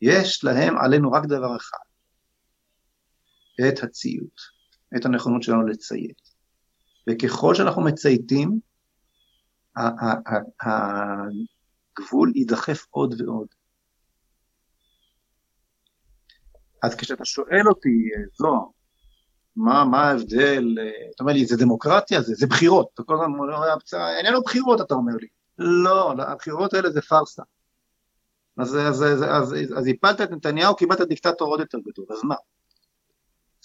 יש 0.02 0.44
להם 0.44 0.78
עלינו 0.78 1.12
רק 1.12 1.26
דבר 1.26 1.56
אחד, 1.56 1.78
את 3.68 3.84
הציות, 3.84 4.57
את 4.96 5.06
הנכונות 5.06 5.44
שלנו 5.44 5.68
לציית. 5.68 6.22
וככל 7.10 7.56
שאנחנו 7.56 7.82
מצייתים, 7.82 8.60
הגבול 11.98 12.32
יידחף 12.36 12.86
עוד 12.90 13.22
ועוד. 13.22 13.48
אז 16.84 16.96
כשאתה 16.96 17.26
שואל 17.26 17.68
אותי, 17.68 18.10
זוהר, 18.38 18.66
מה, 19.56 19.86
מה 19.86 20.04
ההבדל, 20.04 20.78
אתה 21.16 21.24
אומר 21.24 21.34
לי, 21.34 21.46
זה 21.46 21.58
דמוקרטיה? 21.58 22.22
זה, 22.22 22.34
זה 22.36 22.48
בחירות. 22.48 22.88
אתה 22.94 23.04
כל 23.04 23.14
הזמן 23.14 23.26
אומר, 23.26 23.78
איננו 24.18 24.42
בחירות, 24.42 24.82
אתה 24.82 24.94
אומר 24.94 25.14
לי. 25.22 25.28
לא, 25.58 26.12
הבחירות 26.12 26.74
האלה 26.74 26.90
זה 26.90 27.02
פארסה. 27.02 27.44
אז, 28.58 28.76
אז, 28.76 29.04
אז, 29.04 29.24
אז, 29.24 29.56
אז 29.78 29.88
הפלת 29.88 30.22
את 30.22 30.32
נתניהו, 30.32 30.76
קיבלת 30.76 31.02
דיקטטור 31.02 31.48
עוד 31.48 31.60
יותר 31.60 31.78
גדול, 31.80 32.06
אז 32.10 32.24
מה? 32.24 32.36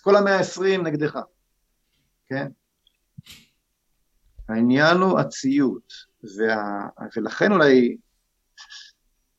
כל 0.02 0.16
המאה 0.16 0.36
העשרים 0.36 0.86
נגדך, 0.86 1.18
כן? 2.26 2.46
העניין 4.48 4.96
הוא 4.96 5.18
הציות, 5.18 5.92
וה, 6.38 6.88
ולכן 7.16 7.52
אולי 7.52 7.96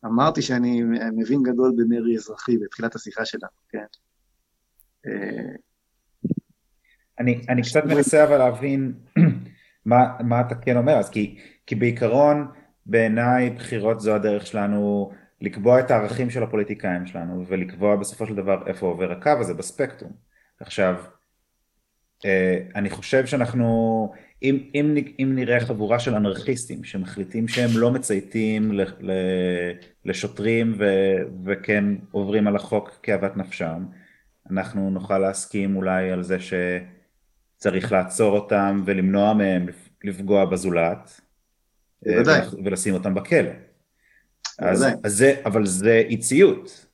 אמרתי 0.06 0.41
שאני 0.41 0.84
מבין 1.15 1.44
גדול 1.44 1.73
במרי 1.77 2.15
אזרחי 2.15 2.57
בתחילת 2.57 2.95
השיחה 2.95 3.26
שלנו, 3.26 3.52
כן? 3.69 3.85
אה, 5.06 5.56
אני, 7.19 7.41
אני 7.49 7.61
קצת 7.61 7.85
מנסה 7.85 8.23
אבל 8.23 8.38
להבין 8.38 8.94
מה, 9.85 9.98
מה 10.19 10.41
אתה 10.41 10.56
כן 10.56 10.77
אומר, 10.77 10.94
אז 10.94 11.10
כי, 11.10 11.40
כי 11.65 11.76
בעיקרון 11.76 12.48
בעיניי 12.85 13.49
בחירות 13.49 14.02
זו 14.02 14.15
הדרך 14.15 14.48
שלנו 14.48 15.11
לקבוע 15.41 15.80
את 15.80 15.91
הערכים 15.91 16.30
של 16.30 16.44
הפוליטיקאים 16.44 17.06
שלנו 17.06 17.45
ולקבוע 17.48 17.95
בסופו 17.95 18.27
של 18.27 18.35
דבר 18.35 18.68
איפה 18.68 18.85
עובר 18.85 19.11
הקו 19.11 19.31
הזה 19.40 19.53
בספקטרום. 19.53 20.32
עכשיו, 20.65 20.95
אה, 22.26 22.57
אני 22.76 22.90
חושב 22.90 23.26
שאנחנו, 23.26 24.11
אם, 24.44 24.69
אם, 24.76 24.95
אם 25.19 25.31
נראה 25.35 25.60
חבורה 25.60 25.99
של 25.99 26.15
אנרכיסטים 26.15 26.84
שמחליטים 26.84 27.48
שהם 27.48 27.69
לא 27.73 27.91
מצייתים 27.91 28.72
ל, 28.72 28.81
ל, 28.99 29.11
לשוטרים 30.06 30.76
ו, 30.80 30.85
וכן 31.45 31.85
עוברים 32.11 32.48
על 32.48 32.56
החוק 32.56 32.99
כאוות 33.03 33.38
נפשם, 33.38 33.85
אנחנו 34.52 34.90
נוכל 34.90 35.18
להסכים 35.18 35.76
אולי 35.76 36.11
על 36.11 36.23
זה 36.23 36.38
שצריך 36.40 37.91
לעצור 37.91 38.35
אותם 38.35 38.84
ולמנוע 38.85 39.34
מהם 39.34 39.65
לפגוע 40.03 40.45
בזולת, 40.45 41.22
אה, 42.07 42.22
ולשים 42.64 42.94
אותם 42.94 43.14
בכלא. 43.14 43.52
אז, 44.60 44.85
אז 45.03 45.14
זה, 45.14 45.35
אבל 45.45 45.65
זה 45.65 46.03
אי 46.10 46.18
ציות. 46.18 46.85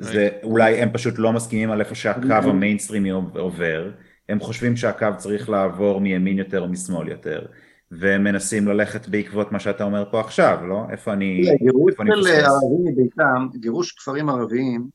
זה, 0.00 0.28
אולי 0.42 0.82
הם 0.82 0.88
פשוט 0.92 1.14
לא 1.18 1.32
מסכימים 1.32 1.70
על 1.70 1.80
איפה 1.80 1.94
שהקו 1.94 2.32
המיינסטרימי 2.32 3.10
עובר, 3.10 3.90
הם 4.28 4.40
חושבים 4.40 4.76
שהקו 4.76 5.06
צריך 5.16 5.50
לעבור 5.50 6.00
מימין 6.00 6.38
יותר 6.38 6.60
או 6.60 6.68
משמאל 6.68 7.08
יותר, 7.08 7.46
והם 7.90 8.24
מנסים 8.24 8.68
ללכת 8.68 9.08
בעקבות 9.08 9.52
מה 9.52 9.60
שאתה 9.60 9.84
אומר 9.84 10.10
פה 10.10 10.20
עכשיו, 10.20 10.58
לא? 10.68 10.82
איפה 10.90 11.12
אני... 11.12 11.42
גירוש 11.62 11.94
של 11.96 12.30
ערבים 12.30 12.84
מביתם, 12.84 13.46
גירוש 13.54 13.92
כפרים 13.92 14.28
ערביים, 14.28 14.88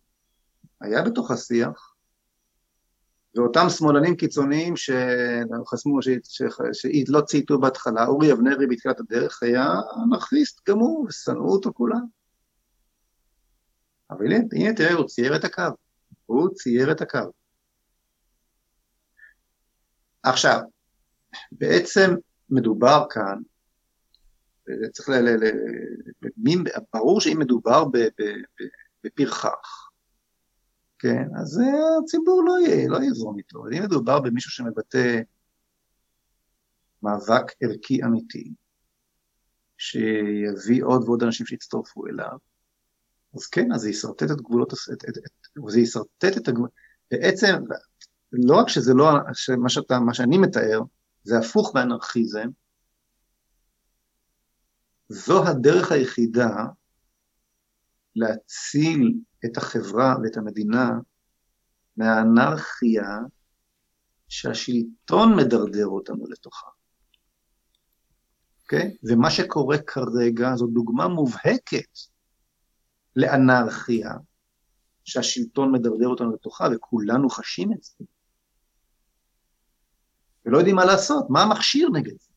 היה 0.81 1.01
בתוך 1.01 1.31
השיח, 1.31 1.93
ואותם 3.35 3.69
שמאלנים 3.69 4.15
קיצוניים 4.15 4.73
שחסמו, 4.75 5.99
שלא 6.73 7.21
צייתו 7.21 7.59
בהתחלה, 7.59 8.05
אורי 8.05 8.31
אבנרי 8.31 8.67
בתחילת 8.67 8.99
הדרך 8.99 9.43
היה 9.43 9.73
אנרכיסט 10.03 10.69
גם 10.69 10.79
הוא, 10.79 11.07
ושנאו 11.07 11.51
אותו 11.51 11.73
כולם. 11.73 12.14
אבל 14.17 14.25
הנה, 14.25 14.37
הנה 14.51 14.73
תראה, 14.75 14.93
הוא 14.93 15.07
צייר 15.07 15.35
את 15.35 15.43
הקו. 15.43 15.63
הוא 16.25 16.49
צייר 16.53 16.91
את 16.91 17.01
הקו. 17.01 17.31
עכשיו, 20.23 20.59
בעצם 21.51 22.15
מדובר 22.49 23.05
כאן, 23.09 23.41
צריך 24.91 25.09
ל... 25.09 25.13
ל, 25.13 25.45
ל 25.45 26.63
ברור 26.93 27.21
שאם 27.21 27.39
מדובר 27.39 27.85
בפרחח, 29.03 29.89
כן, 30.99 31.23
אז 31.41 31.61
הציבור 32.03 32.43
לא, 32.45 32.67
יהיה, 32.67 32.89
לא 32.89 32.97
יזרום 33.03 33.37
איתו. 33.37 33.63
אם 33.67 33.83
מדובר 33.83 34.19
במישהו 34.19 34.51
שמבטא 34.51 35.21
מאבק 37.03 37.43
ערכי 37.61 38.03
אמיתי, 38.03 38.53
שיביא 39.77 40.83
עוד 40.83 41.03
ועוד 41.03 41.23
אנשים 41.23 41.45
שיצטרפו 41.45 42.07
אליו, 42.07 42.37
אז 43.35 43.45
כן, 43.45 43.71
אז 43.73 43.81
זה 43.81 43.89
ישרטט 43.89 44.31
את 44.31 44.41
גבולות, 44.41 44.73
את, 44.73 45.03
את, 45.09 45.17
את, 45.17 45.23
זה 45.67 45.79
ישרטט 45.79 46.37
את 46.37 46.47
הגבולות, 46.47 46.71
בעצם, 47.11 47.55
לא 48.31 48.55
רק 48.55 48.69
שזה 48.69 48.93
לא, 48.93 49.05
שמה, 49.33 49.69
שאתה, 49.69 49.99
מה 49.99 50.13
שאני 50.13 50.37
מתאר, 50.37 50.79
זה 51.23 51.37
הפוך 51.39 51.75
מאנרכיזם, 51.75 52.47
זו 55.09 55.47
הדרך 55.47 55.91
היחידה 55.91 56.49
להציל 58.15 59.19
את 59.45 59.57
החברה 59.57 60.15
ואת 60.23 60.37
המדינה 60.37 60.89
מהאנרכיה 61.97 63.19
שהשלטון 64.27 65.35
מדרדר 65.35 65.87
אותנו 65.87 66.25
לתוכה. 66.29 66.67
אוקיי? 68.63 68.95
Okay? 68.95 68.97
ומה 69.03 69.31
שקורה 69.31 69.77
כרגע 69.77 70.55
זו 70.55 70.67
דוגמה 70.67 71.07
מובהקת 71.07 72.14
לאנרכיה 73.15 74.11
שהשלטון 75.03 75.71
מדרדר 75.71 76.07
אותנו 76.07 76.33
לתוכה, 76.33 76.67
וכולנו 76.75 77.29
חשים 77.29 77.73
את 77.73 77.83
זה. 77.83 78.05
ולא 80.45 80.57
יודעים 80.57 80.75
מה 80.75 80.85
לעשות, 80.85 81.25
מה 81.29 81.41
המכשיר 81.41 81.89
נגד 81.93 82.19
זה? 82.19 82.29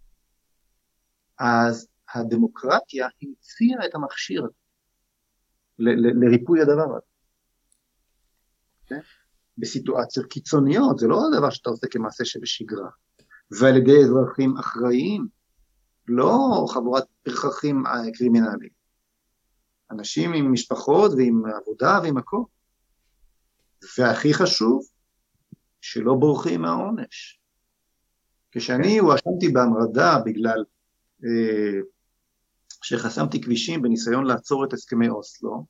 אז 1.39 1.89
הדמוקרטיה 2.15 3.09
המציאה 3.23 3.87
את 3.87 3.95
המכשיר 3.95 4.45
הזה. 4.45 4.55
לריפוי 6.21 6.61
הדבר 6.61 6.97
הזה. 6.97 7.07
כן? 8.87 9.01
בסיטואציות 9.59 10.27
קיצוניות, 10.27 10.99
זה 10.99 11.07
לא 11.07 11.21
הדבר 11.27 11.51
שאתה 11.51 11.71
עושה 11.71 11.87
כמעשה 11.91 12.25
שבשגרה, 12.25 12.89
ועל 13.51 13.77
ידי 13.77 14.05
אזרחים 14.05 14.57
אחראיים, 14.57 15.27
לא 16.09 16.65
חבורת 16.69 17.05
פרחחים 17.23 17.87
אה, 17.87 18.13
קרימינליים. 18.15 18.78
אנשים 19.91 20.33
עם 20.33 20.53
משפחות 20.53 21.13
ועם 21.17 21.43
עבודה 21.63 22.01
ועם 22.03 22.17
הכל. 22.17 22.43
והכי 23.99 24.35
חשוב, 24.35 24.83
שלא 25.81 26.15
בורחים 26.15 26.63
מהעונש. 26.63 27.41
כשאני 28.53 28.99
הואשמתי 28.99 29.49
בהמרדה 29.49 30.19
בגלל 30.25 30.65
אה, 31.25 31.81
שחסמתי 32.83 33.41
כבישים 33.41 33.83
בניסיון 33.83 34.27
לעצור 34.27 34.65
את 34.65 34.73
הסכמי 34.73 35.09
אוסלו, 35.09 35.67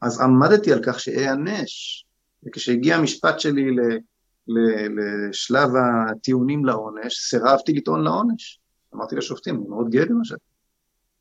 אז 0.00 0.20
עמדתי 0.20 0.72
על 0.72 0.80
כך 0.86 1.00
שאענש, 1.00 2.04
וכשהגיע 2.46 2.96
המשפט 2.96 3.40
שלי 3.40 3.70
ל, 3.70 3.80
ל, 4.48 4.58
לשלב 5.28 5.70
הטיעונים 6.10 6.64
לעונש, 6.64 7.14
סירבתי 7.14 7.72
לטעון 7.72 8.04
לעונש. 8.04 8.60
אמרתי 8.94 9.16
לשופטים, 9.16 9.56
אני 9.56 9.68
מאוד 9.68 9.90
גאה 9.90 10.06
במה 10.06 10.24
שאתה. 10.24 10.44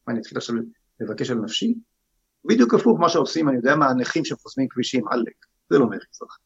מה, 0.08 0.14
אני 0.14 0.22
אתחיל 0.22 0.38
עכשיו 0.38 0.56
לבקש 1.00 1.32
על 1.32 1.38
נפשי? 1.38 1.76
בדיוק 2.46 2.74
הפוך 2.74 3.00
מה 3.00 3.10
שעושים, 3.10 3.50
אני 3.50 3.58
יודע 3.58 3.76
מה, 3.76 3.90
הנכים 3.90 4.26
שחוסמים 4.26 4.68
כבישים, 4.70 5.08
עלק, 5.08 5.46
זה 5.70 5.78
לא 5.78 5.86
מרי 5.86 5.98
אזרחי. 6.16 6.42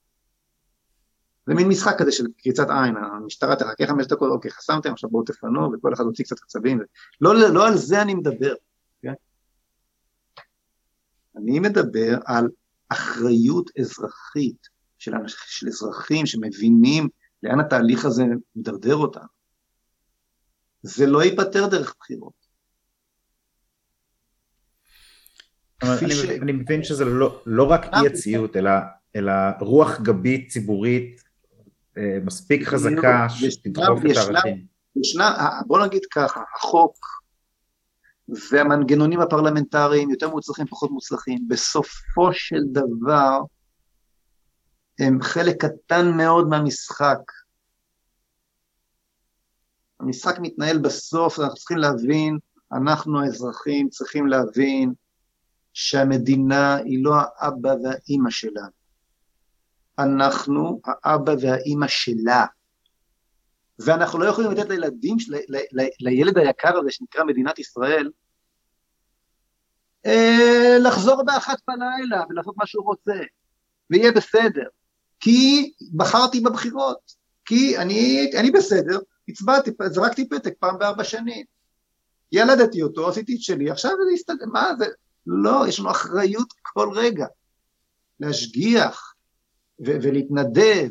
זה 1.47 1.53
מין 1.53 1.67
משחק 1.67 1.95
כזה 1.97 2.11
של 2.11 2.25
קריצת 2.37 2.67
עין, 2.69 2.95
המשטרה 2.97 3.55
תחכה 3.55 3.87
חמש 3.87 4.07
דקות, 4.07 4.31
אוקיי, 4.31 4.51
חסמתם, 4.51 4.91
עכשיו 4.91 5.09
בואו 5.09 5.23
תפנו, 5.23 5.71
וכל 5.73 5.93
אחד 5.93 6.03
הוציא 6.03 6.25
קצת 6.25 6.35
עצבים. 6.43 6.79
לא, 7.21 7.35
לא 7.53 7.67
על 7.67 7.77
זה 7.77 8.01
אני 8.01 8.13
מדבר, 8.13 8.53
כן? 9.01 9.13
אני 11.37 11.59
מדבר 11.59 12.17
על 12.25 12.49
אחריות 12.89 13.69
אזרחית 13.79 14.67
של, 14.97 15.11
של 15.27 15.67
אזרחים 15.67 16.25
שמבינים 16.25 17.09
לאן 17.43 17.59
התהליך 17.59 18.05
הזה 18.05 18.23
מדרדר 18.55 18.95
אותנו. 18.95 19.27
זה 20.83 21.05
לא 21.05 21.23
ייפתר 21.23 21.67
דרך 21.67 21.95
בחירות. 21.99 22.40
אני, 25.83 26.15
ש... 26.15 26.25
אני 26.25 26.51
מבין 26.51 26.83
שזה 26.83 27.05
לא, 27.05 27.41
לא 27.45 27.63
רק 27.63 27.85
אי 27.93 28.07
הציות, 28.07 28.55
אלא, 28.55 28.71
אלא 29.15 29.33
רוח 29.59 30.01
גבית 30.01 30.49
ציבורית 30.49 31.21
אה, 31.97 32.17
מספיק 32.25 32.67
חזקה 32.67 33.27
שתדחוף 33.29 33.99
את 34.11 34.17
הערכים. 34.17 34.65
ישנה, 34.95 35.49
בוא 35.67 35.85
נגיד 35.85 36.01
ככה, 36.11 36.41
החוק 36.55 36.97
והמנגנונים 38.51 39.21
הפרלמנטריים 39.21 40.09
יותר 40.09 40.29
מוצלחים, 40.29 40.67
פחות 40.67 40.91
מוצלחים, 40.91 41.47
בסופו 41.47 42.33
של 42.33 42.63
דבר 42.71 43.39
הם 44.99 45.21
חלק 45.21 45.65
קטן 45.65 46.17
מאוד 46.17 46.47
מהמשחק. 46.47 47.19
המשחק 49.99 50.35
מתנהל 50.41 50.77
בסוף, 50.77 51.39
אנחנו 51.39 51.55
צריכים 51.55 51.77
להבין, 51.77 52.37
אנחנו 52.73 53.21
האזרחים 53.21 53.89
צריכים 53.89 54.27
להבין 54.27 54.93
שהמדינה 55.73 56.75
היא 56.75 57.03
לא 57.03 57.13
האבא 57.15 57.73
והאימא 57.83 58.29
שלנו. 58.29 58.81
אנחנו 59.99 60.81
האבא 60.85 61.33
והאימא 61.41 61.87
שלה. 61.87 62.45
ואנחנו 63.79 64.19
לא 64.19 64.25
יכולים 64.25 64.51
לתת 64.51 64.69
לילדים, 64.69 65.17
ל, 65.29 65.35
ל, 65.35 65.57
ל, 65.71 65.87
לילד 65.99 66.37
היקר 66.37 66.77
הזה 66.77 66.91
שנקרא 66.91 67.23
מדינת 67.23 67.59
ישראל, 67.59 68.11
אה, 70.05 70.77
לחזור 70.79 71.23
באחת 71.23 71.57
בלילה 71.67 72.23
ולעשות 72.29 72.57
מה 72.57 72.65
שהוא 72.65 72.85
רוצה, 72.85 73.19
ויהיה 73.89 74.11
בסדר. 74.11 74.65
כי 75.19 75.71
בחרתי 75.95 76.39
בבחירות, 76.39 77.11
כי 77.45 77.77
אני, 77.77 78.31
אני 78.39 78.51
בסדר, 78.51 78.99
הצבעתי, 79.27 79.71
זרקתי 79.85 80.29
פתק 80.29 80.53
פעם 80.59 80.79
בארבע 80.79 81.03
שנים. 81.03 81.45
ילדתי 82.31 82.81
אותו, 82.81 83.09
עשיתי 83.09 83.35
את 83.35 83.41
שלי, 83.41 83.71
עכשיו 83.71 83.91
זה 84.05 84.13
יסתדר, 84.13 84.45
מה 84.45 84.71
זה? 84.77 84.85
לא, 85.27 85.65
יש 85.67 85.79
לנו 85.79 85.91
אחריות 85.91 86.53
כל 86.61 86.89
רגע. 86.95 87.25
להשגיח 88.19 89.13
ו- 89.85 89.97
ולהתנדב, 90.01 90.89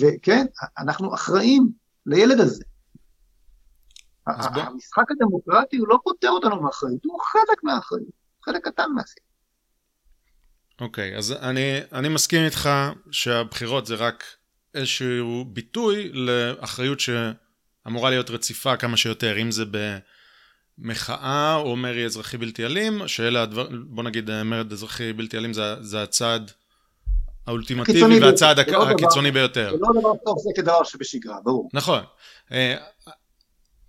וכן, 0.00 0.46
אנחנו 0.78 1.14
אחראים 1.14 1.68
לילד 2.06 2.40
הזה. 2.40 2.64
המשחק 4.26 5.10
הדמוקרטי 5.10 5.76
הוא 5.76 5.88
לא 5.88 5.98
פותר 6.04 6.28
אותנו 6.28 6.62
מאחריות, 6.62 7.04
הוא 7.04 7.20
חלק 7.20 7.64
מהאחריות, 7.64 8.08
חלק 8.44 8.64
קטן 8.64 8.90
מהסיפור. 8.94 9.28
אוקיי, 10.80 11.14
okay, 11.14 11.18
אז 11.18 11.32
אני, 11.32 11.80
אני 11.92 12.08
מסכים 12.08 12.44
איתך 12.44 12.68
שהבחירות 13.10 13.86
זה 13.86 13.94
רק 13.94 14.24
איזשהו 14.74 15.44
ביטוי 15.44 16.12
לאחריות 16.12 16.98
שאמורה 17.00 18.10
להיות 18.10 18.30
רציפה 18.30 18.76
כמה 18.76 18.96
שיותר, 18.96 19.42
אם 19.42 19.50
זה 19.50 19.64
במחאה 20.78 21.54
או 21.54 21.76
מרי 21.76 22.04
אזרחי 22.04 22.36
בלתי 22.36 22.66
אלים, 22.66 23.08
שאלה 23.08 23.42
הדבר, 23.42 23.68
בוא 23.86 24.02
נגיד 24.02 24.42
מרד 24.42 24.72
אזרחי 24.72 25.12
בלתי 25.12 25.36
אלים 25.36 25.52
זה, 25.52 25.82
זה 25.82 26.02
הצעד 26.02 26.50
האולטימטיבי 27.46 28.20
והצעד 28.20 28.58
הק... 28.58 28.68
לא 28.68 28.90
הקיצוני 28.90 29.30
דבר, 29.30 29.40
ביותר. 29.40 29.70
זה 29.70 29.76
לא 29.80 30.00
דבר 30.00 30.12
טוב, 30.24 30.38
זה 30.38 30.50
כדבר 30.56 30.84
שבשגרה, 30.84 31.36
ברור. 31.44 31.70
נכון. 31.72 32.02
אה, 32.52 32.76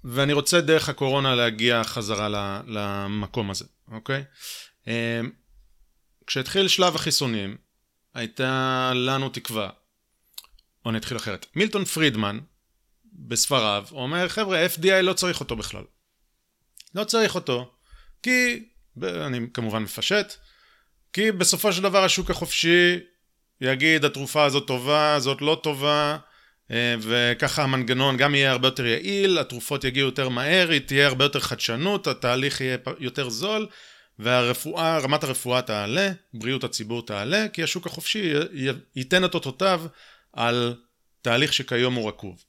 ואני 0.03 0.33
רוצה 0.33 0.61
דרך 0.61 0.89
הקורונה 0.89 1.35
להגיע 1.35 1.83
חזרה 1.83 2.61
למקום 2.67 3.51
הזה, 3.51 3.65
אוקיי? 3.91 4.23
אה, 4.87 5.21
כשהתחיל 6.27 6.67
שלב 6.67 6.95
החיסונים, 6.95 7.57
הייתה 8.13 8.91
לנו 8.95 9.29
תקווה, 9.29 9.69
או 10.85 10.91
נתחיל 10.91 11.17
אחרת. 11.17 11.45
מילטון 11.55 11.85
פרידמן, 11.85 12.39
בספריו, 13.13 13.85
אומר, 13.91 14.27
חבר'ה, 14.27 14.65
FDI 14.65 15.01
לא 15.01 15.13
צריך 15.13 15.39
אותו 15.39 15.55
בכלל. 15.55 15.83
לא 16.95 17.03
צריך 17.03 17.35
אותו, 17.35 17.71
כי, 18.23 18.65
אני 19.03 19.39
כמובן 19.53 19.83
מפשט, 19.83 20.33
כי 21.13 21.31
בסופו 21.31 21.73
של 21.73 21.83
דבר 21.83 22.03
השוק 22.03 22.31
החופשי 22.31 22.99
יגיד 23.61 24.05
התרופה 24.05 24.43
הזאת 24.43 24.67
טובה, 24.67 25.19
זאת 25.19 25.41
לא 25.41 25.59
טובה, 25.63 26.17
אה, 26.71 26.95
וככה 27.01 27.63
המנגנון 27.63 28.17
גם 28.17 28.35
יהיה 28.35 28.51
הרבה 28.51 28.67
יותר 28.67 28.85
יעיל, 28.85 29.37
התרופות 29.37 29.83
יגיעו 29.83 30.05
יותר 30.05 30.29
מהר, 30.29 30.79
תהיה 30.79 31.07
הרבה 31.07 31.25
יותר 31.25 31.39
חדשנות, 31.39 32.07
התהליך 32.07 32.61
יהיה 32.61 32.77
יותר 32.99 33.29
זול, 33.29 33.67
והרפואה, 34.19 34.97
רמת 34.99 35.23
הרפואה 35.23 35.61
תעלה, 35.61 36.11
בריאות 36.33 36.63
הציבור 36.63 37.05
תעלה, 37.05 37.47
כי 37.53 37.63
השוק 37.63 37.87
החופשי 37.87 38.33
ייתן 38.95 39.25
את 39.25 39.33
אותותיו 39.33 39.81
על 40.33 40.75
תהליך 41.21 41.53
שכיום 41.53 41.93
הוא 41.93 42.07
רקוב. 42.07 42.43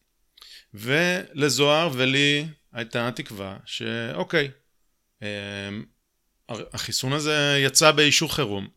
ולזוהר 0.75 1.91
ולי 1.93 2.47
הייתה 2.73 3.11
תקווה 3.15 3.57
שאוקיי, 3.65 4.51
אה, 5.23 5.29
החיסון 6.49 7.13
הזה 7.13 7.59
יצא 7.65 7.91
באישור 7.91 8.35
חירום, 8.35 8.69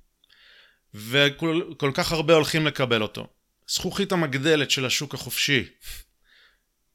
וכל 0.94 1.91
כך 1.94 2.11
הרבה 2.11 2.34
הולכים 2.34 2.65
לקבל 2.65 3.02
אותו. 3.02 3.28
זכוכית 3.68 4.11
המגדלת 4.11 4.72
של 4.72 4.86
השוק 4.86 5.14
החופשי 5.14 5.70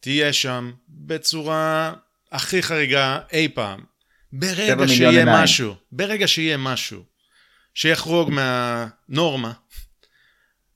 תהיה 0.00 0.32
שם 0.32 0.72
בצורה 0.88 1.94
הכי 2.32 2.62
חריגה 2.62 3.20
אי 3.32 3.48
פעם. 3.48 3.84
ברגע 4.32 4.88
שיהיה 4.88 5.10
עיניים. 5.10 5.28
משהו, 5.28 5.74
ברגע 5.92 6.28
שיהיה 6.28 6.56
משהו 6.56 7.04
שיחרוג 7.74 8.30
מהנורמה, 8.30 9.52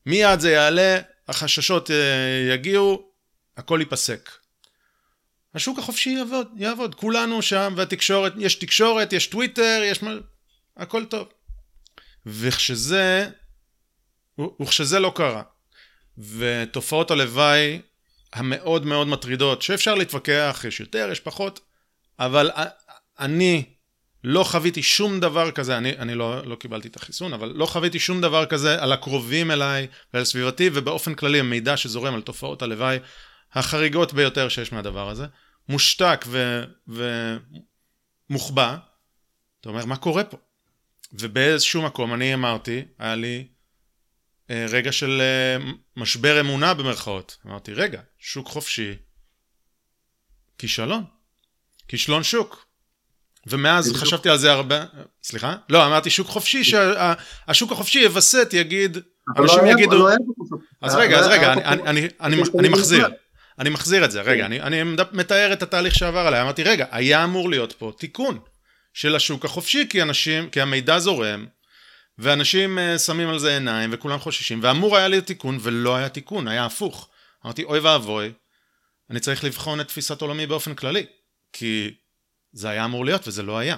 מיד 0.06 0.40
זה 0.40 0.50
יעלה, 0.50 0.98
החששות 1.28 1.90
אה, 1.90 2.54
יגיעו, 2.54 3.10
הכל 3.56 3.78
ייפסק. 3.80 4.30
השוק 5.54 5.78
החופשי 5.78 6.10
יעבוד, 6.10 6.48
יעבוד, 6.56 6.94
כולנו 6.94 7.42
שם, 7.42 7.74
והתקשורת, 7.76 8.32
יש 8.38 8.54
תקשורת, 8.54 9.12
יש 9.12 9.26
טוויטר, 9.26 9.80
יש 9.84 10.02
מה... 10.02 10.10
הכל 10.76 11.04
טוב. 11.04 11.28
וכשזה, 12.26 13.28
וכשזה 14.62 15.00
לא 15.00 15.12
קרה, 15.16 15.42
ותופעות 16.18 17.10
הלוואי 17.10 17.80
המאוד 18.32 18.86
מאוד 18.86 19.06
מטרידות, 19.06 19.62
שאפשר 19.62 19.94
להתווכח, 19.94 20.64
יש 20.68 20.80
יותר, 20.80 21.08
יש 21.12 21.20
פחות, 21.20 21.60
אבל 22.18 22.50
אני 23.18 23.64
לא 24.24 24.44
חוויתי 24.44 24.82
שום 24.82 25.20
דבר 25.20 25.50
כזה, 25.50 25.76
אני, 25.76 25.98
אני 25.98 26.14
לא, 26.14 26.46
לא 26.46 26.54
קיבלתי 26.54 26.88
את 26.88 26.96
החיסון, 26.96 27.32
אבל 27.32 27.52
לא 27.54 27.66
חוויתי 27.66 27.98
שום 27.98 28.20
דבר 28.20 28.46
כזה 28.46 28.82
על 28.82 28.92
הקרובים 28.92 29.50
אליי 29.50 29.86
ועל 30.14 30.24
סביבתי, 30.24 30.70
ובאופן 30.72 31.14
כללי 31.14 31.40
המידע 31.40 31.76
שזורם 31.76 32.14
על 32.14 32.22
תופעות 32.22 32.62
הלוואי 32.62 32.98
החריגות 33.52 34.12
ביותר 34.12 34.48
שיש 34.48 34.72
מהדבר 34.72 35.08
הזה, 35.08 35.26
מושתק 35.68 36.24
ומוחבא. 38.30 38.76
אתה 39.60 39.68
אומר, 39.68 39.86
מה 39.86 39.96
קורה 39.96 40.24
פה? 40.24 40.36
ובאיזשהו 41.12 41.82
מקום 41.82 42.14
אני 42.14 42.34
אמרתי, 42.34 42.84
היה 42.98 43.14
לי 43.14 43.46
אה, 44.50 44.66
רגע 44.68 44.92
של 44.92 45.20
אה, 45.20 45.64
משבר 45.96 46.40
אמונה 46.40 46.74
במרכאות. 46.74 47.36
אמרתי, 47.46 47.72
רגע, 47.72 48.00
שוק 48.18 48.48
חופשי, 48.48 48.94
כישלון. 50.58 51.04
כישלון 51.88 52.22
שוק. 52.22 52.66
ומאז 53.46 53.92
חשבתי 53.96 54.28
על 54.28 54.38
זה 54.38 54.52
הרבה, 54.52 54.84
סליחה? 55.22 55.56
לא, 55.68 55.86
אמרתי 55.86 56.10
שוק 56.10 56.26
חופשי, 56.26 56.64
שהשוק 56.64 57.72
החופשי 57.72 58.00
יווסת, 58.00 58.48
יגיד, 58.52 58.98
אנשים 59.36 59.64
לא 59.64 59.70
יגידו... 59.70 60.08
לא 60.08 60.14
אז 60.82 60.94
רגע, 60.94 61.18
אז 61.18 61.26
רגע, 61.26 61.52
אני 62.58 62.68
מחזיר. 62.68 63.08
אני 63.58 63.70
מחזיר 63.70 64.04
את 64.04 64.10
זה, 64.10 64.20
רגע, 64.20 64.46
אני 64.46 64.82
מתאר 65.12 65.52
את 65.52 65.62
התהליך 65.62 65.94
שעבר 65.94 66.26
עליי, 66.26 66.42
אמרתי, 66.42 66.62
רגע, 66.62 66.86
היה 66.90 67.24
אמור 67.24 67.50
להיות 67.50 67.72
פה 67.72 67.92
תיקון. 67.98 68.38
של 68.92 69.16
השוק 69.16 69.44
החופשי, 69.44 69.86
כי 69.90 70.02
אנשים, 70.02 70.50
כי 70.50 70.60
המידע 70.60 70.98
זורם, 70.98 71.46
ואנשים 72.18 72.78
uh, 72.78 72.98
שמים 72.98 73.28
על 73.28 73.38
זה 73.38 73.54
עיניים, 73.54 73.90
וכולם 73.92 74.18
חוששים, 74.18 74.60
ואמור 74.62 74.96
היה 74.96 75.08
להיות 75.08 75.24
תיקון, 75.24 75.58
ולא 75.60 75.96
היה 75.96 76.08
תיקון, 76.08 76.48
היה 76.48 76.64
הפוך. 76.64 77.08
אמרתי, 77.44 77.64
אוי 77.64 77.78
ואבוי, 77.78 78.32
אני 79.10 79.20
צריך 79.20 79.44
לבחון 79.44 79.80
את 79.80 79.88
תפיסת 79.88 80.20
עולמי 80.20 80.46
באופן 80.46 80.74
כללי, 80.74 81.06
כי 81.52 81.94
זה 82.52 82.68
היה 82.68 82.84
אמור 82.84 83.04
להיות 83.04 83.28
וזה 83.28 83.42
לא 83.42 83.58
היה. 83.58 83.76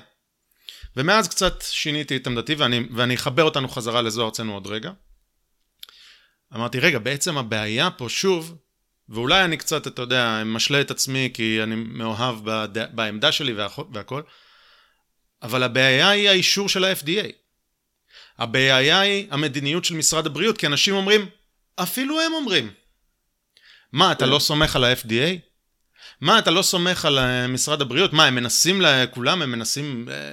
ומאז 0.96 1.28
קצת 1.28 1.62
שיניתי 1.62 2.16
את 2.16 2.26
עמדתי, 2.26 2.54
ואני, 2.54 2.80
ואני 2.94 3.14
אחבר 3.14 3.42
אותנו 3.42 3.68
חזרה 3.68 4.02
לזו 4.02 4.24
ארצנו 4.24 4.54
עוד 4.54 4.66
רגע. 4.66 4.90
אמרתי, 6.54 6.80
רגע, 6.80 6.98
בעצם 6.98 7.38
הבעיה 7.38 7.90
פה 7.90 8.08
שוב, 8.08 8.56
ואולי 9.08 9.44
אני 9.44 9.56
קצת, 9.56 9.86
אתה 9.86 10.02
יודע, 10.02 10.42
משלה 10.46 10.80
את 10.80 10.90
עצמי 10.90 11.30
כי 11.34 11.62
אני 11.62 11.74
מאוהב 11.74 12.44
בד... 12.44 12.94
בעמדה 12.94 13.32
שלי 13.32 13.52
והכל, 13.92 14.22
אבל 15.42 15.62
הבעיה 15.62 16.08
היא 16.08 16.28
האישור 16.28 16.68
של 16.68 16.84
ה-FDA. 16.84 17.32
הבעיה 18.38 19.00
היא 19.00 19.26
המדיניות 19.30 19.84
של 19.84 19.94
משרד 19.94 20.26
הבריאות, 20.26 20.58
כי 20.58 20.66
אנשים 20.66 20.94
אומרים, 20.94 21.28
אפילו 21.76 22.20
הם 22.20 22.32
אומרים. 22.32 22.72
מה, 23.92 24.12
אתה 24.12 24.26
לא 24.26 24.38
סומך 24.38 24.76
על 24.76 24.84
ה-FDA? 24.84 25.38
מה, 26.20 26.38
אתה 26.38 26.50
לא 26.50 26.62
סומך 26.62 27.04
על 27.04 27.18
אה, 27.18 27.46
משרד 27.46 27.80
הבריאות? 27.80 28.12
מה, 28.12 28.24
הם 28.26 28.34
מנסים 28.34 28.80
לכולם, 28.80 29.42
הם 29.42 29.50
מנסים 29.50 30.08
אה, 30.10 30.32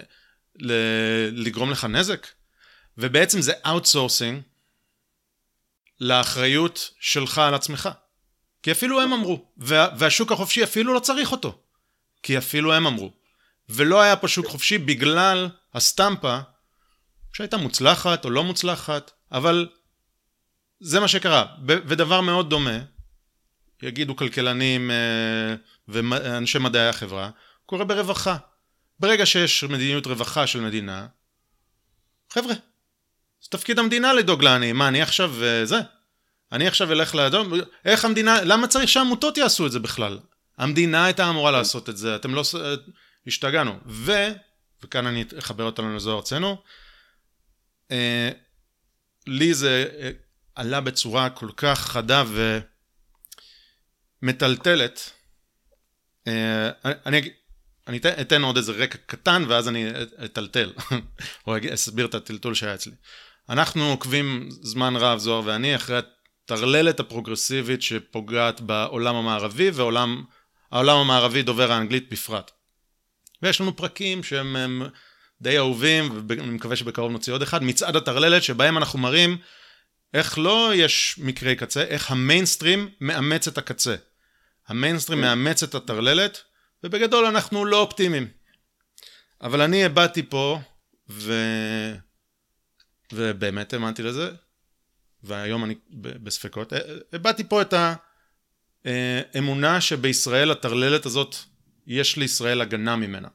ל- 0.56 1.44
לגרום 1.46 1.72
לך 1.72 1.86
נזק? 1.86 2.28
ובעצם 2.98 3.42
זה 3.42 3.54
outsourcing 3.68 4.42
לאחריות 6.00 6.92
שלך 7.00 7.38
על 7.38 7.54
עצמך. 7.54 7.90
כי 8.64 8.72
אפילו 8.72 9.02
הם 9.02 9.14
אמרו, 9.14 9.46
וה, 9.58 9.88
והשוק 9.98 10.32
החופשי 10.32 10.64
אפילו 10.64 10.94
לא 10.94 11.00
צריך 11.00 11.32
אותו, 11.32 11.62
כי 12.24 12.38
אפילו 12.38 12.74
הם 12.74 12.88
אמרו. 12.88 13.12
ולא 13.70 14.02
היה 14.02 14.16
פה 14.16 14.28
שוק 14.28 14.48
חופשי 14.48 14.78
בגלל 14.78 15.50
הסטמפה 15.74 16.40
שהייתה 17.34 17.58
מוצלחת 17.58 18.26
או 18.26 18.30
לא 18.30 18.44
מוצלחת, 18.44 19.12
אבל 19.32 19.70
זה 20.80 21.00
מה 21.00 21.08
שקרה. 21.08 21.46
ודבר 21.66 22.22
מאוד 22.22 22.50
דומה, 22.50 22.80
יגידו 23.82 24.16
כלכלנים 24.16 24.92
אה, 24.92 25.56
ואנשי 25.88 26.60
מדעי 26.60 26.88
החברה, 26.88 27.30
קורה 27.66 27.86
ברווחה. 27.86 28.38
ברגע 29.00 29.26
שיש 29.26 29.64
מדיניות 29.64 30.08
רווחה 30.08 30.48
של 30.48 30.62
מדינה, 30.62 31.08
חבר'ה, 32.30 32.54
זה 33.42 33.50
תפקיד 33.50 33.80
המדינה 33.80 34.14
לדאוג 34.14 34.44
לעניים. 34.44 34.78
מה, 34.78 34.88
אני 34.88 35.02
עכשיו 35.02 35.44
אה, 35.44 35.66
זה? 35.66 35.80
אני 36.52 36.68
עכשיו 36.68 36.92
אלך 36.92 37.16
לאדום? 37.16 37.54
איך 37.86 38.06
המדינה, 38.06 38.44
למה 38.44 38.68
צריך 38.68 38.90
שהעמותות 38.90 39.38
יעשו 39.38 39.68
את 39.68 39.72
זה 39.72 39.80
בכלל? 39.80 40.20
המדינה 40.58 41.06
הייתה 41.06 41.30
אמורה 41.30 41.52
לעשות 41.52 41.90
את 41.90 41.98
זה, 41.98 42.16
אתם 42.16 42.36
לא... 42.36 42.44
השתגענו. 43.28 43.80
ו... 43.86 44.12
וכאן 44.84 45.08
אני 45.08 45.26
אחבר 45.40 45.64
אותנו 45.64 45.94
לאזור 45.94 46.18
ארצנו. 46.18 46.58
אה, 47.92 48.30
לי 49.28 49.54
זה 49.54 49.86
אה, 50.00 50.12
עלה 50.56 50.82
בצורה 50.82 51.30
כל 51.30 51.50
כך 51.58 51.80
חדה 51.80 52.24
ומטלטלת. 54.22 55.12
אה, 56.28 56.70
אני, 56.86 57.32
אני 57.88 57.98
אתן, 57.98 58.22
אתן 58.22 58.42
עוד 58.42 58.58
איזה 58.58 58.72
רקע 58.72 58.98
קטן 59.06 59.44
ואז 59.48 59.68
אני 59.68 59.90
אטלטל, 60.26 60.74
או 61.48 61.56
אסביר 61.74 62.06
את 62.06 62.16
הטלטול 62.16 62.54
שהיה 62.54 62.74
אצלי. 62.74 62.94
אנחנו 63.50 63.90
עוקבים 63.90 64.50
זמן 64.52 64.96
רב, 64.96 65.20
זוהר 65.20 65.42
ואני, 65.46 65.76
אחרי 65.76 65.98
הטרללת 66.52 67.00
הפרוגרסיבית 67.00 67.82
שפוגעת 67.82 68.62
בעולם 68.62 69.16
המערבי 69.16 69.70
והעולם 69.70 70.26
המערבי 70.72 71.44
דובר 71.44 71.72
האנגלית 71.72 72.10
בפרט. 72.10 72.52
ויש 73.42 73.62
לנו 73.62 73.76
פרקים 73.76 74.24
שהם 74.24 74.82
די 75.42 75.58
אהובים, 75.58 76.26
ואני 76.30 76.50
מקווה 76.50 76.76
שבקרוב 76.76 77.12
נוציא 77.12 77.34
עוד 77.34 77.42
אחד, 77.42 77.64
מצעד 77.64 77.96
הטרללת, 77.96 78.44
שבהם 78.44 78.78
אנחנו 78.78 79.00
מראים 79.00 79.38
איך 80.14 80.40
לא 80.40 80.72
יש 80.76 81.16
מקרי 81.24 81.56
קצה, 81.56 81.82
איך 81.84 82.12
המיינסטרים 82.12 82.90
מאמץ 83.02 83.48
את 83.48 83.58
הקצה. 83.58 83.96
המיינסטרים 84.68 85.20
כן. 85.20 85.26
מאמץ 85.26 85.64
את 85.64 85.76
הטרללת, 85.76 86.42
ובגדול 86.84 87.26
אנחנו 87.26 87.66
לא 87.66 87.80
אופטימיים. 87.80 88.28
אבל 89.42 89.62
אני 89.62 89.86
הבעתי 89.86 90.24
פה, 90.24 90.60
ו... 91.10 91.34
ובאמת 93.14 93.74
האמנתי 93.74 94.04
לזה, 94.04 94.32
והיום 95.24 95.64
אני 95.64 95.76
בספקות, 95.94 96.74
הבעתי 97.14 97.44
פה 97.44 97.62
את 97.62 97.74
האמונה 98.86 99.82
שבישראל 99.82 100.52
הטרללת 100.52 101.06
הזאת 101.06 101.36
יש 101.88 102.18
לישראל 102.18 102.62
הגנה 102.62 102.96
ממנה. 102.96 103.28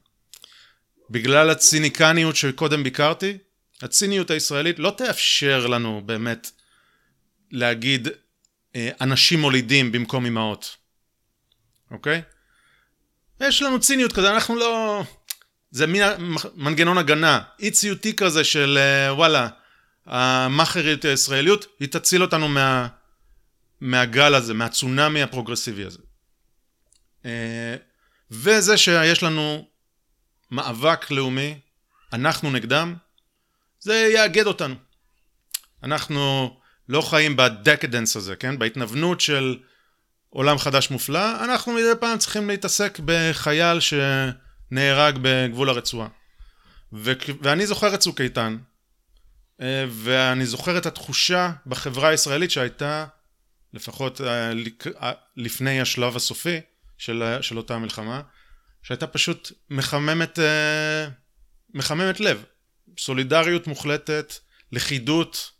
בגלל 1.09 1.49
הציניקניות 1.49 2.35
שקודם 2.35 2.83
ביקרתי, 2.83 3.37
הציניות 3.81 4.31
הישראלית 4.31 4.79
לא 4.79 4.93
תאפשר 4.97 5.67
לנו 5.67 6.01
באמת 6.05 6.51
להגיד 7.51 8.07
אה, 8.75 8.89
אנשים 9.01 9.41
מולידים 9.41 9.91
במקום 9.91 10.25
אמהות, 10.25 10.75
אוקיי? 11.91 12.21
יש 13.39 13.61
לנו 13.61 13.79
ציניות 13.79 14.13
כזה, 14.13 14.29
אנחנו 14.29 14.55
לא... 14.55 15.03
זה 15.71 15.87
מין 15.87 16.03
מנגנון 16.55 16.97
הגנה, 16.97 17.41
אי 17.59 17.71
ציותי 17.71 18.15
כזה 18.15 18.43
של 18.43 18.77
אה, 18.81 19.13
וואלה, 19.13 19.47
המאכריות 20.07 21.05
הישראליות, 21.05 21.65
היא 21.79 21.89
תציל 21.89 22.21
אותנו 22.21 22.47
מה, 22.47 22.87
מהגל 23.81 24.35
הזה, 24.35 24.53
מהצונאמי 24.53 25.21
הפרוגרסיבי 25.21 25.85
הזה. 25.85 25.99
אה, 27.25 27.75
וזה 28.31 28.77
שיש 28.77 29.23
לנו 29.23 29.67
מאבק 30.51 31.11
לאומי, 31.11 31.59
אנחנו 32.13 32.51
נגדם, 32.51 32.95
זה 33.79 34.09
יאגד 34.13 34.47
אותנו. 34.47 34.75
אנחנו 35.83 36.57
לא 36.89 37.01
חיים 37.01 37.37
בדקדנס 37.37 38.15
הזה, 38.15 38.35
כן? 38.35 38.59
בהתנוונות 38.59 39.21
של 39.21 39.57
עולם 40.29 40.57
חדש 40.57 40.91
מופלא, 40.91 41.43
אנחנו 41.43 41.73
מדי 41.73 41.91
פעם 41.99 42.17
צריכים 42.17 42.49
להתעסק 42.49 42.99
בחייל 43.05 43.79
שנהרג 43.79 45.19
בגבול 45.21 45.69
הרצועה. 45.69 46.07
ו- 46.93 47.11
ואני 47.41 47.67
זוכר 47.67 47.93
את 47.93 47.99
צוק 47.99 48.21
איתן, 48.21 48.57
ואני 49.89 50.45
זוכר 50.45 50.77
את 50.77 50.85
התחושה 50.85 51.51
בחברה 51.65 52.09
הישראלית 52.09 52.51
שהייתה, 52.51 53.05
לפחות 53.73 54.21
אה, 54.21 54.51
אה, 55.01 55.11
לפני 55.37 55.81
השלב 55.81 56.15
הסופי, 56.15 56.59
של, 56.97 57.37
של 57.41 57.57
אותה 57.57 57.77
מלחמה, 57.77 58.21
שהייתה 58.83 59.07
פשוט 59.07 59.51
מחממת, 59.69 60.39
אה, 60.39 61.07
מחממת 61.73 62.19
לב. 62.19 62.43
סולידריות 62.99 63.67
מוחלטת, 63.67 64.33
לכידות, 64.71 65.51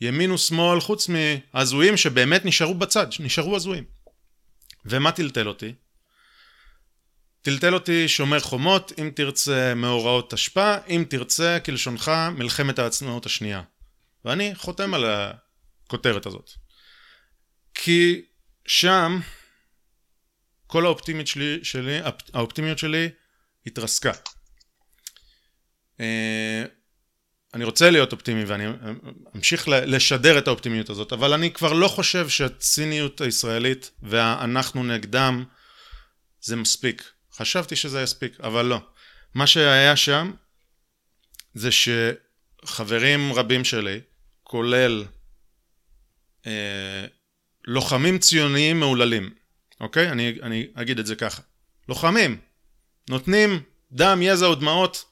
ימין 0.00 0.30
ושמאל, 0.30 0.80
חוץ 0.80 1.08
מהזויים 1.08 1.96
שבאמת 1.96 2.44
נשארו 2.44 2.74
בצד, 2.74 3.06
נשארו 3.20 3.56
הזויים. 3.56 3.84
ומה 4.84 5.12
טלטל 5.12 5.48
אותי? 5.48 5.74
טלטל 7.42 7.74
אותי 7.74 8.08
שומר 8.08 8.40
חומות, 8.40 8.92
אם 8.98 9.10
תרצה 9.14 9.74
מאורעות 9.74 10.30
תשפ"א, 10.30 10.78
אם 10.88 11.04
תרצה 11.08 11.58
כלשונך 11.64 12.10
מלחמת 12.34 12.78
העצמאות 12.78 13.26
השנייה. 13.26 13.62
ואני 14.24 14.54
חותם 14.54 14.94
על 14.94 15.04
הכותרת 15.04 16.26
הזאת. 16.26 16.50
כי 17.74 18.22
שם 18.66 19.20
כל 20.66 20.84
האופטימיות 20.84 21.26
שלי, 21.26 21.58
שלי 21.62 22.00
האופטימיות 22.34 22.78
שלי 22.78 23.08
התרסקה. 23.66 24.12
אה, 26.00 26.64
אני 27.54 27.64
רוצה 27.64 27.90
להיות 27.90 28.12
אופטימי 28.12 28.44
ואני 28.44 28.64
אמשיך 29.36 29.68
לשדר 29.68 30.38
את 30.38 30.48
האופטימיות 30.48 30.90
הזאת, 30.90 31.12
אבל 31.12 31.32
אני 31.32 31.52
כבר 31.52 31.72
לא 31.72 31.88
חושב 31.88 32.28
שהציניות 32.28 33.20
הישראלית 33.20 33.90
והאנחנו 34.02 34.84
נגדם 34.84 35.44
זה 36.40 36.56
מספיק. 36.56 37.12
חשבתי 37.34 37.76
שזה 37.76 38.02
יספיק, 38.02 38.40
אבל 38.40 38.64
לא. 38.64 38.80
מה 39.34 39.46
שהיה 39.46 39.96
שם 39.96 40.32
זה 41.54 41.68
שחברים 41.72 43.32
רבים 43.32 43.64
שלי, 43.64 44.00
כולל 44.42 45.04
אה, 46.46 47.06
לוחמים 47.66 48.18
ציוניים 48.18 48.80
מהוללים, 48.80 49.34
אוקיי? 49.80 50.10
אני, 50.10 50.38
אני 50.42 50.66
אגיד 50.74 50.98
את 50.98 51.06
זה 51.06 51.16
ככה. 51.16 51.42
לוחמים, 51.88 52.40
נותנים 53.10 53.62
דם, 53.92 54.20
יזע 54.22 54.48
ודמעות, 54.48 55.04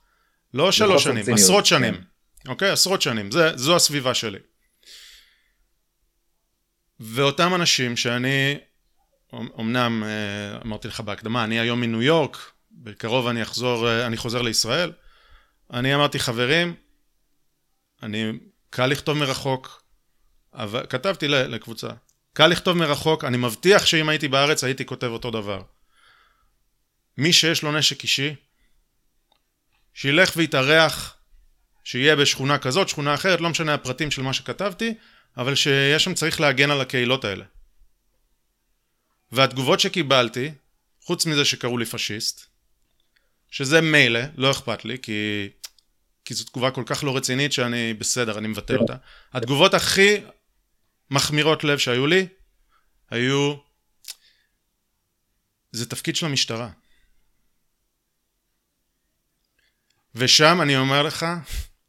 לא 0.55 0.73
שלוש 0.73 1.05
שנים, 1.05 1.25
ציניות, 1.25 1.41
עשרות 1.41 1.65
כן. 1.65 1.69
שנים. 1.69 2.05
אוקיי? 2.49 2.71
עשרות 2.71 3.03
שנים, 3.03 3.31
זה, 3.31 3.57
זו 3.57 3.77
הסביבה 3.77 4.15
שלי. 4.15 4.39
ואותם 7.01 7.55
אנשים 7.55 7.97
שאני, 7.97 8.59
אמנם 9.35 10.05
אה, 10.05 10.59
אמרתי 10.65 10.89
לך 10.89 11.01
בהקדמה, 11.01 11.45
אני 11.45 11.61
היום 11.61 11.81
מניו 11.81 12.03
יורק, 12.03 12.37
בקרוב 12.73 13.27
אני 13.27 13.43
אחזור, 13.43 13.89
אה, 13.89 14.07
אני 14.07 14.17
חוזר 14.17 14.43
לישראל, 14.43 14.93
אני 15.73 15.95
אמרתי 15.95 16.19
חברים, 16.19 16.75
אני, 18.03 18.33
קל 18.71 18.87
לכתוב 18.87 19.19
מרחוק, 19.19 19.83
אבל 20.55 20.87
כתבתי 20.89 21.29
לקבוצה, 21.29 21.89
קל 22.33 22.47
לכתוב 22.47 22.77
מרחוק, 22.77 23.25
אני 23.25 23.37
מבטיח 23.37 23.87
שאם 23.87 24.09
הייתי 24.09 24.29
בארץ 24.29 24.65
הייתי 24.65 24.87
כותב 24.87 25.07
אותו 25.07 25.31
דבר. 25.31 25.63
מי 27.19 27.33
שיש 27.33 27.63
לו 27.63 27.73
נשק 27.73 28.03
אישי, 28.03 28.35
שילך 29.95 30.33
ויתארח, 30.37 31.17
שיהיה 31.85 32.17
בשכונה 32.17 32.59
כזאת, 32.59 32.89
שכונה 32.89 33.15
אחרת, 33.15 33.41
לא 33.41 33.51
משנה 33.51 33.75
הפרטים 33.75 34.11
של 34.11 34.23
מה 34.23 34.33
שכתבתי, 34.33 34.95
אבל 35.37 35.55
שיש 35.55 36.05
שם 36.05 36.15
צריך 36.15 36.41
להגן 36.41 36.71
על 36.71 36.81
הקהילות 36.81 37.25
האלה. 37.25 37.45
והתגובות 39.33 39.81
שקיבלתי, 39.81 40.51
חוץ 41.03 41.27
מזה 41.27 41.45
שקראו 41.45 41.79
לי 41.79 41.85
פשיסט, 41.85 42.47
שזה 43.51 43.81
מילא, 43.81 44.21
לא 44.37 44.51
אכפת 44.51 44.85
לי, 44.85 44.99
כי, 45.03 45.49
כי 46.25 46.35
זו 46.35 46.45
תגובה 46.45 46.71
כל 46.71 46.83
כך 46.87 47.05
לא 47.05 47.17
רצינית 47.17 47.53
שאני 47.53 47.95
בסדר, 47.95 48.39
אני 48.39 48.49
מבטא 48.49 48.73
אותה. 48.73 48.97
התגובות 49.33 49.75
הכי 49.75 50.17
מחמירות 51.11 51.65
לב 51.65 51.79
שהיו 51.79 52.07
לי, 52.07 52.27
היו... 53.11 53.55
זה 55.73 55.91
תפקיד 55.91 56.17
של 56.17 56.27
המשטרה. 56.27 56.71
ושם 60.15 60.61
אני 60.63 60.77
אומר 60.77 61.03
לך, 61.03 61.27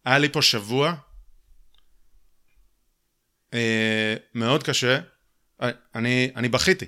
היה 0.05 0.17
לי 0.17 0.29
פה 0.29 0.41
שבוע 0.41 0.93
אה, 3.53 4.15
מאוד 4.33 4.63
קשה, 4.63 4.99
אני, 5.95 6.31
אני 6.35 6.49
בכיתי. 6.49 6.85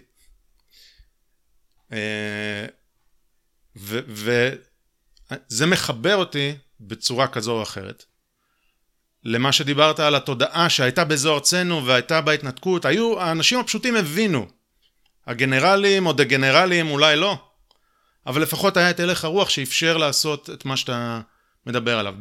אה, 1.93 2.65
וזה 3.75 5.65
מחבר 5.67 6.15
אותי 6.15 6.55
בצורה 6.79 7.27
כזו 7.27 7.51
או 7.51 7.63
אחרת 7.63 8.05
למה 9.23 9.51
שדיברת 9.51 9.99
על 9.99 10.15
התודעה 10.15 10.69
שהייתה 10.69 11.03
באזור 11.03 11.35
ארצנו 11.35 11.85
והייתה 11.85 12.21
בהתנתקות, 12.21 12.85
היו, 12.85 13.21
האנשים 13.21 13.59
הפשוטים 13.59 13.95
הבינו. 13.95 14.47
הגנרלים 15.27 16.05
או 16.05 16.13
דגנרלים 16.13 16.91
אולי 16.91 17.15
לא, 17.15 17.37
אבל 18.27 18.41
לפחות 18.41 18.77
היה 18.77 18.89
את 18.89 18.99
הלך 18.99 19.25
הרוח 19.25 19.49
שאפשר 19.49 19.97
לעשות 19.97 20.49
את 20.49 20.65
מה 20.65 20.77
שאתה 20.77 21.21
מדבר 21.65 21.99
עליו. 21.99 22.15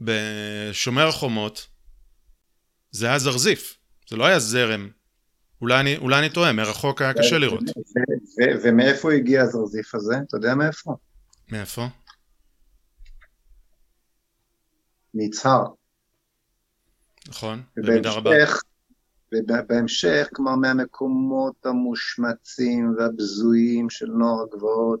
בשומר 0.00 1.08
החומות 1.08 1.66
זה 2.90 3.06
היה 3.06 3.18
זרזיף, 3.18 3.76
זה 4.10 4.16
לא 4.16 4.26
היה 4.26 4.38
זרם. 4.38 4.90
אולי 5.62 5.80
אני, 5.80 5.96
אולי 5.96 6.18
אני 6.18 6.30
טועה, 6.30 6.52
מרחוק 6.52 7.02
היה 7.02 7.14
קשה 7.14 7.38
לראות. 7.38 7.62
ומאיפה 8.62 9.12
הגיע 9.12 9.42
הזרזיף 9.42 9.94
הזה? 9.94 10.14
אתה 10.28 10.36
יודע 10.36 10.54
מאיפה? 10.54 10.96
מאיפה? 11.48 11.86
מיצהר. 15.14 15.64
נכון, 17.28 17.62
במידה 17.76 18.10
רבה. 18.10 18.30
ובהמשך, 19.34 20.28
כלומר, 20.32 20.56
מהמקומות 20.56 21.66
המושמצים 21.66 22.94
והבזויים 22.98 23.90
של 23.90 24.06
נוער 24.06 24.42
הגבעות, 24.42 25.00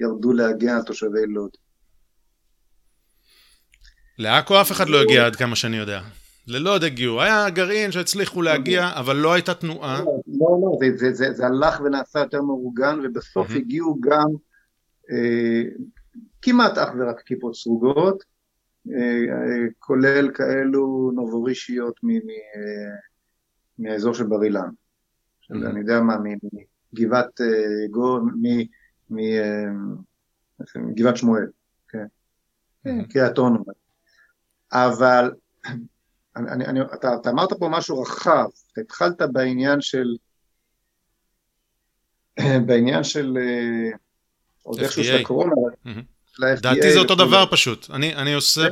ירדו 0.00 0.32
להגן 0.32 0.68
על 0.68 0.82
תושבי 0.82 1.26
לוד. 1.28 1.50
לעכו 4.18 4.60
אף 4.60 4.72
אחד 4.72 4.88
לא 4.88 5.00
הגיע 5.00 5.26
עד 5.26 5.36
כמה 5.36 5.56
שאני 5.56 5.76
יודע. 5.76 6.02
ללוד 6.46 6.84
הגיעו, 6.84 7.22
היה 7.22 7.50
גרעין 7.50 7.92
שהצליחו 7.92 8.42
להגיע, 8.42 8.90
אבל 8.94 9.16
לא 9.16 9.32
הייתה 9.32 9.54
תנועה. 9.54 10.00
לא, 10.00 10.60
לא, 10.62 10.78
זה, 10.80 10.86
זה, 10.96 11.12
זה, 11.14 11.32
זה 11.32 11.46
הלך 11.46 11.80
ונעשה 11.80 12.18
יותר 12.18 12.42
מאורגן, 12.42 12.98
ובסוף 13.04 13.50
mm-hmm. 13.50 13.56
הגיעו 13.56 13.96
גם 14.00 14.28
אה, 15.10 15.62
כמעט 16.42 16.78
אך 16.78 16.88
ורק 16.98 17.20
כיפות 17.20 17.54
סרוגות, 17.54 18.24
אה, 18.90 18.98
אה, 18.98 19.66
כולל 19.78 20.30
כאלו 20.34 21.10
נובורישיות 21.14 22.00
מ, 22.02 22.08
מ, 22.08 22.30
אה, 22.30 22.96
מהאזור 23.78 24.14
של 24.14 24.24
בר 24.24 24.42
אילן. 24.42 24.60
Mm-hmm. 24.60 25.66
אני 25.66 25.80
יודע 25.80 26.00
מה, 26.00 26.16
מגבעת 26.92 27.40
אה, 27.40 27.86
גו, 27.90 28.18
מגבעת 30.74 31.14
אה, 31.14 31.16
שמואל, 31.16 31.46
כן. 31.88 32.06
Mm-hmm. 32.86 33.12
קריית 33.12 33.38
אונו. 33.38 33.64
אבל 34.72 35.30
אני, 36.36 36.66
אני, 36.66 36.80
אתה, 36.94 37.14
אתה 37.20 37.30
אמרת 37.30 37.52
פה 37.52 37.68
משהו 37.68 38.02
רחב, 38.02 38.46
אתה 38.72 38.80
התחלת 38.80 39.22
בעניין 39.32 39.80
של, 39.80 40.16
בעניין 42.66 43.04
של, 43.04 43.38
אה, 43.40 43.96
עוד 44.62 44.80
איכשהו 44.80 45.04
של 45.04 45.16
הקורונה, 45.20 45.52
לדעתי 46.38 46.92
זה 46.92 46.98
אותו 46.98 47.14
דבר 47.14 47.44
פשוט, 47.50 47.90
אני, 47.90 48.14
אני 48.14 48.34
עושה 48.34 48.62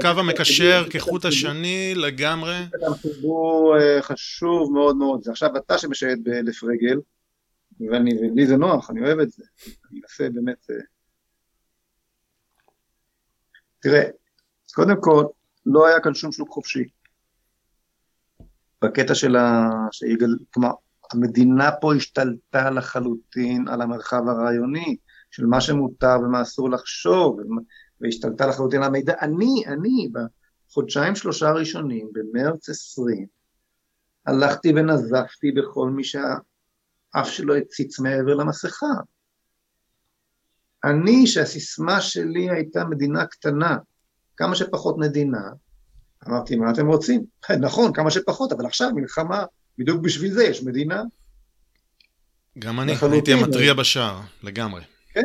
קו 0.00 0.08
המקשר 0.20 0.84
כחוט 0.90 1.24
השני 1.24 1.92
לגמרי. 1.96 2.58
זה 2.70 2.76
גם 2.86 2.94
חיבור 2.94 3.76
אה, 3.80 4.02
חשוב 4.02 4.72
מאוד 4.72 4.96
מאוד, 4.96 5.22
זה 5.22 5.30
עכשיו 5.30 5.56
אתה 5.56 5.78
שמשייט 5.78 6.18
באלף 6.22 6.64
רגל, 6.64 7.00
ולי 7.80 8.46
זה 8.46 8.56
נוח, 8.56 8.90
אני 8.90 9.00
אוהב 9.00 9.18
את 9.18 9.30
זה, 9.30 9.44
אני 9.90 10.00
אנסה 10.02 10.28
באמת... 10.34 10.66
אה. 10.70 10.76
תראה, 13.82 14.02
קודם 14.74 14.96
כל, 15.00 15.24
לא 15.66 15.86
היה 15.86 16.00
כאן 16.00 16.14
שום 16.14 16.32
שוק 16.32 16.48
חופשי. 16.50 16.84
בקטע 18.84 19.14
של 19.14 19.36
ה... 19.36 19.68
שיגל... 19.92 20.36
כלומר, 20.54 20.70
המדינה 21.12 21.70
פה 21.80 21.94
השתלטה 21.94 22.70
לחלוטין 22.70 23.68
על 23.68 23.82
המרחב 23.82 24.28
הרעיוני 24.28 24.96
של 25.30 25.46
מה 25.46 25.60
שמותר 25.60 26.16
ומה 26.22 26.42
אסור 26.42 26.70
לחשוב, 26.70 27.38
והשתלטה 28.00 28.46
לחלוטין 28.46 28.82
על 28.82 28.88
המידע. 28.88 29.14
אני, 29.20 29.64
אני, 29.66 30.08
בחודשיים 30.68 31.14
שלושה 31.14 31.48
הראשונים, 31.48 32.10
במרץ 32.12 32.68
20, 32.68 33.26
הלכתי 34.26 34.72
ונזפתי 34.76 35.52
בכל 35.52 35.90
מי 35.90 36.04
שהאף 36.04 37.28
שלו 37.28 37.56
הציץ 37.56 38.00
מעבר 38.00 38.34
למסכה. 38.34 38.86
אני, 40.84 41.26
שהסיסמה 41.26 42.00
שלי 42.00 42.50
הייתה 42.50 42.84
מדינה 42.84 43.26
קטנה, 43.26 43.76
כמה 44.40 44.54
שפחות 44.54 44.98
מדינה, 44.98 45.42
אמרתי, 46.28 46.56
מה 46.56 46.70
אתם 46.70 46.86
רוצים? 46.86 47.24
נכון, 47.60 47.92
כמה 47.92 48.10
שפחות, 48.10 48.52
אבל 48.52 48.66
עכשיו 48.66 48.90
מלחמה, 48.94 49.44
בדיוק 49.78 50.02
בשביל 50.02 50.32
זה 50.32 50.44
יש 50.44 50.62
מדינה. 50.62 51.02
גם 52.58 52.80
אני, 52.80 52.92
הייתי 53.12 53.32
המתריע 53.32 53.74
בשער, 53.74 54.20
לגמרי. 54.42 54.82
כן, 55.12 55.20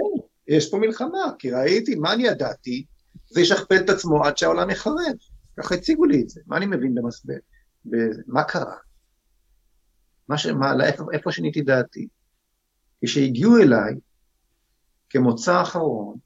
יש 0.47 0.71
פה 0.71 0.77
מלחמה, 0.77 1.31
כי 1.39 1.51
ראיתי, 1.51 1.95
מה 1.95 2.13
אני 2.13 2.27
ידעתי? 2.27 2.85
זה 3.29 3.41
ישכפל 3.41 3.75
את 3.75 3.89
עצמו 3.89 4.25
עד 4.25 4.37
שהעולם 4.37 4.69
יחרב. 4.69 5.15
ככה 5.59 5.75
הציגו 5.75 6.05
לי 6.05 6.21
את 6.21 6.29
זה, 6.29 6.41
מה 6.47 6.57
אני 6.57 6.65
מבין 6.65 6.95
במסבר? 6.95 7.33
מה 8.27 8.43
קרה? 8.43 8.75
מה 10.29 10.37
ש... 10.37 10.45
מה, 10.45 10.75
לאיפה, 10.75 11.03
איפה 11.13 11.31
שיניתי 11.31 11.61
דעתי? 11.61 12.07
כשהגיעו 13.05 13.57
אליי, 13.57 13.93
כמוצא 15.09 15.61
אחרון, 15.61 16.17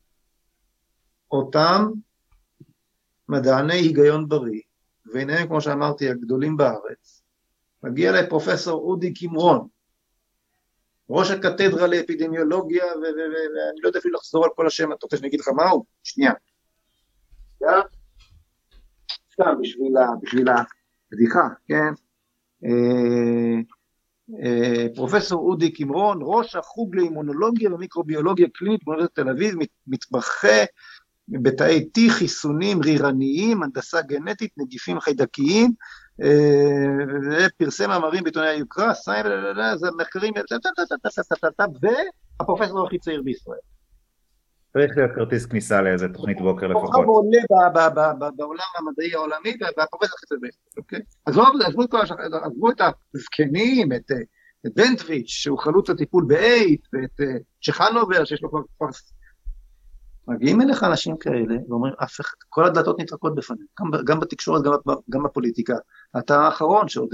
אותם 1.32 1.92
מדעני 3.30 3.74
היגיון 3.74 4.30
בריא, 4.30 4.62
וביניהם, 5.06 5.48
כמו 5.48 5.62
שאמרתי, 5.62 6.10
הגדולים 6.10 6.58
בארץ, 6.58 7.22
מגיע 7.84 8.10
אליי 8.10 8.30
פרופסור 8.30 8.82
אודי 8.82 9.14
קימרון, 9.14 9.68
ראש 11.10 11.32
הקתדרה 11.32 11.88
לאפידמיולוגיה, 11.88 12.86
ואני 12.86 13.82
לא 13.82 13.88
יודע 13.88 14.00
אפילו 14.00 14.16
לחזור 14.16 14.46
על 14.46 14.52
כל 14.56 14.68
השם, 14.68 14.94
אתה 14.94 15.00
רוצה 15.06 15.18
שאני 15.18 15.28
אגיד 15.28 15.40
לך 15.40 15.48
מה 15.48 15.70
הוא? 15.70 15.86
שנייה. 16.04 16.34
סתם 19.34 19.56
בשביל 20.22 20.48
הבדיחה, 20.50 21.48
כן? 21.68 21.94
אה, 22.66 23.60
אה, 24.44 24.86
פרופסור 24.96 25.50
אודי 25.50 25.72
קימרון, 25.72 26.20
ראש 26.22 26.56
החוג 26.56 26.96
לאימונולוגיה 26.96 27.74
ומיקרוביולוגיה 27.74 28.48
קלינית 28.54 28.84
באוניברסיטת 28.84 29.16
תל 29.16 29.30
אביב, 29.30 29.56
מתמחה 29.88 30.64
בתאי 31.32 31.90
T, 31.98 32.12
חיסונים 32.12 32.82
רירניים, 32.82 33.64
הנדסה 33.64 34.02
גנטית, 34.02 34.52
נגיפים 34.58 35.00
חיידקיים, 35.00 35.72
ופרסם 37.32 37.90
מאמרים 37.90 38.24
בעיתוני 38.24 38.48
היוקרה, 38.48 38.94
סיים, 38.94 39.26
זה 39.76 39.88
מחקרים, 39.98 40.34
והפרופסור 42.40 42.88
הכי 42.88 43.00
צעיר 43.00 43.22
בישראל. 43.22 43.58
צריך 44.74 44.98
להיות 44.98 45.12
כרטיס 45.16 45.46
כניסה 45.46 45.82
לאיזה 45.82 46.08
תוכנית 46.10 46.42
בוקר 46.42 46.68
לפחות. 46.68 46.92
כוכב 46.92 47.08
עולה 47.08 47.70
בעולם 48.36 48.60
המדעי 48.78 49.14
העולמי 49.14 49.54
והפרופסור 49.78 50.16
הכי 50.18 50.26
צעיר 50.26 50.42
בישראל, 50.42 50.64
אוקיי? 50.78 51.00
עזבו 51.26 52.70
את 52.72 52.82
הזקנים, 53.16 53.94
את 53.94 54.12
בנטוויץ', 54.76 55.28
שהוא 55.28 55.60
חלוץ 55.60 55.90
הטיפול 55.90 56.26
באייט, 56.28 56.88
ואת 56.94 57.28
צ'חנובר, 57.64 58.26
שיש 58.26 58.44
לו 58.44 58.50
כבר 58.52 58.60
מגיעים 60.30 60.62
אליך 60.62 60.84
אנשים 60.84 61.18
כאלה 61.18 61.56
ואומרים, 61.70 61.94
כל 62.50 62.66
הדלתות 62.66 63.00
נטרקות 63.00 63.36
בפניהם, 63.36 63.66
גם, 63.80 64.04
גם 64.06 64.20
בתקשורת, 64.20 64.64
גם, 64.64 64.72
גם 65.10 65.24
בפוליטיקה. 65.24 65.76
אתה 66.18 66.40
האחרון 66.40 66.88
שעוד 66.88 67.10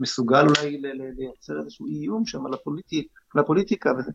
מסוגל 0.00 0.46
אולי 0.48 0.78
לייצר 1.16 1.60
איזשהו 1.60 1.86
איום 1.86 2.26
שם 2.26 2.46
על 2.46 2.54
הפוליטי, 2.54 3.06
לפוליטיקה 3.34 3.92
וזה. 3.98 4.12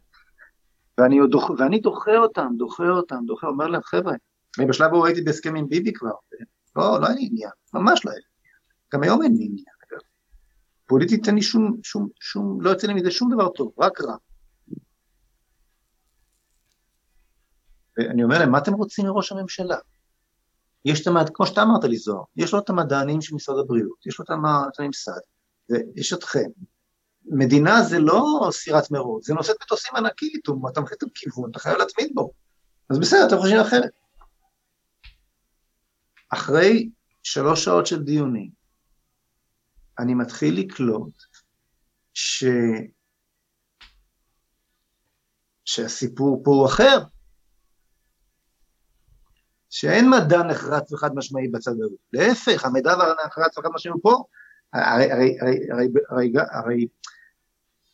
ואני, 0.97 1.19
דוח, 1.29 1.49
ואני 1.49 1.79
דוחה 1.79 2.17
אותם, 2.17 2.47
דוחה 2.57 2.89
אותם, 2.89 3.23
דוחה, 3.25 3.47
אומר 3.47 3.67
להם, 3.67 3.81
חבר'ה, 3.83 4.13
אני 4.57 4.65
בשלב 4.65 4.93
ההוא 4.93 5.05
הייתי 5.05 5.21
בהסכם 5.21 5.55
עם 5.55 5.69
ביבי 5.69 5.93
כבר, 5.93 6.11
לא, 6.75 7.01
לא 7.01 7.07
היה 7.07 7.15
לי 7.15 7.27
עניין, 7.31 7.51
ממש 7.73 8.05
לא 8.05 8.11
היה 8.11 8.19
לי 8.19 8.25
עניין. 8.39 8.57
גם 8.93 9.03
היום 9.03 9.23
אין 9.23 9.31
לי 9.31 9.45
עניין, 9.45 9.65
אגב. 9.89 9.99
פוליטית 10.85 11.27
אין 11.27 11.35
לי 11.35 11.41
שום, 11.41 11.77
שום, 11.83 12.07
שום, 12.19 12.61
לא 12.61 12.69
יוצא 12.69 12.87
לי 12.87 12.93
מזה 12.93 13.11
שום 13.11 13.33
דבר 13.33 13.49
טוב, 13.49 13.71
רק 13.79 14.01
רע. 14.01 14.15
ואני 17.99 18.23
אומר 18.23 18.39
להם, 18.39 18.51
מה 18.51 18.57
אתם 18.57 18.73
רוצים 18.73 19.05
מראש 19.05 19.31
הממשלה? 19.31 19.77
יש 20.85 21.01
את 21.01 21.07
המד... 21.07 21.29
כמו 21.33 21.45
שאתה 21.45 21.61
אמרת 21.63 21.83
לי 21.83 21.97
זוהר, 21.97 22.23
יש 22.35 22.53
לו 22.53 22.59
את 22.59 22.69
המדענים 22.69 23.21
של 23.21 23.35
משרד 23.35 23.59
הבריאות, 23.59 24.05
יש 24.05 24.19
לו 24.19 24.25
את 24.25 24.29
הממסד, 24.29 25.19
ויש 25.69 26.13
אתכם. 26.13 26.49
מדינה 27.25 27.83
זה 27.83 27.99
לא 27.99 28.49
סירת 28.51 28.91
מרוץ, 28.91 29.27
זה 29.27 29.33
נושאת 29.33 29.55
מטוסים 29.63 29.95
ענקית, 29.95 30.41
אתה 30.71 30.81
מחליט 30.81 31.03
על 31.03 31.09
כיוון, 31.15 31.51
אתה 31.51 31.59
חייב 31.59 31.77
להתמיד 31.77 32.11
בו. 32.15 32.31
אז 32.89 32.99
בסדר, 32.99 33.27
אתם 33.27 33.37
חושבים 33.37 33.59
אחרת. 33.59 33.91
אחרי 36.29 36.89
שלוש 37.23 37.65
שעות 37.65 37.87
של 37.87 38.03
דיונים, 38.03 38.49
אני 39.99 40.13
מתחיל 40.13 40.59
לקלוט 40.59 41.13
ש... 42.13 42.43
שהסיפור 45.65 46.41
פה 46.43 46.51
הוא 46.51 46.65
אחר. 46.65 46.99
שאין 49.69 50.09
מדע 50.09 50.43
נחרץ 50.43 50.91
וחד 50.91 51.15
משמעי 51.15 51.47
בצד 51.47 51.71
הזה. 51.71 51.95
להפך, 52.13 52.65
המידע 52.65 52.91
הנחרץ 52.91 53.57
וחד 53.57 53.69
משמעי 53.73 53.93
הוא 53.93 54.01
פה. 54.03 54.23
הרי, 54.73 55.11
הרי, 55.11 55.37
הרי, 55.41 55.57
הרי, 55.71 55.87
הרי, 56.09 56.31
הרי 56.51 56.87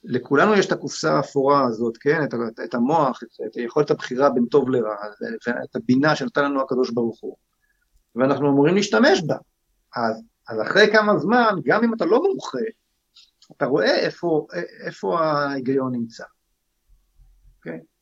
לכולנו 0.03 0.53
יש 0.53 0.65
את 0.65 0.71
הקופסה 0.71 1.13
האפורה 1.13 1.65
הזאת, 1.67 1.97
כן? 1.97 2.23
את, 2.23 2.33
את 2.63 2.73
המוח, 2.73 3.23
את, 3.23 3.45
את 3.47 3.57
יכולת 3.57 3.91
הבחירה 3.91 4.29
בין 4.29 4.45
טוב 4.45 4.69
לרע, 4.69 4.95
את 5.63 5.75
הבינה 5.75 6.15
שנתן 6.15 6.45
לנו 6.45 6.61
הקדוש 6.61 6.91
ברוך 6.91 7.19
הוא. 7.21 7.37
ואנחנו 8.15 8.49
אמורים 8.49 8.75
להשתמש 8.75 9.21
בה. 9.21 9.35
אז, 9.95 10.23
אז 10.49 10.61
אחרי 10.61 10.87
כמה 10.91 11.17
זמן, 11.17 11.55
גם 11.65 11.83
אם 11.83 11.93
אתה 11.93 12.05
לא 12.05 12.23
מומחה, 12.23 12.57
אתה 13.57 13.65
רואה 13.65 13.95
איפה, 13.95 14.47
איפה 14.85 15.19
ההיגיון 15.19 15.91
נמצא. 15.91 16.23
Okay? 17.59 17.94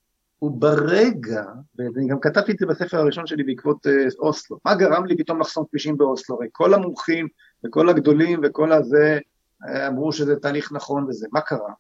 וברגע, 0.44 1.44
ואני 1.76 2.08
גם 2.08 2.20
כתבתי 2.22 2.52
את 2.52 2.58
זה 2.58 2.66
בספר 2.66 2.98
הראשון 2.98 3.28
שלי 3.28 3.44
בעקבות 3.44 3.88
uh, 3.88 4.16
אוסלו, 4.20 4.60
מה 4.66 4.76
גרם 4.76 5.06
לי 5.06 5.18
פתאום 5.18 5.40
לחסום 5.40 5.66
כבישים 5.70 5.98
באוסלו? 5.98 6.36
הרי 6.36 6.48
כל 6.52 6.74
המומחים 6.74 7.28
וכל 7.66 7.90
הגדולים 7.90 8.42
וכל 8.44 8.72
הזה 8.72 9.20
אה, 9.68 9.88
אמרו 9.88 10.12
שזה 10.12 10.36
תהליך 10.36 10.72
נכון 10.72 11.04
וזה, 11.04 11.28
מה 11.32 11.42
קרה? 11.42 11.74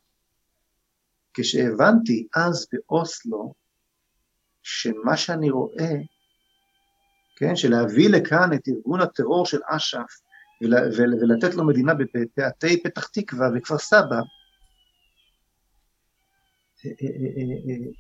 כשהבנתי 1.34 2.28
אז 2.36 2.68
באוסלו 2.74 3.54
שמה 4.62 5.18
שאני 5.18 5.50
רואה, 5.50 5.92
כן, 7.36 7.56
שלהביא 7.56 8.10
לכאן 8.10 8.54
את 8.54 8.68
ארגון 8.68 9.02
הטרור 9.02 9.46
של 9.46 9.60
אש"ף 9.68 10.22
ולתת 11.22 11.54
לו 11.54 11.68
מדינה 11.68 11.94
בפאתי 11.94 12.84
פתח 12.84 13.08
תקווה 13.08 13.48
וכפר 13.56 13.78
סבא, 13.78 14.16
אה, 16.86 16.92
אה, 17.02 17.92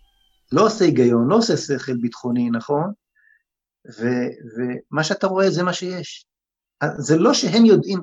לא 0.51 0.65
עושה 0.65 0.85
היגיון, 0.85 1.27
לא 1.29 1.35
עושה 1.35 1.57
שכל 1.57 1.97
ביטחוני, 2.01 2.49
נכון? 2.49 2.93
ו, 3.87 4.03
ומה 4.55 5.03
שאתה 5.03 5.27
רואה 5.27 5.49
זה 5.49 5.63
מה 5.63 5.73
שיש. 5.73 6.25
זה 6.97 7.17
לא 7.17 7.33
שהם 7.33 7.65
יודעים, 7.65 7.99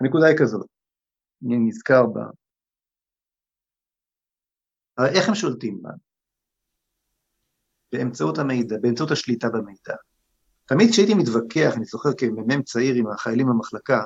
הנקודה 0.00 0.26
היא 0.26 0.36
כזאת, 0.38 0.66
אני 1.46 1.56
נזכר 1.58 2.06
בה, 2.06 2.24
הרי 4.98 5.08
איך 5.08 5.28
הם 5.28 5.34
שולטים 5.34 5.82
בנו? 5.82 6.04
באמצעות 7.92 8.38
המידע, 8.38 8.76
באמצעות 8.80 9.10
השליטה 9.10 9.48
במידע. 9.48 9.94
תמיד 10.64 10.90
כשהייתי 10.90 11.14
מתווכח, 11.14 11.72
אני 11.76 11.84
זוכר 11.84 12.08
כמ"מ 12.18 12.62
צעיר 12.62 12.94
עם 12.94 13.10
החיילים 13.10 13.46
במחלקה, 13.46 14.04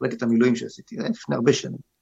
מחלקת 0.00 0.22
המילואים 0.22 0.56
שעשיתי, 0.56 0.96
לפני 0.96 1.34
הרבה 1.34 1.52
שנים, 1.52 1.95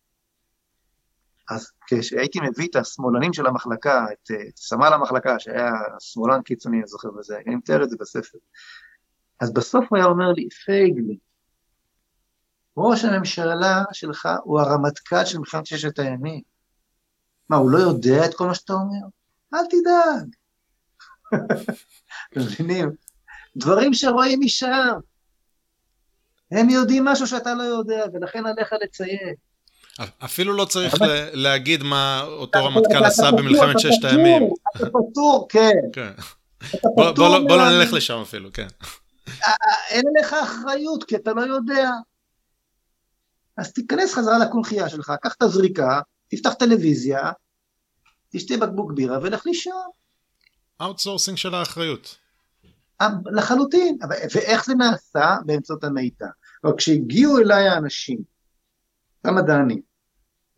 אז 1.50 1.72
כשהייתי 1.86 2.38
מביא 2.40 2.68
את 2.70 2.76
השמאלנים 2.76 3.32
של 3.32 3.46
המחלקה, 3.46 4.06
את, 4.12 4.30
את 4.48 4.56
סמל 4.56 4.92
המחלקה, 4.92 5.38
שהיה 5.38 5.72
שמאלן 6.00 6.42
קיצוני, 6.42 6.78
אני 6.78 6.86
זוכר 6.86 7.08
בזה, 7.10 7.38
אני 7.46 7.54
מתאר 7.54 7.84
את 7.84 7.90
זה 7.90 7.96
בספר, 8.00 8.38
אז 9.40 9.52
בסוף 9.52 9.84
הוא 9.90 9.96
היה 9.96 10.06
אומר 10.06 10.32
לי, 10.32 10.48
פייגלי, 10.64 11.18
ראש 12.76 13.04
הממשלה 13.04 13.82
שלך 13.92 14.28
הוא 14.44 14.60
הרמטכ"ל 14.60 15.24
של 15.24 15.38
מלחמת 15.38 15.66
ששת 15.66 15.98
הימים. 15.98 16.40
מה, 17.48 17.56
הוא 17.56 17.70
לא 17.70 17.78
יודע 17.78 18.24
את 18.24 18.34
כל 18.34 18.46
מה 18.46 18.54
שאתה 18.54 18.72
אומר? 18.72 19.06
אל 19.54 19.66
תדאג. 19.66 20.34
אתם 22.32 22.40
מבינים? 22.40 22.90
דברים 23.56 23.94
שרואים 23.94 24.40
משם. 24.42 24.98
הם 26.50 26.70
יודעים 26.70 27.04
משהו 27.04 27.26
שאתה 27.26 27.54
לא 27.54 27.62
יודע, 27.62 28.04
ולכן 28.12 28.46
עליך 28.46 28.72
לציין. 28.82 29.34
אפילו 30.24 30.52
לא 30.52 30.64
צריך 30.64 30.94
להגיד 31.32 31.82
מה 31.82 32.22
אותו 32.26 32.64
רמטכ"ל 32.64 33.04
עשה 33.04 33.30
במלחמת 33.30 33.78
ששת 33.78 34.04
הימים. 34.04 34.42
אתה 34.76 34.86
פטור, 34.86 35.46
כן. 35.48 35.72
כן. 35.92 36.10
בוא 36.94 37.56
לא 37.56 37.70
נלך 37.70 37.92
לשם 37.92 38.18
אפילו, 38.22 38.52
כן. 38.52 38.66
אין 39.88 40.04
לך 40.20 40.36
אחריות, 40.42 41.04
כי 41.04 41.16
אתה 41.16 41.32
לא 41.32 41.54
יודע. 41.54 41.90
אז 43.56 43.72
תיכנס 43.72 44.14
חזרה 44.14 44.38
לקונכייה 44.38 44.88
שלך, 44.88 45.12
קח 45.22 45.34
את 45.34 45.42
הזריקה, 45.42 46.00
תפתח 46.28 46.52
טלוויזיה, 46.52 47.32
תשתה 48.30 48.56
בקבוק 48.56 48.92
בירה 48.92 49.18
ולך 49.22 49.46
לישון. 49.46 49.86
outsourcing 50.82 51.38
של 51.38 51.54
האחריות. 51.54 52.16
אה, 53.00 53.08
לחלוטין, 53.26 53.98
ואיך 54.34 54.64
זה 54.64 54.74
נעשה? 54.74 55.36
באמצעות 55.46 55.84
המידע. 55.84 56.26
אבל 56.64 56.72
כשהגיעו 56.76 57.38
אליי 57.38 57.68
האנשים, 57.68 58.33
המדענים, 59.26 59.80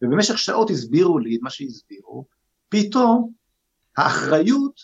ובמשך 0.02 0.38
שעות 0.38 0.70
הסבירו 0.70 1.18
לי 1.18 1.36
את 1.36 1.40
מה 1.42 1.50
שהסבירו, 1.50 2.24
פתאום 2.68 3.32
האחריות 3.96 4.80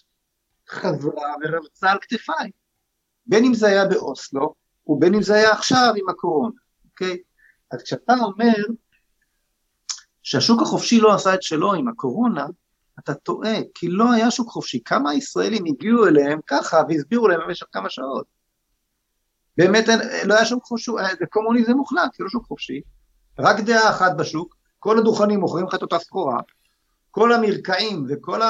חזרה 0.71 1.35
ורבצה 1.43 1.91
על 1.91 1.99
כתפיי. 2.01 2.51
בין 3.27 3.45
אם 3.45 3.55
זה 3.55 3.67
היה 3.67 3.85
באוסלו, 3.85 4.55
ובין 4.87 5.15
אם 5.15 5.23
זה 5.23 5.35
היה 5.35 5.53
עכשיו 5.53 5.93
עם 5.97 6.09
הקורונה, 6.09 6.61
אוקיי? 6.85 7.19
אז 7.71 7.83
כשאתה 7.83 8.13
אומר 8.23 8.55
שהשוק 10.23 10.63
החופשי 10.63 11.01
לא 11.01 11.15
עשה 11.15 11.35
את 11.35 11.43
שלו 11.43 11.75
עם 11.75 11.89
הקורונה, 11.89 12.47
אתה 12.99 13.15
טועה, 13.15 13.57
כי 13.75 13.89
לא 13.89 14.13
היה 14.13 14.31
שוק 14.31 14.49
חופשי. 14.49 14.81
כמה 14.85 15.15
ישראלים 15.15 15.65
הגיעו 15.67 16.07
אליהם 16.07 16.41
ככה 16.47 16.83
והסבירו 16.89 17.29
להם 17.29 17.41
במשך 17.47 17.67
כמה 17.73 17.91
שעות. 17.91 18.27
באמת 19.57 19.85
לא 20.25 20.35
היה 20.35 20.45
שוק 20.45 20.65
חופשי, 20.65 20.93
זה 21.19 21.27
קומוניזם 21.27 21.73
מוחלט, 21.73 22.15
זה 22.19 22.25
לא 22.25 22.31
שוק 22.31 22.47
חופשי. 22.47 22.81
רק 23.39 23.61
דעה 23.61 23.91
אחת 23.91 24.13
בשוק, 24.19 24.57
כל 24.79 24.99
הדוכנים 24.99 25.41
מוכרים 25.41 25.67
לך 25.67 25.75
את 25.75 25.83
אותה 25.83 25.99
סחורה, 25.99 26.41
כל 27.11 27.33
המרקעים 27.33 28.07
וכל 28.09 28.41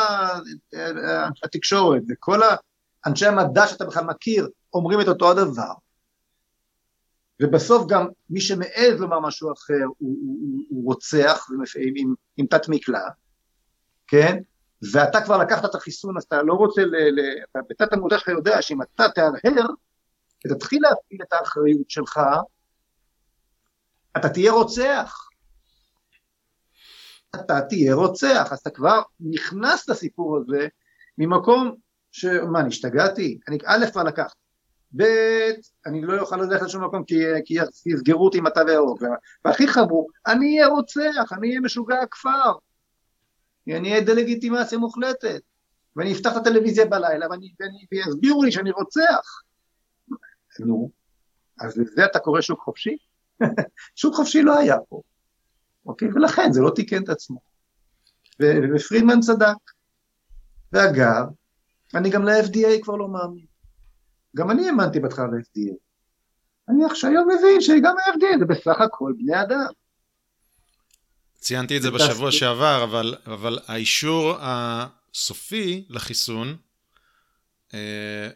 התקשורת 1.44 2.02
וכל 2.10 2.40
אנשי 3.06 3.26
המדע 3.26 3.66
שאתה 3.66 3.84
בכלל 3.84 4.04
מכיר 4.04 4.48
אומרים 4.74 5.00
את 5.00 5.08
אותו 5.08 5.30
הדבר. 5.30 5.72
ובסוף 7.42 7.86
גם 7.88 8.06
מי 8.30 8.40
שמעז 8.40 9.00
לומר 9.00 9.20
משהו 9.20 9.52
אחר 9.52 9.84
הוא, 9.84 9.94
הוא, 9.98 10.38
הוא, 10.40 10.62
הוא 10.68 10.84
רוצח 10.84 11.46
עם, 11.52 11.62
עם, 11.96 12.14
עם 12.36 12.46
תת 12.46 12.68
מקלע, 12.68 13.08
כן? 14.06 14.38
ואתה 14.92 15.20
כבר 15.20 15.38
לקחת 15.38 15.64
את 15.64 15.74
החיסון 15.74 16.16
אז 16.16 16.22
אתה 16.22 16.42
לא 16.42 16.54
רוצה, 16.54 16.82
ל, 16.82 16.96
ל, 16.96 17.20
אתה 17.50 17.58
בתת 17.70 17.92
המודע 17.92 18.18
שלך 18.18 18.28
יודע 18.28 18.62
שאם 18.62 18.82
אתה 18.82 19.08
תהרהר 19.14 19.66
ותתחיל 20.46 20.82
להפעיל 20.82 21.22
את 21.22 21.32
האחריות 21.32 21.90
שלך, 21.90 22.20
אתה 24.16 24.28
תהיה 24.28 24.52
רוצח. 24.52 25.28
אתה 27.34 27.60
תהיה 27.68 27.94
רוצח, 27.94 28.48
אז 28.52 28.58
אתה 28.58 28.70
כבר 28.70 29.02
נכנס 29.20 29.88
לסיפור 29.88 30.36
הזה 30.36 30.68
ממקום 31.18 31.74
ש... 32.10 32.24
מה, 32.24 32.60
אני 32.60 32.68
השתגעתי? 32.68 33.38
אני 33.48 33.58
א' 33.64 33.86
כבר 33.92 34.02
לקחתי. 34.02 34.42
ב', 34.96 35.02
אני 35.86 36.02
לא 36.02 36.20
אוכל 36.20 36.36
ללכת 36.36 36.62
לשום 36.62 36.84
מקום 36.84 37.04
כי, 37.04 37.14
כי 37.44 37.54
יסגרו 37.86 38.24
אותי 38.24 38.38
עם 38.38 38.46
התו 38.46 38.60
הירוק. 38.68 39.02
והכי 39.44 39.68
חמור, 39.68 40.08
אני 40.26 40.58
אהיה 40.58 40.66
רוצח, 40.66 41.32
אני 41.32 41.48
אהיה 41.48 41.60
משוגע 41.60 42.00
הכפר. 42.00 42.52
אני 43.68 43.90
אהיה 43.90 44.00
דה-לגיטימציה 44.00 44.78
מוחלטת. 44.78 45.40
ואני 45.96 46.12
אפתח 46.12 46.32
את 46.32 46.36
הטלוויזיה 46.36 46.86
בלילה 46.86 47.26
ואני, 47.30 47.52
ואני, 47.60 47.86
ויסבירו 47.92 48.42
לי 48.42 48.52
שאני 48.52 48.70
רוצח. 48.70 49.42
נו, 50.60 50.90
אז 51.60 51.78
לזה 51.78 52.04
אתה 52.04 52.18
קורא 52.18 52.40
שוק 52.40 52.60
חופשי? 52.60 52.96
שוק 54.00 54.14
חופשי 54.14 54.42
לא 54.42 54.58
היה 54.58 54.76
פה, 54.88 55.00
אוקיי? 55.86 56.08
ולכן 56.14 56.52
זה 56.52 56.60
לא 56.60 56.70
תיקן 56.74 57.02
את 57.02 57.08
עצמו. 57.08 57.40
ופרידמן 58.74 59.20
צדק. 59.20 59.56
ואגב, 60.72 61.24
אני 61.94 62.10
גם 62.10 62.24
ל-FDA 62.24 62.82
כבר 62.82 62.96
לא 62.96 63.08
מאמין. 63.08 63.46
גם 64.36 64.50
אני 64.50 64.66
האמנתי 64.66 65.00
בהתחלה 65.00 65.26
ל-FDA. 65.26 65.74
אני 66.68 66.84
עכשיו 66.84 67.10
מבין 67.10 67.60
שגם 67.60 67.94
ה-FDA 67.98 68.38
זה 68.38 68.44
בסך 68.44 68.80
הכל 68.80 69.12
בני 69.18 69.42
אדם. 69.42 69.66
ציינתי 71.38 71.76
את 71.76 71.82
זה 71.82 71.90
בשבוע 71.90 72.32
שעבר, 72.32 72.84
אבל, 72.84 73.14
אבל 73.26 73.58
האישור 73.66 74.36
הסופי 74.40 75.86
לחיסון, 75.88 76.56
אה, 77.74 78.28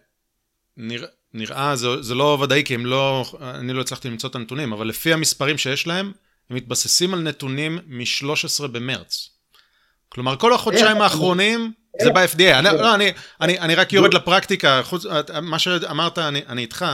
נראה, 0.77 1.09
נראה, 1.37 1.77
זה, 1.77 2.03
זה 2.03 2.15
לא 2.15 2.39
ודאי 2.43 2.63
כי 2.65 2.75
הם 2.75 2.87
לא, 2.87 3.25
אני 3.41 3.73
לא 3.73 3.81
הצלחתי 3.81 4.09
למצוא 4.09 4.31
את 4.31 4.35
הנתונים, 4.35 4.73
אבל 4.73 4.87
לפי 4.87 5.13
המספרים 5.13 5.59
שיש 5.59 5.87
להם, 5.87 6.13
הם 6.51 6.57
מתבססים 6.57 7.15
על 7.15 7.21
נתונים 7.21 7.79
מ-13 7.87 8.67
במרץ. 8.67 9.29
כלומר, 10.09 10.37
כל 10.37 10.53
החודשיים 10.53 11.01
האחרונים 11.03 11.73
זה 12.03 12.11
ב-FDA. 12.11 12.61
לא, 12.63 12.95
אני, 12.95 13.13
אני, 13.41 13.59
אני 13.59 13.75
רק 13.75 13.93
יורד 13.93 14.15
לפרקטיקה, 14.15 14.81
חוץ, 14.85 15.05
מה 15.43 15.59
שאמרת, 15.59 16.19
אני, 16.19 16.43
אני 16.49 16.63
איתך, 16.63 16.87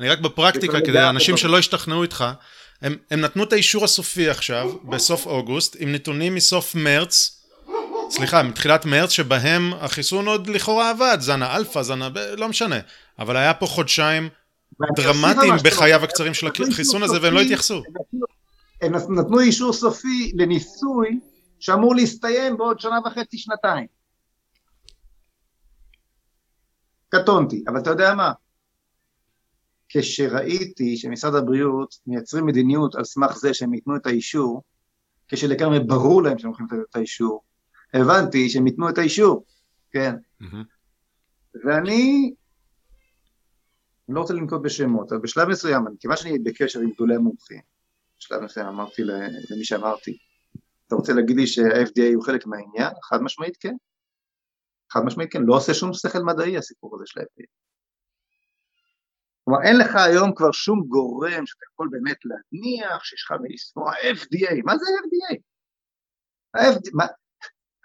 אני 0.00 0.08
רק 0.08 0.18
בפרקטיקה, 0.18 0.80
כדי 0.80 1.08
אנשים 1.08 1.36
שלא 1.36 1.58
ישתכנעו 1.58 2.02
איתך, 2.02 2.24
הם, 2.82 2.96
הם 3.10 3.20
נתנו 3.20 3.44
את 3.44 3.52
האישור 3.52 3.84
הסופי 3.84 4.28
עכשיו, 4.28 4.72
בסוף 4.84 5.26
אוגוסט, 5.26 5.76
עם 5.78 5.92
נתונים 5.92 6.34
מסוף 6.34 6.74
מרץ, 6.74 7.40
סליחה, 8.10 8.42
מתחילת 8.42 8.84
מרץ, 8.84 9.10
שבהם 9.10 9.72
החיסון 9.80 10.26
עוד 10.26 10.48
לכאורה 10.48 10.90
עבד, 10.90 11.18
זן 11.20 11.56
האלפא, 11.56 11.82
זן 11.82 11.95
ה, 11.95 12.08
לא 12.36 12.48
משנה. 12.48 12.78
אבל 13.20 13.36
היה 13.36 13.54
פה 13.54 13.66
חודשיים 13.66 14.28
דרמטיים 14.96 15.54
בחייו 15.64 16.04
הקצרים 16.04 16.34
של 16.34 16.46
החיסון 16.46 17.02
הזה, 17.02 17.22
והם 17.22 17.34
לא 17.34 17.40
התייחסו. 17.40 17.82
הם 18.80 18.94
נתנו 18.94 19.40
אישור 19.40 19.72
סופי 19.72 20.32
לניסוי 20.34 21.20
שאמור 21.60 21.94
להסתיים 21.94 22.56
בעוד 22.56 22.80
שנה 22.80 22.98
וחצי, 23.06 23.38
שנתיים. 23.38 23.86
קטונתי, 27.08 27.64
אבל 27.68 27.78
אתה 27.78 27.90
יודע 27.90 28.14
מה? 28.14 28.32
כשראיתי 29.88 30.96
שמשרד 30.96 31.34
הבריאות 31.34 31.94
מייצרים 32.06 32.46
מדיניות 32.46 32.94
על 32.94 33.04
סמך 33.04 33.36
זה 33.36 33.54
שהם 33.54 33.74
ייתנו 33.74 33.96
את 33.96 34.06
האישור, 34.06 34.62
כשלגמרי 35.28 35.80
ברור 35.80 36.22
להם 36.22 36.38
שהם 36.38 36.48
הולכים 36.48 36.66
לתת 36.66 36.90
את 36.90 36.96
האישור, 36.96 37.42
הבנתי 37.94 38.50
שהם 38.50 38.66
ייתנו 38.66 38.88
את 38.88 38.98
האישור, 38.98 39.44
כן. 39.90 40.14
Mm-hmm. 40.42 40.64
ואני 41.64 42.32
אני 44.10 44.16
לא 44.16 44.20
רוצה 44.20 44.34
לנקוט 44.34 44.62
בשמות, 44.62 45.12
אבל 45.12 45.20
בשלב 45.20 45.48
מסוים, 45.48 45.84
כיוון 46.00 46.16
שאני 46.16 46.38
בקשר 46.38 46.80
עם 46.80 46.90
גדולי 46.90 47.14
המומחים, 47.14 47.60
בשלב 48.18 48.40
מסוים 48.40 48.66
אמרתי 48.66 49.02
למי 49.50 49.64
שאמרתי, 49.64 50.18
אתה 50.86 50.94
רוצה 50.94 51.12
להגיד 51.12 51.36
לי 51.36 51.46
שה-FDA 51.46 52.14
הוא 52.14 52.24
חלק 52.24 52.46
מהעניין? 52.46 52.92
חד 53.02 53.22
משמעית 53.22 53.56
כן. 53.60 53.74
חד 54.92 55.00
משמעית 55.04 55.32
כן, 55.32 55.42
לא 55.42 55.56
עושה 55.56 55.74
שום 55.74 55.92
שכל 55.92 56.18
מדעי 56.18 56.56
הסיפור 56.56 56.94
הזה 56.94 57.04
של 57.06 57.20
ה-FDA. 57.20 57.46
כלומר, 59.44 59.62
אין 59.62 59.78
לך 59.78 59.96
היום 59.96 60.34
כבר 60.34 60.52
שום 60.52 60.84
גורם 60.88 61.46
שאתה 61.46 61.64
יכול 61.72 61.88
באמת 61.90 62.18
להניח 62.24 63.04
שיש 63.04 63.24
לך 63.24 63.36
מלספור 63.40 63.90
ה-FDA, 63.90 64.60
מה 64.64 64.78
זה 64.78 64.84
ה-FDA? 64.86 65.38
ה-FDA, 66.54 66.90
מה? 66.92 67.06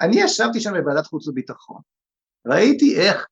אני 0.02 0.16
ישבתי 0.22 0.60
שם 0.60 0.72
בוועדת 0.74 1.06
חוץ 1.06 1.28
וביטחון, 1.28 1.82
ראיתי 2.48 3.00
איך 3.02 3.28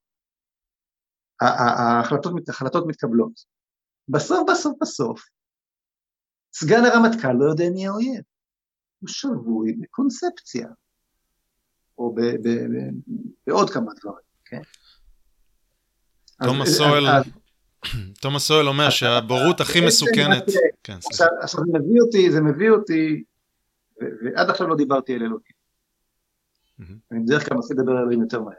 ההחלטות, 1.44 2.34
ההחלטות 2.50 2.88
מתקבלות. 2.88 3.44
בסוף 4.10 4.50
בסוף 4.52 4.78
בסוף, 4.82 5.22
סגן 6.54 6.86
הרמטכ"ל 6.86 7.34
לא 7.34 7.52
יודע 7.52 7.70
מי 7.74 7.88
האויב, 7.88 8.22
הוא 9.00 9.10
שבוי 9.10 9.74
בקונספציה, 9.74 10.68
או 11.98 12.16
ב, 12.16 12.22
ב, 12.22 12.48
ב, 12.48 12.90
בעוד 13.48 13.70
כמה 13.70 13.92
דברים, 14.02 14.26
כן? 14.46 14.62
תומאס 16.44 16.78
סואל, 16.78 17.04
תומאס 18.22 18.48
סואל 18.48 18.68
אומר 18.68 18.90
שהבורות 18.90 19.62
הכי 19.62 19.86
מסוכנת, 19.88 20.44
כן, 20.84 20.98
עכשיו 21.42 21.62
זה 21.66 21.80
מביא 21.80 22.02
אותי, 22.02 22.32
זה 22.32 22.42
מביא 22.42 22.70
אותי, 22.70 23.24
ועד 24.00 24.50
עכשיו 24.50 24.68
לא 24.68 24.76
דיברתי 24.76 25.16
על 25.16 25.24
אלוהים. 25.24 25.64
אני 27.12 27.20
בדרך 27.20 27.48
כלל 27.48 27.58
מנסה 27.58 27.74
לדבר 27.74 27.92
על 27.92 27.98
אלוהים 27.98 28.22
יותר 28.22 28.42
מהר. 28.42 28.56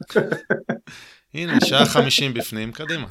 הנה, 1.34 1.52
שעה 1.64 1.86
חמישים 1.86 2.34
בפנים, 2.34 2.72
קדימה. 2.72 3.06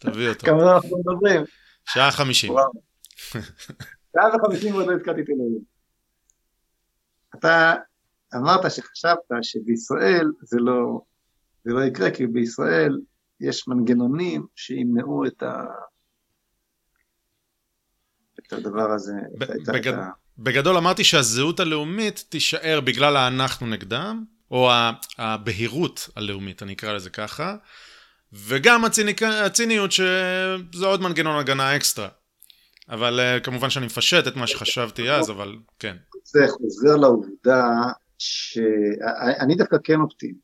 תביא 0.00 0.28
אותו. 0.28 0.46
כמה 0.46 0.74
אנחנו 0.74 0.98
מדברים? 0.98 1.42
שעה 1.88 2.10
חמישים. 2.10 2.52
שעה 4.12 4.24
וחמישים 4.36 4.74
עוד 4.74 4.86
לא 4.86 4.92
הזכרתי 4.92 5.20
את 5.20 5.26
אלוהים. 5.28 5.60
אתה 7.38 7.74
אמרת 8.34 8.70
שחשבת 8.70 9.18
שבישראל 9.42 10.32
זה 10.42 10.56
לא, 10.60 11.00
זה 11.64 11.72
לא 11.72 11.84
יקרה, 11.84 12.10
כי 12.10 12.26
בישראל 12.26 12.98
יש 13.40 13.68
מנגנונים 13.68 14.46
שימנעו 14.56 15.26
את, 15.26 15.42
ה... 15.42 15.64
את 18.38 18.52
הדבר 18.52 18.90
הזה. 18.90 19.12
בגד... 19.72 19.92
בגדול 20.38 20.76
אמרתי 20.76 21.04
שהזהות 21.04 21.60
הלאומית 21.60 22.24
תישאר 22.28 22.80
בגלל 22.80 23.16
האנחנו 23.16 23.66
נגדם, 23.66 24.24
או 24.52 24.70
הבהירות 25.18 26.08
הלאומית, 26.16 26.62
אני 26.62 26.72
אקרא 26.72 26.92
לזה 26.92 27.10
ככה, 27.10 27.56
וגם 28.32 28.84
הציניק... 28.84 29.22
הציניות 29.22 29.92
שזה 29.92 30.86
עוד 30.86 31.00
מנגנון 31.00 31.38
הגנה 31.38 31.76
אקסטרה. 31.76 32.08
אבל 32.88 33.20
uh, 33.20 33.44
כמובן 33.44 33.70
שאני 33.70 33.86
מפשט 33.86 34.26
את 34.28 34.36
מה 34.36 34.46
שחשבתי 34.46 35.10
אז, 35.10 35.30
אבל 35.30 35.56
כן. 35.78 35.96
זה 36.24 36.40
חוזר 36.48 36.96
לעובדה 36.96 37.64
שאני 38.18 39.54
דווקא 39.54 39.76
כן 39.84 40.00
אופטימי. 40.00 40.38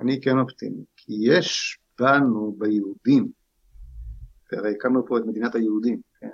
אני 0.00 0.20
כן 0.20 0.38
אופטימי, 0.38 0.84
כי 0.96 1.12
יש 1.20 1.78
בנו, 1.98 2.56
ביהודים, 2.58 3.28
הרי 4.52 4.70
הקמנו 4.70 5.06
פה 5.06 5.18
את 5.18 5.22
מדינת 5.26 5.54
היהודים, 5.54 6.00
כן? 6.20 6.28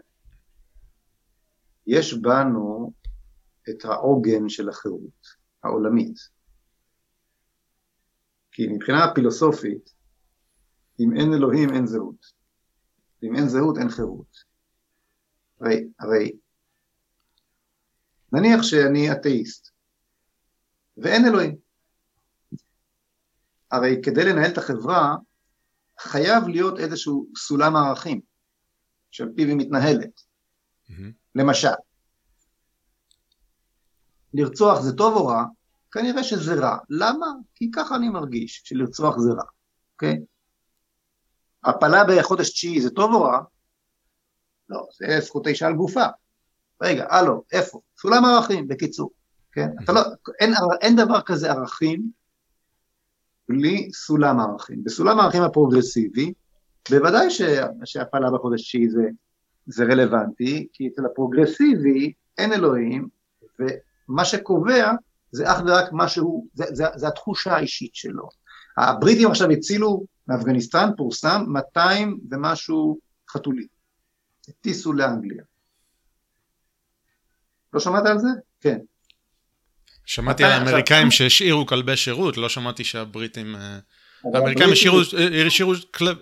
יש 1.87 2.15
בנו 2.15 2.93
את 3.71 3.85
העוגן 3.85 4.49
של 4.49 4.69
החירות 4.69 5.27
העולמית. 5.65 6.32
כי 8.53 8.67
מבחינה 8.67 9.15
פילוסופית, 9.15 9.95
אם 11.01 11.17
אין 11.17 11.35
אלוהים 11.35 11.75
אין 11.75 11.87
זהות. 11.87 12.27
אם 13.23 13.37
אין 13.37 13.49
זהות 13.49 13.79
אין 13.79 13.89
חירות. 13.89 14.37
הרי, 15.61 15.85
הרי 16.01 16.33
נניח 18.33 18.63
שאני 18.63 19.13
אתאיסט 19.13 19.71
ואין 20.97 21.25
אלוהים. 21.25 21.57
הרי 23.71 24.01
כדי 24.05 24.25
לנהל 24.25 24.53
את 24.53 24.59
החברה 24.59 25.17
חייב 26.01 26.49
להיות 26.49 26.79
איזשהו 26.79 27.27
סולם 27.37 27.77
ערכים 27.77 28.21
שעל 29.11 29.29
פיו 29.37 29.49
היא 29.49 29.57
מתנהלת. 29.57 30.21
Mm-hmm. 30.89 30.93
למשל, 31.35 31.69
לרצוח 34.35 34.81
זה 34.81 34.97
טוב 34.97 35.17
או 35.17 35.27
רע? 35.27 35.45
כנראה 35.93 36.25
שזה 36.25 36.55
רע. 36.55 36.77
למה? 36.91 37.27
כי 37.55 37.71
ככה 37.71 37.97
אני 37.97 38.09
מרגיש, 38.09 38.63
שלרצוח 38.65 39.19
זה 39.19 39.33
רע, 39.33 39.45
אוקיי? 39.93 40.21
הפלה 41.65 42.03
בחודש 42.09 42.51
תשיעי 42.51 42.81
זה 42.81 42.91
טוב 42.91 43.15
או 43.15 43.23
רע? 43.23 43.41
לא, 44.69 44.87
זה 44.99 45.21
זכות 45.21 45.47
האישה 45.47 45.67
על 45.67 45.75
גופה. 45.75 46.05
רגע, 46.83 47.07
הלו, 47.11 47.45
איפה? 47.53 47.81
סולם 48.01 48.25
ערכים, 48.25 48.69
בקיצור, 48.69 49.11
כן? 49.53 49.69
אתה 49.85 49.93
לא, 49.93 50.01
אין, 50.41 50.53
אין 50.81 50.97
דבר 50.97 51.21
כזה 51.21 51.51
ערכים 51.51 52.11
בלי 53.49 53.91
סולם 53.93 54.41
ערכים. 54.41 54.85
בסולם 54.85 55.21
הערכים 55.21 55.43
הפרוגרסיבי, 55.43 56.33
בוודאי 56.91 57.31
ש, 57.31 57.43
שהפלה 57.85 58.31
בחודש 58.31 58.63
תשיעי 58.63 58.91
זה, 58.91 59.03
זה 59.67 59.85
רלוונטי, 59.85 60.69
כי 60.73 60.89
אצל 60.89 61.07
הפרוגרסיבי 61.07 62.13
אין 62.39 62.53
אלוהים, 62.53 63.09
ומה 63.59 64.25
שקובע 64.25 64.93
זה 65.33 65.53
אך 65.53 65.61
ורק 65.67 65.89
משהו, 65.93 66.47
זה, 66.55 66.65
זה, 66.73 66.85
זה 66.95 67.09
התחושה 67.09 67.57
האישית 67.57 67.95
שלו. 67.95 68.29
הבריטים 68.77 69.31
עכשיו 69.31 69.51
הצילו 69.51 70.07
מאפגניסטן, 70.29 70.91
פורסם 70.97 71.45
200 71.49 72.19
ומשהו 72.31 72.99
חתולים. 73.31 73.67
הטיסו 74.49 74.93
לאנגליה. 74.93 75.43
לא 77.73 77.81
שמעת 77.81 78.07
על 78.07 78.19
זה? 78.19 78.29
כן. 78.61 78.79
שמעתי 80.07 80.45
על 80.45 80.53
האמריקאים 80.53 81.11
שהשאירו 81.11 81.67
כלבי 81.67 81.97
שירות, 81.97 82.37
לא 82.37 82.49
שמעתי 82.49 82.85
שהבריטים... 82.85 83.57
אה, 83.57 83.79
האמריקאים 84.35 84.73
השאירו 85.47 85.73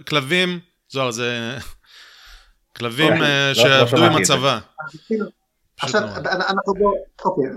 כלבים, 0.06 0.60
זוהר, 0.88 1.10
זה 1.10 1.58
כלבים 2.76 3.12
אוקיי. 3.12 3.26
אה, 3.26 3.52
לא- 3.56 3.62
לא 3.64 3.86
שעבדו 3.86 4.04
עם 4.04 4.16
הצבא. 4.16 4.58
עכשיו, 5.82 6.02
אנחנו 6.26 6.74
בוא, 6.74 6.94
אוקיי, 7.24 7.50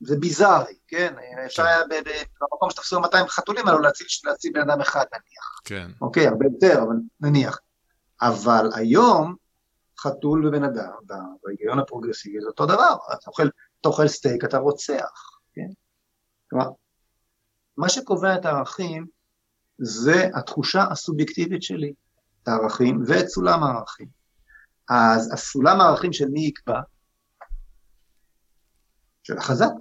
זה 0.00 0.16
ביזארי, 0.16 0.74
כן? 0.88 1.14
אפשר 1.46 1.62
כן. 1.62 1.68
היה 1.68 2.02
במקום 2.40 2.70
שתפסו 2.70 3.00
200 3.00 3.28
חתולים 3.28 3.68
האלו 3.68 3.78
להציל 4.24 4.52
בן 4.54 4.70
אדם 4.70 4.80
אחד 4.80 5.04
נניח. 5.12 5.60
כן. 5.64 5.90
אוקיי, 6.00 6.26
הרבה 6.26 6.44
יותר, 6.44 6.82
אבל 6.82 6.96
נניח. 7.20 7.58
אבל 8.22 8.68
היום 8.74 9.34
חתול 9.98 10.46
ובן 10.46 10.64
אדם, 10.64 10.92
בהיגיון 11.44 11.78
הפרוגרסיבי 11.78 12.40
זה 12.40 12.46
אותו 12.46 12.66
דבר, 12.66 12.96
אתה 13.14 13.30
אוכל, 13.30 13.48
אתה 13.80 13.88
אוכל 13.88 14.08
סטייק, 14.08 14.44
אתה 14.44 14.58
רוצח, 14.58 15.38
כן? 15.54 15.68
כלומר, 16.50 16.66
מה 17.76 17.88
שקובע 17.88 18.34
את 18.34 18.44
הערכים 18.44 19.06
זה 19.78 20.28
התחושה 20.34 20.84
הסובייקטיבית 20.90 21.62
שלי, 21.62 21.94
את 22.42 22.48
הערכים 22.48 23.02
ואת 23.06 23.28
סולם 23.28 23.62
הערכים. 23.62 24.08
אז 24.88 25.32
הסולם 25.32 25.80
הערכים 25.80 26.12
של 26.12 26.28
מי 26.28 26.40
יקבע? 26.40 26.80
של 29.22 29.38
החזק. 29.38 29.74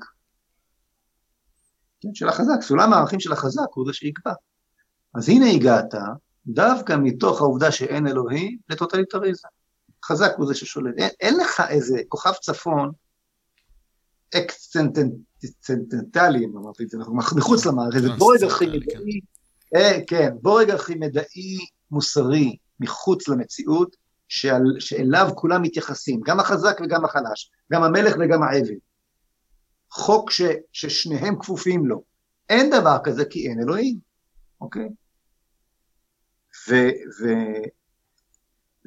כן, 2.01 2.09
של 2.13 2.29
החזק, 2.29 2.61
סולם 2.61 2.93
הערכים 2.93 3.19
של 3.19 3.31
החזק 3.31 3.67
הוא 3.73 3.85
זה 3.87 3.93
שיקבע. 3.93 4.33
אז 5.15 5.29
הנה 5.29 5.49
הגעת, 5.49 5.93
דווקא 6.47 6.95
מתוך 6.99 7.41
העובדה 7.41 7.71
שאין 7.71 8.07
אלוהים, 8.07 8.57
לטוטליטריזם. 8.69 9.47
חזק 10.05 10.31
הוא 10.37 10.47
זה 10.47 10.55
ששולט. 10.55 10.93
אין, 10.97 11.09
אין 11.19 11.37
לך 11.37 11.61
איזה 11.69 12.01
כוכב 12.09 12.33
צפון 12.41 12.91
אקסצנטנטלי, 14.35 16.45
אמרתי 16.45 16.83
את 16.83 16.89
זה, 16.89 16.97
מחוץ 17.35 17.65
למערכת, 17.65 18.01
זה 18.01 18.09
בורג 18.17 18.43
הכי 18.43 18.65
מדעי, 18.65 19.19
אה, 19.75 19.99
כן, 20.07 20.29
בורג 20.41 20.69
הכי 20.69 20.95
מדעי 20.95 21.57
מוסרי 21.91 22.57
מחוץ 22.79 23.27
למציאות, 23.27 23.95
שעל, 24.27 24.63
שאליו 24.79 25.27
כולם 25.35 25.61
מתייחסים, 25.61 26.21
גם 26.25 26.39
החזק 26.39 26.77
וגם 26.83 27.05
החלש, 27.05 27.51
גם 27.71 27.83
המלך 27.83 28.15
וגם 28.19 28.43
העבד. 28.43 28.77
חוק 29.91 30.31
ש, 30.31 30.41
ששניהם 30.71 31.39
כפופים 31.39 31.85
לו. 31.85 32.03
אין 32.49 32.69
דבר 32.69 32.97
כזה 33.03 33.25
כי 33.25 33.49
אין 33.49 33.61
אלוהים, 33.61 33.99
אוקיי? 34.61 34.89
ו, 36.69 36.73
ו, 37.19 37.27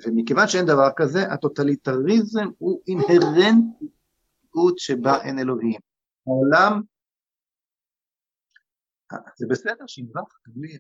ומכיוון 0.07 0.49
שאין 0.49 0.67
דבר 0.67 0.89
כזה, 0.97 1.23
הטוטליטריזם 1.33 2.47
הוא 2.59 2.81
אינהרנטיות 2.89 4.79
שבה 4.79 5.23
אין 5.23 5.39
אלוהים. 5.39 5.81
העולם, 6.27 6.81
זה 9.37 9.47
בסדר, 9.49 9.87
שינבח, 9.87 10.39
גם 10.49 10.63
לי. 10.63 10.79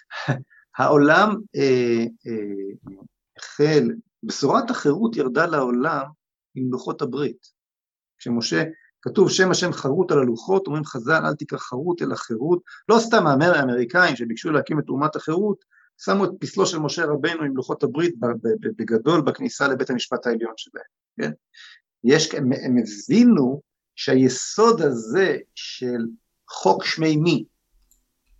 העולם 0.78 1.36
אה, 1.56 2.04
אה, 2.26 2.90
החל, 3.40 3.90
בשורת 4.22 4.70
החירות 4.70 5.16
ירדה 5.16 5.46
לעולם 5.46 6.04
עם 6.54 6.70
לוחות 6.70 7.02
הברית. 7.02 7.46
כשמשה 8.18 8.64
כתוב 9.02 9.30
שם 9.30 9.50
השם 9.50 9.72
חרוט 9.72 10.12
על 10.12 10.18
הלוחות, 10.18 10.66
אומרים 10.66 10.84
חז"ל 10.84 11.26
אל 11.26 11.34
תקרא 11.34 11.58
חרוט 11.58 12.02
אלא 12.02 12.14
חירות, 12.14 12.62
לא 12.88 12.98
סתם 12.98 13.26
האמריקאים 13.26 14.16
שביקשו 14.16 14.50
להקים 14.50 14.78
את 14.78 14.88
אומת 14.88 15.16
החירות, 15.16 15.64
שמו 16.04 16.24
את 16.24 16.30
פסלו 16.40 16.66
של 16.66 16.78
משה 16.78 17.04
רבנו 17.04 17.42
עם 17.42 17.56
לוחות 17.56 17.82
הברית 17.82 18.14
בגדול 18.76 19.20
בכניסה 19.20 19.68
לבית 19.68 19.90
המשפט 19.90 20.26
העליון 20.26 20.52
שלהם, 20.56 20.84
כן? 21.20 21.30
יש, 22.04 22.34
הם, 22.34 22.52
הם 22.52 22.76
הבינו 22.78 23.60
שהיסוד 23.96 24.82
הזה 24.82 25.36
של 25.54 26.06
חוק 26.50 26.84
שמימי, 26.84 27.44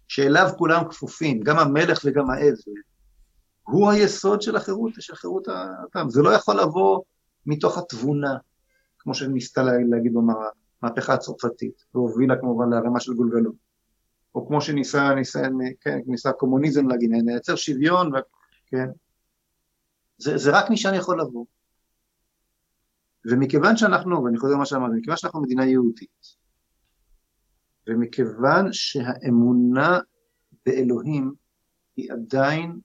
שאליו 0.08 0.48
כולם 0.58 0.88
כפופים, 0.90 1.40
גם 1.40 1.58
המלך 1.58 2.00
וגם 2.04 2.30
העבד, 2.30 2.80
הוא 3.70 3.90
היסוד 3.90 4.42
של 4.42 4.56
החירות, 4.56 4.92
של 5.00 5.14
חירות 5.14 5.48
האדם. 5.48 6.10
זה 6.10 6.22
לא 6.22 6.30
יכול 6.30 6.60
לבוא 6.60 7.00
מתוך 7.46 7.78
התבונה, 7.78 8.36
כמו 8.98 9.14
שניסתה 9.14 9.62
להגיד 9.62 10.12
במהפכה 10.14 11.14
הצרפתית, 11.14 11.84
והובילה 11.94 12.36
כמובן 12.40 12.70
להרמה 12.70 13.00
של 13.00 13.14
גולגלות. 13.14 13.54
או 14.34 14.48
כמו 14.48 14.60
שניסה, 14.60 15.14
ניסה, 15.14 15.42
כן, 15.80 15.98
ניסה 16.06 16.32
קומוניזם 16.32 16.88
להגיד, 16.88 17.10
נייצר 17.10 17.56
שוויון. 17.56 18.10
כן. 18.66 18.86
זה, 20.18 20.36
זה 20.36 20.50
רק 20.58 20.70
משם 20.70 20.94
יכול 20.94 21.20
לבוא. 21.20 21.44
ומכיוון 23.24 23.76
שאנחנו, 23.76 24.24
ואני 24.24 24.38
חוזר 24.38 24.54
למה 24.54 24.66
שאמרתי, 24.66 24.96
מכיוון 24.98 25.16
שאנחנו 25.16 25.42
מדינה 25.42 25.66
יהודית, 25.66 26.26
ומכיוון 27.86 28.68
שהאמונה 28.72 29.98
באלוהים 30.66 31.32
היא 31.96 32.12
עדיין 32.12 32.78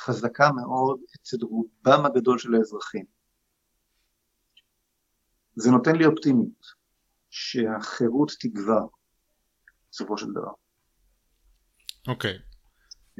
חזקה 0.00 0.50
מאוד 0.52 1.00
אצל 1.16 1.36
רובם 1.42 2.06
הגדול 2.06 2.38
של 2.38 2.54
האזרחים. 2.54 3.04
זה 5.56 5.70
נותן 5.70 5.96
לי 5.96 6.06
אופטימיות, 6.06 6.66
שהחירות 7.30 8.32
תגבר 8.40 8.86
בסופו 9.90 10.18
של 10.18 10.26
דבר. 10.30 10.52
אוקיי. 12.08 12.34
Okay. 12.34 12.50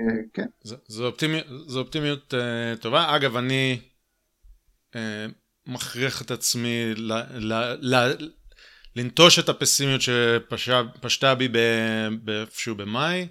אה, 0.01 0.23
כן. 0.33 0.47
זו 0.89 1.07
אופטימיות, 1.07 1.47
אופטימיות 1.77 2.35
uh, 2.35 2.83
טובה. 2.83 3.17
אגב, 3.17 3.37
אני 3.37 3.81
uh, 4.93 4.97
מכריח 5.67 6.23
את 6.23 6.31
עצמי 6.31 6.95
ל, 6.95 7.13
ל, 7.35 7.55
ל, 7.95 8.17
לנטוש 8.97 9.39
את 9.39 9.49
הפסימיות 9.49 10.01
שפשטה 10.01 11.35
בי 11.35 11.49
באיפשהו 12.23 12.75
במאי. 12.75 13.29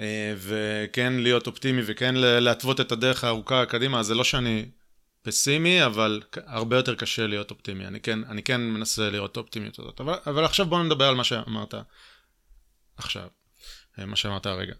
אה, 0.00 0.34
וכן 0.36 1.12
להיות 1.12 1.46
אופטימי 1.46 1.82
וכן 1.86 2.14
להתוות 2.16 2.80
את 2.80 2.92
הדרך 2.92 3.24
הארוכה 3.24 3.66
קדימה, 3.66 4.02
זה 4.02 4.14
לא 4.14 4.24
שאני 4.24 4.66
פסימי, 5.22 5.84
אבל 5.84 6.22
הרבה 6.46 6.76
יותר 6.76 6.94
קשה 6.94 7.26
להיות 7.26 7.50
אופטימי. 7.50 7.86
אני 7.86 8.00
כן, 8.00 8.24
אני 8.24 8.42
כן 8.42 8.60
מנסה 8.60 9.10
לראות 9.10 9.36
אופטימיות 9.36 9.78
הזאת. 9.78 10.00
אבל, 10.00 10.14
אבל 10.26 10.44
עכשיו 10.44 10.66
בואו 10.66 10.82
נדבר 10.82 11.08
על 11.08 11.14
מה 11.14 11.24
שאמרת 11.24 11.74
עכשיו, 12.96 13.28
אה, 13.98 14.06
מה 14.06 14.16
שאמרת 14.16 14.46
הרגע. 14.46 14.74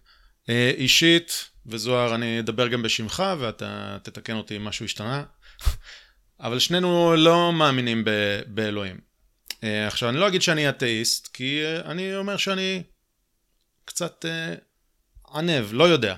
אה, 0.48 0.72
אישית, 0.76 1.50
וזוהר, 1.66 2.14
אני 2.14 2.40
אדבר 2.40 2.68
גם 2.68 2.82
בשמך, 2.82 3.22
ואתה 3.38 3.98
תתקן 4.02 4.36
אותי 4.36 4.56
אם 4.56 4.64
משהו 4.64 4.84
השתנה, 4.84 5.24
אבל 6.40 6.58
שנינו 6.58 7.14
לא 7.16 7.52
מאמינים 7.52 8.04
ב- 8.04 8.40
באלוהים. 8.46 9.00
עכשיו, 9.86 10.08
אני 10.08 10.18
לא 10.18 10.28
אגיד 10.28 10.42
שאני 10.42 10.68
אתאיסט, 10.68 11.28
כי 11.32 11.62
אני 11.84 12.16
אומר 12.16 12.36
שאני 12.36 12.82
קצת 13.84 14.24
ענב, 15.34 15.72
לא 15.72 15.84
יודע. 15.84 16.14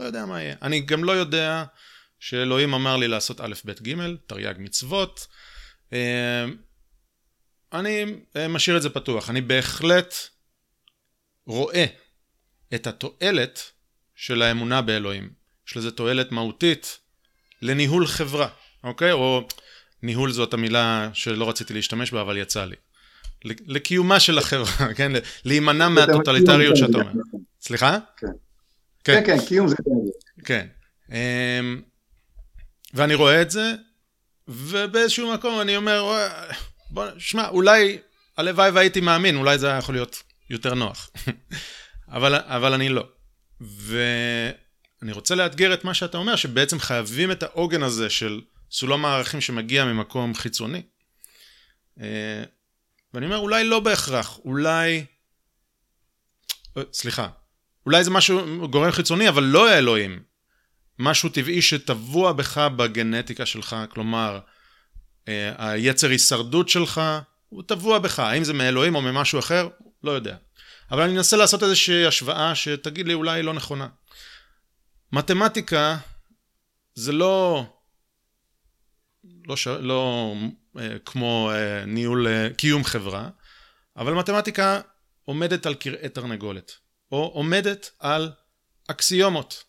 לא 0.00 0.04
יודע 0.04 0.26
מה 0.26 0.42
יהיה. 0.42 0.54
אני 0.62 0.80
גם 0.80 1.04
לא 1.04 1.12
יודע 1.12 1.64
שאלוהים 2.20 2.74
אמר 2.74 2.96
לי 2.96 3.08
לעשות 3.08 3.40
א', 3.40 3.54
ב', 3.64 3.70
ג', 3.70 3.94
תרי"ג 4.26 4.54
מצוות. 4.58 5.26
אה, 5.92 6.44
אני 7.72 8.04
אה, 8.36 8.48
משאיר 8.48 8.76
את 8.76 8.82
זה 8.82 8.90
פתוח. 8.90 9.30
אני 9.30 9.40
בהחלט 9.40 10.14
רואה 11.46 11.84
את 12.74 12.86
התועלת 12.86 13.72
של 14.14 14.42
האמונה 14.42 14.82
באלוהים. 14.82 15.30
יש 15.68 15.76
לזה 15.76 15.90
תועלת 15.90 16.32
מהותית 16.32 16.98
לניהול 17.62 18.06
חברה, 18.06 18.48
אוקיי? 18.84 19.12
או 19.12 19.48
ניהול 20.02 20.32
זאת 20.32 20.54
המילה 20.54 21.10
שלא 21.12 21.48
רציתי 21.48 21.74
להשתמש 21.74 22.12
בה, 22.12 22.20
אבל 22.20 22.36
יצא 22.36 22.64
לי. 22.64 22.76
לקיומה 23.44 24.20
של 24.20 24.38
החברה, 24.38 24.94
כן? 24.96 25.12
להימנע 25.44 25.88
מהטוטליטריות 25.88 26.76
שאתה 26.76 26.98
אומר. 26.98 27.12
סליחה? 27.60 27.98
כן. 28.16 28.26
כן, 29.06 29.24
כן, 29.26 29.38
כן 29.38 29.46
קיום 29.46 29.68
זה 29.68 29.76
תהליך. 29.76 30.44
כן. 30.44 30.66
אמ, 31.12 31.82
ואני 32.94 33.14
רואה 33.14 33.42
את 33.42 33.50
זה, 33.50 33.72
ובאיזשהו 34.48 35.34
מקום 35.34 35.60
אני 35.60 35.76
אומר, 35.76 36.28
בוא, 36.90 37.06
שמע, 37.18 37.48
אולי, 37.48 37.98
הלוואי 38.36 38.70
והייתי 38.70 39.00
מאמין, 39.00 39.36
אולי 39.36 39.58
זה 39.58 39.68
היה 39.68 39.78
יכול 39.78 39.94
להיות 39.94 40.22
יותר 40.50 40.74
נוח. 40.74 41.10
אבל, 42.16 42.34
אבל 42.34 42.72
אני 42.72 42.88
לא. 42.88 43.08
ואני 43.60 45.12
רוצה 45.12 45.34
לאתגר 45.34 45.74
את 45.74 45.84
מה 45.84 45.94
שאתה 45.94 46.18
אומר, 46.18 46.36
שבעצם 46.36 46.78
חייבים 46.78 47.32
את 47.32 47.42
העוגן 47.42 47.82
הזה 47.82 48.10
של 48.10 48.40
סולם 48.70 49.04
הערכים 49.04 49.40
שמגיע 49.40 49.84
ממקום 49.84 50.34
חיצוני. 50.34 50.82
אה, 52.00 52.44
ואני 53.14 53.26
אומר, 53.26 53.38
אולי 53.38 53.64
לא 53.64 53.80
בהכרח, 53.80 54.38
אולי... 54.44 55.04
סליחה, 56.92 57.28
אולי 57.86 58.04
זה 58.04 58.10
משהו, 58.10 58.68
גורם 58.68 58.90
חיצוני, 58.90 59.28
אבל 59.28 59.42
לא 59.42 59.68
האלוהים. 59.68 60.22
משהו 60.98 61.28
טבעי 61.28 61.62
שטבוע 61.62 62.32
בך 62.32 62.58
בגנטיקה 62.58 63.46
שלך, 63.46 63.76
כלומר, 63.90 64.40
אה, 65.28 65.52
היצר 65.58 66.08
הישרדות 66.08 66.68
שלך, 66.68 67.00
הוא 67.48 67.62
טבוע 67.62 67.98
בך. 67.98 68.18
האם 68.18 68.44
זה 68.44 68.52
מאלוהים 68.52 68.94
או 68.94 69.02
ממשהו 69.02 69.38
אחר? 69.38 69.68
לא 70.04 70.10
יודע. 70.10 70.36
אבל 70.90 71.02
אני 71.02 71.16
אנסה 71.18 71.36
לעשות 71.36 71.62
איזושהי 71.62 72.06
השוואה 72.06 72.54
שתגיד 72.54 73.08
לי 73.08 73.14
אולי 73.14 73.42
לא 73.42 73.54
נכונה. 73.54 73.88
מתמטיקה 75.12 75.96
זה 76.94 77.12
לא, 77.12 77.64
לא, 79.48 79.56
ש... 79.56 79.66
לא 79.66 80.34
אה, 80.78 80.96
כמו 81.04 81.50
אה, 81.54 81.84
ניהול, 81.84 82.28
אה, 82.28 82.48
קיום 82.56 82.84
חברה, 82.84 83.28
אבל 83.96 84.12
מתמטיקה 84.12 84.80
עומדת 85.24 85.66
על 85.66 85.74
כרעי 85.80 86.08
תרנגולת. 86.08 86.85
או 87.12 87.30
עומדת 87.34 87.90
על 87.98 88.32
אקסיומות. 88.86 89.64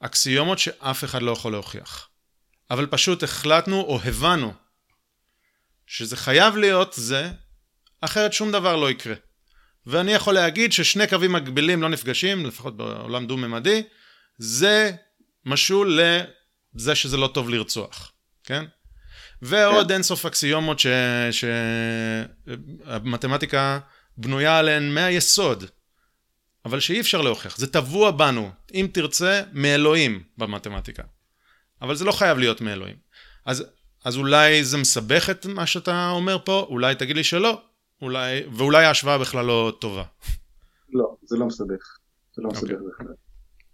אקסיומות 0.00 0.58
שאף 0.58 1.04
אחד 1.04 1.22
לא 1.22 1.30
יכול 1.30 1.52
להוכיח. 1.52 2.08
אבל 2.70 2.86
פשוט 2.86 3.22
החלטנו 3.22 3.80
או 3.80 4.00
הבנו 4.04 4.52
שזה 5.86 6.16
חייב 6.16 6.56
להיות 6.56 6.92
זה, 6.96 7.30
אחרת 8.00 8.32
שום 8.32 8.52
דבר 8.52 8.76
לא 8.76 8.90
יקרה. 8.90 9.14
ואני 9.86 10.12
יכול 10.12 10.34
להגיד 10.34 10.72
ששני 10.72 11.06
קווים 11.06 11.32
מקבילים 11.32 11.82
לא 11.82 11.88
נפגשים, 11.88 12.46
לפחות 12.46 12.76
בעולם 12.76 13.26
דו-ממדי, 13.26 13.82
זה 14.38 14.92
משול 15.44 16.00
לזה 16.00 16.94
שזה 16.94 17.16
לא 17.16 17.30
טוב 17.34 17.50
לרצוח, 17.50 18.12
כן? 18.44 18.64
ועוד 19.42 19.88
כן. 19.88 19.94
אינסוף 19.94 20.26
אקסיומות 20.26 20.80
שהמתמטיקה 22.90 23.78
בנויה 24.16 24.58
עליהן 24.58 24.94
מהיסוד. 24.94 25.64
אבל 26.64 26.80
שאי 26.80 27.00
אפשר 27.00 27.22
להוכיח, 27.22 27.56
זה 27.56 27.72
טבוע 27.72 28.10
בנו, 28.10 28.50
אם 28.74 28.88
תרצה, 28.92 29.42
מאלוהים 29.52 30.22
במתמטיקה. 30.38 31.02
אבל 31.82 31.94
זה 31.94 32.04
לא 32.04 32.12
חייב 32.12 32.38
להיות 32.38 32.60
מאלוהים. 32.60 32.96
אז, 33.44 33.64
אז 34.04 34.16
אולי 34.16 34.64
זה 34.64 34.78
מסבך 34.78 35.30
את 35.30 35.46
מה 35.46 35.66
שאתה 35.66 36.10
אומר 36.10 36.38
פה, 36.44 36.66
אולי 36.68 36.94
תגיד 36.94 37.16
לי 37.16 37.24
שלא, 37.24 37.62
אולי, 38.02 38.42
ואולי 38.52 38.84
ההשוואה 38.84 39.18
בכלל 39.18 39.44
לא 39.46 39.72
טובה. 39.80 40.04
לא, 40.92 41.16
זה 41.22 41.36
לא 41.36 41.46
מסבך. 41.46 41.98
זה 42.34 42.42
לא 42.42 42.50
מסבך 42.50 42.70
okay. 42.70 42.74
אוקיי. 42.74 42.88
בכלל. 42.88 43.14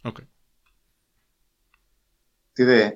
אוקיי. 0.05 0.25
Okay. 0.25 0.29
תראה, 2.53 2.89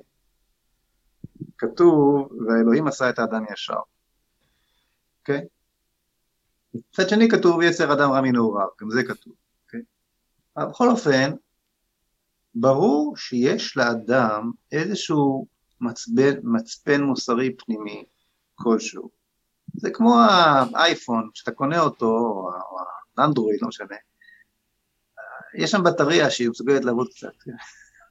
כתוב, 1.57 2.31
והאלוהים 2.47 2.87
עשה 2.87 3.09
את 3.09 3.19
האדם 3.19 3.43
ישר. 3.53 3.73
אוקיי? 5.19 5.39
Okay? 5.39 5.41
מצד 6.75 7.09
שני 7.09 7.29
כתוב, 7.29 7.61
יצר 7.61 7.93
אדם 7.93 8.11
רע 8.11 8.21
מנעוריו, 8.21 8.67
גם 8.81 8.91
זה 8.91 9.03
כתוב. 9.03 9.33
אבל 10.57 10.65
בכל 10.65 10.89
אופן, 10.89 11.31
ברור 12.55 13.17
שיש 13.17 13.77
לאדם 13.77 14.51
איזשהו 14.71 15.47
מצפן, 15.81 16.39
מצפן 16.43 17.01
מוסרי 17.01 17.55
פנימי 17.55 18.05
כלשהו. 18.55 19.09
זה 19.73 19.89
כמו 19.93 20.15
האייפון, 20.73 21.29
כשאתה 21.33 21.51
קונה 21.51 21.79
אותו, 21.79 22.05
או 22.05 22.79
האנדרואיד, 23.17 23.59
לא 23.61 23.67
משנה. 23.67 23.95
יש 25.55 25.71
שם 25.71 25.83
בטריה 25.83 26.29
שהיא 26.29 26.49
מסוגלת 26.49 26.85
לעבוד 26.85 27.07
קצת. 27.09 27.33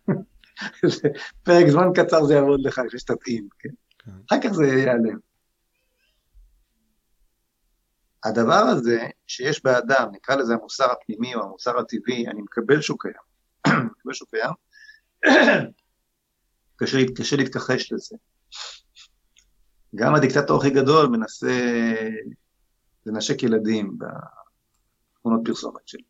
פרק 1.44 1.68
זמן 1.68 1.88
קצר 1.94 2.24
זה 2.24 2.34
יעבוד 2.34 2.60
לך 2.66 2.78
אחרי 2.78 2.98
שתתאים, 2.98 3.48
כן? 3.58 3.68
כן? 3.98 4.10
אחר 4.30 4.42
כך 4.42 4.52
זה 4.52 4.66
ייעלם. 4.66 5.29
הדבר 8.24 8.54
הזה 8.54 9.06
שיש 9.26 9.64
באדם, 9.64 10.08
נקרא 10.12 10.34
לזה 10.34 10.54
המוסר 10.54 10.90
הפנימי 10.92 11.34
או 11.34 11.42
המוסר 11.42 11.78
הטבעי, 11.78 12.26
אני 12.28 12.42
מקבל 12.42 12.80
שהוא 12.80 12.98
קיים, 13.00 13.14
מקבל 13.96 14.12
שהוא 14.12 14.28
קיים, 14.30 14.52
קשה, 16.76 16.98
קשה 17.16 17.36
להתכחש 17.36 17.92
לזה. 17.92 18.16
גם 19.94 20.14
הדיקטטור 20.14 20.60
הכי 20.60 20.70
גדול 20.70 21.06
מנסה 21.06 21.94
לנשק 23.06 23.42
ילדים 23.42 23.98
בתמונות 23.98 25.40
פרסומת 25.44 25.88
שלו. 25.88 26.04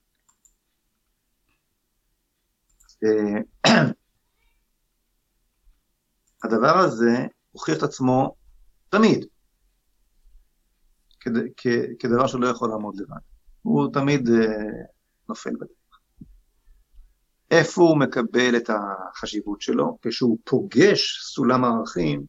אה, 3.04 3.40
הדבר 6.44 6.78
הזה 6.78 7.26
הוכיח 7.52 7.78
את 7.78 7.82
עצמו 7.82 8.34
תמיד 8.88 9.26
כד, 11.20 11.30
כ, 11.56 11.66
כדבר 11.98 12.26
שלא 12.26 12.46
יכול 12.46 12.70
לעמוד 12.70 13.00
לבד. 13.00 13.20
הוא 13.62 13.92
תמיד 13.92 14.28
אה, 14.28 14.82
נופל 15.28 15.50
בדרך. 15.56 16.00
איפה 17.50 17.82
הוא 17.82 17.98
מקבל 17.98 18.56
את 18.56 18.70
החשיבות 18.70 19.60
שלו? 19.60 19.98
כשהוא 20.02 20.38
פוגש 20.44 21.20
סולם 21.22 21.64
ערכים 21.64 22.24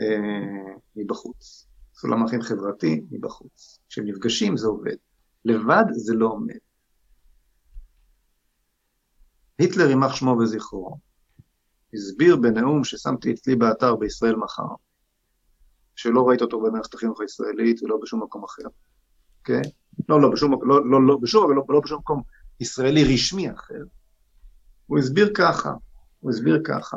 אה, 0.00 0.74
מבחוץ. 0.96 1.66
סולם 1.94 2.22
ערכים 2.22 2.42
חברתי 2.42 3.04
מבחוץ. 3.10 3.78
כשהם 3.88 4.04
נפגשים 4.04 4.56
זה 4.56 4.66
עובד. 4.66 4.96
לבד 5.44 5.84
זה 5.90 6.14
לא 6.14 6.26
עומד. 6.26 6.58
היטלר, 9.58 9.88
יימח 9.88 10.14
שמו 10.14 10.30
וזכרו, 10.30 10.98
הסביר 11.94 12.36
בנאום 12.36 12.84
ששמתי 12.84 13.32
אצלי 13.32 13.56
באתר 13.56 13.96
בישראל 13.96 14.36
מחר, 14.36 14.62
שלא 16.00 16.28
ראית 16.28 16.42
אותו 16.42 16.60
במערכת 16.60 16.94
החינוך 16.94 17.20
הישראלית 17.20 17.82
ולא 17.82 17.98
בשום 18.02 18.22
מקום 18.22 18.44
אחר, 18.44 18.62
אוקיי? 19.38 19.62
לא, 20.08 20.20
לא, 20.20 20.30
בשום, 20.30 20.52
לא, 20.62 20.90
לא, 20.90 21.06
לא, 21.06 21.16
בשום, 21.16 21.56
לא, 21.56 21.62
לא 21.68 21.80
בשום 21.80 21.98
מקום 21.98 22.22
ישראלי 22.60 23.14
רשמי 23.14 23.50
אחר. 23.50 23.82
הוא 24.86 24.98
הסביר 24.98 25.32
ככה, 25.34 25.72
הוא 26.20 26.30
הסביר 26.30 26.62
ככה. 26.64 26.96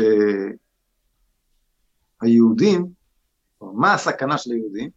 Uh, 0.00 0.02
היהודים, 2.20 2.86
מה 3.60 3.94
הסכנה 3.94 4.38
של 4.38 4.50
היהודים? 4.50 4.90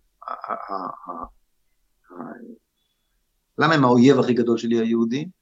למה 3.57 3.73
הם 3.73 3.83
האויב 3.83 4.19
הכי 4.19 4.33
גדול 4.33 4.57
שלי 4.57 4.79
היהודים? 4.79 5.40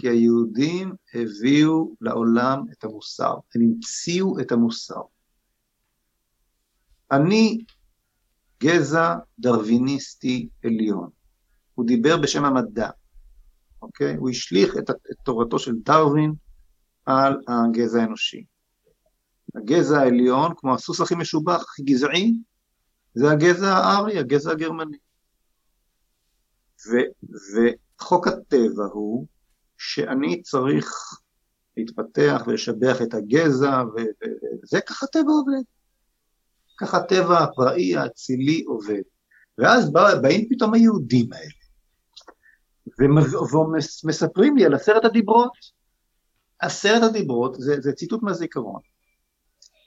כי 0.00 0.08
היהודים 0.08 0.94
הביאו 1.14 1.94
לעולם 2.00 2.64
את 2.72 2.84
המוסר, 2.84 3.34
הם 3.54 3.62
המציאו 3.62 4.40
את 4.40 4.52
המוסר. 4.52 5.00
אני 7.12 7.58
גזע 8.62 9.14
דרוויניסטי 9.38 10.48
עליון. 10.64 11.08
הוא 11.74 11.86
דיבר 11.86 12.16
בשם 12.16 12.44
המדע, 12.44 12.90
אוקיי? 13.82 14.16
הוא 14.16 14.30
השליך 14.30 14.76
את, 14.78 14.90
את 14.90 15.16
תורתו 15.24 15.58
של 15.58 15.72
דרווין 15.84 16.32
על 17.06 17.36
הגזע 17.48 18.00
האנושי. 18.00 18.44
הגזע 19.54 20.00
העליון, 20.00 20.52
כמו 20.56 20.74
הסוס 20.74 21.00
הכי 21.00 21.14
משובח, 21.14 21.62
הכי 21.62 21.82
גזעי, 21.82 22.34
זה 23.14 23.30
הגזע 23.30 23.72
הארי, 23.76 24.18
הגזע 24.18 24.50
הגרמני. 24.50 24.98
ו, 26.88 26.96
וחוק 27.54 28.28
הטבע 28.28 28.84
הוא 28.92 29.26
שאני 29.82 30.42
צריך 30.42 30.92
להתפתח 31.76 32.42
ולשבח 32.46 33.02
את 33.02 33.14
הגזע, 33.14 33.82
וזה 34.62 34.80
ככה 34.80 35.06
טבע 35.06 35.32
עובד. 35.32 35.62
ככה 36.80 36.96
הטבע 36.96 37.38
הפראי 37.38 37.96
האצילי 37.96 38.64
עובד. 38.66 39.02
ואז 39.58 39.92
בא, 39.92 40.20
באים 40.22 40.48
פתאום 40.48 40.74
היהודים 40.74 41.32
האלה, 41.32 41.50
ומספרים 44.04 44.56
לי 44.56 44.64
על 44.64 44.74
עשרת 44.74 45.04
הדיברות. 45.04 45.52
עשרת 46.58 47.02
הדיברות, 47.02 47.54
זה, 47.54 47.80
זה 47.80 47.92
ציטוט 47.92 48.22
מהזיכרון, 48.22 48.80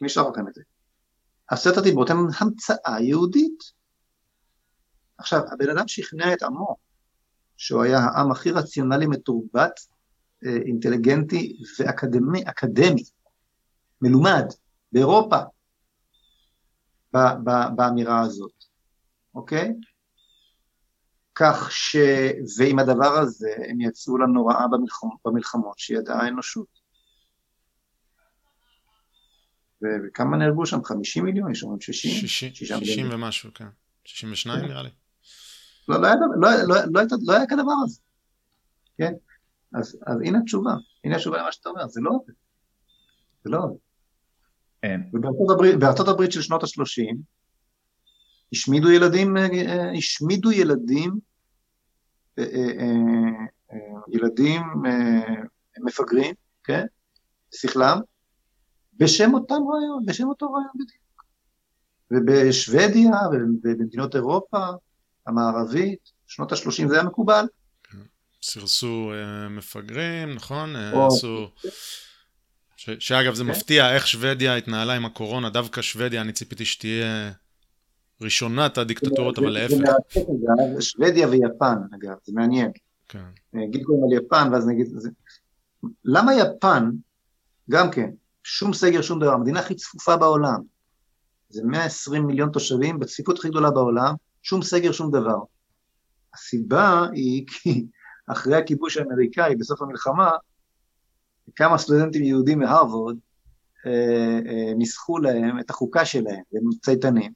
אני 0.01 0.07
אשלח 0.07 0.25
לכם 0.33 0.47
את 0.47 0.53
זה. 0.53 0.61
עשרת 1.47 1.77
הדיברות 1.77 2.09
הם 2.09 2.17
המצאה 2.39 3.01
יהודית. 3.01 3.63
עכשיו, 5.17 5.41
הבן 5.51 5.69
אדם 5.69 5.87
שכנע 5.87 6.33
את 6.33 6.43
עמו 6.43 6.75
שהוא 7.57 7.83
היה 7.83 7.99
העם 7.99 8.31
הכי 8.31 8.51
רציונלי, 8.51 9.07
מתורבת, 9.07 9.79
אה, 10.45 10.57
אינטליגנטי 10.65 11.57
ואקדמי, 11.79 12.43
אקדמי, 12.43 13.03
מלומד, 14.01 14.45
באירופה, 14.91 15.37
באמירה 17.75 18.21
הזאת, 18.21 18.63
אוקיי? 19.35 19.73
כך 21.35 21.71
ש... 21.71 21.95
ועם 22.57 22.79
הדבר 22.79 23.13
הזה 23.19 23.49
הם 23.69 23.81
יצאו 23.81 24.17
לנוראה 24.17 24.67
במלחמ... 24.67 25.07
במלחמות 25.25 25.79
שידעה 25.79 26.21
האנושות. 26.21 26.83
וכמה 29.81 30.37
נהרגו 30.37 30.65
שם? 30.65 30.83
50 30.83 31.25
מיליון? 31.25 31.51
יש 31.51 31.63
אומרים 31.63 31.81
60? 31.81 32.27
60, 32.27 32.55
60 32.55 33.09
ומשהו, 33.11 33.49
כן. 33.53 33.67
62 34.05 34.59
כן. 34.59 34.67
נראה 34.67 34.83
לי. 34.83 34.89
לא, 35.87 36.01
לא, 36.01 36.07
היה, 36.07 36.15
לא, 36.15 36.49
לא, 36.67 36.75
לא, 36.91 37.01
לא 37.21 37.33
היה 37.33 37.47
כדבר 37.47 37.73
הזה, 37.83 37.99
כן? 38.97 39.13
אז, 39.73 39.97
אז 40.07 40.17
הנה 40.25 40.39
התשובה, 40.39 40.73
הנה 41.03 41.15
התשובה 41.15 41.37
למה 41.37 41.51
שאתה 41.51 41.69
אומר, 41.69 41.87
זה 41.87 42.01
לא 42.01 42.09
עובד. 42.09 42.33
זה 43.43 43.49
לא 43.49 43.57
עובד. 43.57 43.77
ובארצות 45.13 45.49
הברית, 45.49 45.79
בארצות 45.79 46.07
הברית 46.07 46.31
של 46.31 46.41
שנות 46.41 46.63
ה-30, 46.63 47.15
השמידו 48.53 48.91
ילדים, 48.91 49.37
אה, 49.37 49.91
השמידו 49.97 50.51
ילדים, 50.51 51.19
אה, 52.39 52.43
אה, 52.43 53.77
ילדים 54.07 54.61
מפגרים, 55.83 56.35
כן? 56.63 56.85
שכלם, 57.55 57.97
בשם 58.93 59.33
אותם 59.33 59.55
רעיון, 59.55 60.05
בשם 60.05 60.27
אותו 60.27 60.53
רעיון 60.53 60.71
בדיוק. 60.75 61.03
ובשוודיה 62.11 63.11
ובמדינות 63.31 64.15
אירופה, 64.15 64.59
המערבית, 65.27 66.11
שנות 66.27 66.51
ה-30 66.51 66.87
זה 66.87 66.93
היה 66.93 67.03
מקובל. 67.03 67.45
סירסו 68.43 69.11
uh, 69.11 69.49
מפגרים, 69.49 70.33
נכון? 70.33 70.75
אה, 70.75 70.93
או... 70.93 71.07
עשו... 71.07 71.49
ש... 72.75 72.89
שאגב, 72.99 73.33
זה 73.33 73.43
okay. 73.43 73.45
כן. 73.45 73.51
מפתיע 73.51 73.95
איך 73.95 74.07
שוודיה 74.07 74.55
התנהלה 74.55 74.93
עם 74.93 75.05
הקורונה, 75.05 75.49
דווקא 75.49 75.81
שוודיה, 75.81 76.21
אני 76.21 76.33
ציפיתי 76.33 76.65
שתהיה 76.65 77.31
ראשונת 78.21 78.77
הדיקטטורות, 78.77 79.39
אבל 79.39 79.49
להפך. 79.49 79.75
שוודיה 80.79 81.27
ויפן, 81.27 81.75
אגב, 81.95 82.15
זה 82.23 82.33
מעניין. 82.35 82.71
כן. 83.09 83.23
נגיד 83.53 83.83
קודם 83.83 83.99
על 84.03 84.25
יפן, 84.25 84.49
ואז 84.53 84.67
נגיד... 84.67 84.87
זה... 84.95 85.09
למה 86.05 86.31
יפן, 86.33 86.89
גם 87.69 87.91
כן, 87.91 88.09
שום 88.43 88.73
סגר, 88.73 89.01
שום 89.01 89.19
דבר, 89.19 89.33
המדינה 89.33 89.59
הכי 89.59 89.75
צפופה 89.75 90.17
בעולם, 90.17 90.61
זה 91.49 91.61
120 91.65 92.27
מיליון 92.27 92.49
תושבים, 92.51 92.99
בצפיפות 92.99 93.39
הכי 93.39 93.49
גדולה 93.49 93.71
בעולם, 93.71 94.13
שום 94.43 94.61
סגר, 94.61 94.91
שום 94.91 95.11
דבר. 95.11 95.37
הסיבה 96.33 97.07
היא 97.13 97.45
כי 97.51 97.85
אחרי 98.27 98.55
הכיבוש 98.55 98.97
האמריקאי 98.97 99.55
בסוף 99.55 99.81
המלחמה, 99.81 100.31
כמה 101.55 101.77
סטודנטים 101.77 102.23
יהודים 102.23 102.59
מהרווארד 102.59 103.15
אה, 103.85 104.39
אה, 104.47 104.73
ניסחו 104.73 105.17
להם 105.17 105.59
את 105.59 105.69
החוקה 105.69 106.05
שלהם, 106.05 106.41
והם 106.53 106.63
צייתנים. 106.81 107.31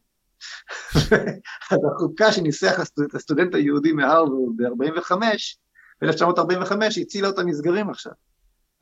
אז 1.71 1.79
החוקה 1.95 2.31
שניסח 2.31 2.79
הסטודנט, 2.79 3.15
הסטודנט 3.15 3.55
היהודי 3.55 3.91
מהרווארד 3.91 4.57
ב-45, 4.57 5.11
ב-1945, 6.01 7.01
הצילה 7.01 7.27
אותם 7.27 7.45
מסגרים 7.45 7.89
עכשיו. 7.89 8.11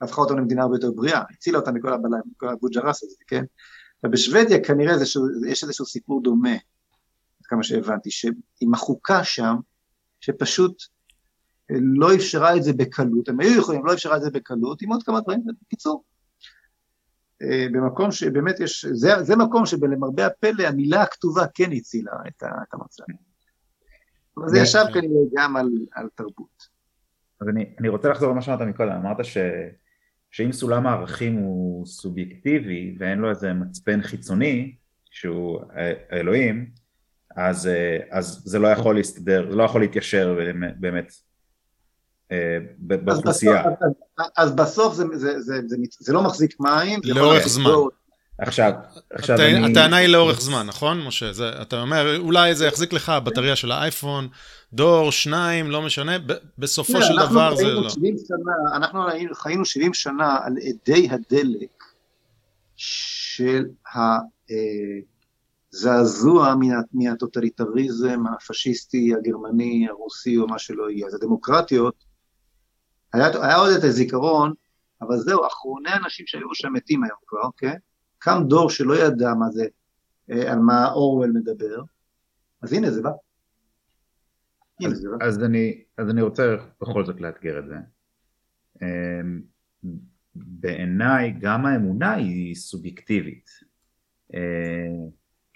הפכה 0.01 0.21
אותם 0.21 0.37
למדינה 0.37 0.61
הרבה 0.61 0.75
יותר 0.75 0.91
בריאה, 0.91 1.21
הצילה 1.31 1.59
אותם 1.59 1.73
מכל 1.73 2.49
הבוג'רס 2.49 3.03
הזה, 3.03 3.15
כן? 3.27 3.43
ובשוודיה 4.05 4.63
כנראה 4.63 4.95
יש 5.47 5.63
איזשהו 5.63 5.85
סיפור 5.85 6.23
דומה. 6.23 6.55
כמה 7.45 7.63
שהבנתי, 7.63 8.11
שעם 8.11 8.73
החוקה 8.73 9.23
שם, 9.23 9.55
שפשוט 10.19 10.83
אה, 11.71 11.75
לא 11.81 12.15
אפשרה 12.15 12.55
את 12.55 12.63
זה 12.63 12.73
בקלות, 12.73 13.29
הם 13.29 13.39
היו 13.39 13.59
יכולים, 13.59 13.85
לא 13.85 13.93
אפשרה 13.93 14.17
את 14.17 14.21
זה 14.21 14.31
בקלות, 14.31 14.81
עם 14.81 14.89
עוד 14.89 15.03
כמה 15.03 15.21
דברים, 15.21 15.43
בקיצור. 15.61 16.03
אה, 17.41 17.67
במקום 17.71 18.11
שבאמת 18.11 18.59
יש, 18.59 18.85
זה, 18.85 19.23
זה 19.23 19.35
מקום 19.35 19.65
שלמרבה 19.65 20.25
הפלא 20.25 20.63
המילה 20.67 21.01
הכתובה 21.01 21.45
כן 21.53 21.71
הצילה 21.71 22.11
את, 22.27 22.43
את 22.43 22.73
המצב. 22.73 23.03
אבל 24.37 24.49
זה 24.49 24.59
ישב 24.59 24.83
כנראה 24.93 25.21
גם 25.33 25.57
על, 25.57 25.69
על 25.91 26.09
תרבות. 26.15 26.75
אז 27.41 27.47
אני, 27.49 27.65
אני 27.79 27.87
רוצה 27.87 28.09
לחזור 28.09 28.31
למה 28.31 28.41
שאמרת 28.41 28.61
מקודם, 28.61 28.91
אמרת 28.91 29.25
ש, 29.25 29.37
שאם 30.31 30.51
סולם 30.51 30.87
הערכים 30.87 31.35
הוא 31.35 31.85
סובייקטיבי 31.85 32.95
ואין 32.99 33.19
לו 33.19 33.29
איזה 33.29 33.53
מצפן 33.53 34.01
חיצוני, 34.01 34.75
שהוא 35.09 35.61
האלוהים, 36.09 36.69
אז, 37.35 37.67
אה, 37.67 37.97
אז 38.11 38.41
זה 38.45 38.59
לא 38.59 38.67
יכול 38.67 38.95
להסתדר, 38.95 39.45
זה 39.49 39.55
לא 39.55 39.63
יכול 39.63 39.81
להתיישר 39.81 40.37
באמת 40.79 41.11
אה, 42.31 42.57
באוכלוסייה. 42.79 43.61
אז, 43.61 43.73
אז, 44.17 44.25
אז 44.37 44.51
בסוף 44.51 44.93
זה, 44.93 45.03
זה, 45.13 45.41
זה, 45.41 45.61
זה, 45.67 45.75
זה 45.99 46.13
לא 46.13 46.23
מחזיק 46.23 46.59
מים. 46.59 46.99
לאורך 47.03 47.47
זמן. 47.47 47.71
עכשיו, 48.37 48.71
עכשיו 49.13 49.35
הטע... 49.35 49.45
אני... 49.45 49.71
הטענה 49.71 49.97
היא 49.97 50.07
לאורך 50.07 50.41
זמן, 50.41 50.67
נכון, 50.67 51.01
משה? 51.01 51.33
זה, 51.33 51.61
אתה 51.61 51.81
אומר, 51.81 52.17
אולי 52.19 52.55
זה 52.55 52.67
יחזיק 52.67 52.93
לך 52.93 53.11
בטריה 53.23 53.55
של 53.55 53.71
האייפון, 53.71 54.27
דור, 54.73 55.11
שניים, 55.11 55.71
לא 55.71 55.81
משנה, 55.81 56.19
ב- 56.19 56.33
בסופו 56.57 57.01
של 57.01 57.15
דבר 57.29 57.55
זה 57.55 57.63
לא. 57.63 57.89
שנה, 57.89 58.75
אנחנו 58.75 59.01
חיינו 59.33 59.65
70 59.65 59.93
שנה 59.93 60.37
על 60.43 60.53
אדי 60.57 61.09
הדלק 61.11 61.83
של 62.75 63.65
הזעזוע 65.75 66.55
מהטוטליטריזם 66.93 68.23
הפשיסטי, 68.27 69.13
הגרמני, 69.15 69.87
הרוסי 69.89 70.37
או 70.37 70.47
מה 70.47 70.59
שלא 70.59 70.89
יהיה. 70.89 71.07
אז 71.07 71.13
הדמוקרטיות, 71.13 72.03
היה, 73.13 73.27
היה 73.27 73.55
עוד 73.55 73.69
את 73.77 73.83
הזיכרון, 73.83 74.53
אבל 75.01 75.17
זהו, 75.17 75.47
אחרוני 75.47 75.89
האנשים 75.89 76.27
שהיו 76.27 76.55
שם 76.55 76.73
מתים 76.73 77.03
היום 77.03 77.17
כבר, 77.27 77.49
כן? 77.57 77.77
קם 78.17 78.43
דור 78.47 78.69
שלא 78.69 78.93
ידע 78.93 79.33
מה 79.33 79.49
זה, 79.49 79.65
אה, 80.31 80.51
על 80.51 80.59
מה 80.59 80.91
אורוול 80.91 81.31
מדבר, 81.31 81.81
אז 82.61 82.73
הנה 82.73 82.91
זה 82.91 83.01
בא. 83.01 83.11
אז, 84.85 85.07
אז, 85.21 85.43
אני, 85.43 85.83
אז 85.97 86.09
אני 86.09 86.21
רוצה 86.21 86.55
בכל 86.81 87.05
זאת 87.05 87.21
לאתגר 87.21 87.59
את 87.59 87.63
זה. 87.67 87.75
אמ, 88.81 89.41
בעיניי 90.35 91.35
גם 91.39 91.65
האמונה 91.65 92.13
היא 92.13 92.55
סובייקטיבית. 92.55 93.49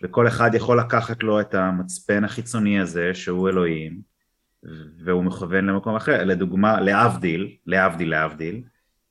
וכל 0.04 0.28
אחד 0.28 0.56
יכול 0.56 0.80
לקחת 0.80 1.24
לו 1.24 1.42
את 1.42 1.54
המצפן 1.54 2.24
החיצוני 2.24 2.80
הזה 2.80 3.14
שהוא 3.14 3.50
אלוהים 3.50 4.02
והוא 5.06 5.24
מכוון 5.24 5.66
למקום 5.66 5.96
אחר, 5.96 6.24
לדוגמה 6.24 6.82
להבדיל, 6.82 7.56
להבדיל 7.66 8.10
להבדיל, 8.10 8.64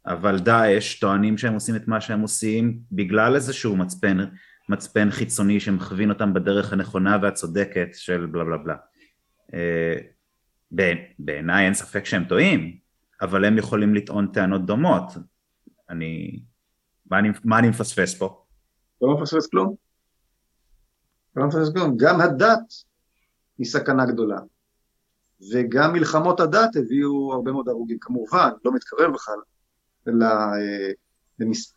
אבל 0.07 0.39
דאעש 0.39 0.99
טוענים 0.99 1.39
שהם 1.39 1.55
עושים 1.55 1.77
את 1.77 1.89
מה 1.89 2.01
שהם 2.01 2.21
עושים 2.21 2.81
בגלל 2.93 3.35
איזשהו 3.35 3.77
מצפן, 3.77 4.19
מצפן 4.69 5.11
חיצוני 5.11 5.61
שמכווין 5.61 6.11
אותם 6.11 6.35
בדרך 6.35 6.73
הנכונה 6.73 7.19
והצודקת 7.23 7.89
של 7.93 8.27
בלה 8.27 8.45
בלה 8.45 8.57
בלה. 8.57 8.77
אה, 9.55 9.97
בעיניי 11.19 11.65
אין 11.65 11.75
ספק 11.75 12.05
שהם 12.05 12.25
טועים, 12.25 12.77
אבל 13.23 13.45
הם 13.45 13.59
יכולים 13.59 13.95
לטעון 13.95 14.27
טענות 14.27 14.67
דומות. 14.67 15.13
אני, 15.91 16.41
מה 17.45 17.59
אני 17.59 17.69
מפספס 17.69 18.15
פה? 18.15 18.45
לא 19.03 19.15
מפספס 19.21 19.47
כלום. 19.47 19.88
גם 21.97 22.21
הדת 22.21 22.75
היא 23.59 23.67
סכנה 23.67 24.07
גדולה. 24.07 24.41
וגם 25.53 25.93
מלחמות 25.93 26.41
הדת 26.41 26.77
הביאו 26.77 27.33
הרבה 27.33 27.53
מאוד 27.53 27.69
הרוגים. 27.69 27.99
כמובן, 28.01 28.49
לא 28.65 28.73
מתקרב 28.75 29.13
בכלל 29.15 29.39
אה, 30.09 30.93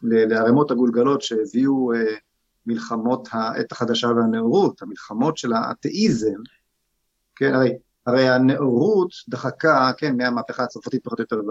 לערימות 0.01 0.71
הגולגלות 0.71 1.21
שהביאו 1.21 1.93
אה, 1.93 2.15
מלחמות 2.65 3.27
העת 3.31 3.71
החדשה 3.71 4.07
והנאורות, 4.07 4.81
המלחמות 4.81 5.37
של 5.37 5.53
האתאיזם, 5.53 6.37
כן, 7.35 7.53
הרי 7.53 7.77
הרי 8.05 8.29
הנאורות 8.29 9.09
דחקה, 9.29 9.91
כן, 9.97 10.17
מהמהפכה 10.17 10.63
הצרפתית 10.63 11.03
פחות 11.03 11.19
או 11.19 11.23
יותר 11.23 11.41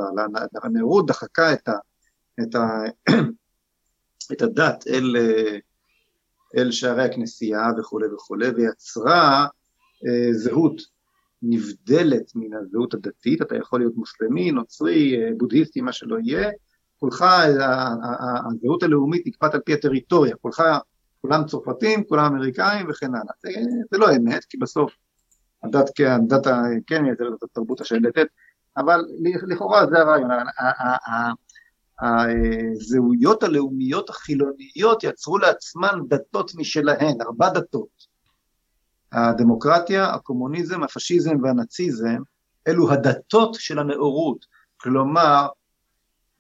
הנאורות 0.63 1.07
דחקה 1.07 1.53
את, 1.53 1.69
ה, 1.69 1.73
את, 2.43 2.55
ה, 2.55 2.83
את 4.33 4.43
הדת 4.43 4.85
אל, 4.87 5.17
אל 6.57 6.71
שערי 6.71 7.03
הכנסייה 7.03 7.63
וכולי 7.79 8.07
וכולי, 8.07 8.49
ויצרה 8.49 9.47
אה, 10.07 10.33
זהות 10.33 10.83
נבדלת 11.43 12.33
מן 12.35 12.55
הזהות 12.55 12.95
הדתית, 12.95 13.43
אתה 13.43 13.57
יכול 13.57 13.81
להיות 13.81 13.97
מוסלמי, 13.97 14.51
נוצרי, 14.51 15.17
אה, 15.17 15.31
בודהיסטי, 15.37 15.81
מה 15.81 15.93
שלא 15.93 16.17
יהיה, 16.25 16.51
כולך, 16.99 17.25
הזהות 18.51 18.83
הלאומית 18.83 19.27
נקפאת 19.27 19.55
על 19.55 19.61
פי 19.61 19.75
הטריטוריה, 19.75 20.37
כולך, 20.37 20.63
כולם 21.21 21.45
צרפתים, 21.47 22.05
כולם 22.05 22.25
אמריקאים 22.25 22.87
וכן 22.91 23.15
הלאה. 23.15 23.33
זה, 23.43 23.51
זה 23.91 23.99
לא 23.99 24.17
אמת, 24.17 24.45
כי 24.45 24.57
בסוף 24.57 24.93
הדת, 25.63 25.91
כן, 25.95 26.11
הדת 26.11 26.47
כן 26.87 27.03
מייצרת 27.03 27.43
התרבות 27.43 27.81
השלטת, 27.81 28.27
אבל 28.77 29.05
לכאורה 29.23 29.87
זה 29.87 29.99
הרעיון, 29.99 30.31
הזהויות 32.03 33.43
הלאומיות 33.43 34.11
החילוניות 34.11 35.05
יצרו 35.05 35.39
לעצמן 35.39 36.01
דתות 36.09 36.55
משלהן, 36.55 37.21
ארבע 37.21 37.49
דתות. 37.49 38.11
הדמוקרטיה, 39.13 40.15
הקומוניזם, 40.15 40.83
הפשיזם 40.83 41.43
והנאציזם, 41.43 42.23
אלו 42.69 42.93
הדתות 42.93 43.55
של 43.55 43.79
הנאורות, 43.79 44.47
כלומר 44.77 45.47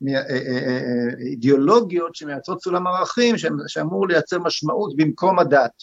אה, 0.08 0.14
אה, 0.14 0.36
אה, 0.36 1.08
אידיאולוגיות 1.20 2.14
שמייצרות 2.14 2.62
סולם 2.62 2.86
ערכים 2.86 3.34
שאמור 3.66 4.08
לייצר 4.08 4.38
משמעות 4.38 4.96
במקום 4.96 5.38
הדת, 5.38 5.82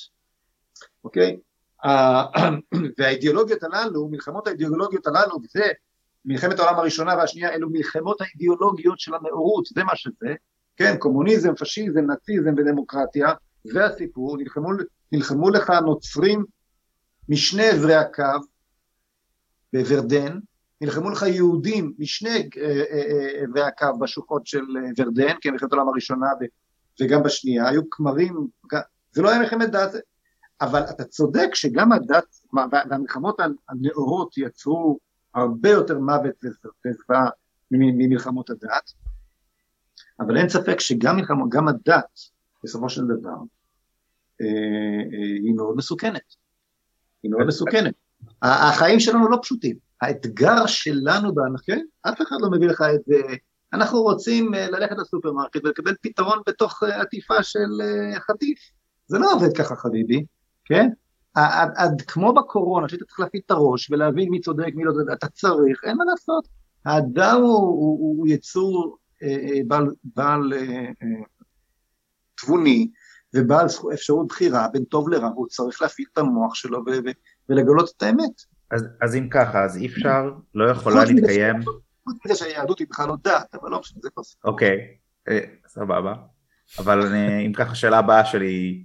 אוקיי? 1.04 1.38
והאידיאולוגיות 2.98 3.64
הללו, 3.64 4.08
מלחמות 4.08 4.48
האידיאולוגיות 4.48 5.08
הללו, 5.08 5.38
וזה 5.44 5.66
מלחמת 6.28 6.60
העולם 6.60 6.80
הראשונה 6.80 7.16
והשנייה, 7.16 7.54
אלו 7.54 7.70
מלחמות 7.70 8.22
האידיאולוגיות 8.22 9.00
של 9.00 9.16
הנאורות, 9.16 9.66
זה 9.66 9.84
מה 9.84 9.96
שזה, 9.96 10.36
כן, 10.78 10.98
קומוניזם, 11.00 11.56
פשיזם, 11.56 12.00
נאציזם 12.00 12.54
ודמוקרטיה, 12.58 13.34
זה 13.64 13.86
הסיפור, 13.86 14.38
נלחמו, 14.38 14.70
נלחמו 15.12 15.50
לך 15.50 15.70
נוצרים 15.70 16.46
משני 17.30 17.68
עברי 17.68 17.96
הקו 17.96 18.24
בוורדן, 19.74 20.40
נלחמו 20.82 21.10
לך 21.10 21.24
יהודים 21.24 21.94
משני 22.00 22.50
אה, 22.58 22.64
אה, 22.64 22.82
אה, 22.92 23.44
עברי 23.44 23.64
הקו 23.64 24.00
בשוחות 24.00 24.48
של 24.48 24.64
ורדן, 24.98 25.36
כן, 25.42 25.52
מלחמת 25.52 25.74
העולם 25.74 25.90
הראשונה 25.90 26.28
וגם 27.02 27.24
בשנייה, 27.24 27.70
היו 27.70 27.90
כמרים, 27.90 28.48
זה 29.12 29.22
לא 29.22 29.30
היה 29.30 29.40
מלחמת 29.40 29.72
דת, 29.72 29.92
אבל 30.62 30.82
אתה 30.90 31.04
צודק 31.04 31.50
שגם 31.54 31.92
הדת 31.92 32.26
והמלחמות 32.90 33.40
הנאורות 33.70 34.38
יצרו 34.38 35.00
הרבה 35.38 35.70
יותר 35.70 36.00
מוות 36.00 36.36
וזוועה 36.86 37.30
ממלחמות 37.72 38.50
הדת, 38.50 38.92
אבל 40.20 40.38
אין 40.38 40.50
ספק 40.50 40.80
שגם 40.80 41.16
מלחמות, 41.16 41.50
גם 41.50 41.68
הדת 41.68 42.20
בסופו 42.64 42.90
של 42.90 43.02
דבר 43.06 43.38
אה, 44.42 44.46
אה, 45.14 45.38
היא 45.44 45.54
מאוד 45.56 45.78
מסוכנת, 45.78 46.36
היא 47.24 47.32
מאוד 47.32 47.48
מסוכנת. 47.48 47.94
החיים 48.42 49.00
שלנו 49.00 49.30
לא 49.30 49.38
פשוטים, 49.42 49.78
האתגר 50.02 50.66
שלנו 50.66 51.36
בהנחה, 51.36 51.74
אף 52.02 52.22
אחד 52.22 52.36
לא 52.40 52.50
מביא 52.52 52.68
לך 52.68 52.82
את 52.96 53.02
זה, 53.06 53.22
אנחנו 53.74 54.02
רוצים 54.02 54.54
אה, 54.56 54.70
ללכת 54.70 54.96
לסופרמרקט 54.98 55.66
ולקבל 55.66 55.94
פתרון 56.02 56.42
בתוך 56.48 56.84
עטיפה 56.84 57.44
של 57.44 57.70
חטיף, 58.20 58.60
זה 59.08 59.18
לא 59.20 59.34
עובד 59.34 59.58
ככה 59.58 59.76
חביבי, 59.76 60.26
כן? 60.66 60.90
עד, 61.38 61.72
עד 61.76 62.02
כמו 62.02 62.34
בקורונה, 62.34 62.90
שאתה 62.90 63.06
צריך 63.06 63.20
להפעיל 63.20 63.42
את 63.46 63.52
הראש 63.52 63.92
ולהבין 63.92 64.30
מי 64.30 64.40
צודק, 64.40 64.72
מי 64.76 64.84
לא 64.84 64.92
צודק, 64.92 65.14
אתה 65.14 65.28
צריך, 65.28 65.82
אין 65.84 65.98
מה 65.98 66.04
לעשות. 66.06 66.48
האדם 66.86 67.42
הוא, 67.42 67.58
הוא, 67.58 68.18
הוא 68.18 68.28
יצור 68.28 68.98
אה, 69.24 69.28
אה, 69.28 69.60
בעל, 69.68 69.88
בעל 70.04 70.54
אה, 70.54 70.60
אה, 70.60 71.24
תבוני 72.38 72.90
ובעל 73.36 73.66
אפשרות 73.94 74.28
בחירה 74.28 74.68
בין 74.74 74.84
טוב 74.84 75.10
לרע, 75.10 75.28
הוא 75.28 75.48
צריך 75.48 75.82
להפעיל 75.82 76.08
את 76.14 76.18
המוח 76.18 76.56
שלו 76.56 76.80
ו, 76.80 76.90
ו, 76.90 77.10
ולגלות 77.50 77.92
את 77.98 78.04
האמת. 78.04 78.42
אז, 78.72 78.86
אז 79.02 79.16
אם 79.16 79.30
ככה, 79.30 79.64
אז 79.64 79.78
אי 79.78 79.88
אפשר, 79.88 80.32
לא 80.56 80.70
יכולה 80.70 81.04
להתקיים... 81.06 81.56
חוץ 82.04 82.18
מזה 82.26 82.36
שהיהדות 82.36 82.80
היא 82.80 82.88
בכלל 82.90 83.08
לא 83.08 83.16
דת, 83.24 83.56
אבל 83.62 83.72
לא 83.72 83.80
משנה, 83.80 84.00
זה 84.02 84.10
כבר... 84.10 84.24
אוקיי, 84.44 84.78
אה, 85.30 85.40
סבבה. 85.68 86.14
אבל 86.80 87.02
אני, 87.02 87.46
אם 87.46 87.54
ככה, 87.54 87.72
השאלה 87.72 87.98
הבאה 88.00 88.26
שלי 88.26 88.84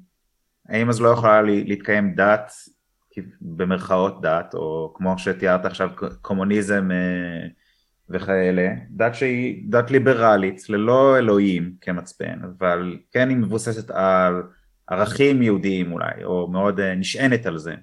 האם 0.69 0.89
אז 0.89 1.01
לא 1.01 1.09
יכולה 1.09 1.43
להתקיים 1.43 2.15
דת, 2.15 2.53
במרכאות 3.41 4.21
דת, 4.23 4.55
או 4.55 4.93
כמו 4.95 5.19
שתיארת 5.19 5.65
עכשיו 5.65 5.91
קומוניזם 6.23 6.89
אה, 6.91 7.49
וכאלה, 8.09 8.69
דת 8.91 9.15
שהיא 9.15 9.65
דת 9.71 9.91
ליברלית, 9.91 10.71
ללא 10.71 11.19
אלוהים 11.19 11.75
כמצפן, 11.81 12.39
אבל 12.45 12.99
כן 13.11 13.29
היא 13.29 13.37
מבוססת 13.37 13.91
על 13.91 14.43
ערכים 14.87 15.43
יהודיים 15.43 15.93
אולי, 15.93 16.25
או 16.25 16.49
מאוד 16.49 16.81
אה, 16.81 16.95
נשענת 16.95 17.47
על 17.47 17.59
זה. 17.59 17.75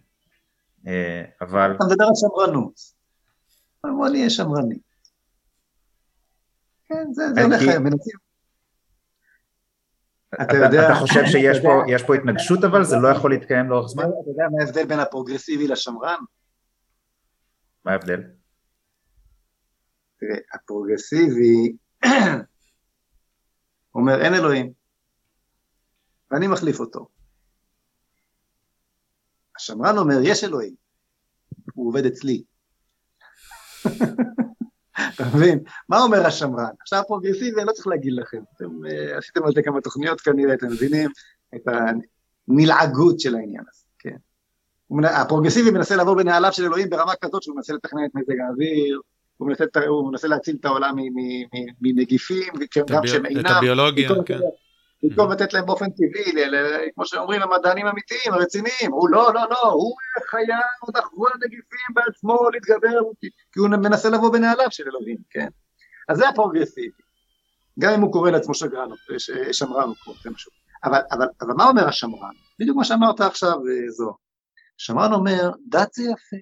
אה, 0.88 1.24
אבל... 1.42 1.76
אתה 1.76 1.86
מדבר 1.86 2.06
על 2.06 2.12
שמרנות. 2.16 2.74
בוא 3.84 4.10
נהיה 4.10 4.30
שמרני. 4.30 4.80
כן, 6.88 7.06
זה 7.12 7.44
הולך 7.44 7.62
היום, 7.62 7.84
אתה 10.34 10.56
יודע... 10.58 10.86
אתה 10.86 10.96
חושב 10.96 11.26
שיש 11.26 12.04
פה 12.06 12.16
התנגשות 12.16 12.64
אבל? 12.64 12.84
זה 12.84 12.96
לא 12.96 13.08
יכול 13.08 13.32
להתקיים 13.32 13.70
לאורך 13.70 13.88
זמן? 13.88 14.04
אתה 14.04 14.30
יודע 14.30 14.44
מה 14.52 14.64
ההבדל 14.64 14.86
בין 14.86 15.00
הפרוגרסיבי 15.00 15.68
לשמרן? 15.68 16.20
מה 17.86 17.92
ההבדל? 17.92 18.22
תראה, 20.20 20.38
הפרוגרסיבי 20.54 21.76
אומר 23.96 24.22
אין 24.22 24.34
אלוהים, 24.34 24.74
ואני 26.32 26.48
מחליף 26.48 26.80
אותו. 26.80 27.08
השמרן 29.58 29.98
אומר 29.98 30.18
יש 30.24 30.44
אלוהים, 30.44 30.76
הוא 31.74 31.88
עובד 31.88 32.06
אצלי. 32.06 32.44
אתה 35.16 35.24
מבין? 35.36 35.60
מה 35.90 36.02
אומר 36.02 36.26
השמרן? 36.26 36.70
עכשיו 36.82 37.04
פרוגרסיבי, 37.08 37.60
אני 37.60 37.68
לא 37.68 37.72
צריך 37.72 37.88
להגיד 37.88 38.14
לכם, 38.14 38.42
אתם 38.56 38.66
אה, 38.66 39.18
עשיתם 39.18 39.44
על 39.46 39.52
זה 39.56 39.62
כמה 39.62 39.82
תוכניות 39.82 40.22
כנראה, 40.22 40.54
אתם 40.54 40.68
מבינים 40.68 41.10
את 41.56 41.68
הנלעגות 42.48 43.20
של 43.20 43.36
העניין 43.36 43.64
הזה, 43.72 43.84
כן. 44.00 44.16
הפרוגרסיבי 45.04 45.72
מנסה 45.72 45.96
לעבור 45.96 46.16
בנעליו 46.16 46.54
של 46.54 46.64
אלוהים 46.64 46.90
ברמה 46.90 47.14
כזאת 47.22 47.44
שהוא 47.44 47.56
מנסה 47.56 47.74
לתכנן 47.74 48.06
את 48.06 48.16
מזג 48.16 48.40
האוויר, 48.40 49.00
הוא 49.38 49.48
מנסה, 49.48 49.64
הוא 49.88 50.12
מנסה 50.12 50.28
להציל 50.28 50.56
את 50.60 50.66
העולם 50.66 50.96
מנגיפים, 51.82 52.54
את, 52.64 52.92
הבי... 52.92 53.40
את 53.40 53.46
הביולוגיה, 53.46 54.10
כן. 54.26 54.40
במקום 55.04 55.32
לתת 55.32 55.54
להם 55.54 55.66
באופן 55.66 55.86
טבעי, 55.90 56.34
כמו 56.96 57.06
שאומרים 57.06 57.42
המדענים 57.42 57.86
האמיתיים, 57.86 58.34
הרציניים, 58.34 58.92
הוא 58.92 59.10
לא, 59.10 59.34
לא, 59.34 59.42
לא, 59.50 59.72
הוא 59.72 59.96
חייב 60.30 60.98
לחבור 60.98 61.28
לנגיפים 61.34 61.94
בעצמו, 61.94 62.50
להתגבר, 62.54 63.00
כי 63.52 63.60
הוא 63.60 63.68
מנסה 63.70 64.10
לבוא 64.10 64.34
בנעליו 64.34 64.68
של 64.72 64.84
אלוהים, 64.88 65.18
כן? 65.30 65.48
אז 66.10 66.18
זה 66.18 66.30
הפרוגרסיבי. 66.30 67.04
גם 67.80 67.94
אם 67.94 68.02
הוא 68.02 68.14
קורא 68.14 68.32
לעצמו 68.32 68.54
שגרן, 68.54 68.90
שמרן, 69.52 69.90
זה 70.24 70.30
משהו. 70.30 70.52
אבל, 70.84 71.00
אבל, 71.12 71.28
אבל 71.42 71.54
מה 71.54 71.70
אומר 71.70 71.88
השמרן? 71.88 72.34
בדיוק 72.60 72.78
מה 72.78 72.84
שאמרת 72.84 73.22
עכשיו, 73.22 73.58
זו. 73.90 74.14
שמרן 74.78 75.14
אומר, 75.14 75.52
דת 75.70 75.94
זה 75.94 76.04
יפה. 76.04 76.38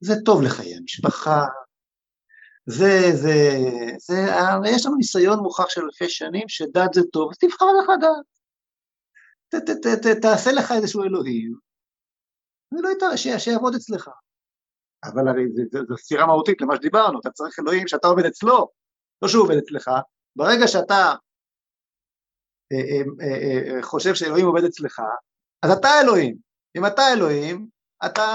זה 0.00 0.14
טוב 0.24 0.42
לחיי 0.42 0.76
המשפחה, 0.76 1.44
זה, 2.66 3.00
זה, 3.12 3.58
זה, 3.98 4.14
יש 4.74 4.86
לנו 4.86 4.96
ניסיון 4.96 5.38
מוכח 5.38 5.68
של 5.68 5.80
אלפי 5.84 6.08
שנים 6.08 6.48
שדת 6.48 6.94
זה 6.94 7.00
טוב, 7.12 7.30
אז 7.30 7.38
תבחר 7.38 7.66
לך 7.66 7.88
דת. 8.00 8.32
ת, 9.48 9.54
ת, 9.54 9.86
ת, 9.86 10.06
ת, 10.06 10.22
תעשה 10.22 10.52
לך 10.52 10.72
איזשהו 10.72 11.04
אלוהים, 11.04 11.54
ולא 12.72 13.16
שיעבוד 13.38 13.74
אצלך. 13.74 14.10
אבל 15.04 15.28
הרי 15.28 15.44
זו 15.88 15.96
סתירה 15.96 16.26
מהותית 16.26 16.60
למה 16.60 16.76
שדיברנו, 16.76 17.20
אתה 17.20 17.30
צריך 17.30 17.58
אלוהים 17.58 17.88
שאתה 17.88 18.08
עובד 18.08 18.24
אצלו, 18.24 18.68
לא 19.22 19.28
שהוא 19.28 19.42
עובד 19.42 19.56
אצלך. 19.56 19.90
ברגע 20.36 20.68
שאתה 20.68 21.14
אה, 22.72 23.02
אה, 23.20 23.76
אה, 23.76 23.82
חושב 23.82 24.14
שאלוהים 24.14 24.46
עובד 24.46 24.64
אצלך, 24.64 25.02
אז 25.62 25.70
אתה 25.70 25.88
אלוהים. 26.02 26.36
אם 26.76 26.86
אתה 26.86 27.02
אלוהים, 27.12 27.68
אתה 28.06 28.26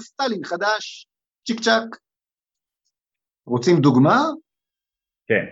סטלין 0.00 0.44
חדש, 0.44 1.06
צ'יק 1.46 1.60
צ'אק. 1.60 1.96
רוצים 3.46 3.80
דוגמה? 3.80 4.24
כן. 5.26 5.44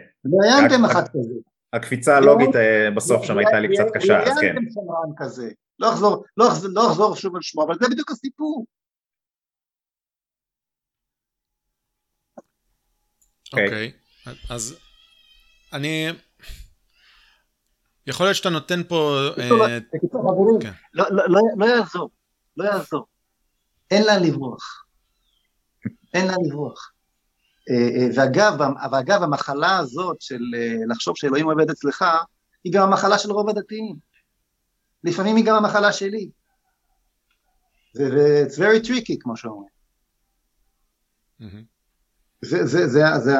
ראיינתם 0.43 0.85
אחד 0.85 1.09
כזה. 1.09 1.35
הקפיצה 1.73 2.17
הלוגית 2.17 2.51
בסוף 2.97 3.25
שם 3.25 3.39
הייתה 3.39 3.61
לי 3.61 3.69
קצת 3.69 3.87
קשה, 3.95 4.23
אז 4.23 4.29
כן. 4.29 4.35
ראיינתם 4.37 4.71
שמרן 4.71 5.15
כזה. 5.17 5.51
לא 5.79 5.93
אחזור, 5.93 6.25
לא, 6.37 6.47
לא 6.75 6.87
אחזור 6.91 7.17
שוב 7.17 7.37
על 7.37 7.43
שמו, 7.43 7.65
אבל 7.65 7.75
זה 7.81 7.87
בדיוק 7.91 8.11
הסיפור. 8.11 8.67
אוקיי, 13.53 13.93
אז 14.51 14.79
אני... 15.73 16.09
יכול 18.07 18.27
להיות 18.27 18.37
שאתה 18.37 18.51
נותן 18.51 18.83
פה... 18.89 19.19
בקיצור, 19.95 20.23
חברים, 20.23 20.75
לא 21.57 21.67
יעזור, 21.67 22.11
לא 22.57 22.65
יעזור. 22.65 23.07
אין 23.91 24.07
לאן 24.07 24.23
לברוח. 24.23 24.85
אין 26.15 26.27
לאן 26.27 26.37
לברוח. 26.47 26.93
ואגב, 28.17 28.55
ואגב, 28.93 29.23
המחלה 29.23 29.79
הזאת 29.79 30.21
של 30.21 30.41
לחשוב 30.89 31.17
שאלוהים 31.17 31.51
עובד 31.51 31.71
אצלך, 31.71 32.05
היא 32.65 32.73
גם 32.73 32.83
המחלה 32.83 33.19
של 33.19 33.31
רוב 33.31 33.49
הדתיים. 33.49 33.97
לפעמים 35.05 35.37
היא 35.37 35.45
גם 35.45 35.57
המחלה 35.57 35.93
שלי. 35.93 36.31
ו-it's 37.97 38.57
very 38.57 38.87
tricky, 38.87 39.17
כמו 39.21 39.37
שאומרים. 39.37 39.71
זה, 42.43 42.67
זה, 42.67 42.89
זה, 42.89 43.01
זה, 43.19 43.33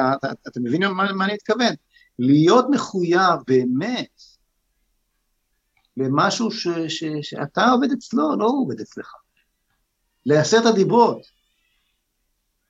אתה 0.47 0.59
מבין 0.59 0.83
מה, 0.85 1.13
מה 1.13 1.25
אני 1.25 1.33
מתכוון? 1.33 1.73
להיות 2.19 2.65
מחויב 2.71 3.39
באמת 3.47 4.21
למשהו 5.97 6.51
ש, 6.51 6.67
ש, 6.87 7.03
שאתה 7.21 7.69
עובד 7.69 7.91
אצלו, 7.91 8.35
לא 8.39 8.45
הוא 8.45 8.65
עובד 8.65 8.79
אצלך. 8.79 9.13
לעשרת 10.25 10.65
הדיברות. 10.65 11.38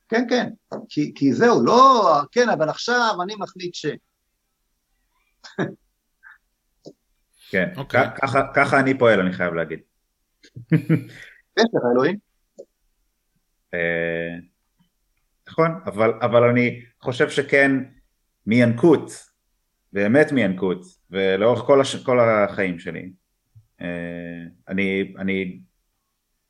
כן, 0.09 0.25
כן, 0.29 0.49
כי, 0.89 1.11
כי 1.15 1.33
זהו, 1.33 1.65
לא, 1.65 2.21
כן, 2.31 2.49
אבל 2.49 2.69
עכשיו 2.69 3.15
אני 3.23 3.35
מחליט 3.39 3.75
ש... 3.75 3.85
כן, 7.51 7.69
okay. 7.75 7.77
אוקיי. 7.77 8.05
ככה, 8.21 8.41
ככה 8.55 8.79
אני 8.79 8.97
פועל, 8.97 9.19
אני 9.19 9.33
חייב 9.33 9.53
להגיד. 9.53 9.79
יש 11.59 11.65
לך 11.73 11.83
אלוהים? 11.93 12.17
אה, 13.73 14.35
נכון, 15.49 15.71
אבל, 15.85 16.13
אבל 16.21 16.43
אני 16.43 16.81
חושב 17.01 17.29
שכן 17.29 17.71
מינקות, 18.45 19.11
באמת 19.93 20.31
מינקות, 20.31 20.81
ולאורך 21.11 21.59
כל, 21.59 21.81
הש, 21.81 21.95
כל 21.95 22.19
החיים 22.19 22.79
שלי, 22.79 23.11
אה, 23.81 24.43
אני, 24.67 25.13
אני 25.17 25.59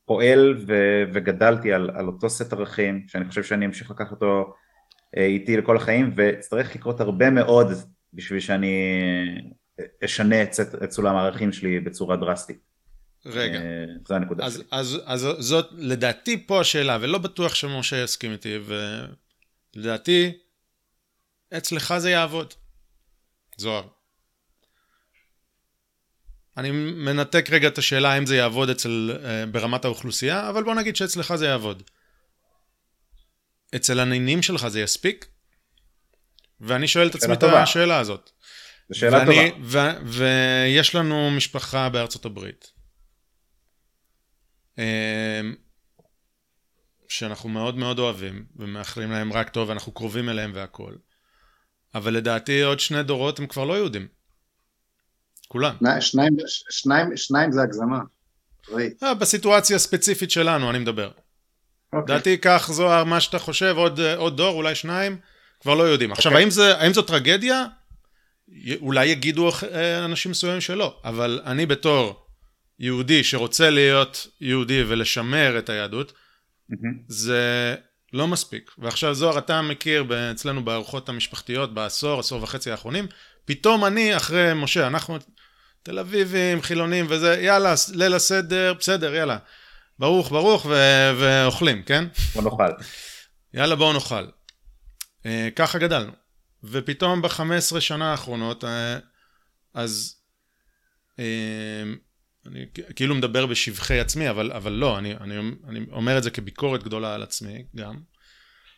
פועל 0.09 0.57
ו, 0.67 0.73
וגדלתי 1.13 1.73
על, 1.73 1.89
על 1.95 2.07
אותו 2.07 2.29
סט 2.29 2.53
ערכים, 2.53 3.05
שאני 3.07 3.29
חושב 3.29 3.43
שאני 3.43 3.65
אמשיך 3.65 3.91
לקחת 3.91 4.11
אותו 4.11 4.53
אה, 5.17 5.25
איתי 5.25 5.57
לכל 5.57 5.77
החיים, 5.77 6.13
וצריך 6.17 6.75
לקרות 6.75 7.01
הרבה 7.01 7.29
מאוד 7.29 7.67
בשביל 8.13 8.39
שאני 8.39 8.93
אשנה 10.05 10.43
את, 10.43 10.49
את 10.83 10.91
סולם 10.91 11.15
הערכים 11.15 11.51
שלי 11.51 11.79
בצורה 11.79 12.17
דרסטית. 12.17 12.59
רגע, 13.25 13.59
אה, 13.59 13.85
זו 14.07 14.15
הנקודה 14.15 14.45
אז, 14.45 14.53
שלי. 14.53 14.63
אז, 14.71 14.97
אז 15.05 15.27
זאת 15.39 15.65
לדעתי 15.71 16.47
פה 16.47 16.59
השאלה, 16.61 16.97
ולא 17.01 17.17
בטוח 17.17 17.55
שמשה 17.55 18.03
יסכים 18.03 18.31
איתי, 18.31 18.57
ולדעתי 19.75 20.31
אצלך 21.57 21.93
זה 21.97 22.09
יעבוד. 22.09 22.53
זוהר. 23.57 23.87
אני 26.59 26.71
מנתק 26.71 27.49
רגע 27.49 27.67
את 27.67 27.77
השאלה 27.77 28.13
האם 28.13 28.25
זה 28.25 28.35
יעבוד 28.35 28.69
אצל, 28.69 29.19
אה, 29.23 29.45
ברמת 29.45 29.85
האוכלוסייה, 29.85 30.49
אבל 30.49 30.63
בוא 30.63 30.75
נגיד 30.75 30.95
שאצלך 30.95 31.35
זה 31.35 31.45
יעבוד. 31.45 31.83
אצל 33.75 33.99
הנינים 33.99 34.41
שלך 34.41 34.67
זה 34.67 34.81
יספיק? 34.81 35.25
ואני 36.61 36.87
שואל 36.87 37.07
את 37.07 37.15
עצמי 37.15 37.33
את 37.33 37.43
השאלה 37.43 37.99
הזאת. 37.99 38.29
זו 38.89 38.99
שאלה 38.99 39.17
ואני, 39.17 39.51
טובה. 39.51 39.63
ו, 39.63 39.79
ויש 40.05 40.95
לנו 40.95 41.31
משפחה 41.31 41.89
בארצות 41.89 42.25
הברית. 42.25 42.71
אמ, 44.77 45.55
שאנחנו 47.09 47.49
מאוד 47.49 47.77
מאוד 47.77 47.99
אוהבים 47.99 48.45
ומאחלים 48.55 49.11
להם 49.11 49.33
רק 49.33 49.49
טוב 49.49 49.69
ואנחנו 49.69 49.91
קרובים 49.91 50.29
אליהם 50.29 50.51
והכול. 50.55 50.97
אבל 51.95 52.13
לדעתי 52.13 52.61
עוד 52.61 52.79
שני 52.79 53.03
דורות 53.03 53.39
הם 53.39 53.47
כבר 53.47 53.65
לא 53.65 53.73
יהודים. 53.73 54.07
כולם. 55.49 55.75
שניים, 55.99 56.37
שניים, 56.69 57.17
שניים 57.17 57.51
זה 57.51 57.61
הגזמה. 57.61 57.99
אה, 59.03 59.13
בסיטואציה 59.13 59.75
הספציפית 59.75 60.31
שלנו 60.31 60.69
אני 60.69 60.79
מדבר. 60.79 61.11
אוקיי. 61.93 62.15
לדעתי 62.15 62.37
קח 62.37 62.69
זוהר 62.71 63.03
מה 63.03 63.19
שאתה 63.19 63.39
חושב 63.39 63.73
עוד, 63.77 63.99
עוד 63.99 64.37
דור 64.37 64.55
אולי 64.55 64.75
שניים 64.75 65.17
כבר 65.59 65.75
לא 65.75 65.83
יודעים. 65.83 66.11
עכשיו 66.11 66.37
האם, 66.37 66.49
זה, 66.49 66.77
האם 66.77 66.93
זו 66.93 67.01
טרגדיה? 67.01 67.65
אולי 68.81 69.05
יגידו 69.05 69.49
אה, 69.71 70.05
אנשים 70.05 70.31
מסוימים 70.31 70.61
שלא, 70.61 70.99
אבל 71.03 71.41
אני 71.45 71.65
בתור 71.65 72.25
יהודי 72.79 73.23
שרוצה 73.23 73.69
להיות 73.69 74.27
יהודי 74.41 74.83
ולשמר 74.87 75.59
את 75.59 75.69
היהדות, 75.69 76.13
Mm-hmm. 76.71 77.03
זה 77.07 77.75
לא 78.13 78.27
מספיק. 78.27 78.71
ועכשיו 78.77 79.13
זוהר, 79.13 79.37
אתה 79.37 79.61
מכיר 79.61 80.05
אצלנו 80.31 80.65
בארוחות 80.65 81.09
המשפחתיות 81.09 81.73
בעשור, 81.73 82.19
עשור 82.19 82.43
וחצי 82.43 82.71
האחרונים, 82.71 83.07
פתאום 83.45 83.85
אני, 83.85 84.17
אחרי 84.17 84.53
משה, 84.55 84.87
אנחנו 84.87 85.17
תל 85.83 85.99
אביבים, 85.99 86.61
חילונים 86.61 87.05
וזה, 87.09 87.41
יאללה, 87.41 87.73
ליל 87.93 88.13
הסדר, 88.13 88.73
בסדר, 88.73 89.15
יאללה. 89.15 89.37
ברוך, 89.99 90.29
ברוך, 90.29 90.65
ו- 90.65 91.11
ואוכלים, 91.19 91.83
כן? 91.83 92.05
בוא 92.35 92.43
נאכל. 92.43 92.83
יאללה, 93.53 93.75
בואו 93.75 93.93
נאכל. 93.93 94.25
אה, 95.25 95.49
ככה 95.55 95.79
גדלנו. 95.79 96.11
ופתאום 96.63 97.21
ב-15 97.21 97.79
שנה 97.79 98.11
האחרונות, 98.11 98.63
אה, 98.63 98.97
אז 99.73 100.15
אה, 101.19 101.83
אני 102.45 102.65
כאילו 102.95 103.15
מדבר 103.15 103.45
בשבחי 103.45 103.99
עצמי, 103.99 104.29
אבל, 104.29 104.51
אבל 104.51 104.71
לא, 104.71 104.97
אני, 104.97 105.15
אני, 105.15 105.37
אני 105.67 105.79
אומר 105.91 106.17
את 106.17 106.23
זה 106.23 106.31
כביקורת 106.31 106.83
גדולה 106.83 107.15
על 107.15 107.23
עצמי 107.23 107.65
גם. 107.75 107.99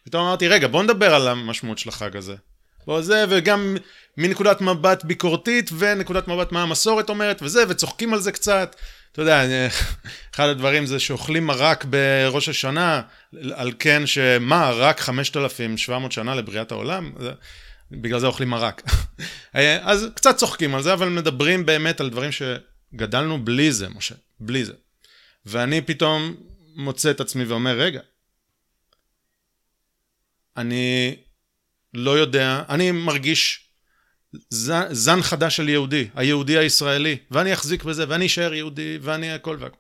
פתאום 0.06 0.26
אמרתי, 0.26 0.48
רגע, 0.48 0.68
בוא 0.68 0.84
נדבר 0.84 1.16
על 1.16 1.28
המשמעות 1.28 1.78
של 1.78 1.90
החג 1.90 2.18
הזה. 2.18 2.36
בוא 2.86 3.02
זה, 3.02 3.26
וגם 3.30 3.78
מנקודת 4.18 4.62
מבט 4.62 5.04
ביקורתית, 5.04 5.70
ונקודת 5.78 6.28
מבט 6.28 6.52
מה 6.52 6.62
המסורת 6.62 7.10
אומרת, 7.10 7.42
וזה, 7.42 7.64
וצוחקים 7.70 8.14
על 8.14 8.20
זה 8.20 8.32
קצת. 8.32 8.76
אתה 9.12 9.22
יודע, 9.22 9.44
אחד 10.36 10.48
הדברים 10.48 10.86
זה 10.86 11.00
שאוכלים 11.00 11.48
מרק 11.48 11.86
בראש 11.86 12.50
השנה, 12.50 13.02
על 13.54 13.72
כן 13.80 14.06
שמה, 14.06 14.72
רק 14.72 15.00
5,700 15.00 16.12
שנה 16.12 16.36
לבריאת 16.36 16.72
העולם? 16.72 17.12
בגלל 17.92 18.20
זה 18.20 18.28
אוכלים 18.28 18.50
מרק. 18.50 18.82
אז 19.82 20.08
קצת 20.16 20.36
צוחקים 20.38 20.76
על 20.76 20.82
זה, 20.82 20.94
אבל 20.94 21.10
מדברים 21.10 21.66
באמת 21.66 22.02
על 22.02 22.10
דברים 22.10 22.32
ש... 22.32 22.42
גדלנו 22.96 23.46
בלי 23.46 23.72
זה, 23.72 23.90
משה, 23.90 24.16
בלי 24.40 24.66
זה. 24.66 24.74
ואני 25.46 25.82
פתאום 25.82 26.36
מוצא 26.76 27.12
את 27.12 27.20
עצמי 27.20 27.44
ואומר, 27.44 27.78
רגע, 27.80 28.02
אני 30.58 31.16
לא 31.94 32.18
יודע, 32.18 32.64
אני 32.70 32.92
מרגיש 32.92 33.68
זן, 34.50 34.84
זן 34.92 35.22
חדש 35.22 35.58
של 35.58 35.70
יהודי, 35.70 36.10
היהודי 36.16 36.58
הישראלי, 36.58 37.18
ואני 37.32 37.54
אחזיק 37.54 37.84
בזה, 37.84 38.06
ואני 38.08 38.26
אשאר 38.26 38.54
יהודי, 38.54 38.98
ואני 39.02 39.32
הכל 39.32 39.58
והכל. 39.60 39.78